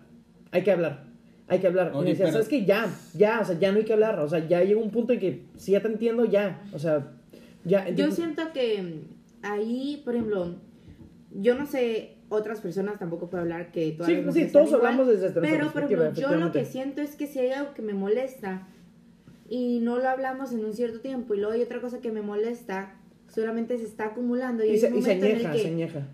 hay 0.51 0.63
que 0.63 0.71
hablar, 0.71 1.05
hay 1.47 1.59
que 1.59 1.67
hablar. 1.67 1.91
y 1.95 1.97
me 1.99 2.05
decía, 2.05 2.31
¿sabes 2.31 2.47
qué? 2.47 2.65
Ya, 2.65 2.93
ya, 3.13 3.39
o 3.41 3.45
sea, 3.45 3.57
ya 3.57 3.71
no 3.71 3.77
hay 3.77 3.85
que 3.85 3.93
hablar, 3.93 4.19
o 4.19 4.27
sea, 4.27 4.45
ya 4.47 4.63
llegó 4.63 4.81
un 4.81 4.91
punto 4.91 5.13
en 5.13 5.19
que 5.19 5.45
si 5.55 5.71
ya 5.71 5.81
te 5.81 5.87
entiendo, 5.87 6.25
ya, 6.25 6.61
o 6.73 6.79
sea, 6.79 7.11
ya. 7.63 7.89
Yo 7.89 8.11
siento 8.11 8.43
que 8.53 9.01
ahí, 9.41 10.01
por 10.03 10.15
ejemplo, 10.15 10.55
yo 11.31 11.55
no 11.55 11.65
sé 11.65 12.17
otras 12.29 12.59
personas 12.59 12.99
tampoco 12.99 13.29
puedo 13.29 13.43
hablar 13.43 13.71
que 13.71 13.91
todas 13.91 14.11
sí, 14.11 14.23
sí, 14.33 14.51
todos 14.51 14.73
hablamos 14.73 15.07
desde 15.07 15.29
pero 15.39 15.71
por 15.71 15.83
ejemplo 15.83 16.11
yo 16.13 16.35
lo 16.35 16.51
que 16.51 16.65
siento 16.65 17.01
es 17.01 17.15
que 17.15 17.25
si 17.25 17.39
hay 17.39 17.51
algo 17.51 17.73
que 17.73 17.81
me 17.81 17.93
molesta 17.93 18.67
y 19.49 19.79
no 19.79 19.97
lo 19.97 20.09
hablamos 20.09 20.51
en 20.51 20.65
un 20.65 20.73
cierto 20.73 20.99
tiempo 20.99 21.33
y 21.33 21.37
luego 21.37 21.53
hay 21.53 21.61
otra 21.61 21.81
cosa 21.81 21.99
que 21.99 22.11
me 22.11 22.21
molesta 22.21 22.95
solamente 23.27 23.77
se 23.77 23.85
está 23.85 24.05
acumulando 24.05 24.63
y, 24.63 24.77
se, 24.77 24.87
añeja, 24.87 25.53
se 25.53 25.67
añeja. 25.67 26.07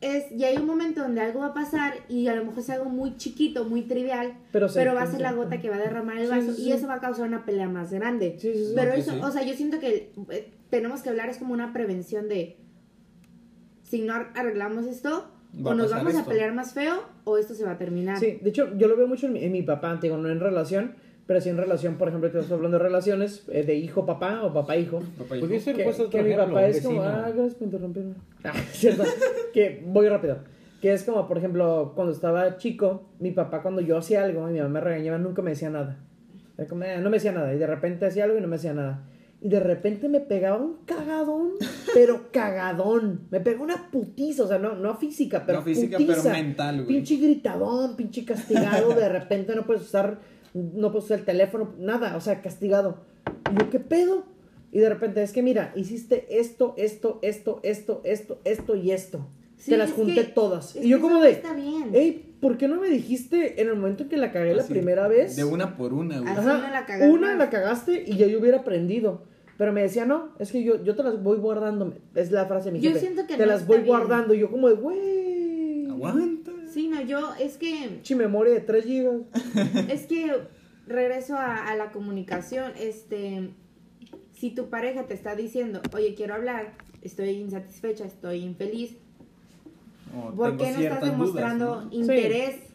Es, 0.00 0.32
y 0.32 0.44
hay 0.44 0.56
un 0.56 0.66
momento 0.66 1.02
donde 1.02 1.20
algo 1.20 1.40
va 1.40 1.48
a 1.48 1.54
pasar 1.54 1.94
y 2.08 2.26
a 2.28 2.34
lo 2.34 2.44
mejor 2.44 2.60
es 2.60 2.70
algo 2.70 2.88
muy 2.88 3.16
chiquito, 3.16 3.64
muy 3.64 3.82
trivial, 3.82 4.34
pero, 4.50 4.66
va 4.94 5.02
a 5.02 5.06
ser 5.06 5.20
la 5.20 5.32
gota 5.32 5.60
que 5.60 5.68
va 5.68 5.76
a 5.76 5.80
derramar 5.80 6.18
el 6.18 6.30
vaso 6.30 6.52
y 6.58 6.72
eso 6.72 6.86
va 6.86 6.94
a 6.94 7.00
causar 7.00 7.28
una 7.28 7.44
pelea 7.44 7.68
más 7.68 7.92
grande. 7.92 8.38
pero 8.74 8.92
eso, 8.92 9.14
o 9.22 9.30
sea, 9.30 9.42
yo 9.42 9.54
siento 9.54 9.78
que 9.78 10.12
eh, 10.30 10.50
tenemos 10.70 11.02
que 11.02 11.10
hablar, 11.10 11.28
es 11.28 11.36
como 11.36 11.52
una 11.52 11.74
prevención 11.74 12.28
de, 12.28 12.56
si 13.82 14.00
no 14.00 14.14
arreglamos 14.14 14.86
esto, 14.86 15.30
o 15.62 15.74
nos 15.74 15.90
vamos 15.90 16.14
a 16.14 16.24
pelear 16.24 16.54
más 16.54 16.72
feo 16.72 17.02
o 17.24 17.36
esto 17.36 17.54
se 17.54 17.64
va 17.64 17.72
a 17.72 17.78
terminar. 17.78 18.18
Sí, 18.18 18.38
de 18.40 18.50
hecho, 18.50 18.74
yo 18.78 18.88
lo 18.88 18.96
veo 18.96 19.06
mucho 19.06 19.26
en 19.26 19.52
mi, 19.52 19.62
papá, 19.62 19.98
digo, 20.00 20.16
no 20.16 20.30
en 20.30 20.40
relación, 20.40 20.94
pero 21.30 21.40
sí 21.40 21.48
en 21.48 21.58
relación, 21.58 21.94
por 21.94 22.08
ejemplo, 22.08 22.26
estamos 22.26 22.50
hablando 22.50 22.78
de 22.78 22.82
relaciones 22.82 23.44
eh, 23.52 23.62
de 23.62 23.76
hijo-papá 23.76 24.42
o 24.42 24.52
papá-hijo. 24.52 25.00
Puede 25.28 25.60
ser 25.60 25.76
que, 25.76 25.84
que 26.10 26.22
mi 26.24 26.34
papá 26.34 26.66
es 26.66 26.84
como, 26.84 27.02
ah, 27.02 27.30
gracias 27.32 27.54
por 27.54 27.66
interrumpirme. 27.66 28.14
Ah, 28.42 28.52
cierto, 28.72 29.04
que 29.54 29.80
voy 29.86 30.08
rápido. 30.08 30.38
Que 30.80 30.92
es 30.92 31.04
como, 31.04 31.28
por 31.28 31.38
ejemplo, 31.38 31.92
cuando 31.94 32.12
estaba 32.12 32.56
chico, 32.56 33.10
mi 33.20 33.30
papá 33.30 33.62
cuando 33.62 33.80
yo 33.80 33.96
hacía 33.98 34.24
algo 34.24 34.50
y 34.50 34.54
mi 34.54 34.58
mamá 34.58 34.70
me 34.70 34.80
regañaba, 34.80 35.18
nunca 35.18 35.40
me 35.40 35.50
decía 35.50 35.70
nada. 35.70 36.00
Como, 36.68 36.82
eh, 36.82 36.98
no 36.98 37.10
me 37.10 37.18
decía 37.18 37.30
nada. 37.30 37.54
Y 37.54 37.58
de 37.58 37.66
repente 37.68 38.06
hacía 38.06 38.24
algo 38.24 38.36
y 38.36 38.40
no 38.40 38.48
me 38.48 38.56
decía 38.56 38.74
nada. 38.74 39.04
Y 39.40 39.48
de 39.48 39.60
repente 39.60 40.08
me 40.08 40.18
pegaba 40.18 40.56
un 40.56 40.78
cagadón, 40.84 41.52
pero 41.94 42.32
cagadón. 42.32 43.28
Me 43.30 43.38
pegó 43.38 43.62
una 43.62 43.88
putiza, 43.92 44.42
o 44.42 44.48
sea, 44.48 44.58
no, 44.58 44.74
no 44.74 44.96
física, 44.96 45.44
pero 45.46 45.60
no 45.60 45.64
física, 45.64 45.96
pero 45.96 46.24
mental, 46.24 46.82
güey. 46.82 46.88
Pinche 46.88 47.18
gritadón, 47.18 47.94
pinche 47.94 48.24
castigado. 48.24 48.94
de 48.96 49.08
repente 49.08 49.54
no 49.54 49.64
puedes 49.64 49.82
usar, 49.82 50.18
no 50.54 50.90
puedes 50.90 51.06
usar 51.06 51.20
el 51.20 51.24
teléfono, 51.24 51.74
nada, 51.78 52.16
o 52.16 52.20
sea, 52.20 52.42
castigado. 52.42 52.98
Y 53.50 53.58
yo, 53.58 53.70
¿qué 53.70 53.80
pedo? 53.80 54.24
Y 54.72 54.78
de 54.78 54.88
repente, 54.88 55.22
es 55.22 55.32
que 55.32 55.42
mira, 55.42 55.72
hiciste 55.74 56.26
esto, 56.38 56.74
esto, 56.76 57.18
esto, 57.22 57.60
esto, 57.62 58.00
esto, 58.04 58.38
esto 58.44 58.76
y 58.76 58.92
esto. 58.92 59.26
Te 59.64 59.76
las 59.76 59.92
junté 59.92 60.24
todas. 60.24 60.74
y 60.76 60.88
yo 60.88 61.00
como 61.00 61.20
de, 61.20 61.32
está 61.32 61.52
bien. 61.52 61.90
Ey, 61.92 62.34
¿por 62.40 62.56
qué 62.56 62.66
no 62.66 62.80
me 62.80 62.88
dijiste 62.88 63.60
en 63.60 63.68
el 63.68 63.76
momento 63.76 64.04
en 64.04 64.08
que 64.08 64.16
la 64.16 64.32
cagué 64.32 64.54
la 64.54 64.64
primera 64.64 65.06
vez? 65.06 65.36
De 65.36 65.44
una 65.44 65.76
por 65.76 65.92
una, 65.92 66.18
güey. 66.18 66.32
Ajá, 66.32 66.84
la 66.88 67.06
una 67.06 67.34
la 67.34 67.50
cagaste 67.50 68.04
y 68.06 68.16
ya 68.16 68.26
yo 68.26 68.40
hubiera 68.40 68.58
aprendido. 68.58 69.22
Pero 69.58 69.74
me 69.74 69.82
decía, 69.82 70.06
no, 70.06 70.30
es 70.38 70.52
que 70.52 70.62
yo, 70.62 70.82
yo 70.82 70.96
te 70.96 71.02
las 71.02 71.22
voy 71.22 71.36
guardando. 71.36 71.92
Es 72.14 72.30
la 72.30 72.46
frase 72.46 72.70
de 72.70 72.78
mi 72.78 72.80
Yo 72.80 72.94
siento 72.94 73.26
que 73.26 73.36
Te 73.36 73.44
las 73.44 73.66
voy 73.66 73.80
guardando. 73.80 74.32
Y 74.32 74.38
yo 74.38 74.50
como 74.50 74.68
de, 74.68 74.74
güey. 74.74 75.86
Aguanta. 75.90 76.52
Sí, 76.72 76.88
no, 76.88 77.02
yo, 77.02 77.34
es 77.38 77.56
que... 77.56 78.00
Chi 78.02 78.14
memoria 78.14 78.54
de 78.54 78.60
3 78.60 78.84
gigas. 78.84 79.16
es 79.88 80.06
que 80.06 80.32
regreso 80.86 81.36
a, 81.36 81.68
a 81.68 81.76
la 81.76 81.90
comunicación. 81.90 82.72
Este, 82.78 83.50
si 84.32 84.50
tu 84.50 84.70
pareja 84.70 85.06
te 85.06 85.14
está 85.14 85.36
diciendo, 85.36 85.82
oye, 85.94 86.14
quiero 86.14 86.34
hablar, 86.34 86.72
estoy 87.02 87.30
insatisfecha, 87.30 88.04
estoy 88.04 88.38
infeliz, 88.38 88.96
¿por 90.36 90.56
qué 90.56 90.72
no 90.72 90.80
estás 90.80 91.02
demostrando 91.02 91.88
interés 91.90 92.69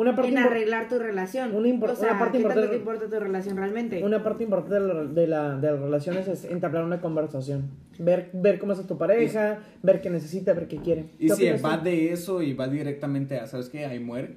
una 0.00 0.16
parte 0.16 0.30
en 0.30 0.38
arreglar 0.38 0.88
tu 0.88 0.98
relación. 0.98 1.54
Una, 1.54 1.92
o 1.92 1.94
sea, 1.94 2.18
parte 2.18 2.38
¿qué 2.38 2.42
importante, 2.42 2.68
te 2.68 2.76
importa 2.76 3.06
tu 3.06 3.20
relación 3.20 3.56
realmente? 3.58 4.02
Una 4.02 4.22
parte 4.22 4.44
importante 4.44 4.74
de, 4.74 4.94
la, 4.94 5.04
de, 5.04 5.26
la, 5.26 5.56
de 5.56 5.72
las 5.72 5.80
relaciones 5.80 6.26
es 6.26 6.44
entablar 6.46 6.84
una 6.84 7.02
conversación. 7.02 7.68
Ver, 7.98 8.30
ver 8.32 8.58
cómo 8.58 8.72
es 8.72 8.86
tu 8.86 8.96
pareja, 8.96 9.58
ver 9.82 10.00
qué 10.00 10.08
necesita, 10.08 10.54
ver 10.54 10.68
qué 10.68 10.78
quiere. 10.78 11.10
Y 11.18 11.28
si 11.28 11.50
va 11.50 11.76
de 11.76 12.12
eso 12.12 12.40
y 12.40 12.54
va 12.54 12.66
directamente 12.66 13.38
a, 13.38 13.46
¿sabes 13.46 13.68
qué? 13.68 13.84
Ahí 13.84 14.00
muere. 14.00 14.36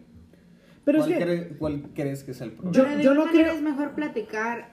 Pero 0.83 0.99
¿Cuál, 0.99 1.11
es 1.13 1.17
que, 1.17 1.57
¿Cuál 1.57 1.83
crees 1.95 2.25
que 2.25 2.31
es 2.31 2.41
el 2.41 2.51
problema? 2.51 3.01
Yo, 3.01 3.13
no 3.13 3.25
creo... 3.27 3.53
es 3.53 3.61
mejor 3.61 3.91
platicar 3.91 4.71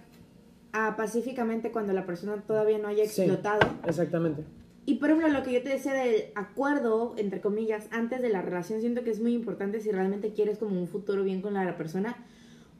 ah, 0.72 0.94
pacíficamente 0.96 1.70
cuando 1.70 1.92
la 1.92 2.04
persona 2.04 2.42
todavía 2.44 2.78
no 2.78 2.88
haya 2.88 3.04
explotado. 3.04 3.60
exactamente. 3.86 4.42
Y 4.90 4.96
por 4.96 5.08
ejemplo, 5.08 5.28
lo 5.28 5.44
que 5.44 5.52
yo 5.52 5.62
te 5.62 5.68
decía 5.68 5.94
del 5.94 6.32
acuerdo, 6.34 7.14
entre 7.16 7.40
comillas, 7.40 7.86
antes 7.92 8.20
de 8.22 8.28
la 8.28 8.42
relación, 8.42 8.80
siento 8.80 9.04
que 9.04 9.10
es 9.10 9.20
muy 9.20 9.34
importante 9.34 9.78
si 9.78 9.92
realmente 9.92 10.32
quieres 10.32 10.58
como 10.58 10.80
un 10.80 10.88
futuro 10.88 11.22
bien 11.22 11.42
con 11.42 11.54
la 11.54 11.76
persona, 11.76 12.16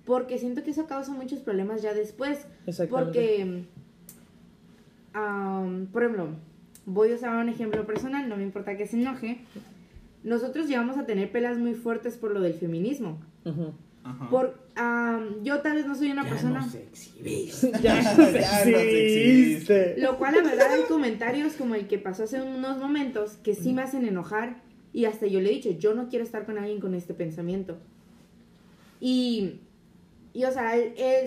porque 0.04 0.36
siento 0.36 0.64
que 0.64 0.72
eso 0.72 0.88
causa 0.88 1.12
muchos 1.12 1.38
problemas 1.38 1.82
ya 1.82 1.94
después. 1.94 2.48
Porque, 2.90 3.62
por 5.12 6.02
ejemplo, 6.02 6.30
voy 6.84 7.12
a 7.12 7.14
usar 7.14 7.36
un 7.36 7.48
ejemplo 7.48 7.86
personal, 7.86 8.28
no 8.28 8.36
me 8.36 8.42
importa 8.42 8.76
que 8.76 8.88
se 8.88 9.00
enoje. 9.00 9.42
Nosotros 10.24 10.66
llevamos 10.66 10.98
a 10.98 11.06
tener 11.06 11.30
pelas 11.30 11.58
muy 11.58 11.74
fuertes 11.74 12.16
por 12.16 12.32
lo 12.32 12.40
del 12.40 12.54
feminismo. 12.54 13.20
Por, 14.30 14.58
yo 15.42 15.60
tal 15.60 15.76
vez 15.76 15.86
no 15.86 15.94
soy 15.94 16.10
una 16.10 16.24
persona. 16.24 16.66
ya, 17.82 18.14
no 18.16 18.24
existe. 18.26 19.96
Lo 19.98 20.16
cual, 20.18 20.36
la 20.36 20.42
verdad, 20.42 20.72
hay 20.72 20.82
comentarios 20.84 21.54
como 21.54 21.74
el 21.74 21.86
que 21.86 21.98
pasó 21.98 22.24
hace 22.24 22.40
unos 22.40 22.78
momentos 22.78 23.32
que 23.42 23.54
sí 23.54 23.72
me 23.72 23.82
hacen 23.82 24.06
enojar. 24.06 24.62
Y 24.92 25.04
hasta 25.04 25.26
yo 25.26 25.40
le 25.40 25.50
he 25.50 25.54
dicho, 25.54 25.70
yo 25.70 25.94
no 25.94 26.08
quiero 26.08 26.24
estar 26.24 26.46
con 26.46 26.58
alguien 26.58 26.80
con 26.80 26.94
este 26.94 27.14
pensamiento. 27.14 27.78
Y, 29.00 29.60
y 30.32 30.44
o 30.44 30.50
sea, 30.50 30.72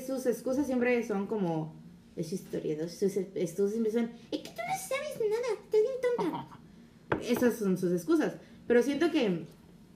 sus 0.05 0.25
excusas 0.25 0.65
siempre 0.65 1.01
son 1.03 1.27
como. 1.27 1.81
Es 2.15 2.31
historia, 2.31 2.87
sus 2.87 3.17
excusas 3.17 3.71
siempre 3.71 3.91
son. 3.91 4.11
Es 4.31 4.39
que 4.39 4.49
tú 4.49 4.61
no 4.67 4.77
sabes 4.77 5.19
nada, 5.29 5.47
estás 5.63 5.81
bien 5.81 6.17
tonta. 6.17 6.47
Esas 7.27 7.55
son 7.57 7.77
sus 7.77 7.91
excusas. 7.91 8.35
Pero 8.67 8.81
siento 8.83 9.11
que 9.11 9.45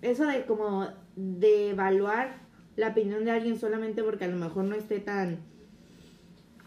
eso 0.01 0.25
de 0.25 0.45
como 0.45 0.87
de 1.15 1.71
evaluar 1.71 2.46
la 2.77 2.89
opinión 2.89 3.25
de 3.25 3.31
alguien 3.31 3.59
solamente 3.59 4.03
porque 4.03 4.25
a 4.25 4.27
lo 4.29 4.37
mejor 4.37 4.63
no 4.63 4.75
esté 4.75 4.99
tan 4.99 5.39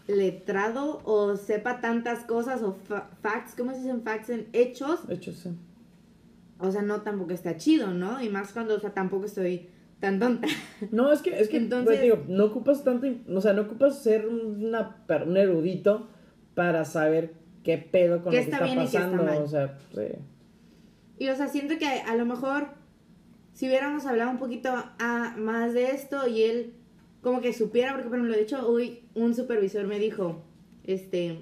letrado 0.07 1.01
o 1.05 1.37
sepa 1.37 1.79
tantas 1.79 2.25
cosas 2.25 2.61
o 2.61 2.77
facts, 3.21 3.55
¿cómo 3.57 3.71
se 3.71 3.79
dicen 3.79 4.03
facts 4.03 4.29
en 4.29 4.47
hechos? 4.53 4.99
Hechos, 5.09 5.37
sí. 5.37 5.49
O 6.59 6.69
sea, 6.69 6.81
no 6.81 7.01
tampoco 7.01 7.31
está 7.31 7.57
chido, 7.57 7.87
¿no? 7.87 8.21
Y 8.21 8.29
más 8.29 8.51
cuando, 8.51 8.75
o 8.75 8.79
sea, 8.79 8.93
tampoco 8.93 9.25
estoy 9.25 9.69
tan 9.99 10.19
tonta. 10.19 10.47
No, 10.91 11.11
es 11.11 11.21
que, 11.21 11.31
es 11.31 11.47
que, 11.47 11.59
pues, 11.59 11.63
Entonces, 11.63 12.01
digo, 12.01 12.23
no 12.27 12.45
ocupas 12.45 12.83
tanto, 12.83 13.07
o 13.33 13.41
sea, 13.41 13.53
no 13.53 13.63
ocupas 13.63 14.03
ser 14.03 14.27
una, 14.27 14.97
un 15.25 15.37
erudito 15.37 16.07
para 16.55 16.83
saber 16.83 17.33
qué 17.63 17.77
pedo 17.77 18.21
con 18.21 18.25
lo 18.25 18.31
que 18.31 18.39
está, 18.39 18.59
pasando, 18.59 19.43
o 19.43 19.47
sea, 19.47 19.77
sí. 19.95 20.01
Y, 21.19 21.29
o 21.29 21.35
sea, 21.35 21.47
siento 21.47 21.77
que 21.77 21.85
a 21.87 22.15
lo 22.15 22.25
mejor 22.25 22.80
si 23.53 23.67
hubiéramos 23.67 24.05
hablado 24.05 24.31
un 24.31 24.37
poquito 24.37 24.71
a, 24.71 25.35
más 25.37 25.73
de 25.73 25.91
esto 25.91 26.27
y 26.27 26.43
él 26.43 26.73
como 27.21 27.41
que 27.41 27.53
supiera, 27.53 27.93
porque 27.93 28.09
por 28.09 28.17
ejemplo, 28.17 28.35
de 28.35 28.41
hecho, 28.41 28.67
hoy 28.67 29.03
un 29.13 29.35
supervisor 29.35 29.85
me 29.85 29.99
dijo, 29.99 30.43
este, 30.83 31.39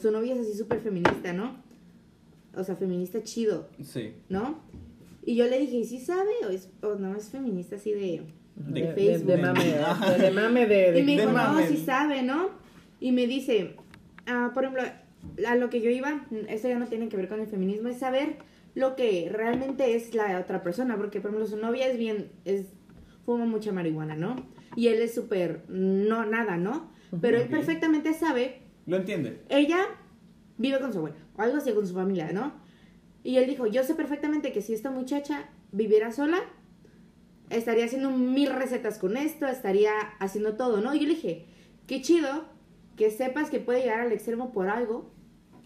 su 0.00 0.10
novia 0.10 0.34
es 0.34 0.40
así 0.40 0.56
súper 0.56 0.80
feminista, 0.80 1.32
¿no? 1.32 1.56
O 2.56 2.64
sea, 2.64 2.76
feminista 2.76 3.22
chido. 3.22 3.68
Sí. 3.82 4.14
¿No? 4.28 4.60
Y 5.24 5.36
yo 5.36 5.46
le 5.46 5.58
dije, 5.58 5.76
¿y 5.76 5.84
sí 5.84 6.00
sabe? 6.00 6.30
O, 6.46 6.50
es, 6.50 6.70
o 6.82 6.94
no 6.94 7.16
es 7.16 7.30
feminista 7.30 7.76
así 7.76 7.92
de, 7.92 8.22
de, 8.56 8.92
Facebook. 8.92 9.26
De, 9.26 9.36
mame, 9.38 9.64
de, 10.18 10.30
mame 10.30 10.66
de, 10.66 10.98
Y 11.00 11.02
me 11.02 11.12
dijo, 11.12 11.32
no, 11.32 11.66
sí 11.66 11.78
sabe, 11.78 12.22
¿no? 12.22 12.50
Y 13.00 13.12
me 13.12 13.26
dice, 13.26 13.76
ah, 14.26 14.52
por 14.54 14.64
ejemplo, 14.64 14.84
a 15.46 15.56
lo 15.56 15.70
que 15.70 15.80
yo 15.80 15.90
iba, 15.90 16.26
esto 16.48 16.68
ya 16.68 16.78
no 16.78 16.86
tiene 16.86 17.08
que 17.08 17.16
ver 17.16 17.28
con 17.28 17.40
el 17.40 17.46
feminismo, 17.46 17.88
es 17.88 17.98
saber 17.98 18.36
lo 18.74 18.96
que 18.96 19.28
realmente 19.32 19.94
es 19.94 20.14
la 20.14 20.38
otra 20.38 20.62
persona, 20.62 20.96
porque 20.96 21.20
por 21.20 21.30
ejemplo 21.30 21.46
su 21.48 21.56
novia 21.56 21.86
es 21.86 21.98
bien, 21.98 22.32
es, 22.44 22.66
fuma 23.24 23.46
mucha 23.46 23.72
marihuana, 23.72 24.16
¿no? 24.16 24.36
Y 24.76 24.88
él 24.88 25.00
es 25.00 25.14
súper, 25.14 25.64
no, 25.68 26.26
nada, 26.26 26.56
¿no? 26.56 26.90
Pero 27.20 27.38
él 27.38 27.48
perfectamente 27.48 28.12
sabe. 28.12 28.62
Lo 28.86 28.96
entiende. 28.96 29.40
Ella 29.48 29.86
vive 30.58 30.80
con 30.80 30.92
su 30.92 30.98
abuela, 30.98 31.16
o 31.36 31.42
algo 31.42 31.58
así 31.58 31.72
con 31.72 31.86
su 31.86 31.94
familia, 31.94 32.32
¿no? 32.32 32.52
Y 33.22 33.36
él 33.36 33.46
dijo, 33.46 33.66
yo 33.66 33.84
sé 33.84 33.94
perfectamente 33.94 34.52
que 34.52 34.60
si 34.60 34.74
esta 34.74 34.90
muchacha 34.90 35.48
viviera 35.72 36.12
sola, 36.12 36.38
estaría 37.50 37.84
haciendo 37.84 38.10
mil 38.10 38.50
recetas 38.50 38.98
con 38.98 39.16
esto, 39.16 39.46
estaría 39.46 39.92
haciendo 40.18 40.56
todo, 40.56 40.80
¿no? 40.80 40.94
Y 40.94 41.00
yo 41.00 41.06
le 41.06 41.14
dije, 41.14 41.46
qué 41.86 42.02
chido 42.02 42.46
que 42.96 43.10
sepas 43.10 43.50
que 43.50 43.60
puede 43.60 43.80
llegar 43.80 44.00
al 44.00 44.12
extremo 44.12 44.52
por 44.52 44.68
algo, 44.68 45.10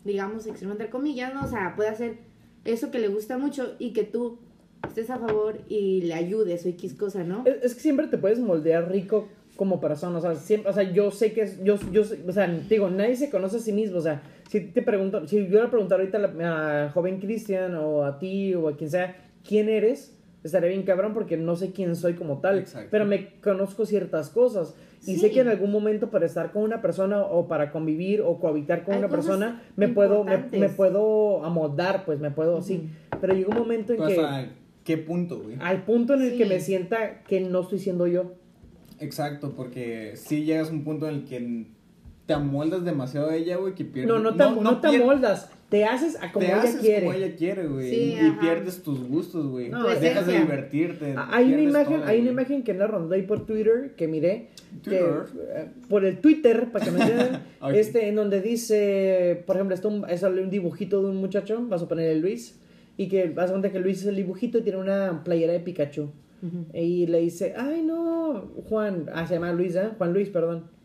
digamos, 0.05 0.47
extremo 0.47 0.73
entre 0.73 0.91
comillas, 0.91 1.35
¿no? 1.35 1.45
O 1.45 1.49
sea, 1.49 1.75
puede 1.75 1.91
hacer 1.91 2.28
eso 2.65 2.91
que 2.91 2.99
le 2.99 3.09
gusta 3.09 3.39
mucho 3.39 3.75
y 3.79 3.93
que 3.93 4.05
tú 4.05 4.39
estés 4.87 5.11
a 5.11 5.19
favor 5.19 5.59
y 5.69 6.03
le 6.03 6.15
ayudes 6.15 6.65
o 6.65 6.69
X 6.69 6.95
cosa, 6.95 7.25
¿no? 7.25 7.45
Es, 7.47 7.75
que 7.75 7.81
siempre 7.81 8.07
te 8.07 8.19
puedes 8.19 8.39
moldear 8.39 8.91
rico 8.91 9.29
como 9.57 9.81
persona, 9.81 10.19
o 10.19 10.21
sea, 10.21 10.37
siempre, 10.37 10.71
o 10.71 10.73
sea, 10.73 10.85
yo 10.85 11.11
sé 11.11 11.33
que 11.33 11.43
es, 11.43 11.63
yo, 11.65 11.77
yo, 11.91 12.03
o 12.03 12.33
sea, 12.33 12.47
digo, 12.47 12.91
nadie 12.91 13.17
se 13.17 13.29
conoce 13.29 13.57
a 13.57 13.61
sí 13.61 13.73
mismo, 13.73 13.99
o 13.99 14.01
sea, 14.01 14.23
si 14.49 14.61
te 14.61 14.83
pregunto, 14.83 15.27
si 15.27 15.49
yo 15.49 15.63
le 15.63 15.69
preguntara 15.69 16.01
ahorita 16.01 16.19
a, 16.19 16.21
la, 16.21 16.91
joven 16.95 17.19
Cristian 17.19 17.75
o 17.75 18.05
a 18.05 18.21
ti 18.21 18.55
o 18.55 18.69
a 18.69 18.77
quien 18.77 18.91
sea, 18.91 19.17
¿quién 19.47 19.69
eres? 19.69 20.17
Estaría 20.45 20.69
bien 20.69 20.85
cabrón 20.85 21.13
porque 21.13 21.37
no 21.37 21.57
sé 21.57 21.73
quién 21.73 21.97
soy 21.97 22.15
como 22.15 22.39
tal, 22.39 22.65
pero 22.91 23.05
me 23.05 23.41
conozco 23.41 23.85
ciertas 23.85 24.31
cosas. 24.31 24.75
Y 25.07 25.16
sé 25.16 25.30
que 25.30 25.40
en 25.40 25.49
algún 25.49 25.70
momento 25.70 26.11
para 26.11 26.26
estar 26.26 26.53
con 26.53 26.62
una 26.62 26.82
persona 26.82 27.22
o 27.22 27.46
para 27.46 27.70
convivir 27.70 28.20
o 28.20 28.38
cohabitar 28.38 28.84
con 28.84 28.96
una 28.96 29.09
persona 29.09 29.62
me 29.76 29.88
puedo, 29.88 30.24
me, 30.24 30.68
puedo 30.68 31.44
amoldar, 31.44 32.05
pues 32.05 32.20
me 32.20 32.30
puedo, 32.30 32.61
sí. 32.62 32.88
Pero 33.20 33.34
llega 33.34 33.49
un 33.49 33.59
momento 33.59 33.92
en 33.94 34.07
que... 34.07 34.20
¿A 34.20 34.49
qué 34.84 34.99
punto, 34.99 35.40
güey? 35.40 35.57
Al 35.61 35.84
punto 35.84 36.14
en 36.14 36.22
el 36.22 36.36
que 36.36 36.46
me 36.46 36.61
sienta 36.61 37.22
que 37.22 37.40
no 37.40 37.61
estoy 37.61 37.78
siendo 37.78 38.07
yo. 38.07 38.34
Exacto, 39.01 39.55
porque 39.57 40.14
si 40.16 40.44
llegas 40.44 40.70
a 40.70 40.72
un 40.72 40.84
punto 40.84 41.09
en 41.09 41.14
el 41.14 41.24
que 41.24 41.66
te 42.29 42.35
amoldas 42.35 42.85
demasiado 42.85 43.31
de 43.31 43.39
ella, 43.39 43.57
güey, 43.57 43.74
que 43.74 43.87
pierdes... 43.87 44.14
No, 44.14 44.18
no 44.18 44.37
te, 44.37 44.61
no, 44.61 44.81
te 44.83 44.89
amoldas, 44.89 45.51
te 45.70 45.87
haces 45.87 46.22
a 46.22 46.31
como 46.31 46.45
te 46.45 46.53
ella 46.53 46.61
haces 46.61 46.76
quiere. 46.76 47.07
como 47.07 47.12
ella 47.14 47.35
quiere, 47.35 47.66
güey. 47.66 48.26
y 48.26 48.31
pierdes 48.39 48.83
tus 48.83 49.03
gustos, 49.09 49.47
güey. 49.47 49.70
No, 49.70 49.89
Dejas 49.89 50.26
de 50.26 50.41
divertirte. 50.41 51.14
Hay 51.16 51.55
una 51.55 51.62
imagen, 51.62 52.03
hay 52.05 52.20
una 52.20 52.33
imagen 52.33 52.64
que 52.64 52.74
la 52.74 52.87
rondó 52.87 53.14
ahí 53.14 53.22
por 53.22 53.47
Twitter 53.47 53.95
que 53.97 54.09
miré. 54.09 54.51
Que, 54.85 54.99
eh, 54.99 55.68
por 55.89 56.05
el 56.05 56.18
Twitter, 56.18 56.70
para 56.70 56.85
que 56.85 56.91
me 56.91 57.01
entiendan. 57.01 57.47
Este, 57.74 58.09
en 58.09 58.16
donde 58.16 58.43
dice, 58.43 59.43
por 59.47 59.57
ejemplo, 59.57 59.74
está 59.74 59.89
un, 59.89 60.07
es 60.07 60.22
un 60.22 60.51
dibujito 60.51 61.01
de 61.01 61.09
un 61.09 61.16
muchacho, 61.16 61.64
vas 61.66 61.83
a 61.83 61.89
poner 61.89 62.11
el 62.11 62.20
Luis. 62.20 62.61
Y 62.99 63.09
que 63.09 63.31
vas 63.31 63.49
a 63.49 63.55
contar 63.55 63.72
que 63.72 63.81
Luis 63.81 64.03
es 64.03 64.07
el 64.07 64.16
dibujito 64.16 64.59
y 64.59 64.62
tiene 64.62 64.79
una 64.79 65.24
playera 65.24 65.55
de 65.55 65.61
Pikachu. 65.61 66.11
Y 66.74 67.07
le 67.07 67.20
dice, 67.20 67.55
ay 67.57 67.83
no, 67.83 68.53
Juan, 68.68 69.07
ah, 69.14 69.26
se 69.26 69.35
llama 69.35 69.51
Luis, 69.55 69.74
¿eh? 69.76 69.93
Juan 69.97 70.12
Luis, 70.12 70.29
perdón. 70.29 70.78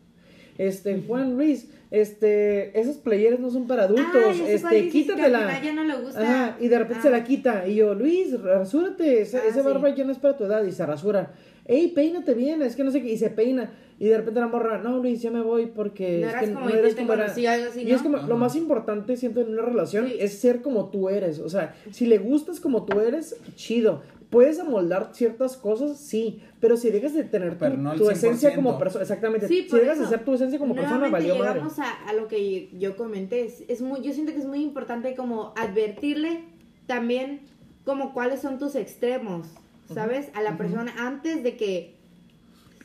Este, 0.58 1.02
Juan 1.06 1.36
Luis, 1.36 1.68
este, 1.90 2.78
esos 2.78 2.96
playeres 2.96 3.40
no 3.40 3.50
son 3.50 3.66
para 3.66 3.84
adultos, 3.84 4.38
este, 4.46 4.88
quítatela. 4.88 5.60
Ya 5.62 5.72
no 5.72 5.84
le 5.84 5.96
gusta. 5.96 6.56
y 6.60 6.68
de 6.68 6.78
repente 6.78 7.02
se 7.02 7.10
la 7.10 7.18
ah. 7.18 7.24
quita. 7.24 7.68
Y 7.68 7.76
yo, 7.76 7.94
Luis, 7.94 8.40
rasúrate, 8.40 9.22
ese, 9.22 9.38
ah, 9.38 9.62
barba 9.62 9.94
ya 9.94 10.04
no 10.04 10.12
es 10.12 10.18
para 10.18 10.36
tu 10.36 10.44
edad, 10.44 10.64
y 10.64 10.72
se 10.72 10.84
rasura. 10.86 11.32
Ey, 11.66 11.88
peínate 11.88 12.34
bien, 12.34 12.62
es 12.62 12.76
que 12.76 12.84
no 12.84 12.90
sé 12.90 13.00
qué, 13.00 13.12
y 13.12 13.16
se 13.16 13.30
peina. 13.30 13.70
Y 13.98 14.08
de 14.08 14.16
repente 14.16 14.40
la 14.40 14.48
morra, 14.48 14.78
no, 14.78 14.98
Luis, 14.98 15.22
ya 15.22 15.30
me 15.30 15.40
voy 15.40 15.66
porque 15.66 16.20
no, 16.20 16.28
es 16.28 16.34
que 16.34 16.52
como 16.52 16.68
no 16.68 16.74
eres 16.74 16.94
como 16.96 17.12
era. 17.12 17.32
Y 17.38 17.90
es 17.92 18.02
como, 18.02 18.16
lo 18.18 18.36
más 18.36 18.56
importante, 18.56 19.16
siento, 19.16 19.40
en 19.40 19.50
una 19.50 19.62
relación 19.62 20.08
es 20.18 20.38
ser 20.38 20.62
como 20.62 20.90
tú 20.90 21.08
eres. 21.08 21.38
O 21.38 21.48
sea, 21.48 21.74
si 21.92 22.06
le 22.06 22.18
gustas 22.18 22.58
como 22.58 22.84
tú 22.84 23.00
eres, 23.00 23.36
chido. 23.54 24.02
Puedes 24.30 24.58
amoldar 24.58 25.10
ciertas 25.12 25.56
cosas, 25.56 25.98
sí, 25.98 26.42
pero 26.60 26.76
si 26.76 26.90
dejas 26.90 27.14
de 27.14 27.24
tener 27.24 27.56
tu, 27.58 28.10
esencia 28.10 28.54
como 28.54 28.78
persona, 28.78 29.02
exactamente, 29.02 29.46
si 29.46 29.68
dejas 29.68 29.98
de 29.98 30.06
ser 30.06 30.24
tu 30.24 30.34
esencia 30.34 30.58
como 30.58 30.74
persona, 30.74 31.08
valió 31.08 31.36
madre. 31.36 31.60
Vamos 31.60 31.78
a, 31.78 31.92
a, 32.08 32.12
lo 32.14 32.26
que 32.26 32.70
yo 32.78 32.96
comenté, 32.96 33.44
es, 33.44 33.62
es, 33.68 33.80
muy, 33.80 34.02
yo 34.02 34.12
siento 34.12 34.32
que 34.32 34.38
es 34.38 34.46
muy 34.46 34.62
importante 34.62 35.14
como 35.14 35.52
advertirle 35.56 36.44
también 36.86 37.42
como 37.84 38.12
cuáles 38.12 38.40
son 38.40 38.58
tus 38.58 38.74
extremos. 38.74 39.46
¿sabes? 39.92 40.30
A 40.34 40.42
la 40.42 40.56
persona 40.56 40.92
antes 40.98 41.42
de 41.42 41.56
que 41.56 41.94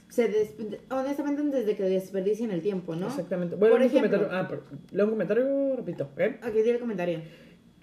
se 0.09 0.55
honestamente 0.89 1.43
desde 1.43 1.75
que 1.75 1.83
desperdicien 1.83 2.51
el 2.51 2.61
tiempo, 2.61 2.95
¿no? 2.95 3.07
Exactamente. 3.07 3.55
Bueno, 3.55 3.75
Por 3.75 3.83
ejemplo, 3.83 4.09
comentario, 4.09 4.29
ah, 4.31 4.49
leo 4.91 5.05
un 5.05 5.11
comentario, 5.11 5.75
repito, 5.75 6.09
¿eh? 6.17 6.39
Aquí 6.41 6.55
tiene 6.55 6.71
el 6.71 6.79
comentario. 6.79 7.21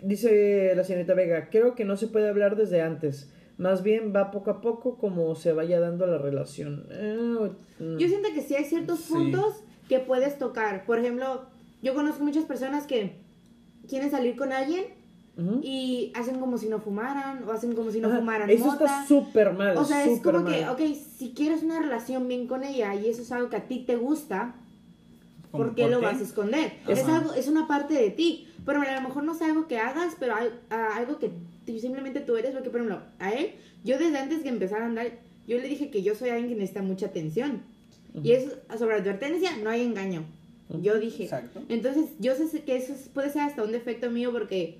Dice 0.03 0.73
la 0.75 0.85
señorita 0.85 1.15
Vega, 1.15 1.49
creo 1.51 1.75
que 1.75 1.85
no 1.85 1.97
se 1.97 2.09
puede 2.09 2.29
hablar 2.29 2.57
desde 2.57 2.83
antes. 2.83 3.33
Más 3.59 3.83
bien 3.83 4.13
va 4.15 4.31
poco 4.31 4.51
a 4.51 4.61
poco 4.61 4.99
como 4.99 5.35
se 5.35 5.53
vaya 5.53 5.81
dando 5.81 6.07
la 6.07 6.19
relación. 6.19 6.87
Eh, 6.91 7.51
yo 7.79 8.09
siento 8.09 8.29
que 8.35 8.43
sí 8.43 8.55
hay 8.55 8.65
ciertos 8.65 9.01
puntos 9.01 9.63
que 9.89 9.99
puedes 9.99 10.39
tocar. 10.39 10.85
Por 10.85 10.99
ejemplo, 10.99 11.47
yo 11.83 11.95
conozco 11.95 12.23
muchas 12.23 12.45
personas 12.45 12.87
que 12.87 13.17
quieren 13.89 14.11
salir 14.11 14.37
con 14.37 14.53
alguien 14.53 14.85
y 15.63 16.13
hacen 16.15 16.41
como 16.41 16.57
si 16.57 16.67
no 16.67 16.81
fumaran 16.81 17.47
o 17.47 17.53
hacen 17.53 17.75
como 17.75 17.91
si 17.91 18.01
no 18.01 18.09
fumaran 18.09 18.49
eso 18.49 18.73
está 18.73 19.07
súper 19.07 19.53
mal 19.53 19.77
o 19.77 19.85
sea 19.85 20.03
es 20.07 20.23
como 20.23 20.47
que 20.47 20.67
ok 20.67 20.81
si 21.19 21.35
quieres 21.35 21.63
una 21.63 21.79
relación 21.79 22.27
bien 22.27 22.47
con 22.47 22.65
ella 22.65 22.95
y 22.95 23.11
eso 23.11 23.21
es 23.21 23.31
algo 23.33 23.51
que 23.51 23.57
a 23.57 23.69
ti 23.69 23.81
te 23.81 23.97
gusta 23.97 24.55
¿por 25.51 25.75
qué 25.75 25.89
lo 25.89 26.01
vas 26.01 26.21
a 26.21 26.23
esconder? 26.23 26.79
es 26.89 27.05
algo 27.07 27.35
es 27.35 27.49
una 27.49 27.69
parte 27.69 27.93
de 27.93 28.11
ti 28.11 28.46
pero 28.67 28.83
a 28.83 28.95
lo 28.95 29.01
mejor 29.01 29.25
no 29.25 29.35
es 29.35 29.41
algo 29.41 29.67
que 29.67 29.79
hagas 29.79 30.15
pero 30.21 30.35
algo 30.69 31.19
que 31.19 31.31
simplemente 31.81 32.21
tú 32.21 32.37
eres 32.37 32.51
porque 32.53 32.69
por 32.69 32.81
ejemplo 32.81 33.03
a 33.19 33.33
él 33.33 33.53
yo 33.85 33.99
desde 33.99 34.19
antes 34.19 34.43
que 34.43 34.51
empezara 34.51 34.85
a 34.85 34.89
andar 34.89 35.13
yo 35.47 35.59
le 35.59 35.69
dije 35.69 35.91
que 35.91 36.03
yo 36.03 36.15
soy 36.15 36.31
alguien 36.31 36.49
que 36.49 36.55
necesita 36.57 36.83
mucha 36.83 37.07
atención. 37.07 37.63
Y 38.23 38.33
eso 38.33 38.51
sobre 38.79 38.97
advertencia 38.97 39.57
no 39.63 39.71
hay 39.71 39.83
engaño. 39.83 40.25
Yo 40.83 40.99
dije. 40.99 41.25
Exacto. 41.25 41.63
entonces 41.69 42.07
yo 42.19 42.35
sé 42.35 42.63
que 42.63 42.77
eso 42.77 42.95
puede 43.15 43.31
ser 43.31 43.43
hasta 43.43 43.63
un 43.63 43.73
defecto 43.73 44.11
mío 44.11 44.33
porque 44.33 44.79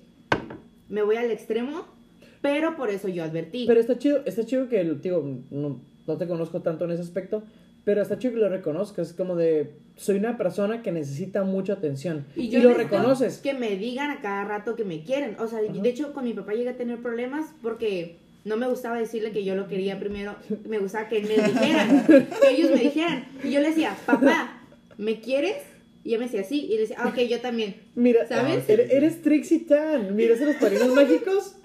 me 0.89 1.01
voy 1.03 1.15
al 1.15 1.31
extremo, 1.31 1.85
pero 2.41 2.75
por 2.75 2.89
eso 2.89 3.07
yo 3.07 3.23
advertí. 3.23 3.65
Pero 3.67 3.79
está 3.79 3.97
chido, 3.97 4.21
está 4.25 4.45
chido 4.45 4.67
que, 4.67 4.83
digo, 4.83 5.23
no, 5.51 5.79
no 6.07 6.17
te 6.17 6.27
conozco 6.27 6.61
tanto 6.61 6.85
en 6.85 6.91
ese 6.91 7.03
aspecto, 7.03 7.43
pero 7.87 8.01
está 8.01 8.19
chido 8.19 8.33
que 8.33 8.39
lo 8.41 8.49
reconozcas, 8.49 9.13
como 9.13 9.37
de, 9.37 9.71
soy 9.95 10.17
una 10.17 10.37
persona 10.37 10.81
que 10.81 10.91
necesita 10.91 11.45
mucha 11.45 11.71
atención. 11.71 12.25
Y, 12.35 12.49
yo 12.49 12.61
lo 12.61 12.73
reconoces. 12.73 13.37
Que 13.37 13.53
me 13.53 13.77
digan 13.77 14.11
a 14.11 14.19
cada 14.19 14.43
rato 14.43 14.75
que 14.75 14.83
me 14.83 15.03
quieren. 15.03 15.37
O 15.39 15.47
sea, 15.47 15.61
de 15.61 15.89
hecho, 15.89 16.11
con 16.11 16.25
mi 16.25 16.33
papá 16.33 16.51
llegué 16.51 16.71
a 16.71 16.75
tener 16.75 17.01
problemas 17.01 17.45
porque 17.61 18.17
no 18.43 18.57
me 18.57 18.67
gustaba 18.67 18.99
decirle 18.99 19.31
que 19.31 19.45
yo 19.45 19.55
lo 19.55 19.69
quería 19.69 20.01
primero, 20.01 20.35
me 20.67 20.79
gustaba 20.79 21.07
que 21.07 21.21
me 21.21 21.35
dijeran, 21.35 22.05
que 22.07 22.49
ellos 22.49 22.71
me 22.71 22.81
dijeran. 22.81 23.25
Y 23.41 23.51
yo 23.51 23.61
le 23.61 23.69
decía, 23.69 23.95
papá, 24.05 24.63
¿me 24.97 25.21
quieres? 25.21 25.55
Y 26.03 26.09
ella 26.09 26.17
me 26.17 26.25
decía 26.25 26.43
sí, 26.43 26.65
y 26.65 26.73
le 26.73 26.81
decía, 26.81 26.97
ah, 26.99 27.07
ok, 27.07 27.19
yo 27.21 27.39
también. 27.39 27.75
Mira, 27.95 28.27
¿sabes? 28.27 28.67
eres, 28.67 29.21
Trixie 29.21 29.59
Tan. 29.59 30.13
Mira, 30.13 30.33
esos 30.33 30.47
los 30.47 30.57
padrinos 30.57 30.89
mágicos. 30.93 31.55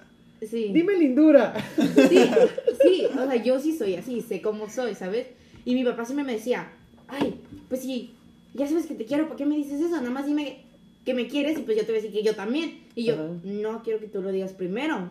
Sí. 0.49 0.71
Dime 0.71 0.93
lindura. 0.93 1.53
Sí, 1.75 2.29
sí, 2.81 3.07
o 3.07 3.27
sea, 3.29 3.35
yo 3.43 3.59
sí 3.59 3.73
soy 3.73 3.95
así, 3.95 4.21
sé 4.21 4.41
cómo 4.41 4.69
soy, 4.69 4.95
¿sabes? 4.95 5.27
Y 5.65 5.75
mi 5.75 5.83
papá 5.83 6.05
siempre 6.05 6.25
me 6.25 6.33
decía, 6.33 6.71
ay, 7.07 7.41
pues 7.69 7.81
sí, 7.81 8.15
ya 8.53 8.67
sabes 8.67 8.85
que 8.85 8.95
te 8.95 9.05
quiero, 9.05 9.27
¿por 9.27 9.37
qué 9.37 9.45
me 9.45 9.55
dices 9.55 9.81
eso? 9.81 9.97
Nada 9.97 10.09
más 10.09 10.25
dime 10.25 10.63
que 11.05 11.13
me 11.13 11.27
quieres 11.27 11.57
y 11.57 11.61
pues 11.61 11.77
yo 11.77 11.83
te 11.85 11.91
voy 11.91 11.99
a 11.99 12.01
decir 12.01 12.17
que 12.17 12.23
yo 12.23 12.35
también. 12.35 12.79
Y 12.95 13.05
yo, 13.05 13.15
no 13.43 13.83
quiero 13.83 13.99
que 13.99 14.07
tú 14.07 14.21
lo 14.21 14.31
digas 14.31 14.53
primero. 14.53 15.09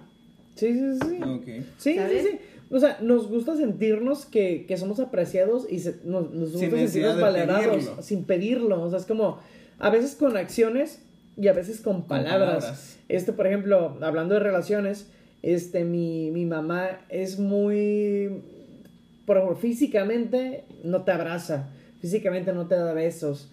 Sí, 0.54 0.72
sí, 0.72 0.98
sí. 1.08 1.22
Okay. 1.22 1.66
Sí, 1.78 1.94
sí, 1.94 2.18
sí. 2.20 2.38
O 2.70 2.80
sea, 2.80 2.98
nos 3.02 3.28
gusta 3.28 3.56
sentirnos 3.56 4.24
que, 4.24 4.64
que 4.66 4.76
somos 4.78 4.98
apreciados 4.98 5.66
y 5.70 5.76
nos, 6.04 6.30
nos, 6.32 6.52
gusta 6.52 6.70
sentirnos 6.70 7.20
valorados 7.20 7.90
sin 8.00 8.24
pedirlo. 8.24 8.82
O 8.82 8.88
sea, 8.88 8.98
es 8.98 9.04
como 9.04 9.40
a 9.78 9.90
veces 9.90 10.14
con 10.14 10.36
acciones 10.36 11.02
y 11.36 11.48
a 11.48 11.52
veces 11.52 11.80
con 11.80 12.06
palabras. 12.06 12.98
Este, 13.08 13.32
por 13.32 13.46
ejemplo, 13.46 13.98
hablando 14.00 14.34
de 14.34 14.40
relaciones, 14.40 15.06
este, 15.42 15.84
mi, 15.84 16.30
mi 16.30 16.46
mamá 16.46 17.00
es 17.10 17.38
muy. 17.38 18.42
Por 19.24 19.36
ejemplo, 19.36 19.56
físicamente 19.56 20.64
no 20.82 21.02
te 21.02 21.12
abraza, 21.12 21.70
físicamente 22.00 22.52
no 22.52 22.66
te 22.66 22.74
da 22.74 22.92
besos, 22.92 23.52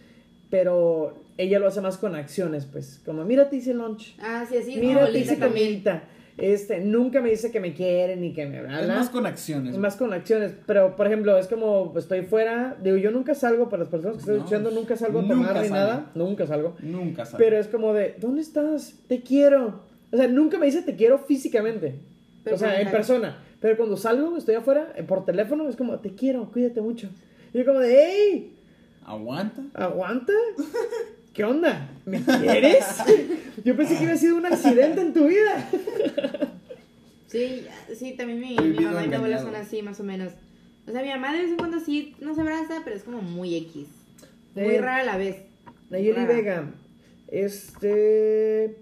pero 0.50 1.22
ella 1.38 1.60
lo 1.60 1.68
hace 1.68 1.82
más 1.82 1.98
con 1.98 2.16
acciones, 2.16 2.66
pues. 2.66 3.02
Como, 3.06 3.24
mira, 3.24 3.50
te 3.50 3.58
hice 3.58 3.74
lunch. 3.74 4.16
Ah, 4.20 4.46
sí, 4.50 4.56
sí, 4.64 4.78
mira, 4.80 5.12
te 5.12 5.20
hice 5.20 5.38
comidita. 5.40 6.04
Este, 6.38 6.80
nunca 6.80 7.22
me 7.22 7.30
dice 7.30 7.52
que 7.52 7.60
me 7.60 7.74
quiere 7.74 8.16
ni 8.16 8.34
que 8.34 8.46
me 8.46 8.60
habla. 8.60 8.82
Es 8.82 8.88
más 8.88 9.10
con 9.10 9.26
acciones. 9.26 9.74
Es 9.74 9.80
más 9.80 9.96
con 9.96 10.14
acciones. 10.14 10.54
Pero, 10.66 10.96
por 10.96 11.08
ejemplo, 11.08 11.38
es 11.38 11.48
como 11.48 11.94
estoy 11.98 12.22
fuera. 12.24 12.78
Digo, 12.82 12.98
yo 12.98 13.12
nunca 13.12 13.36
salgo, 13.36 13.70
para 13.70 13.84
las 13.84 13.90
personas 13.90 14.18
que 14.18 14.22
están 14.22 14.38
escuchando, 14.38 14.72
nunca 14.72 14.96
salgo 14.96 15.20
a 15.20 15.28
tomar 15.28 15.62
ni 15.62 15.70
nada. 15.70 16.12
Nunca 16.16 16.48
salgo. 16.48 16.76
Nunca 16.82 17.26
salgo. 17.26 17.38
Pero 17.40 17.58
es 17.58 17.68
como 17.68 17.94
de, 17.94 18.16
¿dónde 18.20 18.42
estás? 18.42 18.96
Te 19.08 19.22
quiero. 19.22 19.82
O 20.12 20.18
sea, 20.18 20.28
nunca 20.28 20.58
me 20.58 20.66
dice 20.66 20.82
te 20.82 20.96
quiero 20.96 21.20
físicamente. 21.20 22.00
o 22.50 22.58
sea, 22.58 22.80
en 22.82 22.90
persona. 22.90 23.44
Pero 23.60 23.78
cuando 23.78 23.98
salgo, 23.98 24.38
estoy 24.38 24.56
afuera, 24.56 24.94
eh, 24.96 25.04
por 25.04 25.26
teléfono, 25.26 25.68
es 25.68 25.76
como, 25.76 26.00
te 26.00 26.16
quiero, 26.16 26.50
cuídate 26.52 26.82
mucho. 26.82 27.10
Y 27.54 27.60
yo 27.60 27.66
como 27.66 27.80
de, 27.80 27.96
hey. 27.96 28.56
¿Aguanta? 29.06 29.64
¿Aguanta? 29.74 30.34
¿Qué 31.34 31.44
onda? 31.44 31.90
¿Me 32.06 32.22
quieres? 32.22 32.86
Yo 33.64 33.76
pensé 33.76 33.96
que 33.98 34.04
había 34.04 34.18
sido 34.18 34.36
un 34.36 34.46
accidente 34.46 35.02
en 35.02 35.14
tu 35.14 35.28
vida. 35.28 35.70
Sí, 37.30 37.64
sí, 37.96 38.14
también 38.14 38.40
mi, 38.40 38.56
mi 38.56 38.84
mamá 38.84 39.06
y 39.06 39.08
mi 39.08 39.14
abuela 39.14 39.38
son 39.38 39.54
así, 39.54 39.84
más 39.84 40.00
o 40.00 40.04
menos. 40.04 40.34
O 40.88 40.92
sea, 40.92 41.04
mi 41.04 41.10
mamá 41.10 41.32
de 41.32 41.42
vez 41.44 41.52
en 41.52 41.58
cuando 41.58 41.80
sí 41.80 42.16
no 42.20 42.34
se 42.34 42.42
abraza, 42.42 42.82
pero 42.84 42.96
es 42.96 43.04
como 43.04 43.22
muy 43.22 43.56
X. 43.56 43.88
Muy 44.56 44.80
rara 44.80 45.02
a 45.02 45.04
la 45.04 45.18
vez. 45.18 45.36
Nayeli 45.92 46.26
Vega, 46.26 46.72
este 47.28 48.78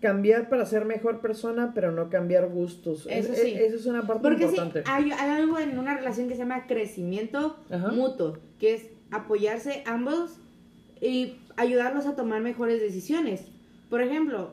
cambiar 0.00 0.48
para 0.48 0.64
ser 0.64 0.84
mejor 0.84 1.20
persona, 1.20 1.72
pero 1.74 1.92
no 1.92 2.08
cambiar 2.08 2.48
gustos. 2.48 3.06
Eso 3.08 3.34
sí. 3.34 3.52
eso 3.54 3.76
es 3.76 3.86
una 3.86 4.06
parte 4.06 4.22
Porque 4.22 4.44
importante. 4.44 4.82
Sí, 4.82 4.88
hay, 4.90 5.12
hay, 5.12 5.30
algo 5.42 5.58
en 5.58 5.78
una 5.78 5.96
relación 5.96 6.28
que 6.28 6.34
se 6.34 6.40
llama 6.40 6.66
crecimiento 6.66 7.56
mutuo, 7.92 8.38
que 8.58 8.74
es 8.74 8.82
apoyarse 9.10 9.82
ambos 9.86 10.32
y 11.00 11.36
ayudarlos 11.56 12.06
a 12.06 12.16
tomar 12.16 12.40
mejores 12.40 12.80
decisiones. 12.80 13.42
Por 13.90 14.00
ejemplo, 14.02 14.52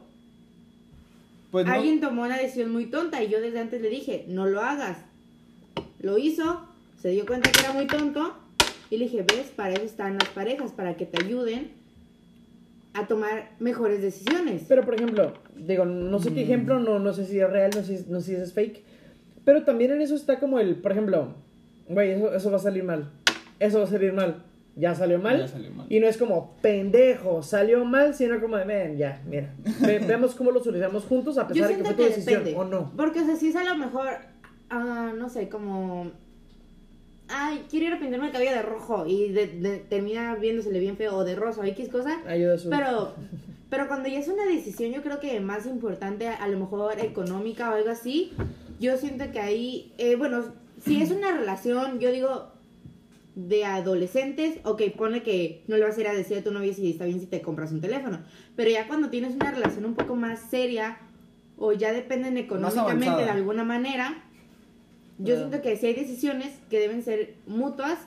pues 1.52 1.66
alguien 1.68 2.02
tomó 2.02 2.24
una 2.24 2.38
decisión 2.38 2.72
muy 2.72 2.88
tonta 2.88 3.24
y 3.24 3.30
yo 3.30 3.40
desde 3.40 3.60
antes 3.60 3.82
le 3.82 3.90
dije, 3.90 4.26
no 4.28 4.48
lo 4.48 4.62
hagas. 4.62 4.98
Lo 6.00 6.18
hizo, 6.18 6.68
se 7.02 7.10
dio 7.10 7.26
cuenta 7.26 7.52
que 7.52 7.60
era 7.62 7.72
muy 7.72 7.88
tonto 7.88 8.36
y 8.90 8.98
le 8.98 9.06
dije, 9.06 9.24
ves, 9.24 9.48
para 9.56 9.74
eso 9.74 9.84
están 9.84 10.16
las 10.16 10.30
parejas, 10.30 10.72
para 10.72 10.98
que 10.98 11.06
te 11.06 11.24
ayuden 11.24 11.72
a 12.94 13.08
tomar 13.08 13.52
mejores 13.60 14.02
decisiones. 14.02 14.66
Pero 14.68 14.84
por 14.84 14.96
ejemplo, 14.96 15.34
digo, 15.56 15.86
no 15.86 16.20
sé 16.20 16.34
qué 16.34 16.42
mm. 16.42 16.44
ejemplo, 16.44 16.80
no, 16.80 17.00
no 17.00 17.14
sé 17.14 17.26
si 17.26 17.40
es 17.40 17.50
real, 17.50 17.72
no 17.76 17.84
sé, 17.84 18.06
no 18.10 18.22
sé 18.22 18.36
si 18.36 18.42
es 18.42 18.54
fake, 18.54 18.84
pero 19.46 19.64
también 19.64 19.92
en 19.92 20.02
eso 20.02 20.16
está 20.16 20.40
como 20.40 20.60
el, 20.60 20.76
por 20.76 20.92
ejemplo, 20.92 21.36
güey, 21.88 22.12
eso, 22.12 22.34
eso 22.34 22.52
va 22.52 22.58
a 22.58 22.62
salir 22.62 22.84
mal, 22.84 23.12
eso 23.60 23.80
va 23.80 23.86
a 23.86 23.88
salir 23.88 24.14
mal 24.14 24.44
ya 24.78 24.94
salió 24.94 25.20
mal. 25.20 25.52
Y 25.90 26.00
no 26.00 26.08
es 26.08 26.18
como, 26.18 26.56
pendejo, 26.62 27.42
salió 27.42 27.84
mal, 27.84 28.14
sino 28.14 28.40
como 28.40 28.58
de, 28.58 28.64
ven, 28.64 28.98
ya, 28.98 29.22
mira, 29.28 29.54
vemos 30.08 30.36
cómo 30.36 30.52
lo 30.52 30.64
solucionamos 30.64 31.04
juntos 31.06 31.38
a 31.38 31.48
pesar 31.48 31.70
de 31.70 31.78
que 31.78 31.84
fue 31.84 31.94
tu 31.96 32.04
decisión 32.04 32.44
o 32.56 32.64
no. 32.64 32.92
Porque, 32.96 33.22
o 33.22 33.26
sea, 33.26 33.36
si 33.36 33.50
es 33.50 33.56
a 33.56 33.64
lo 33.64 33.76
mejor, 33.76 34.08
uh, 34.72 35.16
no 35.16 35.30
sé, 35.30 35.50
como, 35.50 36.12
ay, 37.30 37.66
quiero 37.70 37.88
ir 37.88 37.94
a 37.94 38.00
pintarme 38.00 38.28
el 38.28 38.32
cabello 38.32 38.52
de 38.52 38.62
rojo 38.62 39.06
y 39.06 39.30
de, 39.30 39.86
termina 39.90 40.36
viéndosele 40.36 40.80
bien 40.80 40.98
feo 40.98 41.18
o 41.18 41.24
de 41.24 41.36
rosa 41.36 41.62
o 41.62 41.64
X 41.64 41.90
cosa. 41.90 42.20
Pero, 42.70 43.14
pero 43.70 43.88
cuando 43.88 44.10
ya 44.10 44.20
es 44.20 44.28
una 44.28 44.46
decisión, 44.46 44.92
yo 44.92 45.02
creo 45.02 45.20
que 45.20 45.40
más 45.40 45.66
importante, 45.66 46.28
a 46.28 46.48
lo 46.48 46.60
mejor 46.60 47.00
económica 47.00 47.72
o 47.72 47.76
algo 47.76 47.90
así, 47.90 48.34
yo 48.80 48.98
siento 48.98 49.32
que 49.32 49.40
ahí, 49.40 49.94
eh, 49.98 50.16
bueno, 50.16 50.46
si 50.84 51.02
es 51.02 51.12
una 51.12 51.32
relación, 51.32 52.00
yo 52.00 52.12
digo, 52.12 52.52
de 53.36 53.66
adolescentes, 53.66 54.60
ok, 54.64 54.82
pone 54.98 55.22
que 55.22 55.64
no 55.68 55.78
le 55.78 55.84
vas 55.84 55.98
a 55.98 56.02
ir 56.02 56.08
a 56.08 56.14
decir 56.14 56.38
a 56.38 56.44
tu 56.44 56.52
novia 56.52 56.74
si 56.74 56.90
está 56.90 57.06
bien 57.06 57.20
si 57.20 57.28
te 57.28 57.42
compras 57.42 57.72
un 57.72 57.82
teléfono, 57.82 58.20
pero 58.56 58.70
ya 58.72 58.88
cuando 58.88 59.10
tienes 59.10 59.36
una 59.36 59.52
relación 59.52 59.86
un 59.86 59.94
poco 59.94 60.16
más 60.16 60.40
seria 60.50 60.98
o 61.56 61.72
ya 61.74 61.92
dependen 61.92 62.38
económicamente 62.38 63.24
de 63.24 63.30
alguna 63.30 63.64
manera, 63.64 64.24
yo 65.20 65.36
siento 65.36 65.62
que 65.62 65.76
sí 65.78 65.88
hay 65.88 65.94
decisiones 65.94 66.60
que 66.70 66.80
deben 66.80 67.04
ser 67.04 67.36
mutuas 67.46 68.00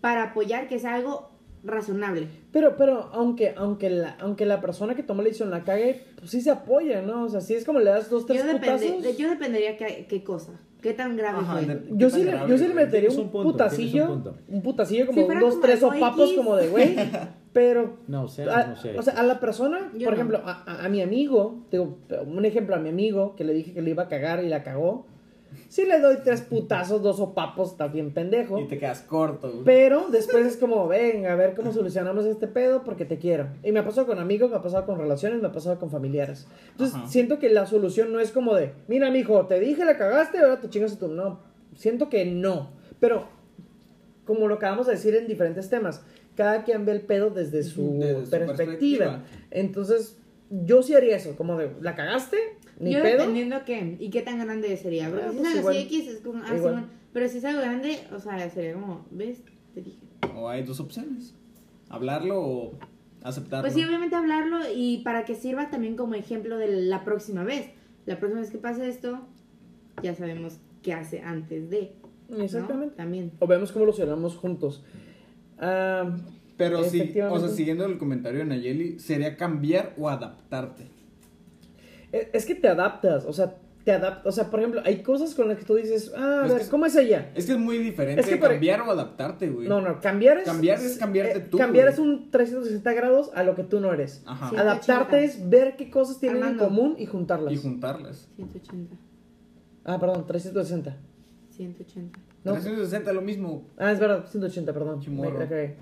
para 0.00 0.24
apoyar 0.24 0.68
que 0.68 0.78
sea 0.78 0.94
algo 0.94 1.30
razonable. 1.64 2.28
Pero, 2.52 2.76
pero, 2.76 3.10
aunque, 3.12 3.54
aunque 3.56 3.90
la, 3.90 4.16
aunque 4.20 4.46
la 4.46 4.60
persona 4.60 4.94
que 4.94 5.02
toma 5.02 5.22
la 5.22 5.28
decisión 5.28 5.50
la 5.50 5.64
cague, 5.64 6.04
pues 6.18 6.30
sí 6.30 6.40
se 6.40 6.50
apoya, 6.50 7.02
¿no? 7.02 7.24
O 7.24 7.28
sea, 7.28 7.40
sí 7.40 7.54
es 7.54 7.64
como 7.64 7.80
le 7.80 7.90
das 7.90 8.08
dos, 8.08 8.26
tres 8.26 8.42
yo, 8.42 8.52
depende, 8.52 9.16
yo 9.16 9.28
dependería 9.28 9.76
qué, 9.76 10.06
qué 10.08 10.22
cosa. 10.22 10.60
¿Qué 10.80 10.92
tan 10.92 11.16
grave 11.16 11.44
fue? 11.44 11.82
Yo 11.92 12.10
sí, 12.10 12.22
le, 12.22 12.32
yo 12.48 12.56
sí 12.58 12.68
le 12.68 12.74
metería 12.74 13.10
un, 13.10 13.30
putacillo. 13.30 14.22
Un, 14.46 14.62
putacillo 14.62 15.06
como 15.06 15.26
dos, 15.40 15.60
tres 15.60 15.80
sopapos 15.80 16.32
como 16.34 16.54
de 16.54 16.68
güey. 16.68 16.96
Pero. 17.52 17.96
No, 18.06 18.24
o 18.24 18.28
sea, 18.28 18.66
no 18.68 18.76
sé. 18.76 18.96
O 18.96 19.02
sea, 19.02 19.14
a 19.14 19.22
la 19.24 19.40
persona, 19.40 19.90
por 20.04 20.14
ejemplo, 20.14 20.42
a, 20.44 20.84
a, 20.84 20.88
mi 20.88 21.00
amigo, 21.00 21.64
digo, 21.72 21.98
un 22.24 22.44
ejemplo 22.44 22.76
a 22.76 22.78
mi 22.78 22.90
amigo 22.90 23.34
que 23.34 23.44
le 23.44 23.54
dije 23.54 23.72
que 23.72 23.82
le 23.82 23.90
iba 23.90 24.04
a 24.04 24.08
cagar 24.08 24.44
y 24.44 24.48
la 24.48 24.62
cagó. 24.62 25.06
Si 25.68 25.84
le 25.84 26.00
doy 26.00 26.18
tres 26.24 26.42
putazos, 26.42 27.02
dos 27.02 27.20
opapos, 27.20 27.72
está 27.72 27.88
bien 27.88 28.12
pendejo. 28.12 28.58
Y 28.58 28.68
te 28.68 28.78
quedas 28.78 29.00
corto, 29.00 29.62
Pero 29.64 30.08
después 30.10 30.46
es 30.46 30.56
como, 30.56 30.88
ven, 30.88 31.26
a 31.26 31.34
ver 31.34 31.54
cómo 31.54 31.72
solucionamos 31.72 32.24
este 32.26 32.46
pedo 32.46 32.84
porque 32.84 33.04
te 33.04 33.18
quiero. 33.18 33.48
Y 33.62 33.72
me 33.72 33.80
ha 33.80 33.84
pasado 33.84 34.06
con 34.06 34.18
amigos, 34.18 34.50
me 34.50 34.56
ha 34.56 34.62
pasado 34.62 34.86
con 34.86 34.98
relaciones, 34.98 35.40
me 35.40 35.48
ha 35.48 35.52
pasado 35.52 35.78
con 35.78 35.90
familiares. 35.90 36.46
Entonces, 36.70 36.98
siento 37.08 37.38
que 37.38 37.50
la 37.50 37.66
solución 37.66 38.12
no 38.12 38.20
es 38.20 38.30
como 38.30 38.54
de, 38.54 38.72
mira, 38.88 39.10
mijo, 39.10 39.46
te 39.46 39.60
dije, 39.60 39.84
la 39.84 39.96
cagaste, 39.96 40.38
ahora 40.38 40.60
te 40.60 40.68
chingas 40.68 40.94
a 40.94 40.98
tu. 40.98 41.08
No, 41.08 41.40
siento 41.74 42.08
que 42.08 42.24
no. 42.24 42.70
Pero, 43.00 43.28
como 44.24 44.48
lo 44.48 44.56
acabamos 44.56 44.86
de 44.86 44.94
decir 44.94 45.14
en 45.14 45.26
diferentes 45.26 45.68
temas, 45.68 46.02
cada 46.36 46.64
quien 46.64 46.84
ve 46.84 46.92
el 46.92 47.00
pedo 47.00 47.30
desde 47.30 47.62
su, 47.62 47.98
perspectiva. 48.30 49.24
Entonces, 49.50 50.16
yo 50.50 50.82
sí 50.82 50.94
haría 50.94 51.16
eso, 51.16 51.34
como 51.36 51.56
de, 51.56 51.70
¿la 51.80 51.94
cagaste? 51.94 52.36
Ni 52.78 52.92
yo 52.92 53.02
pedo. 53.02 53.18
dependiendo 53.18 53.56
qué, 53.64 53.96
y 53.98 54.10
qué 54.10 54.22
tan 54.22 54.38
grande 54.38 54.76
sería. 54.76 55.08
Porque 55.08 55.24
ah, 55.24 55.32
si 55.32 55.58
es 55.58 55.62
pues 55.62 55.76
X, 55.78 56.08
es 56.08 56.20
como, 56.20 56.42
ah, 56.44 56.84
pero 57.12 57.28
si 57.28 57.38
es 57.38 57.44
algo 57.44 57.60
grande, 57.60 57.98
o 58.12 58.18
sea, 58.18 58.50
sería 58.50 58.74
como, 58.74 59.06
¿ves? 59.10 59.42
Te 59.74 59.82
dije. 59.82 59.98
O 60.34 60.48
hay 60.48 60.62
dos 60.62 60.80
opciones, 60.80 61.34
hablarlo 61.88 62.40
o 62.40 62.78
aceptarlo. 63.22 63.62
Pues 63.62 63.74
sí, 63.74 63.84
obviamente 63.84 64.16
hablarlo 64.16 64.58
y 64.74 64.98
para 64.98 65.24
que 65.24 65.34
sirva 65.34 65.70
también 65.70 65.96
como 65.96 66.14
ejemplo 66.14 66.58
de 66.58 66.68
la 66.68 67.04
próxima 67.04 67.44
vez. 67.44 67.70
La 68.04 68.18
próxima 68.18 68.40
vez 68.40 68.50
que 68.50 68.58
pase 68.58 68.88
esto, 68.88 69.26
ya 70.02 70.14
sabemos 70.14 70.58
qué 70.82 70.92
hace 70.92 71.22
antes 71.22 71.70
de. 71.70 71.92
Exactamente. 72.38 72.96
También. 72.96 73.32
O 73.38 73.46
vemos 73.46 73.72
cómo 73.72 73.86
lo 73.86 73.92
cerramos 73.92 74.36
juntos. 74.36 74.84
Ah, 75.58 76.16
pero 76.56 76.84
sí, 76.84 77.14
o 77.20 77.38
sea, 77.38 77.48
siguiendo 77.48 77.84
el 77.84 77.98
comentario 77.98 78.40
de 78.40 78.46
Nayeli, 78.46 78.98
¿sería 78.98 79.36
cambiar 79.36 79.94
o 79.98 80.08
adaptarte? 80.08 80.95
E, 82.16 82.30
es 82.32 82.46
que 82.46 82.54
te 82.54 82.68
adaptas, 82.68 83.24
o 83.24 83.32
sea, 83.32 83.56
te 83.84 83.92
adaptas, 83.92 84.26
o 84.26 84.32
sea, 84.32 84.50
por 84.50 84.60
ejemplo, 84.60 84.82
hay 84.84 85.02
cosas 85.02 85.34
con 85.34 85.48
las 85.48 85.58
que 85.58 85.64
tú 85.64 85.76
dices, 85.76 86.12
ah, 86.16 86.42
a 86.44 86.48
ver, 86.48 86.68
¿cómo 86.68 86.86
es 86.86 86.96
ella? 86.96 87.30
Es 87.34 87.46
que 87.46 87.52
es 87.52 87.58
muy 87.58 87.78
diferente 87.78 88.20
es 88.20 88.26
que 88.26 88.38
cambiar 88.38 88.80
o 88.80 88.90
adaptarte, 88.90 89.48
güey. 89.48 89.68
No, 89.68 89.80
no, 89.80 90.00
cambiar 90.00 90.38
es... 90.38 90.44
Cambiar 90.44 90.80
es 90.80 90.98
cambiarte 90.98 91.38
eh, 91.38 91.46
tú, 91.48 91.58
Cambiar 91.58 91.88
es 91.88 91.98
un 91.98 92.30
360 92.30 92.92
grados 92.94 93.30
a 93.34 93.44
lo 93.44 93.54
que 93.54 93.62
tú 93.62 93.78
no 93.78 93.92
eres. 93.92 94.22
Ajá. 94.26 94.48
Adaptarte 94.58 95.24
es 95.24 95.48
ver 95.48 95.76
qué 95.76 95.90
cosas 95.90 96.18
tienen 96.18 96.42
en 96.42 96.58
común 96.58 96.96
y 96.98 97.06
juntarlas. 97.06 97.52
Y 97.52 97.56
juntarlas. 97.58 98.28
180. 98.36 98.96
Ah, 99.84 100.00
perdón, 100.00 100.26
360. 100.26 100.96
180. 101.50 102.18
¿No? 102.46 102.52
360 102.52 103.12
lo 103.12 103.22
mismo. 103.22 103.66
Ah, 103.76 103.90
es 103.90 103.98
verdad, 103.98 104.24
180, 104.28 104.72
perdón. 104.72 105.00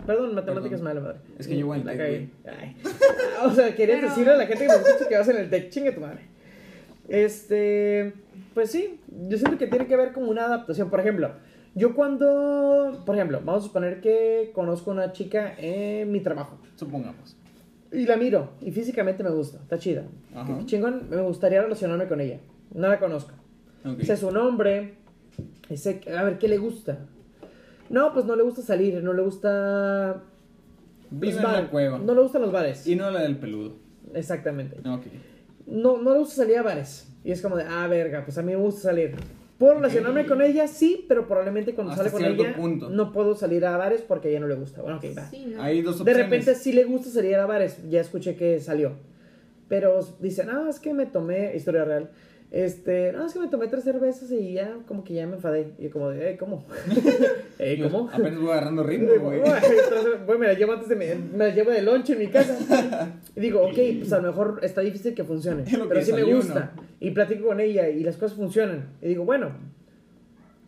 Perdón, 0.06 0.34
matemáticas 0.34 0.80
mala 0.80 1.00
madre. 1.00 1.18
Es 1.38 1.46
que 1.46 1.54
yo 1.54 1.60
igual. 1.60 1.84
O 3.44 3.50
sea, 3.50 3.74
querías 3.76 4.00
decirle 4.00 4.32
a 4.32 4.36
la 4.36 4.46
gente 4.46 4.66
que 4.66 4.72
nos 4.72 4.86
escucha 4.86 5.08
que 5.08 5.18
vas 5.18 5.28
en 5.28 5.36
el 5.36 5.50
tech, 5.50 5.68
chingue 5.68 5.92
tu 5.92 6.00
madre. 6.00 6.20
Este, 7.06 8.14
pues 8.54 8.70
sí, 8.70 8.98
yo 9.28 9.36
siento 9.36 9.58
que 9.58 9.66
tiene 9.66 9.86
que 9.86 9.94
ver 9.94 10.12
con 10.12 10.26
una 10.26 10.46
adaptación. 10.46 10.88
Por 10.88 11.00
ejemplo, 11.00 11.32
yo 11.74 11.94
cuando, 11.94 13.02
por 13.04 13.14
ejemplo, 13.14 13.42
vamos 13.44 13.64
a 13.64 13.66
suponer 13.66 14.00
que 14.00 14.50
conozco 14.54 14.90
a 14.90 14.94
una 14.94 15.12
chica 15.12 15.54
en 15.58 16.10
mi 16.10 16.20
trabajo. 16.20 16.58
Supongamos. 16.76 17.36
Y 17.92 18.06
la 18.06 18.16
miro, 18.16 18.52
y 18.62 18.72
físicamente 18.72 19.22
me 19.22 19.30
gusta, 19.30 19.58
está 19.58 19.78
chida. 19.78 20.04
Ajá. 20.34 20.60
Chingón, 20.64 21.10
me 21.10 21.20
gustaría 21.20 21.60
relacionarme 21.60 22.08
con 22.08 22.22
ella. 22.22 22.38
No 22.72 22.88
la 22.88 22.98
conozco. 22.98 23.32
Okay. 23.84 24.06
Sé 24.06 24.16
su 24.16 24.30
nombre, 24.30 24.94
sé, 25.74 26.00
a 26.16 26.22
ver, 26.22 26.38
¿qué 26.38 26.48
le 26.48 26.58
gusta? 26.58 27.06
No, 27.90 28.12
pues 28.12 28.24
no 28.24 28.36
le 28.36 28.42
gusta 28.42 28.62
salir, 28.62 29.02
no 29.02 29.12
le 29.12 29.22
gusta... 29.22 30.22
Vive 31.10 31.36
en 31.36 31.42
la 31.42 31.70
cueva. 31.70 31.98
No 31.98 32.14
le 32.14 32.22
gustan 32.22 32.42
los 32.42 32.52
bares. 32.52 32.86
Y 32.86 32.96
no 32.96 33.10
la 33.10 33.22
del 33.22 33.36
peludo. 33.36 33.76
Exactamente. 34.14 34.78
Okay 34.80 35.12
no, 35.66 35.98
no 35.98 36.12
le 36.12 36.18
gusta 36.18 36.36
salir 36.36 36.58
a 36.58 36.62
bares. 36.62 37.08
Y 37.24 37.32
es 37.32 37.40
como 37.40 37.56
de, 37.56 37.64
ah, 37.64 37.86
verga, 37.86 38.24
pues 38.24 38.36
a 38.38 38.42
mí 38.42 38.52
me 38.52 38.58
gusta 38.58 38.82
salir. 38.82 39.14
¿Puedo 39.58 39.74
relacionarme 39.74 40.26
con 40.26 40.42
ella? 40.42 40.66
Sí, 40.66 41.04
pero 41.08 41.26
probablemente 41.26 41.74
cuando 41.74 41.94
sale 41.94 42.10
con 42.10 42.24
ella 42.24 42.56
no 42.90 43.12
puedo 43.12 43.34
salir 43.34 43.64
a 43.64 43.76
bares 43.76 44.02
porque 44.02 44.28
a 44.28 44.30
ella 44.32 44.40
no 44.40 44.48
le 44.48 44.56
gusta. 44.56 44.82
Bueno, 44.82 44.98
ok, 44.98 45.04
va. 45.16 45.30
Hay 45.64 45.80
dos 45.80 46.00
opciones. 46.00 46.16
De 46.16 46.22
repente 46.22 46.54
sí 46.54 46.72
le 46.72 46.84
gusta 46.84 47.08
salir 47.08 47.36
a 47.36 47.46
bares. 47.46 47.78
Ya 47.88 48.00
escuché 48.00 48.34
que 48.34 48.60
salió. 48.60 48.92
Pero 49.68 50.00
dicen, 50.20 50.50
ah, 50.50 50.66
es 50.68 50.80
que 50.80 50.92
me 50.92 51.06
tomé, 51.06 51.56
historia 51.56 51.84
real, 51.84 52.10
este, 52.54 53.12
no, 53.12 53.26
es 53.26 53.32
que 53.32 53.40
me 53.40 53.48
tomé 53.48 53.66
tres 53.66 53.82
cervezas 53.82 54.30
y 54.30 54.52
ya, 54.52 54.78
como 54.86 55.02
que 55.02 55.12
ya 55.12 55.26
me 55.26 55.34
enfadé. 55.34 55.72
Y 55.76 55.88
como 55.88 56.10
de, 56.10 56.30
eh, 56.30 56.36
¿cómo? 56.36 56.64
¿Eh, 57.58 57.80
cómo? 57.82 58.08
Apenas 58.12 58.38
voy 58.38 58.52
agarrando 58.52 58.84
ritmo, 58.84 59.08
güey. 59.18 59.40
Bueno, 59.40 60.38
me 60.38 60.46
la 60.46 60.52
llevo 60.52 60.72
antes 60.74 60.88
de, 60.88 60.94
me, 60.94 61.16
me 61.16 61.48
la 61.48 61.50
llevo 61.52 61.72
de 61.72 61.82
lonche 61.82 62.12
en 62.12 62.20
mi 62.20 62.28
casa. 62.28 62.56
Y 63.34 63.40
digo, 63.40 63.60
ok, 63.60 63.74
pues 63.98 64.12
a 64.12 64.20
lo 64.20 64.28
mejor 64.28 64.60
está 64.62 64.82
difícil 64.82 65.14
que 65.14 65.24
funcione. 65.24 65.64
Pero 65.68 66.00
sí 66.00 66.12
me 66.12 66.22
gusta. 66.22 66.70
Y 67.00 67.10
platico 67.10 67.48
con 67.48 67.58
ella 67.58 67.88
y 67.88 68.04
las 68.04 68.16
cosas 68.16 68.36
funcionan. 68.36 68.90
Y 69.02 69.08
digo, 69.08 69.24
bueno, 69.24 69.50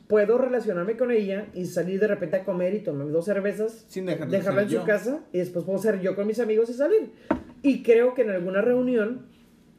puedo 0.09 0.39
relacionarme 0.39 0.97
con 0.97 1.13
ella 1.13 1.47
y 1.55 1.67
salir 1.67 2.01
de 2.01 2.09
repente 2.09 2.39
a 2.39 2.45
comer 2.45 2.75
y 2.75 2.81
tomar 2.81 3.13
dos 3.13 3.27
cervezas. 3.27 3.85
Sin 3.87 4.07
dejarla, 4.07 4.37
dejarla 4.37 4.63
en 4.63 4.71
su 4.71 4.83
casa. 4.83 5.21
Y 5.33 5.39
después 5.39 5.65
puedo 5.65 5.79
ser 5.79 6.01
yo 6.01 6.17
con 6.17 6.27
mis 6.27 6.41
amigos 6.41 6.69
y 6.69 6.73
salir. 6.73 7.13
Y 7.63 7.85
creo 7.85 8.15
que 8.15 8.23
en 8.23 8.31
alguna 8.31 8.61
reunión 8.61 9.36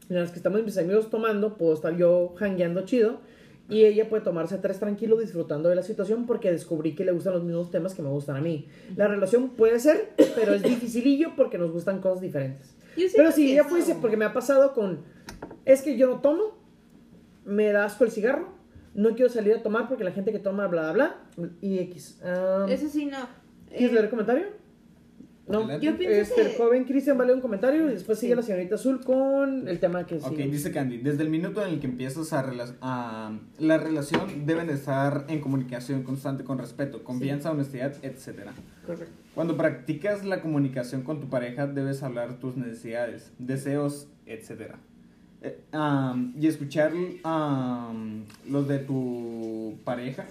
en 0.10 0.16
las 0.16 0.32
que 0.32 0.38
estamos 0.38 0.64
mis 0.64 0.78
amigos 0.78 1.10
tomando, 1.10 1.58
puedo 1.58 1.74
estar 1.74 1.96
yo 1.96 2.34
hangueando 2.40 2.86
chido 2.86 3.20
y 3.70 3.84
ella 3.84 4.08
puede 4.08 4.24
tomarse 4.24 4.58
tres 4.58 4.80
tranquilo 4.80 5.18
disfrutando 5.18 5.68
de 5.70 5.76
la 5.76 5.84
situación 5.84 6.26
porque 6.26 6.52
descubrí 6.52 6.96
que 6.96 7.04
le 7.04 7.12
gustan 7.12 7.34
los 7.34 7.44
mismos 7.44 7.70
temas 7.70 7.94
que 7.94 8.02
me 8.02 8.10
gustan 8.10 8.38
a 8.38 8.42
mí. 8.42 8.68
La 8.96 9.08
relación 9.08 9.50
puede 9.50 9.80
ser, 9.80 10.14
pero 10.36 10.54
es 10.54 10.64
dificilillo 10.64 11.34
porque 11.36 11.58
nos 11.58 11.72
gustan 11.72 12.00
cosas 12.00 12.22
diferentes. 12.22 12.74
Pero 13.16 13.32
sí, 13.32 13.52
ella 13.52 13.66
fuese 13.66 13.96
porque 13.96 14.18
me 14.18 14.26
ha 14.26 14.34
pasado 14.34 14.74
con, 14.74 15.02
es 15.66 15.82
que 15.82 15.98
yo 15.98 16.08
no 16.08 16.22
tomo, 16.22 16.58
me 17.46 17.72
da 17.72 17.86
asco 17.86 18.06
el 18.06 18.12
cigarro, 18.12 18.50
no 18.96 19.16
quiero 19.16 19.30
salir 19.30 19.54
a 19.54 19.62
tomar 19.62 19.88
porque 19.88 20.04
la 20.04 20.12
gente 20.12 20.32
que 20.32 20.40
toma 20.40 20.68
bla 20.68 20.92
bla 20.94 21.20
bla 21.38 21.52
y 21.62 21.80
X. 21.80 22.20
Ah, 22.24 22.66
Eso 22.70 22.88
sí, 22.90 23.06
no. 23.06 23.28
¿Quieres 23.70 23.92
leer 23.92 24.06
el 24.06 24.10
comentario? 24.10 24.46
No, 25.48 25.80
yo 25.80 25.98
pienso 25.98 26.22
este, 26.22 26.36
que... 26.36 26.42
El 26.50 26.58
joven 26.58 26.84
Cristian 26.84 27.18
vale 27.18 27.34
un 27.34 27.40
comentario 27.40 27.90
y 27.90 27.94
después 27.94 28.20
sigue 28.20 28.36
la 28.36 28.42
señorita 28.42 28.76
Azul 28.76 29.04
con 29.04 29.68
el 29.68 29.80
tema 29.80 30.06
que 30.06 30.16
Ok, 30.16 30.36
dice 30.36 30.72
Candy, 30.72 30.98
desde 30.98 31.24
el 31.24 31.30
minuto 31.30 31.66
en 31.66 31.74
el 31.74 31.80
que 31.80 31.88
empiezas 31.88 32.34
a, 32.34 32.46
a... 32.82 33.40
La 33.58 33.78
relación 33.78 34.46
deben 34.46 34.70
estar 34.70 35.26
en 35.30 35.40
comunicación 35.40 36.04
constante 36.04 36.44
con 36.44 36.58
respeto, 36.58 37.04
confianza, 37.04 37.52
honestidad, 37.52 37.96
etc. 38.04 38.50
Correcto. 38.86 39.14
Cuando 39.34 39.56
practicas 39.56 40.26
la 40.26 40.42
comunicación 40.42 41.04
con 41.04 41.22
tu 41.22 41.30
pareja 41.30 41.66
debes 41.66 42.04
hablar 42.04 42.40
tus 42.40 42.58
necesidades, 42.58 43.32
deseos, 43.38 44.08
etc. 44.26 44.74
Eh, 45.42 45.60
y 46.40 46.48
escuchar 46.48 46.92
los 48.50 48.68
de 48.68 48.80
tu 48.80 49.78
pareja. 49.86 50.26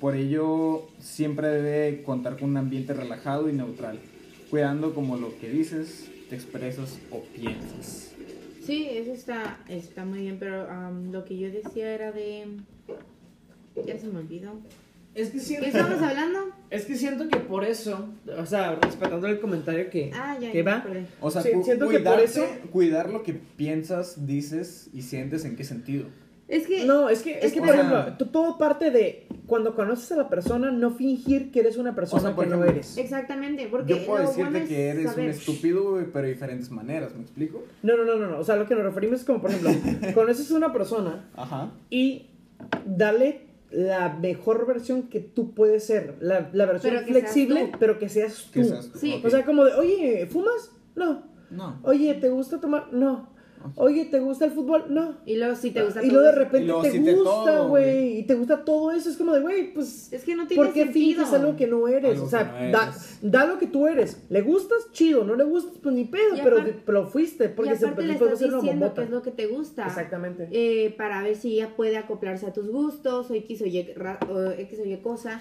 Por 0.00 0.16
ello, 0.16 0.86
siempre 0.98 1.48
debe 1.48 2.02
contar 2.02 2.38
con 2.38 2.50
un 2.50 2.56
ambiente 2.56 2.94
relajado 2.94 3.48
y 3.48 3.52
neutral 3.52 3.98
cuidando 4.54 4.94
como 4.94 5.16
lo 5.16 5.36
que 5.40 5.48
dices, 5.48 6.08
te 6.30 6.36
expresas 6.36 7.00
o 7.10 7.24
piensas. 7.24 8.12
Sí, 8.64 8.86
eso 8.88 9.12
está, 9.12 9.58
está 9.68 10.04
muy 10.04 10.20
bien, 10.20 10.36
pero 10.38 10.68
lo 11.10 11.24
que 11.24 11.36
yo 11.36 11.50
decía 11.50 11.92
era 11.92 12.12
de... 12.12 12.46
Ya 13.84 13.98
se 13.98 14.06
me 14.06 14.20
olvidó. 14.20 14.52
Es 15.12 15.30
que 15.30 15.40
siento, 15.40 15.64
¿Qué 15.64 15.76
estamos 15.76 16.00
hablando? 16.00 16.52
Es 16.70 16.84
que 16.84 16.94
siento 16.94 17.28
que 17.28 17.38
por 17.38 17.64
eso, 17.64 18.10
o 18.38 18.46
sea, 18.46 18.76
respetando 18.76 19.26
el 19.26 19.40
comentario 19.40 19.90
que, 19.90 20.12
ah, 20.14 20.38
ya, 20.40 20.52
que 20.52 20.62
va, 20.62 20.86
o 21.20 21.32
sea, 21.32 21.42
siento 21.42 21.88
que 21.88 21.98
por 21.98 22.20
eso 22.20 22.46
cuidar 22.70 23.10
lo 23.10 23.24
que 23.24 23.32
piensas, 23.32 24.24
dices 24.24 24.88
y 24.92 25.02
sientes 25.02 25.44
en 25.44 25.56
qué 25.56 25.64
sentido. 25.64 26.06
Es 26.48 26.66
que. 26.66 26.84
No, 26.84 27.08
es 27.08 27.22
que, 27.22 27.38
es 27.40 27.52
que 27.52 27.60
por 27.60 27.70
ejemplo, 27.74 28.04
todo 28.30 28.58
parte 28.58 28.90
de 28.90 29.26
cuando 29.46 29.74
conoces 29.74 30.12
a 30.12 30.16
la 30.16 30.28
persona, 30.28 30.70
no 30.70 30.90
fingir 30.90 31.50
que 31.50 31.60
eres 31.60 31.76
una 31.76 31.94
persona 31.94 32.34
que 32.36 32.46
no 32.46 32.64
eres. 32.64 32.96
Exactamente, 32.98 33.68
porque. 33.70 34.00
Yo 34.00 34.06
puedo 34.06 34.26
decirte 34.26 34.64
que 34.64 34.88
eres 34.88 35.16
un 35.16 35.24
estúpido, 35.24 35.98
pero 36.12 36.26
de 36.26 36.32
diferentes 36.32 36.70
maneras, 36.70 37.14
¿me 37.14 37.22
explico? 37.22 37.62
No, 37.82 37.96
no, 37.96 38.04
no, 38.04 38.16
no, 38.16 38.28
no. 38.28 38.38
O 38.38 38.44
sea, 38.44 38.56
lo 38.56 38.66
que 38.66 38.74
nos 38.74 38.84
referimos 38.84 39.20
es 39.20 39.26
como, 39.26 39.40
por 39.40 39.50
ejemplo, 39.50 39.70
conoces 40.14 40.50
a 40.50 40.54
una 40.56 40.72
persona 40.72 41.28
Ajá. 41.34 41.70
y 41.90 42.26
dale 42.84 43.42
la 43.70 44.10
mejor 44.10 44.66
versión 44.66 45.04
que 45.04 45.20
tú 45.20 45.54
puedes 45.54 45.84
ser. 45.84 46.16
La, 46.20 46.50
la 46.52 46.66
versión 46.66 47.04
flexible, 47.04 47.72
pero 47.78 47.98
que 47.98 48.08
seas 48.08 48.50
tú. 48.52 48.62
Sí. 48.98 49.20
O 49.24 49.30
sea, 49.30 49.44
como 49.44 49.64
de, 49.64 49.72
oye, 49.74 50.26
¿fumas? 50.26 50.72
No. 50.94 51.22
No. 51.50 51.78
Oye, 51.82 52.14
¿te 52.14 52.30
gusta 52.30 52.60
tomar? 52.60 52.92
No. 52.92 53.33
Oye, 53.76 54.04
¿te 54.06 54.20
gusta 54.20 54.44
el 54.44 54.50
fútbol? 54.50 54.86
No. 54.90 55.16
Y 55.24 55.36
luego 55.36 55.54
si 55.54 55.70
te 55.70 55.82
gusta 55.82 56.04
Y 56.04 56.10
luego 56.10 56.26
de 56.26 56.32
repente 56.32 56.72
te 56.82 57.14
gusta, 57.14 57.60
güey. 57.62 58.18
Y 58.18 58.22
te 58.24 58.34
gusta 58.34 58.64
todo 58.64 58.92
eso. 58.92 59.10
Es 59.10 59.16
como 59.16 59.32
de, 59.32 59.40
güey, 59.40 59.72
pues. 59.72 60.12
Es 60.12 60.24
que 60.24 60.36
no 60.36 60.46
tiene 60.46 60.62
¿Por 60.62 60.72
qué 60.72 60.86
finges 60.86 61.32
algo 61.32 61.56
que 61.56 61.66
no 61.66 61.88
eres? 61.88 62.20
o 62.20 62.28
sea, 62.28 62.44
Da, 62.70 62.94
da, 63.22 63.46
lo 63.46 63.58
que 63.58 63.66
tú 63.66 63.86
eres. 63.86 64.22
¿Le 64.28 64.42
gustas? 64.42 64.90
Chido. 64.92 65.24
¿No 65.24 65.34
le 65.34 65.44
gustas? 65.44 65.74
Pues 65.82 65.94
ni 65.94 66.04
pedo. 66.04 66.34
Pero, 66.42 66.58
pero 66.84 67.06
fuiste. 67.06 67.48
Porque 67.48 67.72
y 67.72 67.74
aparte 67.74 68.02
se, 68.02 68.06
le 68.06 68.12
estás 68.14 68.38
diciendo 68.38 68.92
qué 68.94 69.02
es 69.02 69.10
lo 69.10 69.22
que 69.22 69.30
te 69.30 69.46
gusta. 69.46 69.86
Exactamente. 69.86 70.48
Eh, 70.50 70.94
para 70.96 71.22
ver 71.22 71.36
si 71.36 71.54
ella 71.54 71.74
puede 71.76 71.96
acoplarse 71.96 72.46
a 72.46 72.52
tus 72.52 72.68
gustos 72.68 73.30
o 73.30 73.34
X 73.34 73.62
o 73.62 73.66
Y, 73.66 73.94
o 74.30 74.50
X 74.50 74.80
o 74.80 74.84
Y 74.84 74.96
cosa. 74.98 75.40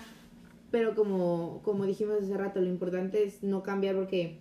Pero 0.71 0.95
como, 0.95 1.61
como 1.63 1.85
dijimos 1.85 2.23
hace 2.23 2.35
rato, 2.35 2.59
lo 2.59 2.67
importante 2.67 3.23
es 3.23 3.43
no 3.43 3.61
cambiar 3.61 3.95
porque 3.95 4.39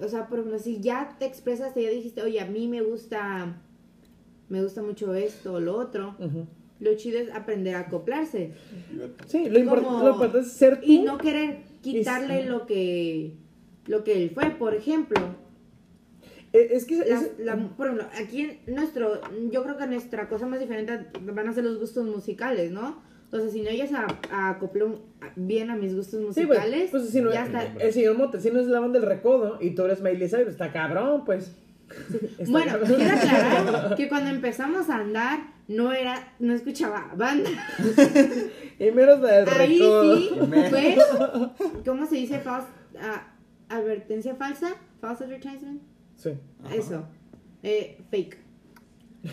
o 0.00 0.08
sea, 0.08 0.28
por 0.28 0.38
ejemplo, 0.38 0.58
si 0.58 0.80
ya 0.80 1.16
te 1.18 1.26
expresaste, 1.26 1.82
ya 1.82 1.90
dijiste, 1.90 2.22
oye, 2.22 2.40
a 2.40 2.46
mí 2.46 2.68
me 2.68 2.82
gusta, 2.82 3.60
me 4.48 4.62
gusta 4.62 4.82
mucho 4.82 5.14
esto 5.14 5.54
o 5.54 5.60
lo 5.60 5.76
otro, 5.76 6.16
lo 6.80 6.94
chido 6.96 7.18
es 7.18 7.30
aprender 7.30 7.74
a 7.74 7.80
acoplarse. 7.80 8.52
Sí, 9.26 9.48
lo, 9.48 9.58
importante 9.58 10.40
es 10.40 10.52
ser 10.52 10.80
tú. 10.80 10.86
Y 10.86 11.00
no 11.00 11.18
querer 11.18 11.62
quitarle 11.82 12.44
lo 12.46 12.66
que 12.66 13.34
lo 13.86 14.04
que 14.04 14.22
él 14.22 14.30
fue, 14.30 14.50
por 14.50 14.74
ejemplo. 14.74 15.20
E, 16.52 16.70
es 16.72 16.84
que 16.84 16.96
por 17.76 17.86
ejemplo, 17.86 18.06
aquí 18.20 18.40
en 18.66 18.74
nuestro, 18.74 19.20
yo 19.50 19.62
creo 19.62 19.76
que 19.76 19.86
nuestra 19.86 20.28
cosa 20.28 20.46
más 20.46 20.60
diferente 20.60 21.06
van 21.22 21.48
a 21.48 21.52
ser 21.52 21.64
los 21.64 21.78
gustos 21.78 22.06
musicales, 22.06 22.70
¿no? 22.70 23.02
O 23.32 23.38
sea, 23.38 23.48
si 23.50 23.60
no 23.60 23.70
ellas 23.70 23.90
a, 23.92 24.50
acoplar 24.50 24.88
bien 25.34 25.70
a 25.70 25.76
mis 25.76 25.94
gustos 25.94 26.20
musicales, 26.20 26.90
pues, 26.90 27.10
si 27.10 27.20
no, 27.20 27.32
ya 27.32 27.44
está. 27.44 27.64
El 27.64 27.92
señor 27.92 28.16
Montesino 28.16 28.60
es 28.60 28.66
la 28.66 28.80
banda 28.80 29.00
del 29.00 29.08
recodo 29.08 29.58
y 29.60 29.70
tú 29.70 29.84
eres 29.84 30.00
Miley 30.00 30.28
Cyrus, 30.28 30.48
está 30.48 30.72
cabrón, 30.72 31.24
pues. 31.24 31.56
bueno, 32.48 32.78
quiero 32.84 33.12
aclarar 33.12 33.94
que 33.96 34.08
cuando 34.08 34.30
empezamos 34.30 34.90
a 34.90 34.96
andar 34.96 35.38
no 35.68 35.92
era, 35.92 36.32
no 36.38 36.54
escuchaba 36.54 37.12
banda. 37.16 37.50
y 38.78 38.90
menos 38.90 39.20
del 39.20 39.48
Ahí 39.48 39.78
sí 39.78 40.30
fue, 40.70 40.96
¿cómo 41.84 42.06
se 42.06 42.16
dice? 42.16 42.42
Ah, 42.46 43.32
advertencia 43.68 44.34
falsa, 44.36 44.74
false 45.00 45.24
advertisement. 45.24 45.82
Sí. 46.14 46.30
Eso, 46.72 47.06
eh, 47.62 47.98
fake. 48.10 48.38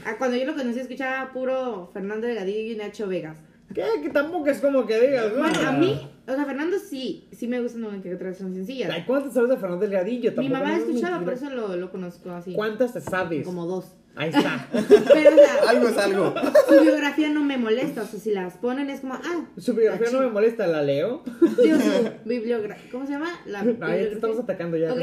Ah, 0.05 0.15
cuando 0.17 0.37
yo 0.37 0.45
lo 0.45 0.55
conocí 0.55 0.79
escuchaba 0.79 1.31
puro 1.31 1.89
Fernando 1.93 2.27
Delgadillo 2.27 2.73
y 2.73 2.75
Nacho 2.75 3.07
Vegas. 3.07 3.37
¿Qué? 3.73 3.85
Que 4.01 4.09
tampoco 4.09 4.47
es 4.47 4.59
como 4.59 4.85
que 4.85 4.99
digas, 4.99 5.35
Bueno, 5.37 5.59
a 5.67 5.71
mí, 5.71 5.99
o 6.27 6.33
sea, 6.33 6.45
Fernando 6.45 6.77
sí, 6.79 7.27
sí 7.31 7.47
me 7.47 7.61
gustan 7.61 7.83
una 7.83 8.01
que 8.01 8.13
otras 8.13 8.37
son 8.37 8.53
sencillas. 8.53 8.89
Ay, 8.91 9.03
¿cuántas 9.05 9.33
sabes 9.33 9.49
de 9.49 9.57
Fernando 9.57 9.85
Delgadillo? 9.85 10.31
Mi 10.37 10.49
mamá 10.49 10.75
ha 10.75 10.77
escuchado, 10.77 11.23
por 11.23 11.33
eso 11.33 11.49
lo, 11.49 11.75
lo 11.75 11.91
conozco 11.91 12.31
así. 12.31 12.53
¿Cuántas 12.53 12.93
te 12.93 13.01
sabes? 13.01 13.45
Como 13.45 13.65
dos. 13.65 13.95
Ahí 14.15 14.29
está. 14.29 14.67
Pero, 14.71 15.31
o 15.31 15.35
sea, 15.35 15.69
algo 15.69 15.87
es 15.87 15.97
algo. 15.97 16.35
Su 16.69 16.81
biografía 16.83 17.29
no 17.29 17.43
me 17.43 17.57
molesta. 17.57 18.03
O 18.03 18.05
sea, 18.05 18.19
si 18.19 18.31
las 18.31 18.57
ponen 18.57 18.89
es 18.89 19.01
como, 19.01 19.15
ah. 19.15 19.45
Su 19.57 19.73
biografía 19.73 20.11
no 20.11 20.19
me 20.19 20.29
molesta, 20.29 20.67
¿la 20.67 20.83
leo? 20.83 21.23
Digo, 21.61 21.77
su 21.79 22.11
bibliografía. 22.29 22.91
¿Cómo 22.91 23.05
se 23.07 23.13
llama? 23.13 23.29
La 23.45 23.61
Ahí 23.61 23.75
te 23.77 24.13
estamos 24.13 24.39
atacando 24.39 24.77
ya. 24.77 24.93
Ok, 24.93 24.99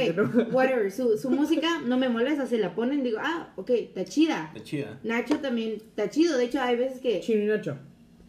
whatever. 0.52 0.92
Su, 0.92 1.18
su 1.18 1.28
música 1.30 1.80
no 1.84 1.98
me 1.98 2.09
molesta. 2.09 2.47
Si 2.47 2.56
la 2.56 2.74
ponen, 2.74 3.02
digo, 3.02 3.18
ah, 3.20 3.52
ok, 3.56 3.70
está 3.70 4.05
chida. 4.05 4.52
Está 4.55 4.64
chida. 4.64 5.01
Nacho 5.02 5.40
también 5.40 5.72
está 5.72 6.09
chido. 6.09 6.38
De 6.38 6.44
hecho, 6.44 6.60
hay 6.60 6.76
veces 6.76 7.01
que. 7.01 7.20
Chino 7.20 7.42
y 7.42 7.47
Nacho. 7.47 7.78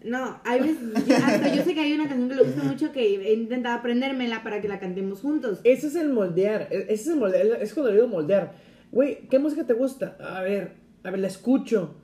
No, 0.03 0.39
hay 0.43 0.61
veces, 0.61 1.05
yo, 1.05 1.15
hasta 1.15 1.53
yo 1.53 1.63
sé 1.63 1.73
que 1.73 1.79
hay 1.79 1.93
una 1.93 2.07
canción 2.07 2.29
que 2.29 2.35
le 2.35 2.43
gusta 2.43 2.63
mucho 2.63 2.91
que 2.91 3.15
he 3.15 3.33
intentado 3.33 3.77
aprendérmela 3.77 4.43
para 4.43 4.61
que 4.61 4.67
la 4.67 4.79
cantemos 4.79 5.21
juntos. 5.21 5.59
Ese 5.63 5.87
es 5.87 5.95
el 5.95 6.09
moldear, 6.09 6.67
e, 6.71 6.83
ese 6.83 6.93
es 6.93 7.07
el 7.07 7.17
moldear, 7.17 7.61
es 7.61 7.73
cuando 7.73 7.91
digo 7.91 8.07
moldear. 8.07 8.55
Güey, 8.91 9.27
¿qué 9.29 9.39
música 9.39 9.65
te 9.65 9.73
gusta? 9.73 10.17
A 10.19 10.41
ver, 10.41 10.73
a 11.03 11.11
ver, 11.11 11.19
la 11.19 11.27
escucho. 11.27 11.95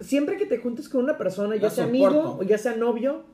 Siempre 0.00 0.36
que 0.36 0.46
te 0.46 0.58
juntes 0.58 0.88
con 0.88 1.02
una 1.02 1.16
persona, 1.16 1.56
ya 1.56 1.70
sea 1.70 1.84
amigo 1.84 2.38
o 2.40 2.42
ya 2.42 2.58
sea 2.58 2.76
novio, 2.76 3.24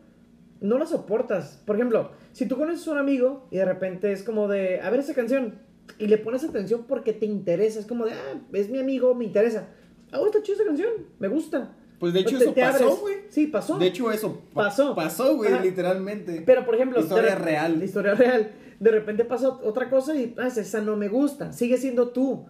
no 0.61 0.79
la 0.79 0.87
soportas. 0.87 1.63
Por 1.67 1.77
ejemplo, 1.77 2.13
si 2.33 2.47
tú 2.47 2.57
conoces 2.57 2.87
a 2.87 2.93
un 2.93 2.99
amigo 2.99 3.49
y 3.51 3.57
de 3.57 3.65
repente 3.65 4.13
es 4.13 4.23
como 4.23 4.47
de, 4.49 4.81
a 4.81 4.91
ver 4.91 5.01
esa 5.01 5.15
canción, 5.15 5.67
y 5.99 6.07
le 6.07 6.19
pones 6.19 6.45
atención 6.45 6.85
porque 6.87 7.13
te 7.13 7.27
interesa, 7.27 7.81
es 7.81 7.87
como 7.87 8.05
de, 8.05 8.13
ah, 8.13 8.41
es 8.53 8.71
mi 8.71 8.79
amigo, 8.79 9.15
me 9.15 9.25
interesa. 9.25 9.69
Ah, 10.13 10.21
está 10.25 10.43
chida 10.43 10.57
esa 10.57 10.65
canción, 10.65 10.91
me 11.19 11.29
gusta. 11.29 11.75
Pues 11.99 12.13
de 12.13 12.21
hecho 12.21 12.37
eso 12.37 12.55
pasó, 12.55 12.97
güey. 12.97 13.17
Sí, 13.29 13.47
pasó. 13.47 13.79
De 13.79 13.87
hecho 13.87 14.11
eso 14.11 14.43
pasó. 14.53 14.95
Pasó, 14.95 15.37
güey, 15.37 15.61
literalmente. 15.63 16.43
Pero 16.45 16.65
por 16.65 16.75
ejemplo, 16.75 17.01
historia 17.01 17.35
real. 17.35 17.83
Historia 17.83 18.15
real. 18.15 18.51
De 18.79 18.91
repente 18.91 19.25
pasa 19.25 19.49
otra 19.49 19.89
cosa 19.89 20.15
y 20.15 20.35
ah, 20.39 20.49
esa 20.49 20.81
no 20.81 20.97
me 20.97 21.09
gusta. 21.09 21.53
Sigue 21.53 21.79
siendo 21.79 22.09
tú. 22.09 22.47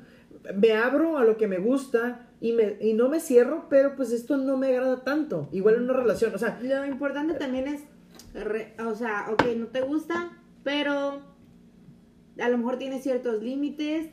Me 0.55 0.73
abro 0.73 1.18
a 1.18 1.24
lo 1.24 1.36
que 1.36 1.47
me 1.47 1.59
gusta 1.59 2.28
y 2.40 2.52
me 2.52 2.77
y 2.81 2.94
no 2.94 3.09
me 3.09 3.20
cierro, 3.20 3.66
pero 3.68 3.97
pues 3.97 4.12
esto 4.12 4.36
no 4.36 4.56
me 4.56 4.68
agrada 4.68 5.05
tanto. 5.05 5.48
Igual 5.52 5.77
en 5.77 5.82
una 5.82 5.94
relación, 5.94 6.35
o 6.35 6.39
sea, 6.39 6.59
lo 6.62 6.85
importante 6.86 7.35
también 7.35 7.68
es 7.68 7.82
o 8.85 8.94
sea, 8.94 9.27
ok, 9.31 9.44
no 9.56 9.66
te 9.68 9.81
gusta, 9.81 10.31
pero 10.62 11.23
a 12.39 12.48
lo 12.48 12.59
mejor 12.59 12.78
tiene 12.78 13.01
ciertos 13.01 13.43
límites 13.43 14.10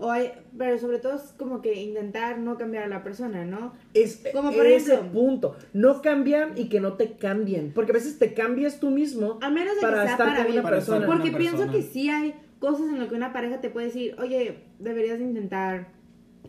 o 0.00 0.10
hay, 0.10 0.32
pero 0.56 0.78
sobre 0.78 0.98
todo 0.98 1.16
es 1.16 1.34
como 1.36 1.60
que 1.60 1.74
intentar 1.74 2.38
no 2.38 2.56
cambiar 2.56 2.84
a 2.84 2.88
la 2.88 3.04
persona, 3.04 3.44
¿no? 3.44 3.74
Es 3.92 4.22
como 4.32 4.50
por 4.50 4.66
ese 4.66 4.96
punto. 4.96 5.56
No 5.74 6.00
cambian 6.00 6.56
y 6.56 6.68
que 6.68 6.80
no 6.80 6.94
te 6.94 7.12
cambien. 7.12 7.72
Porque 7.74 7.92
a 7.92 7.94
veces 7.94 8.18
te 8.18 8.32
cambias 8.32 8.80
tú 8.80 8.90
mismo 8.90 9.38
a 9.42 9.50
menos 9.50 9.76
de 9.76 9.82
para 9.82 10.02
que 10.02 10.02
sea 10.02 10.12
estar 10.12 10.28
para 10.28 10.44
con 10.44 10.52
una 10.52 10.70
persona. 10.70 11.06
Porque 11.06 11.30
pienso 11.32 11.70
que 11.70 11.82
sí 11.82 12.08
hay 12.08 12.34
cosas 12.58 12.88
en 12.88 12.98
lo 12.98 13.08
que 13.08 13.14
una 13.14 13.32
pareja 13.32 13.60
te 13.60 13.68
puede 13.68 13.86
decir, 13.86 14.16
oye, 14.18 14.58
deberías 14.78 15.20
intentar 15.20 15.88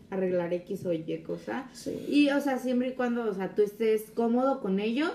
arreglar 0.08 0.52
X 0.54 0.86
o 0.86 0.92
Y 0.92 1.22
cosa. 1.22 1.68
Sí. 1.72 2.06
Y, 2.08 2.30
o 2.30 2.40
sea, 2.40 2.58
siempre 2.58 2.88
y 2.88 2.92
cuando, 2.92 3.28
o 3.28 3.34
sea, 3.34 3.54
tú 3.54 3.62
estés 3.62 4.10
cómodo 4.14 4.60
con 4.60 4.80
ello, 4.80 5.10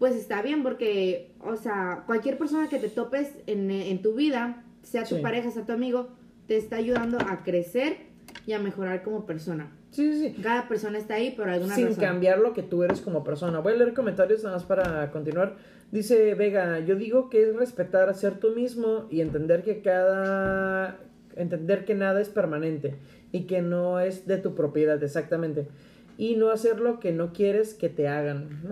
pues 0.00 0.16
está 0.16 0.42
bien, 0.42 0.64
porque, 0.64 1.30
o 1.40 1.56
sea, 1.56 2.04
cualquier 2.06 2.38
persona 2.38 2.68
que 2.68 2.78
te 2.78 2.88
topes 2.88 3.32
en, 3.46 3.70
en 3.70 4.02
tu 4.02 4.14
vida, 4.14 4.64
sea 4.82 5.04
tu 5.04 5.20
pareja, 5.20 5.50
sea 5.50 5.66
tu 5.66 5.72
amigo, 5.72 6.08
te 6.48 6.56
está 6.56 6.76
ayudando 6.76 7.18
a 7.20 7.44
crecer 7.44 7.98
y 8.46 8.52
a 8.52 8.58
mejorar 8.58 9.02
como 9.02 9.26
persona. 9.26 9.70
Sí, 9.90 10.12
sí, 10.12 10.34
sí. 10.34 10.42
Cada 10.42 10.66
persona 10.68 10.98
está 10.98 11.14
ahí 11.14 11.30
por 11.30 11.48
alguna 11.48 11.74
Sin 11.74 11.86
razón. 11.88 12.00
cambiar 12.02 12.38
lo 12.40 12.52
que 12.54 12.62
tú 12.62 12.82
eres 12.82 13.00
como 13.00 13.22
persona. 13.22 13.60
Voy 13.60 13.74
a 13.74 13.76
leer 13.76 13.94
comentarios 13.94 14.42
nada 14.42 14.56
más 14.56 14.64
para 14.64 15.10
continuar. 15.10 15.56
Dice 15.92 16.34
Vega, 16.34 16.80
yo 16.80 16.96
digo 16.96 17.30
que 17.30 17.42
es 17.42 17.54
respetar 17.56 18.12
ser 18.14 18.38
tú 18.40 18.50
mismo 18.54 19.06
y 19.10 19.20
entender 19.20 19.62
que 19.62 19.80
cada... 19.80 20.98
entender 21.36 21.84
que 21.84 21.94
nada 21.94 22.20
es 22.20 22.28
permanente 22.28 22.96
y 23.32 23.42
que 23.42 23.62
no 23.62 24.00
es 24.00 24.26
de 24.26 24.38
tu 24.38 24.54
propiedad, 24.54 25.02
exactamente. 25.02 25.68
Y 26.16 26.36
no 26.36 26.50
hacer 26.50 26.80
lo 26.80 26.98
que 26.98 27.12
no 27.12 27.32
quieres 27.32 27.74
que 27.74 27.88
te 27.88 28.08
hagan. 28.08 28.62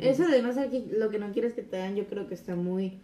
Eh, 0.00 0.08
Eso 0.10 0.26
de 0.26 0.42
no 0.42 0.48
hacer 0.48 0.70
lo 0.96 1.10
que 1.10 1.18
no 1.18 1.32
quieres 1.32 1.52
que 1.52 1.62
te 1.62 1.76
hagan, 1.76 1.96
yo 1.96 2.06
creo 2.06 2.26
que 2.28 2.34
está 2.34 2.54
muy 2.56 2.98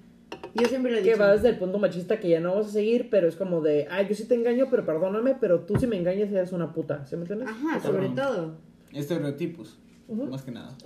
yo 0.54 0.68
siempre 0.68 0.90
lo 0.92 0.98
he 0.98 1.02
dicho. 1.02 1.14
Que 1.14 1.20
va 1.20 1.32
desde 1.32 1.48
el 1.50 1.58
punto 1.58 1.78
machista 1.78 2.18
que 2.18 2.28
ya 2.28 2.40
no 2.40 2.50
vamos 2.50 2.68
a 2.68 2.70
seguir, 2.70 3.08
pero 3.10 3.28
es 3.28 3.36
como 3.36 3.60
de, 3.60 3.86
ay, 3.90 4.06
yo 4.08 4.14
sí 4.14 4.24
te 4.24 4.34
engaño, 4.34 4.66
pero 4.70 4.84
perdóname, 4.84 5.36
pero 5.40 5.60
tú 5.60 5.76
si 5.78 5.86
me 5.86 5.96
engañas 5.96 6.30
eres 6.30 6.52
una 6.52 6.72
puta. 6.72 7.06
¿Sí 7.06 7.16
me 7.16 7.22
entiendes? 7.22 7.48
Ajá, 7.48 7.80
sobre 7.80 8.08
todo. 8.08 8.56
Estereotipos, 8.92 9.78
más 10.08 10.42
que 10.42 10.50
nada. 10.50 10.76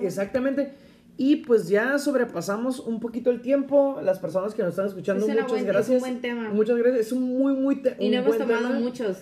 Exactamente. 0.00 0.72
Y 1.16 1.36
pues 1.36 1.68
ya 1.68 1.98
sobrepasamos 1.98 2.80
un 2.80 2.98
poquito 2.98 3.30
el 3.30 3.42
tiempo. 3.42 4.00
Las 4.02 4.18
personas 4.18 4.54
que 4.54 4.62
nos 4.62 4.70
están 4.70 4.86
escuchando, 4.86 5.26
muchas 5.26 5.64
gracias. 5.64 5.88
Es 5.88 5.94
un 5.96 6.00
buen 6.00 6.20
tema. 6.22 6.50
Muchas 6.50 6.78
gracias. 6.78 7.06
Es 7.06 7.12
un 7.12 7.22
muy, 7.24 7.52
muy 7.52 7.82
Y 7.98 8.08
no 8.08 8.18
hemos 8.18 8.38
tomado 8.38 8.70
muchos. 8.70 9.18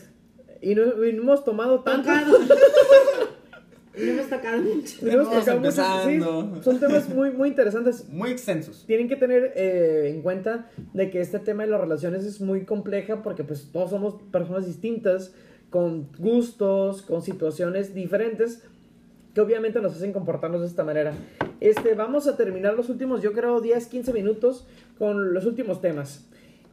Y 0.61 0.75
no, 0.75 1.03
hemos 1.03 1.45
tomado 1.45 1.81
tanto. 1.81 2.11
No 3.97 4.05
hemos 4.05 4.29
tocado 4.29 4.63
mucho. 4.63 5.09
hemos 5.09 5.45
tocado 5.45 6.63
son 6.63 6.81
temas 6.81 7.09
muy, 7.09 7.31
muy 7.31 7.49
interesantes. 7.49 8.09
Muy 8.09 8.31
extensos. 8.31 8.85
Tienen 8.87 9.09
que 9.09 9.17
tener 9.17 9.53
eh, 9.57 10.11
en 10.15 10.23
cuenta 10.23 10.71
de 10.93 11.11
que 11.11 11.21
este 11.21 11.39
tema 11.39 11.65
de 11.65 11.71
las 11.71 11.81
relaciones 11.81 12.25
es 12.25 12.41
muy 12.41 12.65
compleja 12.65 13.23
porque 13.23 13.45
pues 13.45 13.71
todos 13.73 13.91
somos 13.91 14.15
personas 14.31 14.67
distintas, 14.67 15.33
con 15.71 16.09
gustos, 16.19 17.03
con 17.03 17.23
situaciones 17.23 17.95
diferentes 17.95 18.63
que 19.35 19.41
obviamente 19.41 19.81
nos 19.81 19.95
hacen 19.95 20.13
comportarnos 20.13 20.63
de 20.63 20.67
esta 20.67 20.85
manera. 20.85 21.15
Este, 21.61 21.95
vamos 21.95 22.27
a 22.27 22.37
terminar 22.37 22.75
los 22.75 22.89
últimos, 22.89 23.23
yo 23.23 23.33
creo, 23.33 23.61
10, 23.61 23.87
15 23.87 24.13
minutos 24.13 24.67
con 24.99 25.35
los 25.35 25.45
últimos 25.45 25.81
temas. 25.81 26.27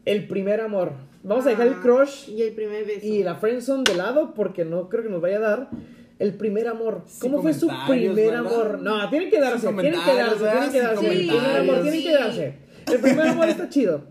El 0.06 0.28
primer 0.28 0.62
amor. 0.62 0.94
Vamos 1.24 1.48
a 1.48 1.50
dejar 1.50 1.68
el 1.68 1.74
ah, 1.74 1.80
crush 1.82 2.30
y 2.30 2.44
el 2.44 2.54
primer 2.54 2.86
beso. 2.86 3.06
Y 3.06 3.24
la 3.24 3.36
friendzone 3.36 3.84
de 3.84 3.96
lado 3.96 4.34
porque 4.36 4.64
no 4.64 4.90
creo 4.90 5.04
que 5.04 5.10
nos 5.10 5.22
vaya 5.22 5.38
a 5.38 5.42
dar. 5.42 5.70
El 6.18 6.34
primer 6.36 6.68
amor. 6.68 7.04
¿Cómo 7.20 7.42
fue 7.42 7.54
su 7.54 7.70
primer 7.88 8.36
amor? 8.36 8.80
No, 8.82 9.10
tienen 9.10 9.30
que 9.30 9.40
darse, 9.40 9.68
tienen 9.68 10.02
que 10.02 10.16
darse, 10.16 10.46
tienen 10.46 10.72
que 10.72 10.82
darse. 10.82 11.08
El 11.08 11.28
primer 11.28 11.58
amor, 11.58 11.82
tienen 11.82 12.04
que 12.04 12.14
darse. 12.14 12.54
El 12.92 13.00
primer 13.00 13.28
amor 13.28 13.50
está 13.50 13.70
chido. 13.70 14.02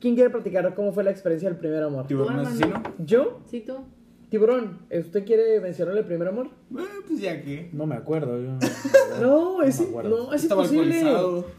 ¿Quién 0.00 0.14
quiere 0.14 0.28
platicar 0.28 0.74
cómo 0.74 0.92
fue 0.92 1.02
la 1.02 1.10
experiencia 1.10 1.48
del 1.48 1.58
primer 1.58 1.82
amor? 1.82 2.06
¿Tiburón 2.06 2.40
asesino? 2.40 2.82
¿Yo? 2.98 3.40
Sí, 3.50 3.60
tú. 3.60 3.78
Tiburón, 4.28 4.80
¿usted 4.90 5.24
quiere 5.24 5.60
mencionar 5.60 5.96
el 5.96 6.04
primer 6.04 6.28
amor? 6.28 6.48
Eh, 6.76 6.82
pues 7.06 7.20
ya 7.20 7.40
que. 7.40 7.70
No 7.72 7.86
me 7.86 7.94
acuerdo. 7.94 8.38
Yo, 8.42 8.58
no, 9.20 9.62
es, 9.62 9.80
no, 9.80 10.34
es 10.34 10.44
imposible. 10.44 11.00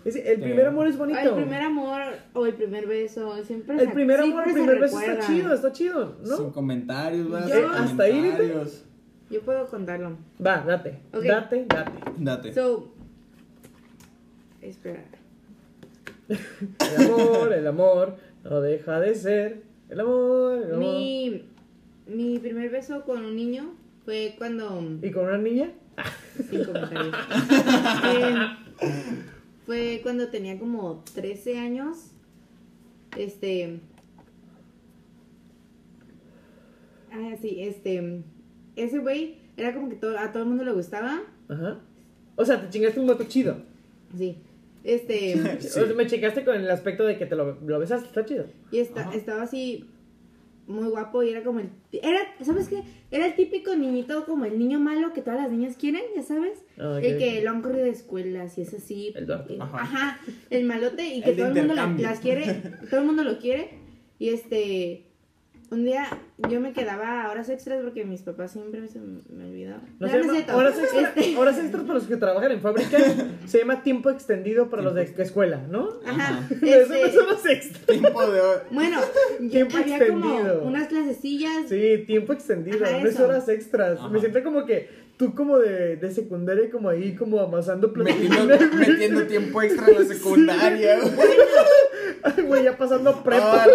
el 0.04 0.40
primer 0.42 0.66
amor 0.68 0.88
es 0.88 0.98
bonito. 0.98 1.20
el 1.22 1.34
primer 1.36 1.62
amor 1.62 2.02
o 2.34 2.46
el 2.46 2.54
primer 2.54 2.86
beso, 2.86 3.34
siempre 3.46 3.82
El 3.82 3.94
primer 3.94 4.20
amor, 4.20 4.44
el 4.46 4.54
primer 4.54 4.80
beso 4.80 5.00
está 5.00 5.26
chido, 5.26 5.54
está 5.54 5.72
chido, 5.72 6.18
¿no? 6.24 6.38
Sin 6.38 6.50
comentarios, 6.52 7.32
¿verdad? 7.32 7.48
Yo, 7.48 7.70
hasta 7.70 8.04
ahí, 8.04 8.32
yo 9.30 9.42
puedo 9.42 9.68
contarlo. 9.68 10.18
Va, 10.46 10.62
date. 10.62 11.00
Date, 11.12 11.66
date. 11.68 11.92
Date. 12.18 12.54
So, 12.54 12.94
espera. 14.62 15.04
el 16.28 17.06
amor, 17.06 17.54
el 17.54 17.68
amor 17.68 18.18
no 18.44 18.62
deja 18.62 19.00
de 19.00 19.16
ser. 19.16 19.64
El 19.90 20.00
amor, 20.00 20.58
el 20.58 20.74
amor. 20.74 20.80
Mi, 20.80 21.50
mi 22.08 22.40
primer 22.40 22.70
beso 22.70 23.04
con 23.04 23.26
un 23.26 23.36
niño 23.36 23.74
fue 24.06 24.36
cuando. 24.38 24.82
¿Y 25.02 25.12
con 25.12 25.26
una 25.26 25.38
niña? 25.38 25.72
Sin 26.50 26.64
comentarios. 26.64 27.16
fue 29.66 30.02
cuando 30.04 30.28
tenía 30.30 30.60
como 30.60 31.04
13 31.16 31.58
años. 31.58 32.12
Este. 33.18 33.80
Ah, 37.12 37.34
sí, 37.42 37.64
este 37.64 38.24
ese 38.76 39.00
güey 39.00 39.38
era 39.58 39.74
como 39.74 39.90
que 39.90 39.96
todo, 39.96 40.18
a 40.18 40.32
todo 40.32 40.44
el 40.44 40.50
mundo 40.50 40.64
le 40.64 40.74
gustaba. 40.74 41.22
Ajá. 41.50 41.80
O 42.36 42.46
sea, 42.46 42.62
te 42.62 42.70
chingaste 42.70 43.00
un 43.00 43.08
vato 43.08 43.24
chido. 43.26 43.58
Sí. 44.18 44.38
Este. 44.84 45.36
me 45.96 46.08
chingaste 46.08 46.44
con 46.44 46.56
el 46.56 46.70
aspecto 46.70 47.06
de 47.06 47.18
que 47.18 47.26
te 47.26 47.36
lo, 47.36 47.60
lo 47.62 47.80
besaste, 47.80 48.08
está 48.08 48.26
chido. 48.26 48.46
Y 48.72 48.80
está, 48.80 49.14
estaba 49.14 49.44
así 49.44 49.88
muy 50.68 50.88
guapo 50.88 51.24
y 51.24 51.30
era 51.30 51.44
como 51.44 51.60
el... 51.60 51.70
Era, 51.92 52.20
¿sabes 52.42 52.68
qué? 52.68 52.82
Era 53.12 53.28
el 53.28 53.36
típico 53.36 53.76
niñito 53.76 54.26
como 54.26 54.46
el 54.46 54.58
niño 54.58 54.80
malo 54.80 55.14
que 55.14 55.22
todas 55.22 55.40
las 55.42 55.52
niñas 55.52 55.76
quieren, 55.78 56.02
ya 56.16 56.24
sabes. 56.24 56.64
Ah, 56.78 57.00
el 57.02 57.18
que 57.18 57.42
lo 57.42 57.52
han 57.52 57.62
corrido 57.62 57.86
de 57.86 57.92
escuelas 57.92 58.58
y 58.58 58.62
es 58.62 58.74
así. 58.74 59.14
El 59.16 59.32
ajá. 59.32 60.20
El 60.50 60.66
malote 60.66 61.06
y 61.06 61.22
que 61.24 61.34
todo 61.34 61.48
el 61.48 61.54
mundo 61.54 61.76
las 61.76 62.20
quiere, 62.20 62.62
todo 62.90 63.02
el 63.02 63.06
mundo 63.06 63.24
lo 63.24 63.38
quiere. 63.38 63.70
Y 64.18 64.30
este, 64.30 65.05
un 65.76 65.86
día 65.86 66.08
yo 66.50 66.60
me 66.60 66.74
quedaba 66.74 67.30
horas 67.30 67.50
extras 67.50 67.82
porque 67.84 68.06
mis 68.06 68.22
papás 68.22 68.52
siempre 68.52 68.82
me, 68.82 68.88
me 69.30 69.46
olvidaban. 69.46 69.84
No, 70.00 70.08
horas, 70.08 70.78
este 70.78 71.36
horas, 71.38 71.58
extras 71.58 71.84
para 71.84 71.94
los 71.96 72.08
que 72.08 72.18
trabajan 72.18 72.52
en 72.52 72.62
fábrica 72.62 72.98
se 73.46 73.60
llama 73.60 73.84
tiempo 73.84 74.10
extendido 74.10 74.70
para 74.70 74.82
los 74.82 74.96
de 74.96 75.04
escuela, 75.04 75.62
¿no? 75.70 75.90
Ajá. 76.06 76.48
Este, 76.56 77.04
Eso 77.04 77.22
extras. 77.50 77.86
Tiempo 77.86 78.26
de 78.32 78.42
Bueno, 78.72 79.00
tiempo 79.50 79.78
había 79.78 79.98
extendido. 79.98 80.60
como 80.60 80.68
unas 80.70 80.88
clasecillas. 80.88 81.70
Sí, 81.70 82.04
tiempo 82.08 82.34
extendido, 82.34 82.80
no 82.80 83.08
es 83.08 83.20
horas 83.20 83.48
extras. 83.50 84.00
Me 84.10 84.20
siento 84.20 84.44
como 84.44 84.66
que 84.66 85.05
tú 85.18 85.34
como 85.34 85.58
de, 85.60 85.96
de 85.98 86.12
secundaria 86.12 86.70
como 86.70 86.90
ahí 86.90 87.16
como 87.16 87.40
amasando 87.40 87.90
metiendo, 87.96 88.46
metiendo 88.76 89.28
tiempo 89.28 89.62
extra 89.62 89.88
en 89.88 89.96
la 89.96 90.06
secundaria. 90.16 91.00
güey, 92.46 92.64
ya 92.64 92.78
pasando 92.78 93.24
prepa. 93.24 93.66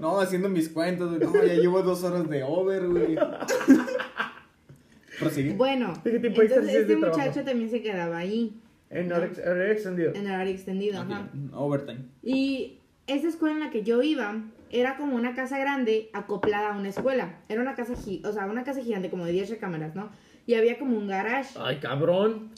no, 0.00 0.20
haciendo 0.20 0.48
mis 0.48 0.68
cuentos, 0.68 1.18
No, 1.18 1.34
ya 1.44 1.54
llevo 1.54 1.82
dos 1.82 2.04
horas 2.04 2.28
de 2.28 2.42
over, 2.42 2.86
güey. 2.88 3.16
Bueno, 5.56 5.94
entonces 6.04 6.74
este 6.74 6.96
muchacho 6.96 7.44
también 7.44 7.70
se 7.70 7.82
quedaba 7.82 8.18
ahí. 8.18 8.60
En 8.90 9.10
horario 9.12 9.72
extendido. 9.72 10.12
En 10.14 10.26
horario 10.26 10.52
extendido, 10.52 11.00
ajá. 11.00 11.28
Overtime. 11.52 12.04
Y 12.22 12.78
esa 13.06 13.28
escuela 13.28 13.54
en 13.54 13.60
la 13.60 13.70
que 13.70 13.82
yo 13.82 14.02
iba 14.02 14.42
era 14.70 14.96
como 14.96 15.16
una 15.16 15.34
casa 15.34 15.58
grande 15.58 16.10
acoplada 16.12 16.74
a 16.74 16.78
una 16.78 16.88
escuela. 16.88 17.38
Era 17.48 17.60
una 17.62 17.74
casa, 17.74 17.94
o 17.94 18.32
sea, 18.32 18.46
una 18.46 18.64
casa 18.64 18.82
gigante 18.82 19.10
como 19.10 19.24
de 19.24 19.32
10 19.32 19.50
recámaras, 19.50 19.94
¿no? 19.94 20.10
Y 20.46 20.54
había 20.54 20.78
como 20.78 20.96
un 20.96 21.06
garage. 21.06 21.54
Ay, 21.58 21.78
cabrón. 21.78 22.50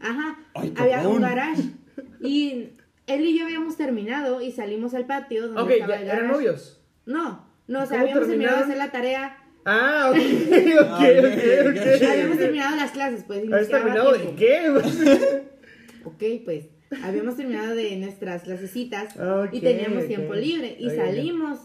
Ajá. 0.00 0.38
Había 0.76 1.08
un 1.08 1.20
garage. 1.20 1.62
Y 2.20 2.70
él 3.08 3.26
y 3.26 3.38
yo 3.38 3.44
habíamos 3.44 3.76
terminado 3.76 4.40
y 4.40 4.52
salimos 4.52 4.94
al 4.94 5.06
patio 5.06 5.48
donde 5.48 5.74
estaba 5.74 5.96
el 5.96 6.08
¿eran 6.08 6.28
novios? 6.28 6.80
No, 7.06 7.48
no, 7.66 7.82
o 7.82 7.86
sea, 7.86 8.00
habíamos 8.00 8.28
terminado 8.28 8.58
de 8.58 8.62
hacer 8.64 8.76
la 8.76 8.90
tarea. 8.92 9.36
Ah, 9.64 10.10
ok, 10.10 10.16
ok, 10.80 11.00
ok, 11.20 11.70
ok. 11.70 12.02
Habíamos 12.08 12.38
terminado 12.38 12.76
las 12.76 12.90
clases, 12.92 13.24
pues. 13.26 13.42
¿Habías 13.52 13.68
terminado 13.68 14.12
de 14.12 14.34
qué? 14.34 14.70
ok, 16.04 16.44
pues, 16.44 16.68
habíamos 17.02 17.36
terminado 17.36 17.74
de 17.74 17.96
nuestras 17.96 18.42
clasecitas 18.42 19.14
y 19.52 19.60
teníamos 19.60 20.06
tiempo 20.06 20.34
libre 20.34 20.76
y 20.78 20.90
salimos. 20.90 21.60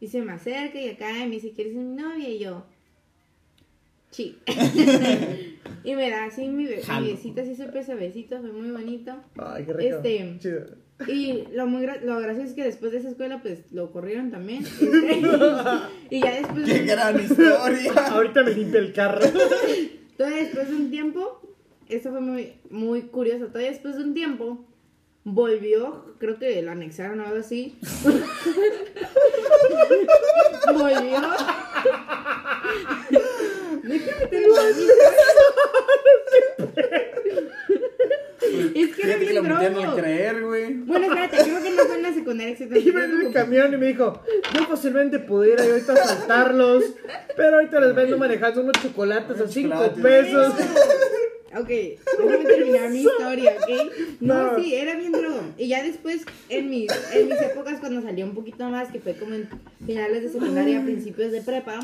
Y 0.00 0.06
se 0.08 0.22
me 0.22 0.32
acerca 0.32 0.80
y 0.80 0.90
acá 0.90 1.10
y 1.24 1.28
me 1.28 1.34
dice, 1.36 1.52
¿quieres 1.52 1.72
ser 1.72 1.82
mi 1.82 1.96
novia? 1.96 2.28
Y 2.28 2.38
yo, 2.38 2.66
sí. 4.10 4.38
Y 5.84 5.94
me 5.94 6.10
da 6.10 6.24
así 6.24 6.48
mi, 6.48 6.66
besito, 6.66 7.40
así 7.40 7.54
sorpresa 7.54 7.94
besito, 7.94 8.38
fue 8.40 8.52
muy 8.52 8.70
bonito. 8.70 9.16
Ay, 9.38 9.64
qué 9.64 9.72
rico. 9.72 9.96
Este, 9.96 10.36
Chido. 10.38 10.66
Y 11.06 11.44
lo, 11.52 11.66
muy 11.66 11.86
lo 11.86 12.18
gracioso 12.18 12.48
es 12.48 12.54
que 12.54 12.64
después 12.64 12.92
de 12.92 12.98
esa 12.98 13.08
escuela, 13.08 13.40
pues 13.40 13.70
lo 13.72 13.92
corrieron 13.92 14.30
también. 14.30 14.64
y 16.10 16.20
ya 16.20 16.34
después. 16.34 16.64
¡Qué 16.64 16.80
gran 16.80 17.20
historia! 17.20 17.92
Ahorita 18.08 18.42
me 18.42 18.50
limpia 18.52 18.80
el 18.80 18.92
carro. 18.92 19.20
Todavía 20.16 20.38
después 20.38 20.68
de 20.68 20.76
un 20.76 20.90
tiempo, 20.90 21.40
esto 21.88 22.10
fue 22.10 22.20
muy, 22.20 22.54
muy 22.70 23.02
curioso. 23.02 23.46
Todavía 23.46 23.70
después 23.70 23.96
de 23.96 24.02
un 24.04 24.14
tiempo, 24.14 24.66
volvió, 25.24 26.16
creo 26.18 26.38
que 26.38 26.60
lo 26.62 26.72
anexaron 26.72 27.20
o 27.20 27.26
algo 27.26 27.38
así. 27.38 27.78
volvió. 30.66 31.20
Déjame 33.88 34.28
Es 38.74 38.94
que 38.94 39.02
era 39.02 39.16
bien 39.16 39.44
drogo. 39.44 39.96
creer, 39.96 40.42
güey. 40.42 40.74
Bueno, 40.74 41.06
espérate, 41.06 41.36
creo 41.38 41.62
que 41.62 41.70
no 41.70 41.82
fue 41.84 41.96
en 41.96 42.02
la 42.02 42.14
secundaria. 42.14 42.56
Iba 42.78 43.04
en 43.04 43.20
el 43.26 43.32
camión 43.32 43.74
y 43.74 43.76
me 43.76 43.86
dijo, 43.86 44.22
yo 44.54 44.68
posiblemente 44.68 45.18
pudiera 45.18 45.64
ir 45.64 45.72
ahorita 45.72 45.92
a 45.92 45.96
saltarlos, 45.96 46.84
pero 47.36 47.56
ahorita 47.56 47.80
les 47.80 47.94
vendo 47.94 48.18
manejando 48.18 48.62
unos 48.62 48.74
chocolates 48.82 49.40
a 49.40 49.48
5 49.48 49.94
pesos. 50.02 50.54
Ok, 51.56 51.68
déjame 51.68 52.44
terminar 52.44 52.90
mi 52.90 53.00
historia, 53.00 53.56
¿ok? 53.56 53.92
No, 54.20 54.56
sí, 54.58 54.74
era 54.74 54.94
bien 54.96 55.12
drogo. 55.12 55.40
Y 55.56 55.68
ya 55.68 55.82
después, 55.82 56.22
en 56.50 56.68
mis, 56.68 56.90
en 57.12 57.28
mis 57.28 57.40
épocas, 57.40 57.80
cuando 57.80 58.02
salía 58.02 58.26
un 58.26 58.34
poquito 58.34 58.68
más, 58.68 58.90
que 58.92 59.00
fue 59.00 59.14
como 59.14 59.34
en 59.34 59.48
finales 59.86 60.22
de 60.22 60.28
secundaria, 60.28 60.82
principios 60.82 61.32
de 61.32 61.40
prepa, 61.40 61.80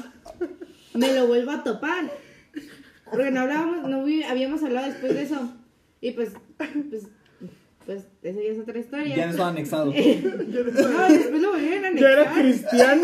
me 0.95 1.12
lo 1.12 1.27
vuelvo 1.27 1.51
a 1.51 1.65
topar. 1.65 2.11
Porque 3.11 3.31
no 3.31 3.41
hablábamos, 3.41 3.89
no 3.89 4.07
habíamos 4.29 4.62
hablado 4.62 4.87
después 4.87 5.15
de 5.15 5.23
eso. 5.23 5.53
Y 6.01 6.12
pues, 6.12 6.31
pues, 6.57 7.07
pues, 7.85 8.05
eso 8.23 8.41
ya 8.41 8.53
es 8.53 8.59
otra 8.59 8.79
historia. 8.79 9.16
Ya 9.16 9.27
no 9.27 9.31
estaba 9.33 9.49
anexado. 9.51 9.87
no, 9.87 9.93
después 9.93 11.43
lo 11.43 11.53
volvieron 11.53 11.85
a 11.85 11.89
anexar. 11.89 12.11
Ya 12.11 12.21
era 12.23 12.33
cristiano. 12.33 13.03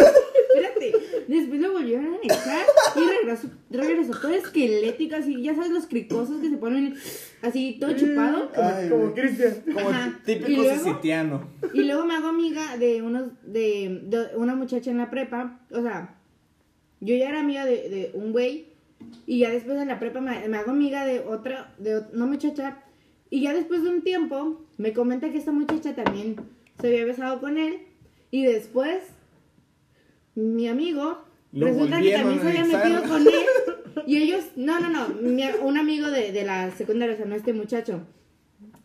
Espérate, 0.51 0.93
después 1.29 1.61
lo 1.61 1.73
volvieron 1.73 2.07
a 2.07 2.17
anexar 2.17 2.67
y 2.97 3.01
regresó, 3.19 3.49
regresó 3.71 4.21
todo 4.21 4.33
esquelético, 4.33 5.15
así, 5.15 5.41
ya 5.43 5.55
sabes, 5.55 5.71
los 5.71 5.87
cricosos 5.87 6.41
que 6.41 6.51
se 6.51 6.57
ponen 6.57 6.97
así, 7.43 7.77
todo 7.79 7.93
chupado. 7.93 8.51
como 8.91 9.15
Cristian. 9.15 9.63
Como 9.73 9.91
típico 10.25 10.65
sicitiano. 10.65 11.49
Y 11.73 11.85
luego 11.85 12.05
me 12.05 12.17
hago 12.17 12.29
amiga 12.29 12.77
de 12.79 13.03
unos, 13.03 13.29
de, 13.43 14.01
de 14.05 14.37
una 14.37 14.57
muchacha 14.57 14.91
en 14.91 14.99
la 14.99 15.09
prepa, 15.09 15.61
o 15.71 15.83
sea 15.83 16.20
yo 17.01 17.15
ya 17.17 17.29
era 17.29 17.41
amiga 17.41 17.65
de, 17.65 17.89
de 17.89 18.11
un 18.15 18.33
güey 18.33 18.71
y 19.27 19.39
ya 19.39 19.51
después 19.51 19.79
en 19.79 19.89
la 19.89 19.99
prepa 19.99 20.21
me, 20.21 20.57
hago 20.57 20.71
amiga 20.71 21.05
de 21.05 21.21
otra, 21.21 21.75
de 21.79 22.03
una 22.13 22.27
muchacha 22.27 22.83
y 23.31 23.43
ya 23.43 23.55
después 23.55 23.83
de 23.83 23.91
un 23.91 24.03
tiempo 24.03 24.61
me 24.77 24.93
comenta 24.93 25.31
que 25.31 25.39
esta 25.39 25.53
muchacha 25.53 25.95
también 25.95 26.37
se 26.81 26.89
había 26.89 27.05
besado 27.05 27.41
con 27.41 27.57
él 27.57 27.79
y 28.31 28.45
después 28.45 29.03
mi 30.35 30.69
amigo 30.69 31.25
resulta 31.53 32.01
que 32.01 32.13
también 32.13 32.41
se 32.41 32.49
había 32.49 32.65
metido 32.65 33.03
con 33.03 33.23
él 33.23 33.35
y 34.07 34.17
ellos, 34.17 34.45
no, 34.57 34.81
no, 34.81 34.89
no, 34.89 35.07
un 35.63 35.79
amigo 35.79 36.11
de, 36.11 36.33
de, 36.33 36.45
la 36.45 36.71
secundaria, 36.71 37.15
o 37.15 37.17
sea, 37.17 37.27
no 37.27 37.35
este 37.35 37.53
muchacho. 37.53 38.01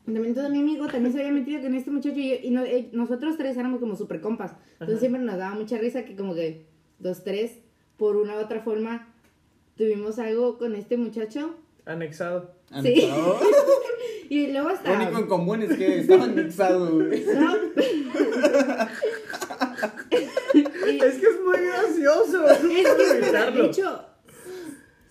También 0.06 0.36
todo 0.36 0.50
mi 0.50 0.60
amigo 0.60 0.88
también 0.88 1.14
se 1.14 1.20
había 1.20 1.32
metido 1.32 1.62
con 1.62 1.74
este 1.74 1.90
muchacho 1.90 2.20
y, 2.20 2.34
y 2.34 2.56
eh, 2.56 2.90
nosotros 2.92 3.38
tres 3.38 3.58
éramos 3.58 3.80
como 3.80 3.96
super 3.96 4.22
compas. 4.22 4.56
Entonces 4.74 5.00
siempre 5.00 5.22
nos 5.22 5.38
daba 5.38 5.56
mucha 5.56 5.78
risa 5.78 6.06
que 6.06 6.16
como 6.16 6.36
que 6.36 6.68
dos, 7.00 7.24
tres 7.24 7.60
por 7.98 8.16
una 8.16 8.36
u 8.36 8.40
otra 8.40 8.62
forma 8.62 9.08
tuvimos 9.78 10.20
algo 10.20 10.58
con 10.58 10.76
este 10.76 10.98
muchacho. 10.98 11.56
Anexado. 11.86 12.52
¿Anexado? 12.72 13.40
y 14.30 14.48
luego 14.48 14.70
hasta... 14.70 14.92
Lo 14.92 15.04
único 15.04 15.20
en 15.20 15.28
común 15.28 15.62
es 15.62 15.78
que 15.78 16.00
estaba 16.00 16.24
anexado, 16.26 16.96
güey. 16.96 17.26
No. 17.26 17.56
Es 20.56 21.16
que 21.16 21.28
es 21.28 21.42
muy 21.44 21.58
gracioso. 21.58 22.50
Es 22.50 22.60
que, 22.60 23.52
de 23.52 23.66
hecho, 23.66 24.06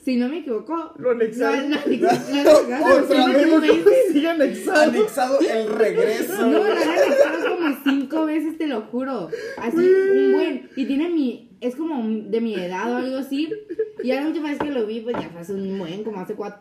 si 0.05 0.17
no 0.17 0.29
me 0.29 0.41
equivoco. 0.41 0.93
Lo 0.99 1.13
anexaron. 1.13 1.71
No, 1.71 1.79
Otra 1.79 3.27
vez. 3.29 3.85
Sigue 4.13 4.29
anexado. 4.29 4.83
Anexado 4.83 5.41
el 5.41 5.69
regreso. 5.71 6.47
No, 6.47 6.59
lo 6.59 6.65
han 6.65 6.77
anexado 6.77 7.57
como 7.57 7.77
cinco 7.85 8.27
veces, 8.27 8.59
te 8.59 8.67
lo 8.67 8.83
juro. 8.83 9.31
Así, 9.57 9.79
un 9.79 10.33
buen. 10.33 10.69
Y 10.77 10.85
tiene 10.85 11.09
mi. 11.09 11.57
Es 11.61 11.77
como 11.77 12.07
de 12.29 12.41
mi 12.43 12.55
edad 12.55 12.93
o 12.93 12.97
algo 12.97 13.17
así. 13.17 13.51
Y 14.03 14.09
la 14.09 14.27
última 14.27 14.51
vez 14.51 14.59
que 14.59 14.71
lo 14.71 14.85
vi, 14.87 15.01
pues 15.01 15.17
ya 15.17 15.31
fue 15.31 15.41
hace 15.41 15.55
un 15.55 15.79
buen, 15.79 16.05
como 16.05 16.21
hace 16.21 16.35
cuatro, 16.35 16.61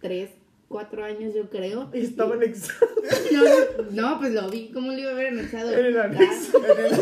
tres, 0.00 0.30
cuatro 0.68 1.04
años, 1.04 1.34
yo 1.34 1.50
creo. 1.50 1.90
Y 1.92 2.00
estaba 2.00 2.36
anexado. 2.36 2.88
No, 3.30 3.42
no, 3.90 4.18
pues 4.18 4.32
lo 4.32 4.48
vi. 4.48 4.70
¿Cómo 4.72 4.92
lo 4.92 4.98
iba 4.98 5.10
a 5.10 5.12
haber 5.12 5.26
anexado? 5.28 5.70
En 5.72 5.84
el 5.84 6.00
anexo. 6.00 6.62
En 6.64 6.84
el... 6.86 6.92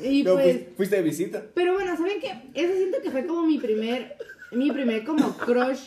Y 0.00 0.22
pues, 0.22 0.66
fuiste 0.76 0.96
de 0.96 1.02
visita. 1.02 1.44
Pero 1.54 1.74
bueno, 1.74 1.96
¿saben 1.96 2.20
qué? 2.20 2.32
Eso 2.54 2.74
siento 2.74 2.98
que 3.02 3.10
fue 3.10 3.26
como 3.26 3.44
mi 3.44 3.58
primer, 3.58 4.16
mi 4.52 4.70
primer 4.70 5.04
como 5.04 5.36
crush 5.36 5.80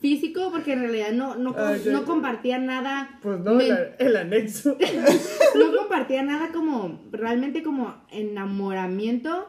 físico, 0.00 0.50
porque 0.50 0.72
en 0.72 0.80
realidad 0.80 1.12
no, 1.12 1.36
no, 1.36 1.54
no 1.90 2.04
compartía 2.04 2.58
nada. 2.58 3.18
Pues 3.22 3.38
no, 3.40 3.58
el 3.60 4.16
anexo. 4.16 4.76
no 5.56 5.76
compartía 5.76 6.22
nada 6.22 6.50
como, 6.52 7.00
realmente 7.12 7.62
como 7.62 7.94
enamoramiento, 8.10 9.48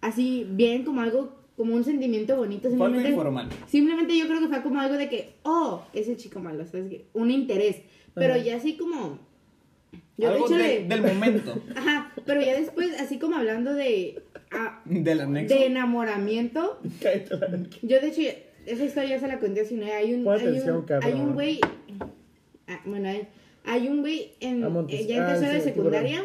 así 0.00 0.46
bien 0.48 0.84
como 0.84 1.00
algo, 1.00 1.36
como 1.56 1.74
un 1.74 1.84
sentimiento 1.84 2.36
bonito. 2.36 2.68
Simplemente, 2.68 3.10
informal. 3.10 3.48
Simplemente 3.66 4.16
yo 4.16 4.26
creo 4.28 4.40
que 4.40 4.48
fue 4.48 4.62
como 4.62 4.80
algo 4.80 4.96
de 4.96 5.08
que, 5.08 5.34
oh, 5.42 5.82
ese 5.92 6.16
chico 6.16 6.38
malo, 6.38 6.64
¿sabes? 6.64 7.02
Un 7.12 7.30
interés. 7.30 7.82
Pero 8.14 8.36
ya 8.36 8.56
así 8.56 8.76
como 8.76 9.18
algo 10.24 10.48
del 10.48 11.02
momento. 11.02 11.62
Ajá, 11.76 12.12
pero 12.26 12.40
ya 12.40 12.58
después, 12.58 12.98
así 13.00 13.18
como 13.18 13.36
hablando 13.36 13.74
de... 13.74 14.22
del 14.84 15.20
anexo. 15.20 15.54
De 15.54 15.66
enamoramiento. 15.66 16.80
yo 17.82 18.00
de 18.00 18.08
hecho, 18.08 18.22
esa 18.66 18.84
historia 18.84 19.18
se 19.18 19.28
la 19.28 19.38
conté 19.38 19.62
así, 19.62 19.74
¿no? 19.74 19.86
Hay 19.86 20.14
un, 20.14 20.28
hay 20.28 20.46
un, 20.46 20.86
hay 21.02 21.12
un 21.14 21.34
güey, 21.34 21.60
ah, 22.68 22.80
bueno, 22.84 23.08
hay, 23.08 23.28
hay 23.64 23.88
un 23.88 24.00
güey 24.00 24.32
en, 24.40 24.62
eh, 24.88 25.06
ya 25.06 25.16
en 25.16 25.22
ah, 25.22 25.26
tercero 25.28 25.52
de 25.52 25.60
secundaria, 25.60 26.22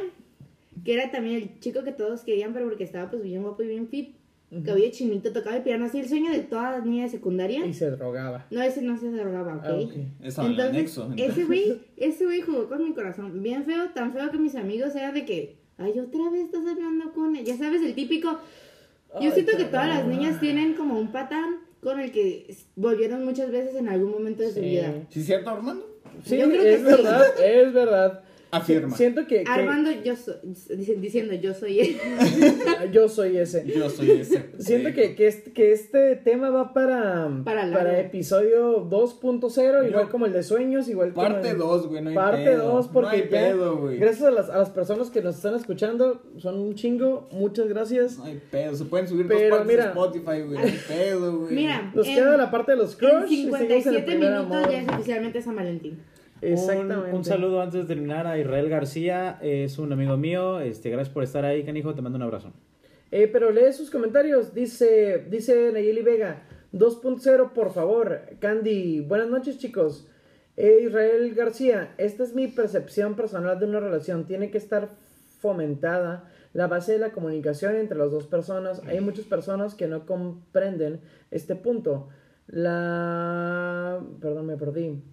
que 0.83 0.93
era 0.93 1.11
también 1.11 1.37
el 1.37 1.59
chico 1.59 1.83
que 1.83 1.91
todos 1.91 2.21
querían, 2.21 2.53
pero 2.53 2.67
porque 2.67 2.83
estaba 2.83 3.09
pues 3.09 3.23
bien 3.23 3.43
guapo 3.43 3.63
y 3.63 3.67
bien 3.67 3.87
fit. 3.87 4.15
Que 4.49 4.71
había 4.71 4.89
chinito, 4.91 5.33
tocaba 5.33 5.57
el 5.57 5.63
piano, 5.63 5.85
así 5.85 5.99
el 5.99 6.07
sueño 6.07 6.31
de 6.31 6.39
todas 6.39 6.77
las 6.77 6.85
niñas 6.85 7.11
de 7.11 7.17
secundaria. 7.17 7.65
Y 7.65 7.73
se 7.73 7.91
drogaba. 7.91 8.45
No, 8.49 8.61
ese 8.61 8.81
no 8.81 8.97
se 8.97 9.11
drogaba, 9.11 9.57
¿ok? 9.57 9.63
Ah, 9.65 9.73
okay. 9.73 10.07
entonces, 10.21 10.99
ese 11.17 11.43
güey, 11.43 11.81
ese 11.97 12.23
güey 12.23 12.41
jugó 12.41 12.69
con 12.69 12.81
mi 12.81 12.93
corazón. 12.93 13.43
Bien 13.43 13.65
feo, 13.65 13.89
tan 13.93 14.13
feo 14.13 14.31
que 14.31 14.37
mis 14.37 14.55
amigos 14.55 14.95
eran 14.95 15.13
de 15.13 15.25
que, 15.25 15.57
ay, 15.77 15.99
otra 15.99 16.29
vez 16.29 16.45
estás 16.45 16.65
hablando 16.65 17.11
con 17.11 17.35
él. 17.35 17.43
Ya 17.43 17.57
sabes, 17.57 17.81
el 17.81 17.93
típico. 17.93 18.39
Yo 19.19 19.31
siento 19.31 19.57
que 19.57 19.65
todas 19.65 19.89
las 19.89 20.07
niñas 20.07 20.39
tienen 20.39 20.75
como 20.75 20.97
un 20.97 21.11
patán 21.11 21.57
con 21.81 21.99
el 21.99 22.11
que 22.11 22.55
volvieron 22.75 23.25
muchas 23.25 23.51
veces 23.51 23.75
en 23.75 23.89
algún 23.89 24.11
momento 24.11 24.43
de 24.43 24.51
su 24.51 24.61
vida. 24.61 24.93
¿Sí 25.09 25.19
es 25.19 25.25
cierto, 25.25 25.49
Armando? 25.49 25.99
Sí, 26.23 26.37
Yo 26.37 26.49
creo 26.49 26.63
es 26.63 26.83
verdad, 26.83 27.23
es 27.43 27.73
verdad. 27.73 28.23
Afirma. 28.51 28.95
Siento 28.95 29.27
que. 29.27 29.43
Armando, 29.45 29.91
yo 29.91 30.15
soy. 30.15 30.35
Diciendo, 30.97 31.33
yo 31.33 31.53
soy 31.53 31.79
ese. 31.81 31.99
yo 32.91 33.09
soy 33.09 33.37
ese. 33.37 33.65
Yo 33.65 33.89
soy 33.89 34.11
ese. 34.11 34.51
Siento 34.59 34.93
que, 34.93 35.15
que, 35.15 35.27
este, 35.27 35.51
que 35.51 35.71
este 35.73 36.15
tema 36.15 36.49
va 36.49 36.73
para. 36.73 37.29
Para, 37.43 37.71
para 37.71 37.99
episodio 37.99 38.87
2.0, 38.89 39.89
igual 39.89 40.09
como 40.09 40.25
el 40.25 40.33
de 40.33 40.43
sueños, 40.43 40.87
igual 40.87 41.13
Parte 41.13 41.55
2, 41.55 41.87
güey, 41.87 42.01
no 42.01 42.09
hay 42.09 42.15
Parte 42.15 42.55
2, 42.55 42.87
porque. 42.87 43.17
No 43.17 43.23
hay 43.23 43.29
pedo, 43.29 43.77
güey. 43.77 43.97
Gracias 43.97 44.25
a 44.25 44.31
las, 44.31 44.49
a 44.49 44.57
las 44.59 44.69
personas 44.69 45.09
que 45.09 45.21
nos 45.21 45.35
están 45.35 45.55
escuchando, 45.55 46.21
son 46.37 46.59
un 46.59 46.75
chingo. 46.75 47.27
Muchas 47.31 47.67
gracias. 47.67 48.17
No 48.17 48.25
hay 48.25 48.41
pedo, 48.49 48.75
se 48.75 48.85
pueden 48.85 49.07
subir 49.07 49.27
Pero 49.27 49.41
dos 49.41 49.49
partes 49.49 49.67
mira, 49.67 49.85
Spotify, 49.89 50.41
güey. 50.41 50.51
No 50.51 50.59
hay 50.59 50.79
pedo, 50.87 51.39
güey. 51.39 51.53
Mira, 51.53 51.91
nos 51.93 52.05
queda 52.05 52.37
la 52.37 52.49
parte 52.49 52.71
de 52.71 52.77
los 52.77 52.95
crush. 52.95 53.23
En 53.23 53.27
57 53.27 54.15
minutos 54.17 54.71
ya 54.71 54.81
es 54.81 54.87
oficialmente 54.87 55.41
San 55.41 55.55
Valentín. 55.55 55.99
Exactamente. 56.41 57.15
Un, 57.15 57.25
saludo 57.25 57.61
antes 57.61 57.81
de 57.81 57.87
terminar 57.87 58.27
a 58.27 58.37
Israel 58.37 58.69
García, 58.69 59.39
es 59.41 59.79
un 59.79 59.91
amigo 59.91 60.17
mío. 60.17 60.59
Este, 60.59 60.89
gracias 60.89 61.13
por 61.13 61.23
estar 61.23 61.45
ahí, 61.45 61.63
canijo. 61.63 61.93
Te 61.95 62.01
mando 62.01 62.17
un 62.17 62.23
abrazo. 62.23 62.53
Eh, 63.11 63.27
pero 63.31 63.51
lee 63.51 63.73
sus 63.73 63.89
comentarios. 63.89 64.53
Dice, 64.53 65.25
dice 65.29 65.71
Nayeli 65.71 66.01
Vega, 66.01 66.43
2.0, 66.73 67.53
por 67.53 67.73
favor. 67.73 68.21
Candy, 68.39 69.01
buenas 69.01 69.29
noches, 69.29 69.57
chicos. 69.57 70.07
Eh, 70.57 70.81
Israel 70.85 71.33
García, 71.35 71.93
esta 71.97 72.23
es 72.23 72.33
mi 72.33 72.47
percepción 72.47 73.15
personal 73.15 73.59
de 73.59 73.65
una 73.65 73.79
relación. 73.79 74.25
Tiene 74.25 74.49
que 74.51 74.57
estar 74.57 74.89
fomentada 75.39 76.29
la 76.53 76.67
base 76.67 76.93
de 76.93 76.99
la 76.99 77.11
comunicación 77.11 77.75
entre 77.75 77.97
las 77.97 78.11
dos 78.11 78.25
personas. 78.25 78.81
Hay 78.87 78.99
muchas 78.99 79.25
personas 79.25 79.75
que 79.75 79.87
no 79.87 80.05
comprenden 80.05 81.01
este 81.29 81.55
punto. 81.55 82.09
La... 82.47 84.01
Perdón, 84.19 84.47
me 84.47 84.57
perdí. 84.57 85.03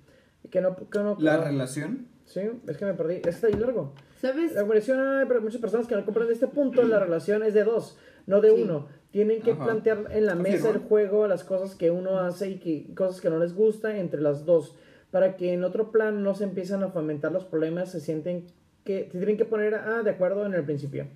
Que 0.55 0.61
no, 0.61 0.77
que 0.77 0.99
no, 1.01 1.17
¿La 1.19 1.39
relación? 1.39 2.07
Sí, 2.27 2.43
es 2.69 2.77
que 2.77 2.85
me 2.85 2.95
perdí. 2.95 3.17
Es 3.17 3.35
está 3.35 3.49
ahí 3.49 3.55
largo. 3.55 3.93
¿Sabes? 4.21 4.55
La 4.55 4.63
relación, 4.63 5.01
hay 5.01 5.27
muchas 5.41 5.61
personas 5.61 5.89
que 5.89 5.97
no 5.97 6.05
comprenden 6.05 6.33
este 6.33 6.47
punto. 6.47 6.85
La 6.85 7.01
relación 7.01 7.43
es 7.43 7.55
de 7.55 7.65
dos, 7.65 7.99
no 8.29 8.41
de 8.41 8.53
uno. 8.53 8.87
Tienen 9.11 9.43
que 9.43 9.57
plantear 9.57 10.07
en 10.13 10.27
la 10.27 10.37
mesa 10.37 10.71
el 10.71 10.79
juego 10.79 11.27
las 11.27 11.43
cosas 11.43 11.75
que 11.75 11.91
uno 11.91 12.21
hace 12.21 12.51
y 12.51 12.61
que, 12.61 12.95
cosas 12.95 13.21
que 13.21 13.31
no 13.31 13.41
les 13.41 13.53
gusta 13.53 13.99
entre 13.99 14.21
las 14.21 14.45
dos. 14.45 14.77
Para 15.11 15.35
que 15.37 15.55
en 15.55 15.65
otro 15.65 15.91
plan 15.91 16.23
no 16.23 16.37
se 16.37 16.45
empiezan 16.45 16.85
a 16.85 16.91
fomentar 16.91 17.33
los 17.33 17.45
problemas, 17.45 17.91
se 17.91 17.99
sienten 17.99 18.47
que 18.85 19.09
se 19.11 19.19
tienen 19.19 19.37
que 19.37 19.47
poner 19.47 19.75
ah, 19.75 20.05
de 20.05 20.11
acuerdo 20.11 20.47
en 20.47 20.55
el 20.55 20.63
principio. 20.63 21.09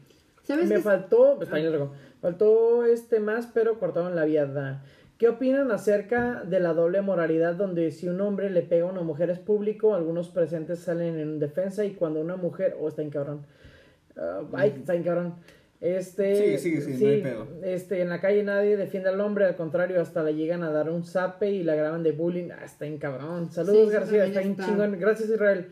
¿Sabes 0.43 0.69
me 0.69 0.81
faltó, 0.81 1.41
está 1.41 1.55
ahí 1.55 1.63
largo. 1.63 1.93
Faltó 2.21 2.85
este 2.85 3.21
más, 3.21 3.47
pero 3.47 3.79
cortaron 3.79 4.17
la 4.17 4.25
viada. 4.25 4.83
¿Qué 5.19 5.29
opinan 5.29 5.73
acerca 5.73 6.45
de 6.45 6.61
la 6.61 6.75
doble 6.75 7.03
moralidad 7.03 7.57
donde 7.57 7.91
si 7.91 8.09
un 8.09 8.21
hombre 8.21 8.51
le 8.51 8.63
pega 8.63 8.87
a 8.87 8.91
una 8.93 9.03
mujer 9.03 9.31
es 9.31 9.41
público, 9.41 9.97
algunos 9.97 10.29
presentes 10.29 10.79
salen 10.79 11.19
en 11.19 11.41
defensa 11.41 11.85
y 11.85 11.95
cuando 11.95 12.21
una 12.21 12.37
mujer, 12.37 12.77
o 12.79 12.85
oh, 12.85 12.89
está 12.89 13.03
en 13.03 13.11
cabrón, 13.11 13.45
uh, 14.17 14.47
ay, 14.53 14.75
está 14.79 14.95
en 14.95 15.03
cabrón, 15.03 15.35
este, 15.81 16.57
sí, 16.59 16.81
sí, 16.81 16.93
sí, 16.97 17.05
no 17.05 17.11
hay 17.11 17.23
pedo. 17.23 17.49
este, 17.65 18.01
en 18.01 18.11
la 18.11 18.21
calle 18.21 18.45
nadie 18.45 18.77
defiende 18.77 19.09
al 19.09 19.21
hombre, 19.21 19.47
al 19.47 19.57
contrario, 19.57 20.01
hasta 20.01 20.23
le 20.23 20.37
llegan 20.37 20.63
a 20.63 20.71
dar 20.71 20.89
un 20.89 21.03
zape 21.03 21.51
y 21.51 21.65
la 21.65 21.75
graban 21.75 22.05
de 22.05 22.13
bullying, 22.13 22.51
ah, 22.53 22.65
está 22.65 22.87
en 22.87 22.99
cabrón, 22.99 23.51
saludos 23.51 23.91
García, 23.91 24.25
está 24.25 24.41
en 24.41 24.57
chingón, 24.57 25.01
gracias 25.01 25.31
Israel. 25.31 25.67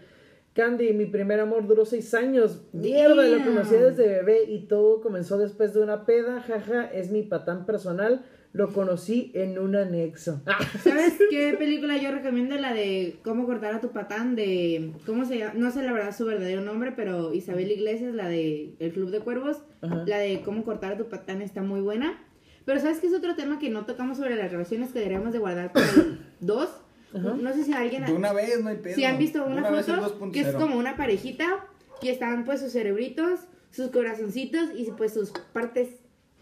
Candy, 0.55 0.93
mi 0.93 1.05
primer 1.05 1.39
amor 1.39 1.67
duró 1.69 1.85
seis 1.85 2.15
años. 2.15 2.65
Mierda, 2.73 3.27
lo 3.27 3.45
conocí 3.45 3.77
desde 3.77 4.09
bebé 4.09 4.45
y 4.45 4.67
todo 4.67 5.03
comenzó 5.03 5.37
después 5.37 5.75
de 5.75 5.81
una 5.81 6.07
peda. 6.07 6.41
Jaja, 6.41 6.87
es 6.87 7.11
mi 7.11 7.23
patán 7.23 7.67
personal. 7.67 8.25
Lo 8.57 8.73
conocí 8.73 9.31
en 9.35 9.59
un 9.59 9.77
anexo. 9.77 10.41
¿Sabes 10.83 11.19
qué 11.29 11.55
película 11.59 11.99
yo 11.99 12.11
recomiendo? 12.11 12.57
La 12.57 12.73
de 12.73 13.19
Cómo 13.23 13.45
cortar 13.45 13.75
a 13.75 13.83
tu 13.83 13.91
patán 13.93 14.35
de... 14.35 14.93
¿Cómo 15.05 15.27
se 15.27 15.37
llama? 15.37 15.53
No 15.57 15.71
sé 15.71 15.83
la 15.83 15.93
verdad 15.93 16.17
su 16.17 16.25
verdadero 16.25 16.63
nombre, 16.63 16.93
pero 16.93 17.35
Isabel 17.35 17.71
Iglesias, 17.71 18.15
la 18.15 18.29
de 18.29 18.75
El 18.79 18.93
Club 18.93 19.11
de 19.11 19.21
Cuervos. 19.21 19.59
La 19.83 20.17
de 20.17 20.41
Cómo 20.41 20.65
cortar 20.65 20.95
a 20.95 20.97
tu 20.97 21.07
patán 21.11 21.43
está 21.43 21.61
muy 21.61 21.83
buena. 21.83 22.19
Pero 22.65 22.81
¿sabes 22.81 22.99
qué 22.99 23.09
es 23.09 23.13
otro 23.13 23.37
tema 23.37 23.59
que 23.59 23.69
no 23.69 23.85
tocamos 23.85 24.17
sobre 24.17 24.37
las 24.37 24.51
relaciones 24.51 24.91
que 24.91 25.01
deberíamos 25.01 25.35
de 25.35 25.39
guardar 25.39 25.75
para 25.75 25.87
dos? 26.41 26.71
No 27.13 27.53
sé 27.53 27.63
si 27.63 27.75
alguien... 27.75 28.07
De 28.07 28.15
una 28.15 28.33
vez, 28.33 28.59
no 28.63 28.71
hay 28.71 28.77
pedo. 28.77 28.95
Si 28.95 29.05
han 29.05 29.19
visto 29.19 29.45
una, 29.45 29.65
foto 29.65 30.31
que 30.33 30.41
es 30.41 30.55
como 30.55 30.79
una 30.79 30.97
parejita 30.97 31.67
y 32.01 32.09
están 32.09 32.47
pues 32.47 32.61
sus 32.61 32.73
cerebritos, 32.73 33.41
sus 33.71 33.91
corazoncitos 33.91 34.71
y 34.75 34.91
pues 34.93 35.13
sus 35.13 35.31
partes 35.53 35.89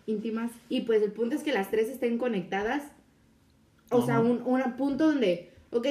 íntimas. 0.07 0.51
Y 0.69 0.83
pues 0.83 1.03
el 1.03 1.13
punto 1.13 1.35
es 1.35 1.43
que 1.43 1.53
las 1.53 1.71
tres 1.71 1.89
estén 1.89 2.19
conectadas. 2.19 2.83
O 3.91 4.05
sea, 4.05 4.21
un, 4.21 4.43
un 4.43 4.77
punto 4.77 5.07
donde, 5.07 5.51
ok, 5.71 5.87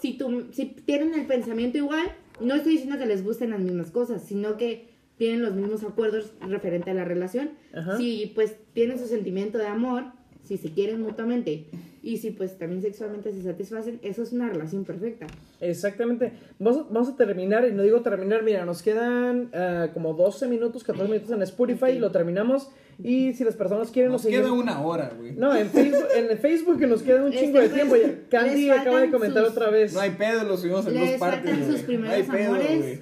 si, 0.00 0.14
tú, 0.14 0.46
si 0.52 0.66
tienen 0.66 1.14
el 1.14 1.26
pensamiento 1.26 1.78
igual, 1.78 2.06
no 2.40 2.54
estoy 2.54 2.72
diciendo 2.72 2.98
que 2.98 3.06
les 3.06 3.24
gusten 3.24 3.50
las 3.50 3.60
mismas 3.60 3.90
cosas, 3.90 4.22
sino 4.24 4.56
que 4.56 4.88
tienen 5.16 5.42
los 5.42 5.54
mismos 5.54 5.84
acuerdos 5.84 6.32
referente 6.40 6.90
a 6.90 6.94
la 6.94 7.04
relación. 7.04 7.50
Si 7.98 8.32
pues 8.34 8.56
tienen 8.72 8.98
su 8.98 9.06
sentimiento 9.06 9.58
de 9.58 9.66
amor, 9.66 10.04
si 10.44 10.56
se 10.56 10.72
quieren 10.72 11.02
mutuamente 11.02 11.66
y 12.02 12.16
si 12.16 12.30
pues 12.30 12.56
también 12.56 12.80
sexualmente 12.80 13.30
se 13.32 13.42
satisfacen, 13.42 14.00
eso 14.02 14.22
es 14.22 14.32
una 14.32 14.48
relación 14.48 14.84
perfecta. 14.84 15.26
Exactamente. 15.60 16.32
Vamos, 16.58 16.90
vamos 16.90 17.10
a 17.10 17.16
terminar, 17.16 17.68
y 17.68 17.72
no 17.72 17.82
digo 17.82 18.00
terminar, 18.00 18.42
mira, 18.42 18.64
nos 18.64 18.82
quedan 18.82 19.50
uh, 19.52 19.92
como 19.92 20.14
12 20.14 20.48
minutos, 20.48 20.82
14 20.84 21.12
minutos 21.12 21.30
en 21.30 21.42
Spotify, 21.42 21.90
y 21.90 21.98
lo 21.98 22.10
terminamos. 22.10 22.70
Y 23.02 23.34
si 23.34 23.44
las 23.44 23.54
personas 23.56 23.90
quieren 23.90 24.12
nos, 24.12 24.24
nos 24.24 24.32
queda 24.32 24.52
una 24.52 24.80
hora, 24.82 25.12
güey. 25.16 25.32
No, 25.32 25.54
en 25.54 25.68
Facebook, 25.68 26.08
en 26.14 26.38
Facebook 26.38 26.80
nos 26.86 27.02
queda 27.02 27.24
un 27.24 27.32
chingo 27.32 27.58
de 27.58 27.68
tiempo. 27.68 27.96
Ya. 27.96 28.14
Candy 28.30 28.70
acaba 28.70 29.00
de 29.00 29.10
comentar 29.10 29.44
otra 29.44 29.70
vez. 29.70 29.92
No 29.92 30.00
hay 30.00 30.10
pedo, 30.10 30.44
lo 30.44 30.56
subimos 30.56 30.86
en 30.86 30.94
dos 30.94 31.10
partes. 31.18 31.66
sus 31.66 31.80
primeros 31.82 32.08
no 32.08 32.14
hay 32.14 32.22
pedo, 32.22 32.54
amores. 32.54 33.00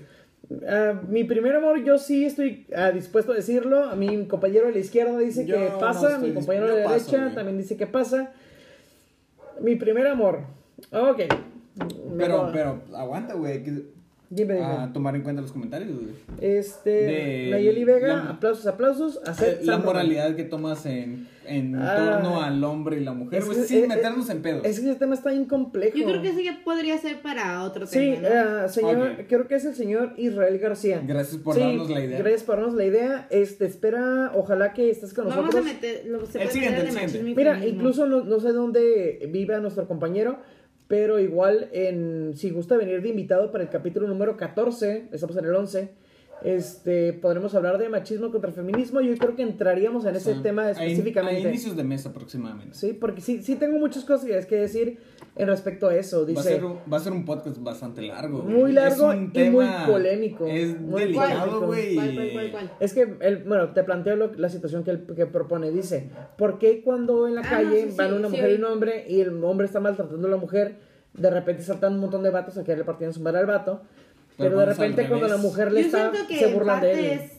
Uh, 0.50 1.06
mi 1.08 1.24
primer 1.24 1.54
amor, 1.56 1.84
yo 1.84 1.98
sí 1.98 2.24
estoy 2.24 2.66
uh, 2.70 2.94
dispuesto 2.94 3.32
a 3.32 3.34
decirlo. 3.34 3.84
A 3.84 3.96
mi 3.96 4.26
compañero 4.26 4.66
de 4.66 4.72
la 4.72 4.78
izquierda 4.78 5.18
dice 5.18 5.44
que 5.44 5.70
pasa. 5.78 6.18
mi 6.18 6.32
compañero 6.32 6.66
de 6.68 6.84
la 6.84 6.90
derecha 6.90 7.32
también 7.34 7.58
dice 7.58 7.76
que 7.76 7.86
pasa. 7.86 8.32
Mi 9.60 9.76
primer 9.76 10.06
amor. 10.06 10.44
Ok. 10.92 11.22
Pero, 12.16 12.50
pero, 12.52 12.82
aguanta, 12.94 13.34
güey. 13.34 13.62
Dime, 14.30 14.60
A 14.62 14.92
tomar 14.92 15.16
en 15.16 15.22
cuenta 15.22 15.40
los 15.40 15.52
comentarios, 15.52 15.90
güey. 15.90 16.14
Este. 16.40 17.48
Nayeli 17.50 17.84
Vega, 17.84 18.28
aplausos, 18.28 18.66
aplausos. 18.66 19.20
Hacer, 19.26 19.60
la 19.62 19.78
moralidad 19.78 20.36
que 20.36 20.44
tomas 20.44 20.84
en, 20.84 21.26
en 21.46 21.74
ah, 21.76 22.20
torno 22.20 22.42
al 22.42 22.62
hombre 22.62 22.98
y 22.98 23.04
la 23.04 23.14
mujer, 23.14 23.42
güey, 23.42 23.58
sin 23.60 23.88
meternos 23.88 24.28
en 24.28 24.42
pedos. 24.42 24.66
Es 24.66 24.80
que 24.80 24.90
ese 24.90 24.98
tema 24.98 25.14
está 25.14 25.32
incomplejo. 25.32 25.96
Yo 25.96 26.04
creo 26.04 26.20
que 26.20 26.28
ese 26.28 26.44
ya 26.44 26.60
podría 26.62 26.98
ser 26.98 27.22
para 27.22 27.62
otro 27.62 27.86
tema. 27.86 28.16
Sí, 28.16 28.22
uh, 28.22 28.68
señor, 28.68 29.24
creo 29.28 29.48
que 29.48 29.54
es 29.54 29.64
el 29.64 29.74
señor 29.74 30.12
Israel 30.18 30.58
García. 30.58 31.02
Gracias 31.06 31.40
por 31.40 31.58
darnos 31.58 31.88
la 31.88 32.04
idea. 32.04 32.18
Gracias 32.18 32.42
por 32.42 32.56
darnos 32.56 32.74
la 32.74 32.84
idea. 32.84 33.26
Este, 33.30 33.64
espera, 33.64 34.32
ojalá 34.34 34.74
que 34.74 34.90
estés 34.90 35.14
con 35.14 35.24
nosotros. 35.24 35.54
Vamos 35.54 35.70
a 35.70 35.74
meter. 35.74 36.04
Lo, 36.06 36.26
se 36.26 36.42
el 36.42 36.50
siguiente, 36.50 36.82
el 36.82 36.90
siguiente. 36.90 37.22
Mira, 37.34 37.66
incluso 37.66 38.04
no, 38.04 38.24
no 38.24 38.40
sé 38.40 38.52
dónde 38.52 39.26
vive 39.32 39.58
nuestro 39.58 39.88
compañero 39.88 40.38
pero 40.88 41.20
igual, 41.20 41.68
en, 41.72 42.32
si 42.34 42.50
gusta 42.50 42.76
venir 42.76 43.02
de 43.02 43.10
invitado 43.10 43.52
para 43.52 43.62
el 43.62 43.70
capítulo 43.70 44.08
número 44.08 44.38
14, 44.38 45.08
estamos 45.12 45.36
en 45.36 45.44
el 45.44 45.54
11, 45.54 45.90
este, 46.42 47.12
podremos 47.12 47.54
hablar 47.54 47.78
de 47.78 47.88
machismo 47.88 48.30
contra 48.30 48.52
feminismo. 48.52 49.00
Yo 49.00 49.16
creo 49.16 49.34
que 49.34 49.42
entraríamos 49.42 50.04
en 50.04 50.16
ese 50.16 50.34
tema 50.36 50.70
específicamente. 50.70 51.46
A, 51.46 51.50
inicios 51.50 51.76
de 51.76 51.84
mes 51.84 52.06
aproximadamente. 52.06 52.74
Sí, 52.76 52.92
porque 52.92 53.20
sí, 53.20 53.42
sí 53.42 53.56
tengo 53.56 53.78
muchas 53.78 54.04
cosas 54.04 54.46
que 54.46 54.56
decir 54.56 54.98
en 55.38 55.46
respecto 55.46 55.88
a 55.88 55.94
eso. 55.94 56.24
Dice, 56.24 56.40
va, 56.40 56.40
a 56.40 56.54
ser 56.54 56.64
un, 56.64 56.78
va 56.92 56.96
a 56.96 57.00
ser 57.00 57.12
un 57.12 57.24
podcast 57.24 57.58
bastante 57.62 58.02
largo. 58.02 58.42
Muy 58.42 58.72
largo 58.72 59.14
y 59.14 59.50
muy 59.50 59.66
polémico. 59.86 60.46
Es 60.46 60.76
delicado, 60.90 61.66
güey. 61.66 61.98
Es 62.80 62.92
que, 62.92 63.16
el, 63.20 63.44
bueno, 63.44 63.72
te 63.72 63.84
planteo 63.84 64.16
la 64.16 64.48
situación 64.48 64.84
que, 64.84 64.90
él, 64.90 65.06
que 65.14 65.26
propone. 65.26 65.70
Dice, 65.70 66.10
¿por 66.36 66.58
qué 66.58 66.82
cuando 66.82 67.26
en 67.26 67.36
la 67.36 67.42
ah, 67.42 67.50
calle 67.50 67.88
van 67.96 68.14
una 68.14 68.28
mujer 68.28 68.50
y 68.50 68.54
un 68.54 68.64
hombre 68.64 69.06
y 69.08 69.20
el 69.20 69.42
hombre 69.42 69.66
está 69.66 69.80
maltratando 69.80 70.26
a 70.26 70.30
la 70.30 70.36
mujer, 70.36 70.76
de 71.14 71.30
repente 71.30 71.62
saltan 71.62 71.94
un 71.94 72.00
montón 72.00 72.22
de 72.22 72.30
vatos 72.30 72.58
a 72.58 72.64
quererle 72.64 72.84
partir 72.84 73.12
su 73.12 73.20
madre 73.20 73.38
al 73.38 73.46
vato? 73.46 73.82
Pero, 74.38 74.58
de 74.60 74.66
repente 74.66 75.06
cuando 75.08 75.28
la 75.28 75.36
mujer 75.36 75.72
le 75.72 75.80
está, 75.80 76.12
se 76.26 76.54
burlan 76.54 76.80
de 76.80 76.92
él. 76.92 77.20
Es, 77.20 77.32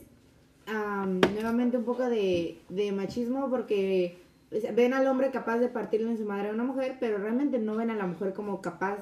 nuevamente 1.34 1.76
un 1.78 1.84
poco 1.84 2.08
de, 2.08 2.58
de 2.68 2.92
machismo 2.92 3.50
porque 3.50 4.18
ven 4.74 4.94
al 4.94 5.06
hombre 5.06 5.30
capaz 5.30 5.58
de 5.58 5.68
partirle 5.68 6.10
en 6.10 6.18
su 6.18 6.24
madre 6.24 6.50
a 6.50 6.52
una 6.52 6.64
mujer, 6.64 6.96
pero 7.00 7.18
realmente 7.18 7.58
no 7.58 7.76
ven 7.76 7.90
a 7.90 7.96
la 7.96 8.06
mujer 8.06 8.32
como 8.32 8.60
capaz 8.60 8.98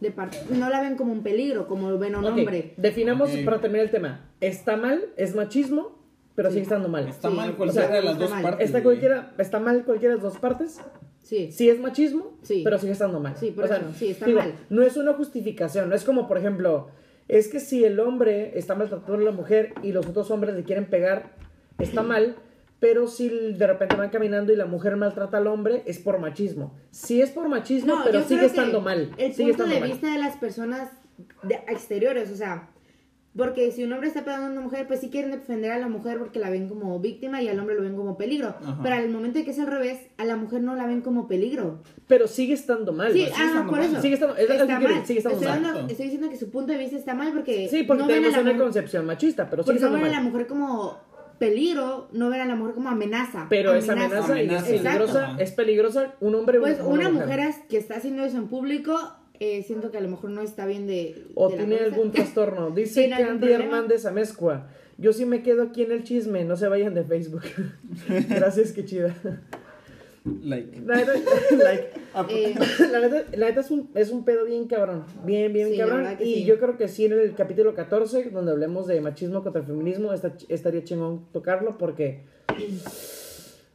de 0.00 0.10
partir, 0.10 0.40
no 0.50 0.68
la 0.68 0.80
ven 0.80 0.96
como 0.96 1.12
un 1.12 1.22
peligro, 1.22 1.66
como 1.68 1.96
ven 1.98 2.14
a 2.14 2.18
un 2.18 2.26
hombre. 2.26 2.74
Definamos 2.76 3.30
para 3.44 3.60
terminar 3.60 3.86
el 3.86 3.90
tema. 3.90 4.28
Está 4.40 4.76
mal, 4.76 5.04
es 5.16 5.34
machismo, 5.34 5.98
pero 6.34 6.50
sigue 6.50 6.62
estando 6.62 6.88
mal. 6.88 7.08
Está 7.08 7.30
mal 7.30 7.54
cualquiera 7.54 7.88
de 7.88 8.02
las 8.02 8.18
dos 8.18 8.30
partes. 8.30 8.66
Está, 8.66 8.82
cualquiera, 8.82 9.32
está 9.38 9.60
mal 9.60 9.84
cualquiera 9.84 10.14
de 10.16 10.22
las 10.22 10.32
dos 10.32 10.40
partes. 10.40 10.80
Sí. 11.22 11.52
Sí 11.52 11.70
es 11.70 11.78
machismo, 11.78 12.32
sí. 12.42 12.62
pero 12.64 12.78
sigue 12.78 12.92
estando 12.92 13.20
mal. 13.20 13.36
Sí, 13.36 13.52
por 13.52 13.64
eso, 13.64 13.76
sí, 13.96 14.08
está 14.08 14.26
mal. 14.26 14.54
No 14.68 14.82
es 14.82 14.96
una 14.96 15.14
justificación, 15.14 15.88
no 15.88 15.94
es 15.94 16.04
como, 16.04 16.26
por 16.26 16.36
ejemplo, 16.36 16.88
es 17.32 17.48
que 17.48 17.60
si 17.60 17.82
el 17.82 17.98
hombre 17.98 18.58
está 18.58 18.74
maltratando 18.74 19.14
a 19.14 19.24
la 19.24 19.30
mujer 19.30 19.72
y 19.82 19.92
los 19.92 20.06
otros 20.06 20.30
hombres 20.30 20.54
le 20.54 20.64
quieren 20.64 20.84
pegar, 20.84 21.30
está 21.78 22.02
mal, 22.02 22.36
pero 22.78 23.06
si 23.06 23.28
de 23.28 23.66
repente 23.66 23.96
van 23.96 24.10
caminando 24.10 24.52
y 24.52 24.56
la 24.56 24.66
mujer 24.66 24.96
maltrata 24.96 25.38
al 25.38 25.46
hombre, 25.46 25.82
es 25.86 25.98
por 25.98 26.18
machismo. 26.18 26.74
Sí 26.90 27.22
es 27.22 27.30
por 27.30 27.48
machismo, 27.48 27.94
pero 28.04 28.22
sigue 28.22 28.44
estando 28.44 28.82
mal. 28.82 29.12
El 29.16 29.32
punto 29.32 29.64
de 29.64 29.80
vista 29.80 30.12
de 30.12 30.18
las 30.18 30.36
personas 30.36 30.90
exteriores, 31.68 32.30
o 32.30 32.36
sea, 32.36 32.68
porque 33.36 33.72
si 33.72 33.82
un 33.82 33.92
hombre 33.92 34.08
está 34.08 34.24
pegando 34.24 34.46
a 34.46 34.50
una 34.50 34.60
mujer, 34.60 34.86
pues 34.86 35.00
sí 35.00 35.08
quieren 35.08 35.30
defender 35.30 35.72
a 35.72 35.78
la 35.78 35.88
mujer 35.88 36.18
porque 36.18 36.38
la 36.38 36.50
ven 36.50 36.68
como 36.68 36.98
víctima 37.00 37.40
y 37.40 37.48
al 37.48 37.58
hombre 37.58 37.74
lo 37.74 37.82
ven 37.82 37.96
como 37.96 38.18
peligro. 38.18 38.54
Pero 38.82 38.94
al 38.94 39.08
momento 39.08 39.38
de 39.38 39.44
que 39.44 39.52
es 39.52 39.58
al 39.58 39.68
revés, 39.68 40.00
a 40.18 40.24
la 40.26 40.36
mujer 40.36 40.62
no 40.62 40.74
la 40.76 40.86
ven 40.86 41.00
como 41.00 41.28
peligro. 41.28 41.82
Pero 42.06 42.28
sigue 42.28 42.52
estando 42.52 42.92
mal. 42.92 43.12
Sí, 43.12 43.26
ah, 43.34 43.66
por 43.68 43.80
eso. 43.80 44.02
Sigue 44.02 44.14
estando, 44.14 44.36
está 44.36 44.66
mal. 44.78 45.06
Sigue 45.06 45.20
estando 45.20 45.40
estoy, 45.40 45.60
mal. 45.60 45.90
estoy 45.90 46.04
diciendo 46.04 46.28
que 46.28 46.36
su 46.36 46.50
punto 46.50 46.72
de 46.72 46.78
vista 46.78 46.96
está 46.96 47.14
mal 47.14 47.32
porque. 47.32 47.68
Sí, 47.70 47.84
porque 47.84 48.02
no 48.02 48.08
tenemos 48.08 48.32
ven 48.32 48.40
a 48.40 48.42
la 48.42 48.50
una 48.50 48.64
concepción 48.64 49.06
machista, 49.06 49.48
pero 49.48 49.62
sigue 49.62 49.76
estando 49.76 49.96
no 49.96 50.04
ven 50.04 50.12
a 50.12 50.16
la 50.18 50.22
mujer 50.22 50.46
como 50.46 50.98
peligro, 51.38 52.08
no 52.12 52.28
ven 52.28 52.42
a 52.42 52.44
la 52.44 52.54
mujer 52.54 52.74
como 52.74 52.90
amenaza. 52.90 53.46
Pero 53.48 53.74
esa 53.74 53.94
amenaza, 53.94 54.38
es 54.38 54.60
peligrosa, 54.62 55.36
es 55.38 55.52
peligrosa 55.52 56.14
un 56.20 56.34
hombre 56.34 56.60
Pues 56.60 56.80
una, 56.80 57.08
mujer. 57.08 57.40
que 57.68 57.78
está 57.78 57.96
haciendo 57.96 58.24
eso 58.24 58.36
en 58.36 58.48
público 58.48 58.96
eh, 59.40 59.62
siento 59.62 59.90
que 59.90 59.98
a 59.98 60.00
lo 60.00 60.08
mejor 60.08 60.30
no 60.30 60.40
está 60.40 60.66
bien 60.66 60.86
de... 60.86 61.26
O 61.34 61.48
tiene 61.50 61.78
algún 61.78 62.10
trastorno. 62.12 62.70
Dice 62.70 63.10
Candy 63.10 63.52
Hernández 63.52 64.06
Amezcua. 64.06 64.68
Yo 64.98 65.12
sí 65.12 65.24
me 65.24 65.42
quedo 65.42 65.62
aquí 65.62 65.82
en 65.82 65.92
el 65.92 66.04
chisme, 66.04 66.44
no 66.44 66.56
se 66.56 66.68
vayan 66.68 66.94
de 66.94 67.04
Facebook. 67.04 67.42
Gracias, 68.28 68.72
qué 68.72 68.84
chida. 68.84 69.16
Like. 70.24 70.80
La 70.86 70.96
neta, 70.96 71.12
like. 71.64 71.88
Eh, 72.28 72.54
la, 72.92 73.46
neta, 73.48 73.60
es, 73.60 73.70
un, 73.72 73.90
es 73.94 74.10
un 74.10 74.24
pedo 74.24 74.44
bien 74.44 74.68
cabrón. 74.68 75.04
Bien, 75.24 75.52
bien 75.52 75.76
cabrón. 75.76 76.06
Y 76.20 76.44
yo 76.44 76.58
creo 76.60 76.76
que 76.76 76.86
sí, 76.86 77.06
en 77.06 77.12
el 77.12 77.34
capítulo 77.34 77.74
14, 77.74 78.30
donde 78.30 78.52
hablemos 78.52 78.86
de 78.86 79.00
machismo 79.00 79.42
contra 79.42 79.62
el 79.62 79.66
feminismo, 79.66 80.12
estaría 80.12 80.84
chingón 80.84 81.26
tocarlo 81.32 81.76
porque. 81.78 82.20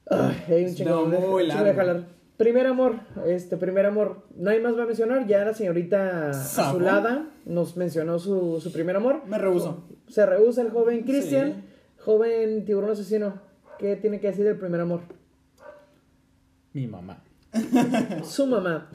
hay 0.09 0.65
un 0.65 0.75
chingón. 0.75 1.11
de 1.11 1.73
jalar. 1.73 2.16
Primer 2.37 2.67
amor, 2.67 2.99
este 3.25 3.57
primer 3.57 3.87
amor, 3.87 4.23
nadie 4.35 4.59
más 4.59 4.77
va 4.77 4.83
a 4.83 4.85
mencionar, 4.85 5.25
ya 5.25 5.43
la 5.43 5.55
señorita 5.55 6.29
Azulada 6.29 7.31
nos 7.45 7.75
mencionó 7.77 8.19
su, 8.19 8.61
su 8.61 8.71
primer 8.71 8.95
amor. 8.95 9.23
Me 9.25 9.39
rehuso. 9.39 9.87
Se 10.07 10.23
rehúsa 10.23 10.61
el 10.61 10.69
joven 10.69 11.01
Cristian, 11.01 11.65
joven 11.97 12.63
tiburón 12.63 12.91
asesino. 12.91 13.41
¿Qué 13.79 13.95
tiene 13.95 14.19
que 14.19 14.27
decir 14.27 14.45
del 14.45 14.57
primer 14.57 14.81
amor? 14.81 15.01
Mi 16.73 16.85
mamá. 16.85 17.23
su 18.23 18.45
mamá. 18.45 18.91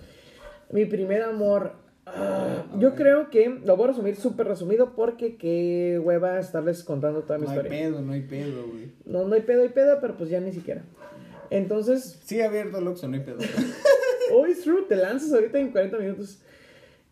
Mi 0.71 0.85
primer 0.85 1.23
amor. 1.23 1.73
Ah, 2.07 2.65
yo 2.79 2.95
creo 2.95 3.29
que 3.29 3.61
lo 3.65 3.77
voy 3.77 3.87
a 3.87 3.89
resumir 3.89 4.15
súper 4.15 4.47
resumido 4.47 4.95
porque 4.95 5.37
qué 5.37 6.01
hueva 6.03 6.39
estarles 6.39 6.85
contando 6.85 7.23
toda 7.23 7.39
mi 7.39 7.47
historia. 7.47 7.71
No 7.71 7.77
hay 7.77 7.83
pedo, 7.83 8.03
no 8.03 8.13
hay 8.13 8.21
pedo, 8.21 8.67
güey. 8.69 8.93
No, 9.05 9.27
no 9.27 9.35
hay 9.35 9.43
pedo, 9.43 9.63
hay 9.63 9.69
pedo, 9.71 9.99
pero 10.01 10.17
pues 10.17 10.31
ya 10.31 10.39
ni 10.39 10.53
siquiera. 10.53 10.85
Entonces. 11.53 12.19
Sí, 12.25 12.41
abierto 12.41 12.79
el 12.79 12.89
Oxxo, 12.89 13.09
no 13.09 13.15
hay 13.15 13.21
pedo. 13.21 13.39
oh, 14.33 14.47
it's 14.47 14.63
true, 14.63 14.87
te 14.89 14.97
lanzas 14.97 15.33
ahorita 15.33 15.59
en 15.59 15.71
40 15.71 15.99
minutos. 15.99 16.39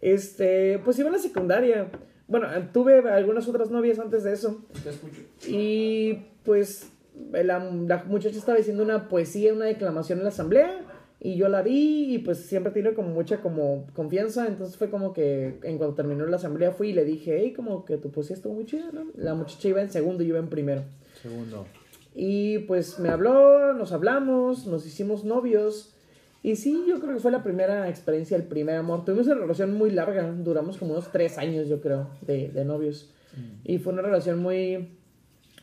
Este, 0.00 0.78
pues 0.78 0.98
iba 0.98 1.10
a 1.10 1.12
la 1.12 1.18
secundaria. 1.18 1.90
Bueno, 2.26 2.48
tuve 2.72 3.00
algunas 3.10 3.46
otras 3.48 3.70
novias 3.70 3.98
antes 3.98 4.24
de 4.24 4.32
eso. 4.32 4.64
Te 4.82 4.90
escucho. 4.90 5.20
Y 5.46 6.22
pues 6.44 6.90
la, 7.32 7.58
la 7.58 8.04
muchacha 8.04 8.38
estaba 8.38 8.56
diciendo 8.56 8.82
una 8.82 9.08
poesía, 9.08 9.52
una 9.52 9.66
declamación 9.66 10.18
en 10.18 10.24
la 10.24 10.30
asamblea. 10.30 10.86
Y 11.22 11.36
yo 11.36 11.50
la 11.50 11.60
vi 11.60 12.14
y 12.14 12.18
pues 12.20 12.38
siempre 12.38 12.72
tiene 12.72 12.94
como 12.94 13.10
mucha 13.10 13.42
como 13.42 13.86
confianza. 13.92 14.46
Entonces 14.46 14.78
fue 14.78 14.88
como 14.88 15.12
que 15.12 15.58
en 15.64 15.76
cuanto 15.76 15.96
terminó 15.96 16.24
la 16.24 16.36
asamblea 16.36 16.72
fui 16.72 16.90
y 16.90 16.92
le 16.94 17.04
dije, 17.04 17.36
hey, 17.38 17.52
como 17.52 17.84
que 17.84 17.98
tu 17.98 18.10
poesía 18.10 18.36
estuvo 18.36 18.54
muy 18.54 18.64
chida, 18.64 18.90
¿no? 18.90 19.04
La 19.16 19.34
muchacha 19.34 19.68
iba 19.68 19.82
en 19.82 19.90
segundo 19.90 20.22
y 20.22 20.28
yo 20.28 20.30
iba 20.30 20.38
en 20.38 20.48
primero. 20.48 20.82
Segundo. 21.20 21.66
Y 22.14 22.58
pues 22.60 22.98
me 22.98 23.08
habló, 23.08 23.72
nos 23.74 23.92
hablamos, 23.92 24.66
nos 24.66 24.86
hicimos 24.86 25.24
novios. 25.24 25.94
Y 26.42 26.56
sí, 26.56 26.84
yo 26.88 27.00
creo 27.00 27.14
que 27.14 27.20
fue 27.20 27.30
la 27.30 27.42
primera 27.42 27.88
experiencia, 27.88 28.36
el 28.36 28.44
primer 28.44 28.76
amor. 28.76 29.04
Tuvimos 29.04 29.26
una 29.26 29.36
relación 29.36 29.74
muy 29.74 29.90
larga, 29.90 30.30
duramos 30.30 30.78
como 30.78 30.92
unos 30.92 31.12
tres 31.12 31.38
años, 31.38 31.68
yo 31.68 31.80
creo, 31.80 32.08
de, 32.22 32.48
de 32.48 32.64
novios. 32.64 33.10
Mm. 33.36 33.70
Y 33.72 33.78
fue 33.78 33.92
una 33.92 34.02
relación 34.02 34.40
muy, 34.40 34.88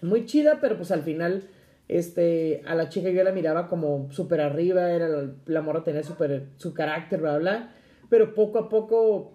muy 0.01 0.25
chida, 0.25 0.59
pero 0.61 0.77
pues 0.77 0.91
al 0.91 1.01
final, 1.01 1.43
este, 1.87 2.61
a 2.65 2.75
la 2.75 2.89
chica 2.89 3.09
yo 3.09 3.23
la 3.23 3.31
miraba 3.31 3.67
como 3.67 4.11
súper 4.11 4.41
arriba, 4.41 4.91
era 4.91 5.09
la, 5.09 5.31
la 5.45 5.61
morra 5.61 5.83
tenía 5.83 6.03
super, 6.03 6.45
su 6.57 6.73
carácter, 6.73 7.21
bla, 7.21 7.37
bla. 7.39 7.73
Pero 8.09 8.35
poco 8.35 8.59
a 8.59 8.69
poco 8.69 9.33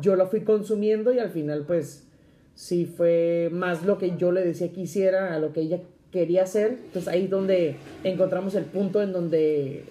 yo 0.00 0.16
la 0.16 0.26
fui 0.26 0.42
consumiendo 0.42 1.12
y 1.12 1.18
al 1.18 1.30
final, 1.30 1.64
pues, 1.66 2.08
sí 2.54 2.86
fue 2.86 3.48
más 3.52 3.84
lo 3.84 3.98
que 3.98 4.16
yo 4.16 4.32
le 4.32 4.44
decía 4.44 4.72
que 4.72 4.80
hiciera 4.80 5.34
a 5.34 5.38
lo 5.38 5.52
que 5.52 5.60
ella 5.60 5.80
quería 6.10 6.42
hacer, 6.42 6.78
entonces 6.84 7.08
ahí 7.08 7.24
es 7.24 7.30
donde 7.30 7.76
encontramos 8.04 8.54
el 8.54 8.64
punto 8.64 9.02
en 9.02 9.12
donde 9.12 9.84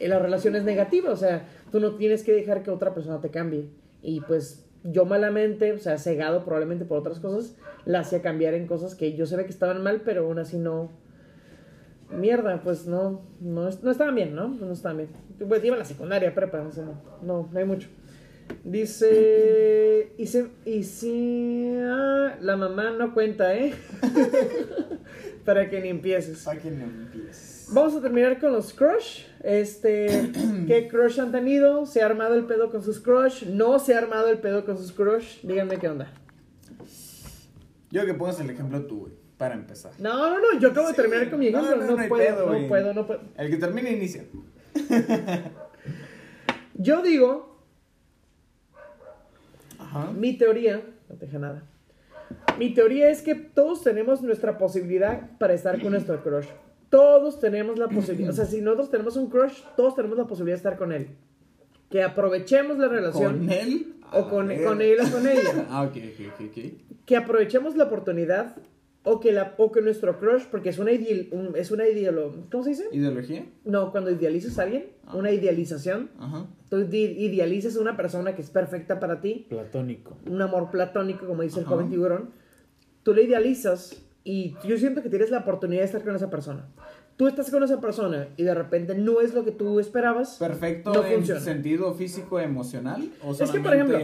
la 0.00 0.18
relación 0.18 0.56
es 0.56 0.64
negativa, 0.64 1.10
o 1.10 1.16
sea, 1.16 1.46
tú 1.70 1.80
no 1.80 1.92
tienes 1.96 2.22
que 2.22 2.32
dejar 2.32 2.62
que 2.62 2.70
otra 2.70 2.94
persona 2.94 3.20
te 3.20 3.30
cambie. 3.30 3.66
Y 4.02 4.20
pues 4.20 4.64
yo 4.84 5.04
malamente, 5.04 5.72
o 5.72 5.78
sea, 5.78 5.98
cegado 5.98 6.44
probablemente 6.44 6.84
por 6.84 6.98
otras 6.98 7.18
cosas, 7.20 7.56
la 7.84 8.00
hacía 8.00 8.22
cambiar 8.22 8.54
en 8.54 8.66
cosas 8.66 8.94
que 8.94 9.14
yo 9.14 9.26
sabía 9.26 9.44
que 9.44 9.50
estaban 9.50 9.82
mal, 9.82 10.02
pero 10.04 10.26
aún 10.26 10.38
así 10.38 10.58
no... 10.58 10.90
Mierda, 12.10 12.60
pues 12.62 12.86
no, 12.86 13.22
no, 13.40 13.68
no 13.82 13.90
estaban 13.90 14.14
bien, 14.14 14.34
¿no? 14.34 14.48
No 14.48 14.72
estaban 14.72 14.98
bien. 14.98 15.08
Pues 15.48 15.64
iba 15.64 15.74
a 15.74 15.78
la 15.78 15.84
secundaria, 15.86 16.34
prepa, 16.34 16.60
o 16.60 16.70
sea, 16.70 16.84
no, 17.22 17.48
no 17.50 17.58
hay 17.58 17.64
mucho. 17.64 17.88
Dice. 18.62 20.12
Y, 20.16 20.26
si, 20.26 20.46
y 20.64 20.82
si. 20.82 21.76
Ah, 21.82 22.36
la 22.40 22.56
mamá 22.56 22.90
no 22.90 23.14
cuenta, 23.14 23.54
¿eh? 23.54 23.74
Para 25.44 25.68
que 25.68 25.80
ni 25.80 25.88
empieces. 25.88 26.42
Para 26.44 26.60
que 26.60 26.70
ni 26.70 26.82
empieces. 26.82 27.68
Vamos 27.72 27.94
a 27.94 28.00
terminar 28.00 28.38
con 28.38 28.52
los 28.52 28.72
crush. 28.72 29.24
Este, 29.42 30.30
¿qué 30.66 30.88
crush 30.88 31.20
han 31.20 31.32
tenido? 31.32 31.86
¿Se 31.86 32.02
ha 32.02 32.06
armado 32.06 32.34
el 32.34 32.44
pedo 32.44 32.70
con 32.70 32.82
sus 32.82 33.00
crush? 33.00 33.44
¿No 33.44 33.78
se 33.78 33.94
ha 33.94 33.98
armado 33.98 34.28
el 34.28 34.38
pedo 34.38 34.64
con 34.64 34.78
sus 34.78 34.92
crush? 34.92 35.40
Díganme 35.42 35.78
qué 35.78 35.88
onda. 35.88 36.10
Yo 37.90 38.04
que 38.06 38.14
pongas 38.14 38.40
el 38.40 38.50
ejemplo 38.50 38.84
tú, 38.86 39.00
güey, 39.00 39.12
para 39.36 39.54
empezar. 39.54 39.92
No, 39.98 40.30
no, 40.30 40.38
no, 40.38 40.58
yo 40.58 40.70
acabo 40.70 40.88
de 40.88 40.94
terminar 40.94 41.30
con 41.30 41.38
mi 41.38 41.48
ejemplo. 41.48 41.76
No, 41.76 41.96
no, 41.96 42.08
puedo, 42.08 42.52
no 42.52 42.68
puedo, 42.68 42.94
no 42.94 43.06
puedo. 43.06 43.20
El 43.36 43.50
que 43.50 43.56
termine 43.56 43.92
inicia. 43.92 44.24
yo 46.74 47.02
digo. 47.02 47.62
Ajá. 49.78 50.10
Mi 50.12 50.36
teoría. 50.36 50.82
No 51.08 51.16
te 51.16 51.26
deja 51.26 51.38
nada 51.38 51.62
mi 52.58 52.72
teoría 52.72 53.10
es 53.10 53.22
que 53.22 53.34
todos 53.34 53.82
tenemos 53.82 54.22
nuestra 54.22 54.58
posibilidad 54.58 55.30
para 55.38 55.54
estar 55.54 55.80
con 55.80 55.92
nuestro 55.92 56.22
crush. 56.22 56.46
Todos 56.90 57.40
tenemos 57.40 57.78
la 57.78 57.88
posibilidad. 57.88 58.30
O 58.30 58.34
sea, 58.34 58.46
si 58.46 58.60
nosotros 58.60 58.90
tenemos 58.90 59.16
un 59.16 59.28
crush, 59.28 59.62
todos 59.76 59.96
tenemos 59.96 60.16
la 60.16 60.26
posibilidad 60.26 60.54
de 60.54 60.58
estar 60.58 60.76
con 60.76 60.92
él. 60.92 61.08
Que 61.90 62.02
aprovechemos 62.02 62.78
la 62.78 62.88
relación. 62.88 63.38
¿Con 63.38 63.50
él? 63.50 63.94
O 64.12 64.28
con, 64.28 64.54
con 64.62 64.80
él 64.80 64.98
o 65.00 65.10
con 65.10 65.26
ella. 65.26 65.66
ah, 65.70 65.82
ok, 65.82 65.96
ok, 65.96 66.40
ok. 66.46 67.04
Que 67.04 67.16
aprovechemos 67.16 67.76
la 67.76 67.84
oportunidad 67.84 68.56
o 69.04 69.20
que, 69.20 69.32
la, 69.32 69.54
o 69.58 69.70
que 69.70 69.82
nuestro 69.82 70.18
crush, 70.18 70.44
porque 70.50 70.70
es 70.70 70.78
una, 70.78 70.92
ideal, 70.92 71.28
es 71.54 71.70
una 71.70 71.86
ideolo, 71.86 72.46
¿cómo 72.50 72.64
se 72.64 72.70
dice? 72.70 72.88
¿Ideología? 72.90 73.46
No, 73.64 73.92
cuando 73.92 74.10
idealizas 74.10 74.58
a 74.58 74.62
alguien, 74.62 74.86
ah. 75.06 75.16
una 75.16 75.30
idealización. 75.30 76.10
Ajá. 76.18 76.46
Tú 76.70 76.78
idealizas 76.80 77.76
a 77.76 77.80
una 77.80 77.96
persona 77.96 78.34
que 78.34 78.42
es 78.42 78.50
perfecta 78.50 78.98
para 78.98 79.20
ti. 79.20 79.46
Platónico. 79.48 80.16
Un 80.28 80.42
amor 80.42 80.70
platónico, 80.70 81.26
como 81.26 81.42
dice 81.42 81.60
el 81.60 81.66
joven 81.66 81.88
tiburón 81.90 82.44
tú 83.04 83.14
le 83.14 83.22
idealizas 83.22 84.02
y 84.24 84.56
yo 84.66 84.76
siento 84.78 85.02
que 85.02 85.10
tienes 85.10 85.30
la 85.30 85.38
oportunidad 85.38 85.82
de 85.82 85.86
estar 85.86 86.02
con 86.02 86.16
esa 86.16 86.30
persona. 86.30 86.66
Tú 87.16 87.28
estás 87.28 87.50
con 87.50 87.62
esa 87.62 87.80
persona 87.80 88.28
y 88.36 88.42
de 88.42 88.54
repente 88.54 88.94
no 88.96 89.20
es 89.20 89.34
lo 89.34 89.44
que 89.44 89.52
tú 89.52 89.78
esperabas. 89.78 90.36
Perfecto 90.38 90.92
no 90.92 91.04
en 91.06 91.24
sentido 91.24 91.94
físico 91.94 92.40
emocional. 92.40 93.08
¿o 93.22 93.32
es 93.32 93.50
que, 93.50 93.60
por 93.60 93.72
ejemplo, 93.74 93.98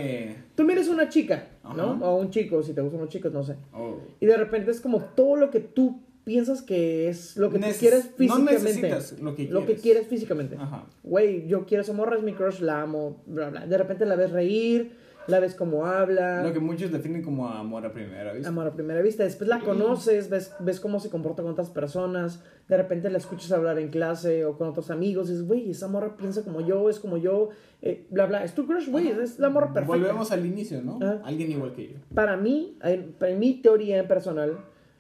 tú 0.55 0.65
miras 0.65 0.89
una 0.89 1.09
chica, 1.09 1.49
¿no? 1.77 1.99
O 2.03 2.17
un 2.17 2.31
chico, 2.31 2.63
si 2.63 2.73
te 2.73 2.81
gustan 2.81 3.01
los 3.01 3.11
chicos, 3.11 3.33
no 3.33 3.43
sé. 3.43 3.57
Oh. 3.73 3.99
Y 4.21 4.27
de 4.27 4.37
repente 4.37 4.71
es 4.71 4.81
como 4.81 5.01
todo 5.01 5.37
lo 5.37 5.51
que 5.51 5.61
tú 5.61 6.01
piensas 6.25 6.63
que 6.63 7.09
es 7.09 7.37
lo 7.37 7.51
que 7.51 7.59
tú 7.59 7.67
quieres 7.79 8.11
físicamente. 8.17 8.53
No 8.53 8.61
necesitas 8.61 9.19
lo 9.21 9.31
que 9.31 9.37
quieres. 9.37 9.53
Lo 9.53 9.67
que 9.67 9.75
quieres 9.75 10.07
físicamente. 10.07 10.57
Güey, 11.03 11.49
yo 11.49 11.67
quiero 11.67 11.83
esa 11.83 11.93
morra, 11.93 12.17
es 12.17 12.23
mi 12.23 12.35
crush, 12.35 12.61
la 12.61 12.83
amo, 12.83 13.23
bla, 13.27 13.51
bla. 13.51 13.67
De 13.67 13.77
repente 13.77 14.07
la 14.07 14.15
ves 14.15 14.31
reír, 14.31 14.93
la 15.27 15.41
ves 15.41 15.55
como 15.55 15.87
habla. 15.87 16.43
Lo 16.43 16.53
que 16.53 16.61
muchos 16.61 16.91
definen 16.91 17.23
como 17.23 17.49
amor 17.49 17.85
a 17.87 17.93
primera 17.93 18.33
vista. 18.33 18.49
Amor 18.49 18.67
a 18.67 18.73
primera 18.73 19.01
vista. 19.03 19.25
Después 19.25 19.49
la 19.49 19.61
conoces, 19.61 20.29
ves, 20.29 20.55
ves 20.61 20.81
cómo 20.81 21.01
se 21.01 21.11
comporta 21.11 21.43
con 21.43 21.53
otras 21.53 21.71
personas. 21.71 22.43
De 22.69 22.77
repente 22.77 23.11
la 23.11 23.19
escuchas 23.19 23.53
hablar 23.53 23.79
en 23.79 23.91
clase 23.91 24.45
o 24.45 24.57
con 24.57 24.69
otros 24.69 24.91
amigos. 24.91 25.29
Y 25.29 25.33
dices, 25.33 25.47
güey, 25.47 25.71
esa 25.71 25.89
morra 25.89 26.17
piensa 26.17 26.43
como 26.43 26.61
yo, 26.61 26.89
es 26.89 26.99
como 26.99 27.17
yo, 27.17 27.51
eh, 27.83 28.07
bla, 28.11 28.27
bla. 28.27 28.45
Es 28.45 28.55
tu 28.55 28.67
crush, 28.67 28.89
güey, 28.89 29.09
es 29.09 29.39
la 29.39 29.51
morra 29.51 29.73
perfecta. 29.73 29.97
Volvemos 29.97 30.33
al 30.33 30.45
inicio, 30.47 30.83
¿no? 30.83 30.99
Alguien 31.25 31.51
igual 31.51 31.73
que 31.73 31.89
yo. 31.89 31.97
Para 32.15 32.37
mí, 32.37 32.79
en, 32.83 33.15
en 33.21 33.39
mi 33.39 33.55
teoría 33.55 34.07
personal, 34.09 34.59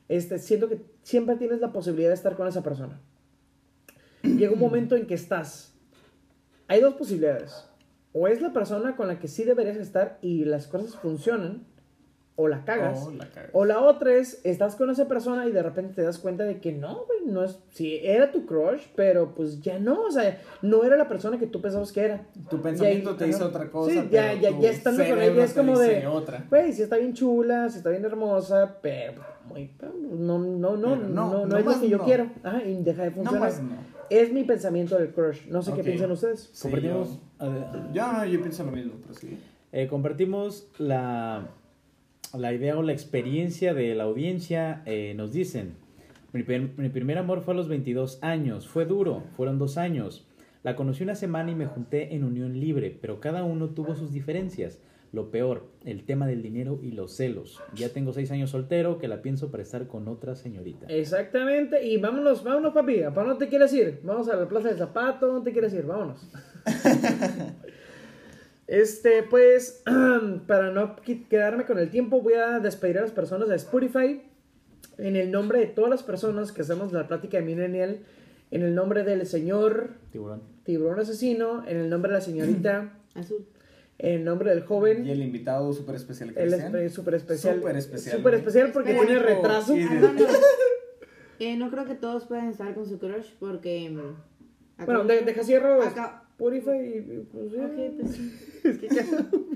este, 0.08 0.38
siento 0.38 0.68
que 0.68 0.80
siempre 1.02 1.36
tienes 1.36 1.60
la 1.60 1.72
posibilidad 1.72 2.10
de 2.10 2.14
estar 2.14 2.36
con 2.36 2.46
esa 2.46 2.62
persona. 2.62 3.00
Llega 4.22 4.52
un 4.52 4.58
momento 4.60 4.96
en 4.96 5.06
que 5.06 5.14
estás. 5.14 5.74
Hay 6.68 6.80
dos 6.80 6.94
posibilidades 6.94 7.69
o 8.12 8.28
es 8.28 8.40
la 8.40 8.52
persona 8.52 8.96
con 8.96 9.08
la 9.08 9.18
que 9.18 9.28
sí 9.28 9.44
deberías 9.44 9.76
estar 9.76 10.18
y 10.20 10.44
las 10.44 10.66
cosas 10.66 10.96
funcionan, 10.96 11.64
o 12.40 12.48
la 12.48 12.64
cagas. 12.64 13.06
O 13.52 13.66
la 13.66 13.80
otra 13.80 14.14
es, 14.14 14.40
estás 14.44 14.74
con 14.74 14.88
esa 14.88 15.06
persona 15.06 15.46
y 15.46 15.52
de 15.52 15.62
repente 15.62 15.94
te 15.94 16.02
das 16.02 16.18
cuenta 16.18 16.44
de 16.44 16.58
que 16.58 16.72
no, 16.72 17.04
güey, 17.04 17.26
no 17.26 17.44
es, 17.44 17.58
sí, 17.72 18.00
era 18.02 18.32
tu 18.32 18.46
crush, 18.46 18.80
pero 18.96 19.34
pues 19.34 19.60
ya 19.60 19.78
no, 19.78 20.04
o 20.04 20.10
sea, 20.10 20.40
no 20.62 20.82
era 20.84 20.96
la 20.96 21.06
persona 21.06 21.38
que 21.38 21.46
tú 21.46 21.60
pensabas 21.60 21.92
que 21.92 22.00
era. 22.00 22.26
Tu 22.48 22.60
pensamiento 22.62 23.14
te 23.14 23.28
hizo 23.28 23.46
otra 23.46 23.70
cosa. 23.70 23.90
Sí, 23.90 24.08
ya, 24.10 24.32
ya, 24.32 24.58
ya 24.58 24.70
estando 24.70 25.04
con 25.06 25.20
ella 25.20 25.44
es 25.44 25.52
como 25.52 25.78
de, 25.78 26.02
güey, 26.48 26.72
sí 26.72 26.82
está 26.82 26.96
bien 26.96 27.12
chula, 27.12 27.68
sí 27.68 27.78
está 27.78 27.90
bien 27.90 28.04
hermosa, 28.06 28.78
pero 28.80 29.22
muy, 29.46 29.70
no, 30.10 30.38
no, 30.38 30.76
no, 30.76 30.96
no, 30.96 31.46
no, 31.46 31.56
es 31.58 31.64
lo 31.64 31.80
que 31.80 31.88
yo 31.90 31.98
quiero. 32.04 32.30
Ajá, 32.42 32.62
y 32.62 32.82
deja 32.82 33.02
de 33.02 33.10
funcionar. 33.10 33.52
Es 34.08 34.32
mi 34.32 34.44
pensamiento 34.44 34.96
del 34.96 35.12
crush. 35.12 35.46
No 35.46 35.62
sé 35.62 35.72
qué 35.74 35.84
piensan 35.84 36.10
ustedes. 36.10 36.50
Compartimos. 36.60 37.08
Yo, 37.10 37.29
yo, 37.92 38.40
pienso 38.40 38.64
lo 38.64 38.72
mismo, 38.72 38.92
pero 39.02 39.14
sí. 39.14 39.38
Eh, 39.72 39.86
compartimos 39.86 40.68
la, 40.78 41.48
la 42.36 42.52
idea 42.52 42.76
o 42.76 42.82
la 42.82 42.92
experiencia 42.92 43.74
de 43.74 43.94
la 43.94 44.04
audiencia. 44.04 44.82
Eh, 44.86 45.14
nos 45.16 45.32
dicen: 45.32 45.74
mi, 46.32 46.44
mi 46.76 46.88
primer 46.88 47.18
amor 47.18 47.42
fue 47.42 47.54
a 47.54 47.56
los 47.56 47.68
22 47.68 48.22
años. 48.22 48.68
Fue 48.68 48.84
duro, 48.84 49.24
fueron 49.36 49.58
dos 49.58 49.78
años. 49.78 50.26
La 50.62 50.76
conocí 50.76 51.02
una 51.02 51.14
semana 51.14 51.50
y 51.50 51.54
me 51.54 51.66
junté 51.66 52.14
en 52.14 52.24
unión 52.24 52.60
libre, 52.60 52.96
pero 53.00 53.20
cada 53.20 53.44
uno 53.44 53.70
tuvo 53.70 53.94
sus 53.94 54.12
diferencias. 54.12 54.78
Lo 55.12 55.30
peor, 55.30 55.66
el 55.84 56.04
tema 56.04 56.26
del 56.26 56.40
dinero 56.40 56.78
y 56.82 56.92
los 56.92 57.16
celos. 57.16 57.60
Ya 57.74 57.88
tengo 57.88 58.12
seis 58.12 58.30
años 58.30 58.50
soltero 58.50 58.98
que 58.98 59.08
la 59.08 59.22
pienso 59.22 59.50
para 59.50 59.64
estar 59.64 59.88
con 59.88 60.06
otra 60.06 60.36
señorita. 60.36 60.86
Exactamente. 60.88 61.84
Y 61.84 61.96
vámonos, 61.96 62.44
vámonos, 62.44 62.72
papi. 62.72 63.00
¿Para 63.12 63.30
dónde 63.30 63.46
te 63.46 63.48
quieres 63.48 63.72
ir? 63.72 64.00
Vamos 64.04 64.28
a 64.28 64.36
la 64.36 64.48
plaza 64.48 64.68
de 64.68 64.76
zapato. 64.76 65.26
¿Dónde 65.26 65.50
te 65.50 65.52
quieres 65.52 65.74
ir? 65.74 65.84
Vámonos. 65.84 66.28
Este, 68.66 69.22
pues, 69.22 69.82
para 70.46 70.70
no 70.70 70.96
quedarme 71.28 71.64
con 71.66 71.78
el 71.78 71.90
tiempo, 71.90 72.20
voy 72.20 72.34
a 72.34 72.58
despedir 72.58 72.98
a 72.98 73.02
las 73.02 73.12
personas 73.12 73.48
de 73.48 73.56
Spotify. 73.56 74.22
En 74.98 75.16
el 75.16 75.30
nombre 75.30 75.60
de 75.60 75.66
todas 75.66 75.90
las 75.90 76.02
personas 76.02 76.52
que 76.52 76.62
hacemos 76.62 76.92
la 76.92 77.08
plática 77.08 77.38
de 77.38 77.44
Millennial. 77.44 78.00
En 78.50 78.62
el 78.62 78.74
nombre 78.74 79.04
del 79.04 79.26
señor... 79.26 79.90
Tiburón. 80.10 80.42
Tiburón 80.64 81.00
asesino. 81.00 81.66
En 81.66 81.78
el 81.78 81.90
nombre 81.90 82.12
de 82.12 82.18
la 82.18 82.24
señorita... 82.24 82.94
Azul 83.14 83.46
en 84.02 84.24
nombre 84.24 84.50
del 84.50 84.64
joven. 84.64 85.06
Y 85.06 85.10
el 85.10 85.22
invitado 85.22 85.72
súper 85.72 85.96
especial. 85.96 86.32
Él 86.36 86.54
es 86.54 86.92
súper 86.92 87.14
especial. 87.14 87.56
Súper 87.56 87.76
especial. 87.76 88.16
Súper 88.16 88.34
especial 88.34 88.72
porque 88.72 88.94
tiene 88.94 89.18
retraso. 89.18 89.74
eh, 91.38 91.56
no 91.56 91.70
creo 91.70 91.84
que 91.84 91.94
todos 91.94 92.24
puedan 92.24 92.48
estar 92.48 92.74
con 92.74 92.86
su 92.86 92.98
crush 92.98 93.32
porque... 93.38 93.90
Mm, 93.90 94.84
bueno, 94.86 95.04
deja 95.04 95.44
cierro 95.44 95.82
acá... 95.82 96.24
Purify 96.40 96.80
y... 96.80 97.26
Pues, 97.30 97.52
ok, 97.52 97.76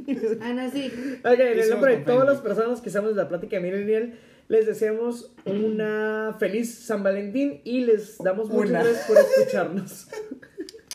pues 0.06 0.38
ah, 0.42 0.52
no, 0.52 0.70
sí. 0.70 0.92
Ok, 1.24 1.40
en 1.40 1.58
el 1.58 1.70
nombre 1.70 1.96
de 1.96 2.04
todas 2.04 2.28
las 2.28 2.42
personas 2.42 2.82
que 2.82 2.90
estamos 2.90 3.12
en 3.12 3.16
la 3.16 3.26
plática 3.26 3.56
de 3.56 3.62
Millennial, 3.62 4.18
les 4.48 4.66
deseamos 4.66 5.34
una 5.46 6.36
feliz 6.38 6.74
San 6.74 7.02
Valentín 7.02 7.62
y 7.64 7.86
les 7.86 8.18
damos 8.18 8.50
muchas 8.50 8.70
gracias 8.70 9.06
por 9.06 9.16
escucharnos. 9.16 10.08